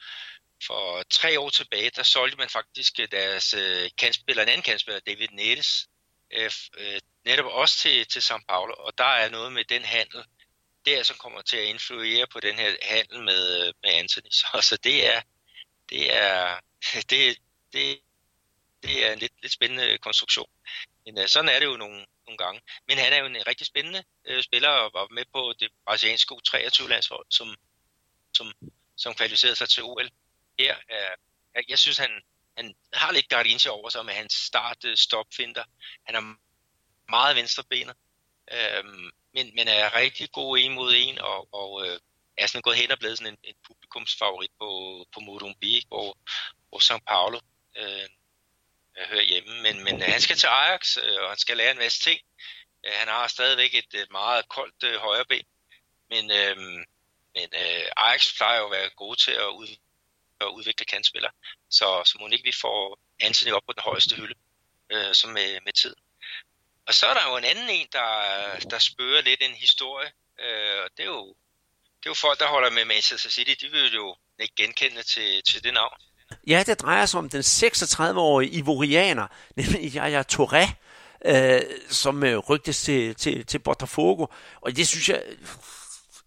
for 0.67 1.03
tre 1.09 1.39
år 1.39 1.49
tilbage, 1.49 1.89
der 1.89 2.03
solgte 2.03 2.37
man 2.37 2.49
faktisk 2.49 2.99
øh, 2.99 3.07
deres 3.11 3.53
øh, 3.53 3.89
kandspiller, 3.97 4.43
en 4.43 4.49
anden 4.49 4.63
kandspiller, 4.63 4.99
David 4.99 5.27
Nettes, 5.31 5.87
øh, 6.33 6.51
øh, 6.77 6.99
netop 7.25 7.45
også 7.45 7.77
til, 7.77 8.05
til 8.07 8.19
São 8.19 8.43
Paulo, 8.47 8.73
og 8.77 8.97
der 8.97 9.11
er 9.21 9.29
noget 9.29 9.53
med 9.53 9.65
den 9.65 9.83
handel, 9.83 10.23
der 10.85 11.03
som 11.03 11.17
kommer 11.17 11.41
til 11.41 11.57
at 11.57 11.65
influere 11.65 12.27
på 12.27 12.39
den 12.39 12.55
her 12.55 12.75
handel 12.81 13.23
med, 13.23 13.67
øh, 13.67 13.73
med 13.83 13.91
Anthony. 13.91 14.29
Så, 14.39 14.47
så 14.61 14.77
det 14.83 15.15
er, 15.15 15.21
det 15.89 16.15
er, 16.15 16.59
det, 17.09 17.37
det, 17.73 17.99
det 18.83 19.05
er 19.05 19.13
en 19.13 19.19
lidt, 19.19 19.33
lidt 19.41 19.53
spændende 19.53 19.97
konstruktion. 19.97 20.49
Men 21.05 21.17
uh, 21.17 21.25
sådan 21.27 21.49
er 21.49 21.59
det 21.59 21.65
jo 21.65 21.77
nogle, 21.77 22.05
nogle 22.25 22.37
gange. 22.37 22.61
Men 22.87 22.97
han 22.97 23.13
er 23.13 23.17
jo 23.17 23.25
en 23.25 23.35
øh, 23.35 23.43
rigtig 23.47 23.67
spændende 23.67 24.03
uh, 24.29 24.41
spiller 24.41 24.69
og 24.69 24.91
var 24.93 25.07
med 25.11 25.25
på 25.33 25.53
det 25.59 25.69
brasilianske 25.85 26.35
U23-landshold, 26.35 27.25
som, 27.29 27.55
som, 28.33 28.53
som 28.97 29.13
kvalificerede 29.13 29.55
sig 29.55 29.69
til 29.69 29.83
OL. 29.83 30.09
Her, 30.59 30.75
uh, 30.75 31.15
jeg, 31.55 31.63
jeg 31.69 31.79
synes, 31.79 31.97
han, 31.97 32.21
han 32.57 32.75
har 32.93 33.11
lidt 33.11 33.29
Gardinci 33.29 33.69
over 33.69 33.89
sig 33.89 34.05
med 34.05 34.13
hans 34.13 34.33
start-stop-finder. 34.33 35.63
Han 36.03 36.15
er 36.15 36.35
meget 37.09 37.35
venstrebenet, 37.35 37.95
uh, 38.51 38.85
men, 39.33 39.55
men 39.55 39.67
er 39.67 39.95
rigtig 39.95 40.31
god 40.31 40.57
en 40.57 40.73
mod 40.73 40.93
en, 40.95 41.19
og, 41.19 41.53
og 41.53 41.73
uh, 41.73 41.97
er 42.37 42.47
sådan 42.47 42.61
gået 42.61 42.77
hen 42.77 42.91
og 42.91 42.99
blevet 42.99 43.17
sådan 43.17 43.33
en, 43.33 43.39
en 43.43 43.55
publikumsfavorit 43.67 44.51
på, 44.59 44.69
på 45.13 45.19
Morumbi, 45.19 45.85
hvor, 45.87 46.17
hvor 46.69 46.79
São 46.79 46.99
Paulo 47.07 47.39
uh, 47.79 48.05
Øh, 48.97 49.07
hører 49.09 49.23
hjemme. 49.23 49.61
Men, 49.61 49.83
men 49.83 50.01
øh, 50.01 50.07
han 50.07 50.21
skal 50.21 50.35
til 50.35 50.47
Ajax, 50.47 50.97
øh, 50.97 51.21
og 51.21 51.29
han 51.29 51.37
skal 51.37 51.57
lære 51.57 51.71
en 51.71 51.77
masse 51.77 52.01
ting. 52.01 52.19
Han 52.85 53.07
har 53.07 53.27
stadigvæk 53.27 53.73
et 53.75 54.07
meget 54.11 54.49
koldt 54.49 54.83
uh, 54.83 54.95
højre 55.01 55.25
ben, 55.25 55.45
men, 56.09 56.31
uh, 56.31 56.63
men 57.35 57.49
øh, 57.53 57.85
Ajax 57.97 58.35
plejer 58.37 58.59
jo 58.59 58.65
at 58.65 58.71
være 58.71 58.89
gode 58.89 59.19
til 59.19 59.31
at 59.31 59.47
ud, 59.47 59.67
at 60.41 60.45
udvikle 60.45 60.85
kantspillere. 60.85 61.31
Så, 61.69 62.01
så 62.05 62.17
må 62.19 62.27
ikke 62.27 62.43
vi 62.43 62.51
får 62.61 62.99
Anthony 63.19 63.51
op 63.51 63.61
på 63.67 63.73
den 63.73 63.81
højeste 63.81 64.15
hylde, 64.15 64.35
øh, 64.89 65.13
som 65.13 65.29
med, 65.29 65.59
med 65.65 65.73
tid. 65.73 65.95
Og 66.87 66.93
så 66.93 67.07
er 67.07 67.13
der 67.13 67.29
jo 67.29 67.37
en 67.37 67.43
anden 67.43 67.69
en, 67.69 67.87
der, 67.91 68.09
der 68.69 68.79
spørger 68.79 69.21
lidt 69.21 69.41
en 69.43 69.55
historie, 69.55 70.11
øh, 70.39 70.83
og 70.83 70.89
det 70.97 71.03
er, 71.03 71.07
jo, 71.17 71.27
det 71.99 72.05
er 72.05 72.09
jo 72.09 72.13
folk, 72.13 72.39
der 72.39 72.47
holder 72.47 72.69
med 72.69 72.85
Manchester 72.85 73.29
City, 73.29 73.65
de 73.65 73.71
vil 73.71 73.93
jo 73.93 74.17
ikke 74.39 74.55
genkende 74.55 75.03
til, 75.03 75.43
til 75.43 75.63
det 75.63 75.73
navn. 75.73 75.97
Ja, 76.47 76.63
det 76.65 76.81
drejer 76.81 77.05
sig 77.05 77.17
om 77.17 77.29
den 77.29 77.41
36-årige 77.41 78.51
ivorianer, 78.51 79.27
nemlig 79.55 79.95
Yaya 79.95 80.23
Touré, 80.31 80.73
øh, 81.25 81.61
som 81.89 82.23
øh, 82.23 82.37
rygtes 82.37 82.81
til, 82.81 83.15
til, 83.15 83.45
til 83.45 83.59
Botafogo. 83.59 84.25
Og 84.61 84.77
det 84.77 84.87
synes 84.87 85.09
jeg, 85.09 85.21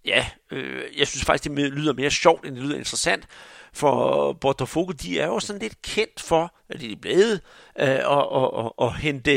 ja, 0.04 0.26
øh, 0.50 0.82
jeg 0.98 1.06
synes 1.06 1.24
faktisk, 1.24 1.44
det 1.44 1.72
lyder 1.72 1.92
mere 1.92 2.10
sjovt, 2.10 2.46
end 2.46 2.56
det 2.56 2.64
lyder 2.64 2.76
interessant. 2.76 3.26
For 3.72 4.32
Botafogo, 4.32 4.92
de 4.92 5.20
er 5.20 5.26
jo 5.26 5.40
sådan 5.40 5.62
lidt 5.62 5.82
kendt 5.82 6.20
for, 6.20 6.54
at 6.70 6.80
de 6.80 6.92
er 6.92 6.96
blevet, 6.96 7.40
øh, 7.80 7.98
og, 8.04 8.28
og, 8.32 8.54
og, 8.54 8.78
og 8.78 8.94
hente, 8.94 9.30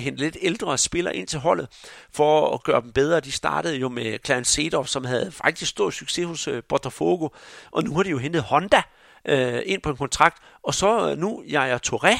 hente 0.00 0.22
lidt 0.22 0.36
ældre 0.42 0.78
spillere 0.78 1.16
ind 1.16 1.28
til 1.28 1.38
holdet, 1.38 1.68
for 2.12 2.54
at 2.54 2.62
gøre 2.62 2.80
dem 2.80 2.92
bedre. 2.92 3.20
De 3.20 3.32
startede 3.32 3.76
jo 3.76 3.88
med 3.88 4.18
Clarence 4.24 4.52
Seedorf, 4.52 4.88
som 4.88 5.04
havde 5.04 5.32
faktisk 5.32 5.70
stor 5.70 5.90
succes 5.90 6.26
hos 6.26 6.48
øh, 6.48 6.62
Botafogo, 6.68 7.28
og 7.70 7.84
nu 7.84 7.94
har 7.94 8.02
de 8.02 8.10
jo 8.10 8.18
hentet 8.18 8.42
Honda 8.42 8.76
øh, 8.76 8.99
Øh, 9.24 9.62
ind 9.66 9.82
på 9.82 9.90
en 9.90 9.96
kontrakt, 9.96 10.42
og 10.62 10.74
så 10.74 11.10
øh, 11.10 11.18
nu 11.18 11.44
Yaya 11.46 11.78
Touré, 11.86 12.14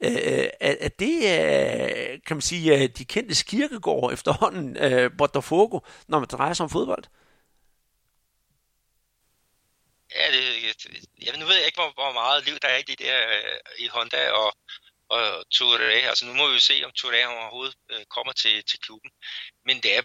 øh, 0.00 0.48
at 0.60 0.76
øh, 0.82 0.90
det 0.98 1.16
øh, 1.16 2.20
kan 2.26 2.36
man 2.36 2.40
sige, 2.40 2.88
de 2.88 3.04
kendte 3.04 3.34
skirkegård 3.34 4.12
efterhånden, 4.12 4.76
øh, 4.76 5.10
Botafogo, 5.18 5.80
når 6.08 6.18
man 6.18 6.28
drejer 6.28 6.54
sig 6.54 6.64
om 6.64 6.70
fodbold. 6.70 7.04
Ja, 10.14 10.32
det, 10.32 10.42
jeg, 11.22 11.38
nu 11.38 11.46
ved 11.46 11.56
jeg 11.56 11.66
ikke, 11.66 11.80
hvor, 11.80 11.92
hvor 11.92 12.12
meget 12.12 12.44
liv 12.46 12.58
der 12.62 12.68
er 12.68 12.78
i 12.78 12.82
det 12.82 12.98
der 12.98 13.18
øh, 13.36 13.58
i 13.78 13.86
Honda 13.86 14.30
og, 14.30 14.56
og 15.08 15.44
Touré. 15.54 16.08
Altså 16.10 16.26
nu 16.26 16.32
må 16.32 16.48
vi 16.48 16.54
jo 16.54 16.60
se, 16.60 16.82
om 16.84 16.92
Touré 16.98 17.26
overhovedet 17.26 17.76
øh, 17.90 18.04
kommer 18.04 18.32
til, 18.32 18.64
til 18.64 18.78
klubben. 18.78 19.10
Men 19.64 19.76
det 19.82 19.96
er, 19.96 20.02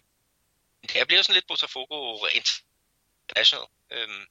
det 0.81 0.95
er 1.01 1.05
blevet 1.05 1.25
sådan 1.25 1.35
lidt 1.35 1.47
Botafogo 1.47 2.25
International 2.25 3.67
øhm, 3.91 4.25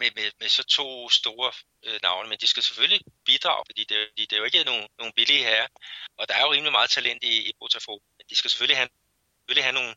med, 0.00 0.10
med, 0.16 0.30
med 0.40 0.48
så 0.48 0.62
to 0.62 1.10
store 1.10 1.52
øh, 1.86 1.98
navne. 2.02 2.28
Men 2.28 2.38
de 2.38 2.46
skal 2.46 2.62
selvfølgelig 2.62 3.00
bidrage, 3.24 3.64
fordi 3.68 3.82
det, 3.84 3.98
det 4.16 4.32
er 4.32 4.36
jo 4.36 4.44
ikke 4.44 4.64
nogen, 4.64 4.86
nogen 4.98 5.12
billige 5.12 5.44
her. 5.44 5.66
Og 6.18 6.28
der 6.28 6.34
er 6.34 6.42
jo 6.42 6.52
rimelig 6.52 6.72
meget 6.72 6.90
talent 6.90 7.22
i, 7.24 7.34
i 7.50 7.52
Botafogo. 7.60 8.04
Men 8.18 8.24
de 8.30 8.36
skal 8.36 8.50
selvfølgelig 8.50 8.76
have, 8.76 8.88
selvfølgelig 9.38 9.64
have 9.64 9.78
nogle, 9.80 9.94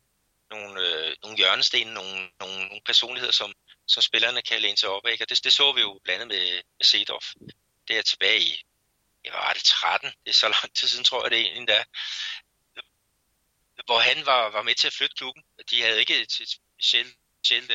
nogle, 0.50 0.70
øh, 0.86 1.16
nogle 1.22 1.36
hjørnesten, 1.36 1.86
nogle, 1.86 2.30
nogle, 2.40 2.58
nogle 2.70 2.80
personligheder, 2.84 3.32
som, 3.32 3.54
som 3.86 4.02
spillerne 4.02 4.42
kan 4.42 4.60
læne 4.60 4.76
sig 4.76 4.88
op 4.88 5.06
af. 5.06 5.16
Og 5.20 5.28
det, 5.28 5.44
det 5.44 5.52
så 5.52 5.72
vi 5.72 5.80
jo 5.80 6.00
blandet 6.04 6.28
med, 6.28 6.62
med 6.78 6.84
Seedorf. 6.84 7.26
Det 7.88 7.98
er 7.98 8.02
tilbage 8.02 8.40
i, 8.40 8.64
jeg 9.24 9.32
var 9.32 9.52
det 9.52 9.64
13, 9.64 10.08
det 10.24 10.30
er 10.30 10.34
så 10.34 10.48
lang 10.48 10.74
tid 10.74 10.88
siden, 10.88 11.04
tror 11.04 11.24
jeg 11.24 11.30
det 11.30 11.40
er 11.40 11.44
egentlig 11.44 11.68
der, 11.68 11.84
hvor 13.86 13.98
han 13.98 14.26
var, 14.26 14.50
var 14.50 14.62
med 14.62 14.74
til 14.74 14.86
at 14.86 14.92
flytte 14.92 15.16
klubben. 15.16 15.42
De 15.70 15.82
havde 15.82 16.00
ikke 16.00 16.16
et, 16.22 16.40
et 16.40 16.48
specielt, 16.48 17.16
specielt 17.36 17.72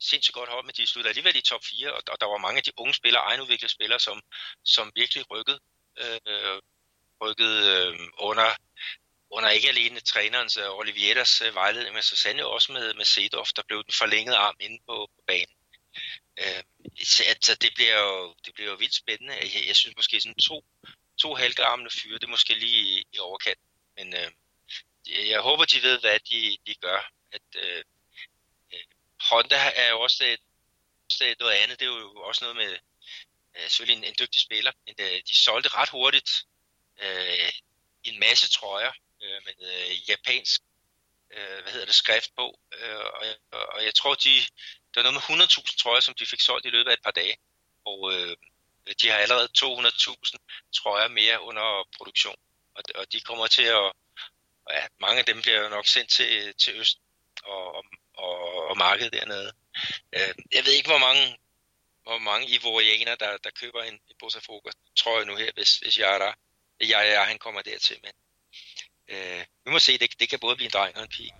sindssygt 0.00 0.34
godt 0.34 0.50
hold, 0.50 0.64
men 0.64 0.74
de 0.76 0.86
sluttede 0.86 1.10
alligevel 1.10 1.36
i 1.36 1.40
top 1.40 1.64
4, 1.64 1.92
og, 1.92 2.02
og 2.08 2.20
der 2.20 2.26
var 2.26 2.38
mange 2.38 2.58
af 2.58 2.64
de 2.64 2.72
unge 2.76 2.94
spillere, 2.94 3.22
egenudviklede 3.22 3.72
spillere, 3.72 4.00
som, 4.00 4.22
som 4.64 4.92
virkelig 4.94 5.30
rykkede, 5.30 5.60
øh, 6.00 6.60
rykkede 7.20 7.60
øh, 7.72 8.08
under, 8.18 8.50
under 9.30 9.48
ikke 9.50 9.68
alene 9.68 10.00
trænerens 10.00 10.56
øh, 10.56 10.64
og 10.64 10.76
Olivieras 10.76 11.40
øh, 11.40 11.54
vejledning, 11.54 11.94
men 11.94 12.02
så 12.02 12.16
sandelig 12.16 12.46
også 12.46 12.72
med, 12.72 12.94
med 12.94 13.04
Seedorf, 13.04 13.50
der 13.56 13.62
blev 13.68 13.84
den 13.84 13.92
forlængede 13.98 14.36
arm 14.36 14.56
inde 14.60 14.78
på, 14.88 15.10
på 15.16 15.22
banen. 15.26 15.56
Øh, 16.38 16.62
altså, 17.26 17.54
det 17.60 17.70
bliver 17.74 18.00
jo, 18.00 18.34
det 18.44 18.54
bliver 18.54 18.70
jo 18.70 18.76
vildt 18.76 18.94
spændende. 18.94 19.34
Jeg, 19.34 19.66
jeg 19.66 19.76
synes 19.76 19.96
måske 19.96 20.20
sådan 20.20 20.34
to, 20.34 20.64
to 21.18 21.34
halvgamle 21.34 21.90
fyre, 21.90 22.18
det 22.18 22.24
er 22.24 22.36
måske 22.36 22.54
lige 22.54 22.78
i, 22.78 23.06
i 23.12 23.18
overkant. 23.18 23.58
Men 23.96 24.14
øh, 24.14 24.30
jeg 25.30 25.40
håber, 25.40 25.64
de 25.64 25.82
ved, 25.82 26.00
hvad 26.00 26.18
de, 26.30 26.58
de 26.66 26.74
gør. 26.74 27.10
At, 27.32 27.42
øh, 27.56 27.84
Honda 29.30 29.72
er 29.76 29.88
jo 29.90 30.00
også 30.00 30.24
øh, 30.24 30.32
et, 31.28 31.40
noget 31.40 31.52
andet. 31.52 31.80
Det 31.80 31.86
er 31.86 31.90
jo 31.90 32.14
også 32.16 32.44
noget 32.44 32.56
med 32.56 32.72
øh, 33.56 33.68
selvfølgelig 33.68 33.98
en, 33.98 34.04
en 34.04 34.16
dygtig 34.20 34.40
spiller, 34.40 34.72
men 34.86 34.94
øh, 34.98 35.22
de 35.28 35.36
solgte 35.44 35.68
ret 35.68 35.88
hurtigt 35.88 36.30
øh, 37.02 37.52
en 38.04 38.20
masse 38.20 38.48
trøjer 38.48 38.92
øh, 39.22 39.40
med 39.46 39.54
øh, 39.60 40.10
japansk 40.10 40.60
øh, 41.30 41.62
hvad 41.62 41.72
hedder 41.72 41.86
det, 41.86 41.94
skrift 41.94 42.34
på. 42.36 42.60
Øh, 42.78 42.96
og, 42.96 43.22
og, 43.74 43.84
jeg 43.84 43.94
tror, 43.94 44.14
de, 44.14 44.34
der 44.94 45.02
var 45.02 45.10
noget 45.10 45.24
med 45.28 45.46
100.000 45.46 45.76
trøjer, 45.82 46.00
som 46.00 46.14
de 46.14 46.26
fik 46.26 46.40
solgt 46.40 46.66
i 46.66 46.70
løbet 46.70 46.90
af 46.90 46.94
et 46.94 47.02
par 47.02 47.10
dage. 47.10 47.36
Og 47.84 48.12
øh, 48.12 48.36
de 49.02 49.08
har 49.08 49.18
allerede 49.18 49.48
200.000 49.58 50.70
trøjer 50.74 51.08
mere 51.08 51.42
under 51.42 51.88
produktion. 51.96 52.36
Og, 52.74 52.82
og 52.94 53.12
de 53.12 53.20
kommer 53.20 53.46
til 53.46 53.62
at, 53.62 53.92
ja, 54.70 54.86
mange 55.00 55.18
af 55.18 55.24
dem 55.24 55.42
bliver 55.42 55.62
jo 55.62 55.68
nok 55.68 55.86
sendt 55.86 56.10
til, 56.10 56.54
til 56.54 56.80
Øst 56.80 56.98
og, 57.42 57.74
og, 57.74 57.84
og 58.70 58.76
markedet 58.76 59.12
dernede. 59.12 59.52
Øh, 60.16 60.34
jeg 60.54 60.62
ved 60.64 60.72
ikke, 60.72 60.88
hvor 60.88 60.98
mange 60.98 61.36
hvor 62.06 62.18
mange 62.18 62.46
ivorianer, 62.56 63.14
der, 63.14 63.32
der 63.44 63.50
køber 63.60 63.82
en, 63.82 63.94
en 63.94 64.16
Botafogo, 64.18 64.70
tror 64.96 65.18
jeg 65.18 65.26
nu 65.26 65.36
her, 65.36 65.50
hvis, 65.54 65.78
hvis 65.78 65.98
jeg 65.98 66.14
er 66.14 66.18
der. 66.18 66.32
Jeg, 66.80 66.88
jeg, 66.88 67.26
han 67.26 67.38
kommer 67.38 67.62
dertil, 67.62 67.96
men 68.04 68.12
øh, 69.08 69.44
vi 69.64 69.70
må 69.70 69.78
se, 69.78 69.98
det, 69.98 70.20
det 70.20 70.28
kan 70.28 70.38
både 70.38 70.56
blive 70.56 70.66
en 70.66 70.72
dreng 70.72 70.96
og 70.96 71.02
en 71.02 71.08
pige. 71.08 71.34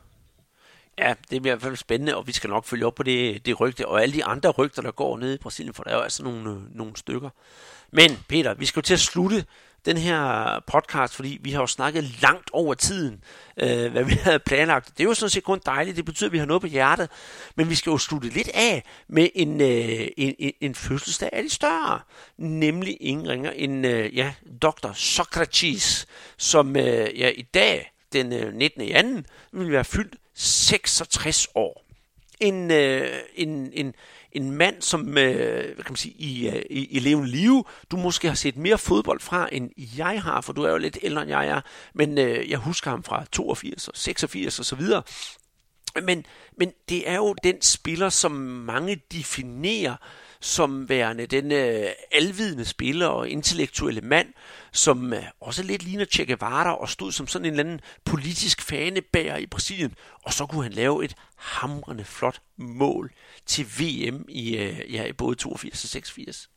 Ja, 0.99 1.15
det 1.31 1.43
bliver 1.43 1.55
i 1.55 1.59
hvert 1.59 1.63
fald 1.63 1.77
spændende, 1.77 2.17
og 2.17 2.27
vi 2.27 2.33
skal 2.33 2.51
nok 2.51 2.65
følge 2.65 2.87
op 2.87 2.95
på 2.95 3.03
det, 3.03 3.47
det 3.47 3.61
rygte, 3.61 3.89
og 3.89 4.03
alle 4.03 4.15
de 4.15 4.25
andre 4.25 4.51
rygter, 4.51 4.83
der 4.83 4.91
går 4.91 5.19
ned 5.19 5.35
i 5.35 5.39
Brasilien, 5.39 5.75
for 5.75 5.83
der 5.83 5.91
er 5.91 5.95
jo 5.95 6.03
altså 6.03 6.23
nogle, 6.23 6.51
øh, 6.51 6.77
nogle 6.77 6.97
stykker. 6.97 7.31
Men 7.91 8.25
Peter, 8.29 8.55
vi 8.55 8.67
skal 8.67 8.81
jo 8.81 8.83
til 8.83 8.95
at 8.95 9.01
slutte 9.01 9.47
den 9.87 9.97
her 9.97 10.61
podcast, 10.67 11.15
fordi 11.15 11.39
vi 11.41 11.51
har 11.51 11.61
jo 11.61 11.67
snakket 11.67 12.23
langt 12.23 12.51
over 12.53 12.75
tiden, 12.75 13.25
øh, 13.57 13.93
hvad 13.93 14.05
vi 14.05 14.13
havde 14.13 14.39
planlagt. 14.39 14.89
Det 14.89 15.01
er 15.01 15.09
jo 15.09 15.15
sådan 15.15 15.31
set 15.31 15.45
kun 15.45 15.61
dejligt, 15.67 15.97
det 15.97 16.05
betyder, 16.05 16.29
at 16.29 16.33
vi 16.33 16.39
har 16.39 16.47
noget 16.47 16.61
på 16.61 16.67
hjertet, 16.67 17.11
men 17.55 17.71
vi 17.71 17.75
skal 17.75 17.91
jo 17.91 17.99
slutte 17.99 18.29
lidt 18.29 18.49
af 18.55 18.83
med 19.09 19.29
en, 19.35 19.61
øh, 19.61 20.09
en, 20.17 20.35
en, 20.39 20.53
en 20.61 20.75
fødselsdag 20.75 21.31
af 21.33 21.43
de 21.43 21.51
større, 21.51 22.01
nemlig 22.39 22.97
ingen 23.01 23.29
ringer 23.29 23.51
end 23.51 23.87
øh, 23.87 24.17
ja, 24.17 24.35
Dr. 24.63 24.93
Socrates, 24.95 26.07
som 26.37 26.77
øh, 26.77 27.21
ja, 27.21 27.29
i 27.29 27.43
dag, 27.43 27.93
den 28.13 28.33
øh, 28.33 28.55
19. 28.55 28.83
i 28.83 28.91
anden, 28.91 29.27
vil 29.53 29.73
være 29.73 29.85
fyldt 29.85 30.15
66 30.35 31.49
år. 31.55 31.87
En, 32.41 32.71
øh, 32.71 33.09
en, 33.35 33.71
en, 33.73 33.95
en 34.33 34.51
mand, 34.51 34.83
som 34.83 35.19
øh, 35.19 35.75
hvad 35.75 35.85
kan 35.85 35.93
man 35.93 35.97
sige, 35.97 36.15
i, 36.19 36.49
øh, 36.49 36.63
i, 36.71 36.87
i 36.87 36.99
levende 36.99 37.31
live, 37.31 37.65
du 37.91 37.97
måske 37.97 38.29
har 38.29 38.35
set 38.35 38.57
mere 38.57 38.79
fodbold 38.79 39.21
fra, 39.21 39.49
end 39.53 39.71
jeg 39.97 40.23
har, 40.23 40.41
for 40.41 40.53
du 40.53 40.63
er 40.63 40.71
jo 40.71 40.79
lidt 40.79 40.99
ældre, 41.03 41.23
end 41.23 41.31
jeg 41.31 41.47
er, 41.47 41.61
men 41.95 42.19
øh, 42.19 42.51
jeg 42.51 42.59
husker 42.59 42.91
ham 42.91 43.03
fra 43.03 43.25
82 43.33 43.89
og 43.89 43.97
86 43.97 44.59
og 44.59 44.65
så 44.65 44.77
videre. 44.77 45.03
Men, 46.03 46.27
men 46.59 46.73
det 46.89 47.11
er 47.11 47.17
jo 47.17 47.35
den 47.45 47.63
spiller, 47.63 48.09
som 48.09 48.33
mange 48.33 49.03
definerer 49.13 49.97
som 50.41 50.89
værende 50.89 51.27
den 51.27 51.53
øh, 51.53 51.91
alvidende 52.13 52.65
spiller 52.65 53.07
og 53.07 53.29
intellektuelle 53.29 54.01
mand, 54.01 54.35
som 54.73 55.13
øh, 55.13 55.25
også 55.41 55.63
lidt 55.63 55.83
ligner 55.83 56.05
Che 56.05 56.27
Guevara 56.27 56.77
og 56.77 56.89
stod 56.89 57.13
som 57.13 57.27
sådan 57.27 57.45
en 57.45 57.53
eller 57.53 57.65
anden 57.65 57.81
politisk 58.05 58.63
fanebærer 58.63 59.37
i 59.37 59.47
Brasilien. 59.47 59.97
Og 60.23 60.33
så 60.33 60.47
kunne 60.47 60.63
han 60.63 60.73
lave 60.73 61.05
et 61.05 61.15
hamrende 61.37 62.05
flot 62.05 62.41
mål 62.57 63.13
til 63.47 63.65
VM 63.65 64.25
i, 64.29 64.57
øh, 64.57 64.95
ja, 64.95 65.05
i 65.05 65.13
både 65.13 65.37
82 65.37 65.85
og 65.85 65.89
86. 65.91 66.51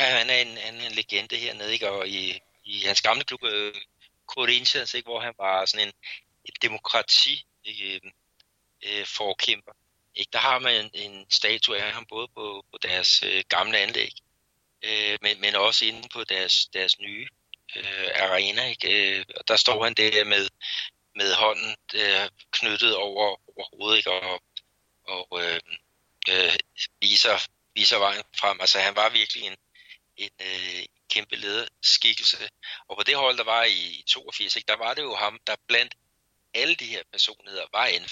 Ja, 0.00 0.18
han 0.18 0.30
er 0.30 0.34
en, 0.34 0.48
en, 0.48 0.80
en 0.80 0.92
legende 0.92 1.36
hernede, 1.36 1.72
ikke? 1.72 1.90
og 1.90 2.08
i, 2.08 2.40
i 2.64 2.80
hans 2.86 3.02
gamle 3.02 3.24
klub, 3.24 3.44
øh, 3.44 3.74
Corinthians, 4.26 4.94
ikke? 4.94 5.06
hvor 5.06 5.20
han 5.20 5.34
var 5.38 5.64
sådan 5.64 5.86
en, 5.86 5.92
en 6.44 6.54
demokrati 6.62 7.46
øh, 7.66 8.10
Øh, 8.86 9.06
forkæmper. 9.06 9.72
Ikke? 10.14 10.30
Der 10.32 10.38
har 10.38 10.58
man 10.58 10.84
en, 10.84 10.90
en 10.94 11.30
statue 11.30 11.76
af 11.76 11.92
ham 11.92 12.06
både 12.06 12.28
på, 12.28 12.64
på 12.72 12.78
deres 12.82 13.22
øh, 13.22 13.44
gamle 13.48 13.78
anlæg, 13.78 14.12
øh, 14.82 15.18
men, 15.22 15.40
men 15.40 15.54
også 15.54 15.84
inde 15.84 16.08
på 16.08 16.24
deres, 16.24 16.66
deres 16.72 16.98
nye 16.98 17.28
øh, 17.76 18.08
arena. 18.14 18.66
Ikke? 18.68 19.18
Øh, 19.18 19.24
og 19.36 19.48
der 19.48 19.56
står 19.56 19.84
han 19.84 19.94
der 19.94 20.24
med, 20.24 20.48
med 21.14 21.34
hånden 21.34 21.76
øh, 21.94 22.28
knyttet 22.50 22.96
over, 22.96 23.26
over 23.26 23.76
hovedet 23.76 23.96
ikke? 23.96 24.10
og, 24.10 24.42
og 25.04 25.42
øh, 25.42 25.60
øh, 26.30 26.56
viser, 27.00 27.48
viser 27.74 27.98
vejen 27.98 28.22
frem. 28.36 28.60
Altså 28.60 28.78
han 28.78 28.96
var 28.96 29.08
virkelig 29.10 29.42
en, 29.44 29.56
en 30.16 30.30
øh, 30.40 30.84
kæmpe 31.10 31.36
lederskikkelse. 31.36 32.48
Og 32.88 32.96
på 32.96 33.02
det 33.02 33.16
hold, 33.16 33.36
der 33.36 33.44
var 33.44 33.64
i, 33.64 33.80
i 33.98 34.04
82, 34.06 34.56
ikke, 34.56 34.68
der 34.68 34.76
var 34.76 34.94
det 34.94 35.02
jo 35.02 35.14
ham, 35.14 35.40
der 35.46 35.56
blandt 35.66 35.94
alle 36.54 36.74
de 36.74 36.84
her 36.84 37.02
personligheder 37.12 37.66
var 37.72 37.86
en 37.86 38.08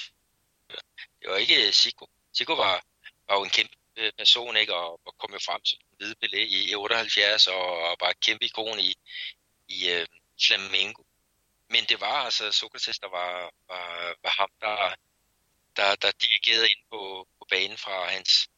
det 1.21 1.31
var 1.31 1.37
ikke 1.37 1.73
Sico. 1.73 2.07
Sico 2.33 2.55
var, 2.55 2.85
var 3.29 3.35
jo 3.37 3.43
en 3.45 3.51
kæmpe 3.51 3.75
øh, 3.97 4.13
person, 4.19 4.57
ikke? 4.57 4.75
Og, 4.75 5.01
og 5.07 5.19
kom 5.19 5.33
jo 5.33 5.39
frem 5.39 5.63
til 5.63 5.79
hvide 5.97 6.15
belæg 6.21 6.53
i 6.53 6.75
78 6.75 7.47
og, 7.47 7.91
og 7.91 7.97
var 8.01 8.11
et 8.11 8.21
kæmpe 8.21 8.45
ikon 8.45 8.81
i, 8.81 8.95
i 9.69 9.91
øh, 9.91 10.07
Flamengo. 10.47 11.03
Men 11.69 11.85
det 11.85 12.01
var 12.01 12.25
altså 12.25 12.53
Sokrates, 12.53 12.99
der 12.99 13.09
var, 13.09 13.51
var, 13.69 14.15
var 14.23 14.31
ham, 14.39 14.51
der, 14.61 14.95
der, 15.77 15.95
der 15.95 16.11
dirigerede 16.11 16.71
ind 16.71 16.83
på, 16.91 17.29
på 17.39 17.47
banen 17.51 17.79
fra 17.79 18.11
hans, 18.11 18.49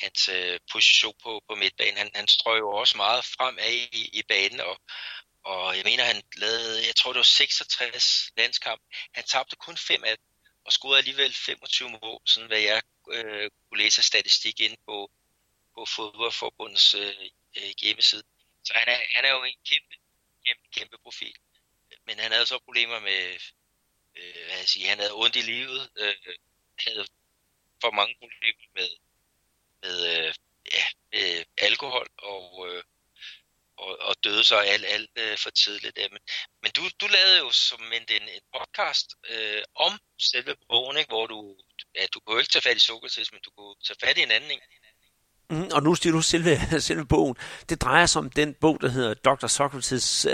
hans 0.00 0.28
øh, 0.28 0.60
position 0.72 1.14
på, 1.22 1.42
på 1.48 1.54
midtbanen. 1.54 1.96
Han, 1.96 2.10
han 2.14 2.28
strøg 2.28 2.58
jo 2.58 2.70
også 2.70 2.96
meget 2.96 3.24
frem 3.24 3.58
af 3.58 3.88
i, 3.92 4.10
i 4.12 4.22
banen, 4.28 4.60
og, 4.60 4.80
og 5.44 5.76
jeg 5.76 5.84
mener, 5.84 6.04
han 6.04 6.22
lavede, 6.36 6.86
jeg 6.86 6.96
tror 6.96 7.12
det 7.12 7.18
var 7.18 7.22
66 7.22 8.30
landskamp. 8.36 8.82
Han 9.12 9.24
tabte 9.24 9.56
kun 9.56 9.76
fem 9.76 10.04
af 10.04 10.16
dem, 10.16 10.26
og 10.68 10.72
scorede 10.72 10.98
alligevel 10.98 11.34
25 11.34 11.88
mål, 12.02 12.20
sådan 12.24 12.48
hvad 12.48 12.60
jeg 12.60 12.82
øh, 13.10 13.50
kunne 13.50 13.82
læse 13.82 14.02
statistik 14.02 14.60
ind 14.60 14.76
på, 14.86 15.10
på 15.74 15.86
fodboldforbundets 15.96 16.94
øh, 16.94 17.24
øh, 17.56 17.72
hjemmeside. 17.82 18.22
Så 18.64 18.72
han 18.76 18.88
er, 18.94 19.00
han 19.14 19.24
er 19.24 19.32
jo 19.36 19.42
en 19.44 19.60
kæmpe, 19.70 19.94
kæmpe, 20.46 20.66
kæmpe 20.76 20.96
profil. 20.98 21.34
Men 22.06 22.18
han 22.18 22.32
havde 22.32 22.46
så 22.46 22.58
problemer 22.58 23.00
med, 23.00 23.20
øh, 24.16 24.40
hvad 24.46 24.58
jeg 24.58 24.68
sige, 24.68 24.88
han 24.88 24.98
havde 24.98 25.14
ondt 25.14 25.36
i 25.36 25.40
livet, 25.40 25.90
øh, 25.96 26.34
havde 26.78 27.06
for 27.80 27.90
mange 27.90 28.14
problemer 28.18 28.66
med, 28.74 28.90
med, 29.82 29.96
øh, 30.12 30.34
ja, 30.72 30.84
med 31.12 31.44
alkohol 31.56 32.08
og, 32.18 32.68
øh, 32.68 32.82
og, 33.84 33.98
og 34.08 34.14
døde 34.24 34.44
så 34.44 34.56
alt, 34.56 34.84
alt 34.84 35.10
øh, 35.18 35.38
for 35.38 35.50
tidligt. 35.50 35.98
Øh, 35.98 36.08
men, 36.14 36.22
men 36.62 36.70
du, 36.76 36.82
du 37.00 37.06
lavede 37.06 37.38
jo 37.38 37.50
som 37.50 37.82
en, 37.92 38.04
en, 38.16 38.28
en 38.36 38.44
podcast 38.56 39.08
øh, 39.32 39.62
om 39.74 39.92
selve 40.30 40.54
bogen, 40.68 40.96
ikke? 40.96 41.12
hvor 41.14 41.26
du, 41.26 41.38
ja, 41.94 42.06
du 42.14 42.20
kunne 42.20 42.34
jo 42.34 42.38
ikke 42.38 42.52
tage 42.52 42.66
fat 42.68 42.76
i 42.76 42.86
Sokrates, 42.88 43.32
men 43.32 43.40
du 43.46 43.50
kunne 43.56 43.74
tage 43.86 44.00
fat 44.04 44.18
i 44.18 44.22
en 44.22 44.30
anden 44.30 44.50
Ikke? 44.50 44.66
Mm, 45.50 45.68
og 45.72 45.82
nu 45.82 45.94
stiger 45.94 46.12
du 46.12 46.22
selve, 46.22 46.60
selve 46.80 47.04
bogen. 47.04 47.36
Det 47.68 47.82
drejer 47.82 48.06
sig 48.06 48.20
om 48.20 48.30
den 48.30 48.54
bog, 48.60 48.78
der 48.80 48.88
hedder 48.88 49.14
Dr. 49.14 49.46
Socrates, 49.46 50.24
øh, 50.24 50.32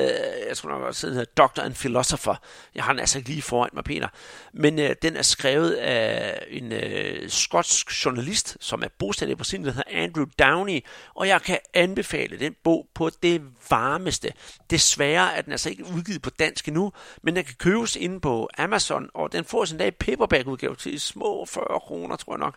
jeg 0.48 0.56
tror 0.56 0.70
nok 0.70 0.82
også, 0.82 1.06
den 1.06 1.16
hedder 1.16 1.46
Dr. 1.46 1.60
and 1.60 1.74
Philosopher. 1.74 2.34
Jeg 2.74 2.84
har 2.84 2.92
den 2.92 3.00
altså 3.00 3.18
ikke 3.18 3.30
lige 3.30 3.42
foran 3.42 3.70
mig, 3.72 3.84
Peter. 3.84 4.08
Men 4.52 4.78
øh, 4.78 4.96
den 5.02 5.16
er 5.16 5.22
skrevet 5.22 5.70
af 5.72 6.38
en 6.50 6.72
øh, 6.72 7.30
skotsk 7.30 8.04
journalist, 8.04 8.56
som 8.60 8.82
er 8.82 8.88
bosat 8.98 9.28
i 9.28 9.34
Brasilien, 9.34 9.66
der 9.66 9.72
hedder 9.72 10.02
Andrew 10.02 10.26
Downey. 10.38 10.80
Og 11.14 11.28
jeg 11.28 11.42
kan 11.42 11.58
anbefale 11.74 12.38
den 12.38 12.54
bog 12.64 12.86
på 12.94 13.10
det 13.22 13.42
varmeste. 13.70 14.32
Desværre 14.70 15.36
er 15.36 15.42
den 15.42 15.52
altså 15.52 15.70
ikke 15.70 15.84
udgivet 15.96 16.22
på 16.22 16.30
dansk 16.30 16.68
endnu, 16.68 16.92
men 17.22 17.36
den 17.36 17.44
kan 17.44 17.54
købes 17.58 17.96
inde 17.96 18.20
på 18.20 18.48
Amazon, 18.58 19.10
og 19.14 19.32
den 19.32 19.44
får 19.44 19.64
sin 19.64 19.78
dag 19.78 19.88
i 19.88 19.90
paperback-udgave 19.90 20.76
til 20.76 21.00
små 21.00 21.44
40 21.44 21.80
kroner, 21.80 22.16
tror 22.16 22.32
jeg 22.32 22.38
nok 22.38 22.54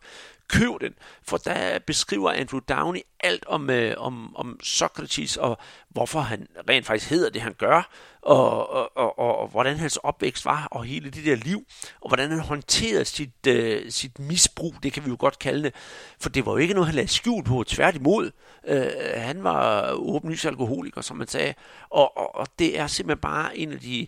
køb 0.49 0.81
den, 0.81 0.93
for 1.23 1.37
der 1.37 1.79
beskriver 1.79 2.31
Andrew 2.31 2.59
Downey 2.59 2.99
alt 3.19 3.45
om, 3.45 3.69
øh, 3.69 3.95
om, 3.97 4.35
om 4.35 4.59
Socrates, 4.63 5.37
og 5.37 5.57
hvorfor 5.89 6.19
han 6.19 6.47
rent 6.69 6.85
faktisk 6.85 7.09
hedder 7.09 7.29
det, 7.29 7.41
han 7.41 7.53
gør, 7.53 7.89
og, 8.21 8.69
og, 8.69 8.97
og, 8.97 9.19
og, 9.19 9.37
og 9.37 9.47
hvordan 9.47 9.77
hans 9.77 9.97
opvækst 9.97 10.45
var, 10.45 10.67
og 10.71 10.83
hele 10.83 11.09
det 11.09 11.25
der 11.25 11.35
liv, 11.35 11.63
og 12.01 12.09
hvordan 12.09 12.29
han 12.29 12.39
håndterede 12.39 13.05
sit, 13.05 13.47
øh, 13.47 13.91
sit 13.91 14.19
misbrug, 14.19 14.73
det 14.83 14.93
kan 14.93 15.05
vi 15.05 15.09
jo 15.09 15.17
godt 15.19 15.39
kalde 15.39 15.63
det, 15.63 15.75
for 16.19 16.29
det 16.29 16.45
var 16.45 16.51
jo 16.51 16.57
ikke 16.57 16.73
noget, 16.73 16.87
han 16.87 16.95
lagde 16.95 17.13
skjul 17.13 17.43
på, 17.43 17.63
tværtimod. 17.67 18.31
Øh, 18.67 18.87
han 19.15 19.43
var 19.43 19.91
åbenlys 19.91 20.45
alkoholiker, 20.45 21.01
som 21.01 21.17
man 21.17 21.27
sagde, 21.27 21.53
og, 21.89 22.17
og, 22.17 22.35
og 22.35 22.47
det 22.59 22.79
er 22.79 22.87
simpelthen 22.87 23.21
bare 23.21 23.57
en 23.57 23.71
af 23.71 23.79
de 23.79 24.07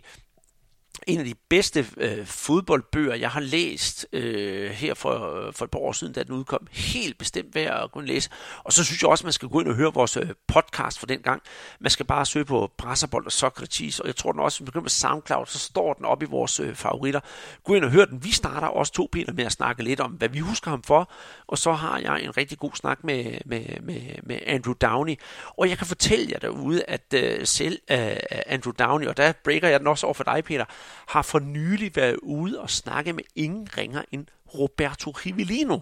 en 1.06 1.18
af 1.18 1.24
de 1.24 1.34
bedste 1.48 1.86
øh, 1.96 2.26
fodboldbøger, 2.26 3.14
jeg 3.14 3.30
har 3.30 3.40
læst 3.40 4.06
øh, 4.12 4.70
her 4.70 4.94
for, 4.94 5.46
øh, 5.46 5.52
for 5.52 5.64
et 5.64 5.70
par 5.70 5.78
år 5.78 5.92
siden, 5.92 6.12
da 6.12 6.22
den 6.22 6.32
udkom. 6.32 6.66
Helt 6.70 7.18
bestemt 7.18 7.54
værd 7.54 7.82
at 7.84 7.92
gå 7.92 7.98
og 7.98 8.06
læse. 8.06 8.30
Og 8.64 8.72
så 8.72 8.84
synes 8.84 9.02
jeg 9.02 9.10
også, 9.10 9.26
man 9.26 9.32
skal 9.32 9.48
gå 9.48 9.60
ind 9.60 9.68
og 9.68 9.74
høre 9.74 9.94
vores 9.94 10.16
øh, 10.16 10.28
podcast 10.46 10.98
fra 10.98 11.06
den 11.06 11.20
gang. 11.20 11.42
Man 11.80 11.90
skal 11.90 12.06
bare 12.06 12.26
søge 12.26 12.44
på 12.44 12.70
Brasserbold 12.78 13.26
og 13.26 13.32
Socrates, 13.32 14.00
og 14.00 14.06
jeg 14.06 14.16
tror 14.16 14.32
den 14.32 14.40
også, 14.40 14.58
hvis 14.58 14.60
man 14.60 14.66
begynder 14.66 14.82
med 14.82 14.90
SoundCloud, 14.90 15.46
så 15.46 15.58
står 15.58 15.92
den 15.92 16.04
op 16.04 16.22
i 16.22 16.26
vores 16.26 16.60
øh, 16.60 16.74
favoritter. 16.74 17.20
Gå 17.64 17.74
ind 17.74 17.84
og 17.84 17.90
hør 17.90 18.04
den. 18.04 18.24
Vi 18.24 18.30
starter 18.30 18.66
også 18.66 18.92
to 18.92 19.08
Peter 19.12 19.32
med 19.32 19.44
at 19.44 19.52
snakke 19.52 19.82
lidt 19.82 20.00
om, 20.00 20.10
hvad 20.10 20.28
vi 20.28 20.38
husker 20.38 20.70
ham 20.70 20.82
for, 20.82 21.10
og 21.46 21.58
så 21.58 21.72
har 21.72 21.98
jeg 21.98 22.22
en 22.22 22.36
rigtig 22.36 22.58
god 22.58 22.70
snak 22.74 23.04
med, 23.04 23.38
med, 23.46 23.64
med, 23.82 24.00
med 24.22 24.38
Andrew 24.46 24.74
Downey. 24.74 25.14
Og 25.58 25.68
jeg 25.68 25.78
kan 25.78 25.86
fortælle 25.86 26.26
jer 26.32 26.38
derude, 26.38 26.82
at 26.88 27.14
øh, 27.14 27.46
selv 27.46 27.78
øh, 27.90 28.16
Andrew 28.46 28.72
Downey, 28.72 29.06
og 29.06 29.16
der 29.16 29.32
breaker 29.44 29.68
jeg 29.68 29.80
den 29.80 29.86
også 29.86 30.06
over 30.06 30.14
for 30.14 30.24
dig, 30.24 30.44
Peter, 30.44 30.64
har 31.06 31.22
for 31.22 31.38
nylig 31.38 31.96
været 31.96 32.16
ude 32.16 32.60
og 32.60 32.70
snakke 32.70 33.12
med 33.12 33.24
ingen 33.36 33.68
ringer 33.76 34.02
end 34.12 34.26
Roberto 34.54 35.10
Rivellino. 35.10 35.78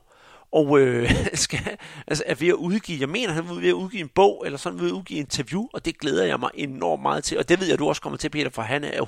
Og 0.52 0.80
øh, 0.80 1.10
skal, 1.34 1.60
altså 2.06 2.24
er 2.26 2.34
ved 2.34 2.48
at 2.48 2.54
udgive, 2.54 3.00
jeg 3.00 3.08
mener, 3.08 3.32
han 3.32 3.44
er 3.44 3.54
ved 3.54 3.68
at 3.68 3.72
udgive 3.72 4.00
en 4.00 4.08
bog, 4.08 4.42
eller 4.46 4.58
sådan 4.58 4.80
ved 4.80 4.88
at 4.88 4.92
udgive 4.92 5.18
en 5.18 5.24
interview, 5.24 5.66
og 5.72 5.84
det 5.84 5.98
glæder 5.98 6.24
jeg 6.24 6.40
mig 6.40 6.50
enormt 6.54 7.02
meget 7.02 7.24
til. 7.24 7.38
Og 7.38 7.48
det 7.48 7.60
ved 7.60 7.66
jeg, 7.66 7.78
du 7.78 7.88
også 7.88 8.02
kommer 8.02 8.16
til, 8.16 8.28
Peter, 8.28 8.50
for 8.50 8.62
han 8.62 8.84
er 8.84 8.96
jo, 8.96 9.04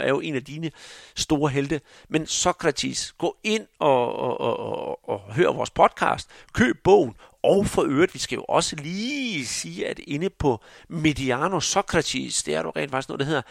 er 0.00 0.08
jo 0.08 0.20
en 0.20 0.34
af 0.34 0.44
dine 0.44 0.70
store 1.14 1.50
helte. 1.50 1.80
Men 2.08 2.26
Socrates, 2.26 3.12
gå 3.12 3.36
ind 3.44 3.66
og, 3.78 4.16
og, 4.16 4.40
og, 4.40 4.58
og, 4.58 5.08
og 5.08 5.20
hør 5.34 5.52
vores 5.52 5.70
podcast, 5.70 6.28
køb 6.52 6.76
bogen, 6.84 7.14
og 7.44 7.66
for 7.66 7.82
øvrigt, 7.82 8.14
vi 8.14 8.18
skal 8.18 8.36
jo 8.36 8.44
også 8.48 8.76
lige 8.76 9.46
sige, 9.46 9.88
at 9.88 9.98
inde 9.98 10.30
på 10.30 10.60
Mediano 10.88 11.60
Socrates, 11.60 12.42
det 12.42 12.54
er 12.54 12.62
jo 12.62 12.72
rent 12.76 12.90
faktisk 12.90 13.08
noget, 13.08 13.20
der 13.20 13.26
hedder, 13.26 13.42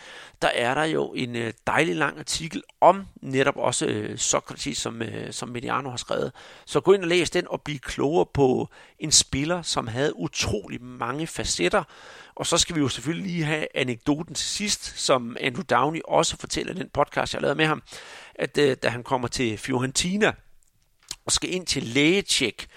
der 0.42 0.48
er 0.48 0.74
der 0.74 0.84
jo 0.84 1.14
en 1.14 1.36
øh, 1.36 1.54
dejlig 1.68 1.96
lang 1.96 2.20
artikel 2.20 2.64
om 2.82 3.06
netop 3.22 3.58
også 3.58 3.86
øh, 3.86 4.18
Socrates, 4.18 4.78
som, 4.78 5.02
øh, 5.02 5.34
som 5.34 5.50
Mediano 5.50 5.90
har 5.90 5.98
skrevet. 5.98 6.32
Så 6.66 6.80
gå 6.80 6.94
ind 6.94 7.02
og 7.02 7.08
læs 7.08 7.30
den 7.30 7.48
og 7.48 7.62
bliv 7.62 7.80
klogere 7.80 8.26
på 8.34 8.70
en 9.00 9.12
spiller, 9.12 9.62
som 9.62 9.88
havde 9.88 10.16
utrolig 10.16 10.82
mange 10.82 11.28
facetter. 11.28 11.84
Og 12.36 12.48
så 12.48 12.58
skal 12.58 12.76
vi 12.76 12.80
jo 12.80 12.90
selvfølgelig 12.90 13.32
lige 13.32 13.46
have 13.46 13.68
anekdoten 13.76 14.36
til 14.36 14.46
sidst, 14.48 15.00
som 15.00 15.38
Andrew 15.42 15.64
Downey 15.64 16.02
også 16.06 16.38
fortæller 16.38 16.74
i 16.74 16.76
den 16.76 16.90
podcast, 16.94 17.34
jeg 17.34 17.42
lavede 17.42 17.58
med 17.58 17.66
ham, 17.66 17.84
at 18.36 18.56
da 18.56 18.90
han 18.90 19.04
kommer 19.04 19.28
til 19.28 19.58
Fiorentina 19.58 20.32
og 21.26 21.32
skal 21.32 21.54
ind 21.54 21.66
til 21.66 21.84
lægetjek, 21.84 22.68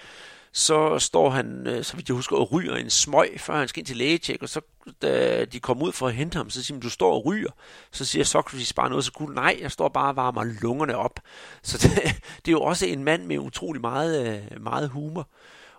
så 0.57 0.99
står 0.99 1.29
han, 1.29 1.67
øh, 1.67 1.83
så 1.83 1.95
vidt 1.95 2.09
jeg 2.09 2.15
husker, 2.15 2.35
og 2.35 2.51
ryger 2.51 2.75
en 2.75 2.89
smøg, 2.89 3.39
før 3.39 3.57
han 3.57 3.67
skal 3.67 3.79
ind 3.79 3.87
til 3.87 3.97
lægetjek, 3.97 4.43
og 4.43 4.49
så 4.49 4.61
da 5.01 5.45
de 5.45 5.59
kommer 5.59 5.85
ud 5.85 5.91
for 5.91 6.07
at 6.07 6.13
hente 6.13 6.37
ham, 6.37 6.49
så 6.49 6.63
siger 6.63 6.75
han, 6.75 6.81
du 6.81 6.89
står 6.89 7.13
og 7.13 7.25
ryger. 7.25 7.49
Så 7.91 8.05
siger 8.05 8.23
Socrates 8.23 8.73
bare 8.73 8.89
noget 8.89 9.05
så 9.05 9.11
cool, 9.11 9.33
nej, 9.33 9.57
jeg 9.61 9.71
står 9.71 9.89
bare 9.89 10.09
og 10.09 10.15
varmer 10.15 10.43
lungerne 10.43 10.97
op. 10.97 11.19
Så 11.63 11.77
det, 11.83 12.03
det 12.45 12.47
er 12.47 12.51
jo 12.51 12.61
også 12.61 12.85
en 12.85 13.03
mand 13.03 13.25
med 13.25 13.37
utrolig 13.37 13.81
meget, 13.81 14.27
øh, 14.53 14.63
meget 14.63 14.89
humor. 14.89 15.29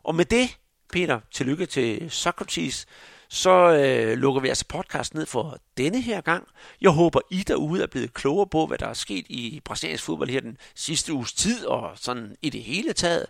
Og 0.05 0.15
med 0.15 0.25
det, 0.25 0.59
Peter, 0.93 1.21
tillykke 1.33 1.67
til 1.67 2.11
Socrates, 2.11 2.87
så 3.29 3.51
øh, 3.51 4.19
lukker 4.19 4.41
vi 4.41 4.49
altså 4.49 4.65
podcast 4.69 5.15
ned 5.15 5.27
for 5.27 5.59
denne 5.77 6.01
her 6.01 6.21
gang. 6.21 6.49
Jeg 6.81 6.91
håber, 6.91 7.21
I 7.31 7.43
derude 7.43 7.83
er 7.83 7.87
blevet 7.87 8.15
klogere 8.15 8.47
på, 8.47 8.67
hvad 8.67 8.79
der 8.79 8.87
er 8.87 8.95
sket 8.95 9.27
i 9.29 9.61
brasiliansk 9.65 10.05
fodbold 10.05 10.31
her 10.31 10.41
den 10.41 10.57
sidste 10.75 11.13
uges 11.13 11.33
tid, 11.33 11.67
og 11.67 11.91
sådan 11.95 12.37
i 12.43 12.51
det 12.51 12.63
hele 12.63 12.93
taget. 12.93 13.27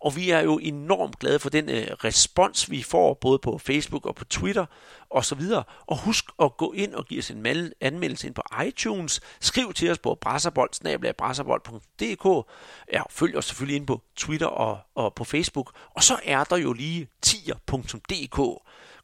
Og 0.00 0.16
vi 0.16 0.30
er 0.30 0.40
jo 0.40 0.58
enormt 0.58 1.18
glade 1.18 1.38
for 1.38 1.50
den 1.50 1.68
øh, 1.68 1.86
respons, 2.04 2.70
vi 2.70 2.82
får 2.82 3.14
både 3.14 3.38
på 3.38 3.58
Facebook 3.58 4.06
og 4.06 4.14
på 4.14 4.24
Twitter. 4.24 4.66
og 5.10 5.24
så 5.24 5.34
videre. 5.34 5.64
Og 5.86 5.98
husk 5.98 6.24
at 6.42 6.56
gå 6.56 6.72
ind 6.72 6.94
og 6.94 7.06
give 7.06 7.18
os 7.18 7.30
en 7.30 7.46
anmeldelse 7.80 8.26
ind 8.26 8.34
på 8.34 8.42
iTunes. 8.66 9.20
Skriv 9.40 9.72
til 9.72 9.90
os 9.90 9.98
på 9.98 10.18
brasserbold.dk. 10.20 12.46
Ja, 12.92 13.02
følg 13.10 13.36
os 13.36 13.44
selvfølgelig 13.44 13.76
ind 13.76 13.86
på 13.86 14.00
Twitter 14.16 14.46
og, 14.46 14.78
og 14.94 15.14
på 15.14 15.24
Facebook. 15.24 15.72
Og 15.94 16.02
så 16.02 16.18
er 16.24 16.44
der 16.44 16.56
jo 16.56 16.72
lige 16.72 17.08
tier.dk 17.22 18.60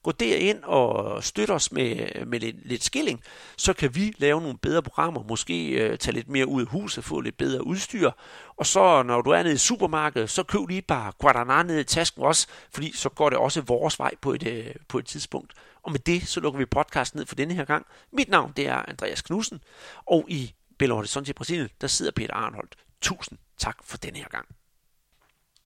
Gå 0.06 0.12
derind 0.12 0.62
og 0.62 1.24
støt 1.24 1.50
os 1.50 1.72
med, 1.72 2.24
med 2.26 2.40
lidt, 2.40 2.68
lidt 2.68 2.84
skilling, 2.84 3.22
så 3.56 3.72
kan 3.72 3.94
vi 3.94 4.14
lave 4.18 4.40
nogle 4.40 4.58
bedre 4.58 4.82
programmer, 4.82 5.22
måske 5.28 5.68
øh, 5.68 5.98
tage 5.98 6.14
lidt 6.14 6.28
mere 6.28 6.46
ud 6.46 6.60
af 6.62 6.68
huset, 6.68 7.04
få 7.04 7.20
lidt 7.20 7.36
bedre 7.36 7.66
udstyr, 7.66 8.10
og 8.56 8.66
så 8.66 9.02
når 9.02 9.22
du 9.22 9.30
er 9.30 9.42
nede 9.42 9.54
i 9.54 9.58
supermarkedet, 9.58 10.30
så 10.30 10.42
køb 10.42 10.68
lige 10.68 10.82
bare 10.82 11.12
Guadana 11.18 11.62
ned 11.62 11.78
i 11.78 11.84
tasken 11.84 12.22
også, 12.22 12.46
fordi 12.70 12.96
så 12.96 13.08
går 13.08 13.30
det 13.30 13.38
også 13.38 13.60
vores 13.60 13.98
vej 13.98 14.10
på 14.20 14.32
et, 14.32 14.46
øh, 14.46 14.74
på 14.88 14.98
et 14.98 15.06
tidspunkt. 15.06 15.52
Og 15.82 15.92
med 15.92 16.00
det, 16.00 16.28
så 16.28 16.40
lukker 16.40 16.58
vi 16.58 16.66
podcasten 16.66 17.18
ned 17.18 17.26
for 17.26 17.34
denne 17.34 17.54
her 17.54 17.64
gang. 17.64 17.86
Mit 18.12 18.28
navn, 18.28 18.52
det 18.56 18.68
er 18.68 18.88
Andreas 18.88 19.22
Knudsen, 19.22 19.60
og 20.06 20.24
i 20.28 20.54
Belo 20.78 20.94
Horizonte 20.94 21.30
i 21.30 21.32
Brasilien, 21.32 21.68
der 21.80 21.86
sidder 21.86 22.12
Peter 22.12 22.34
Arnholdt. 22.34 22.74
Tusind 23.00 23.38
tak 23.58 23.76
for 23.84 23.96
denne 23.96 24.18
her 24.18 24.28
gang. 24.28 24.46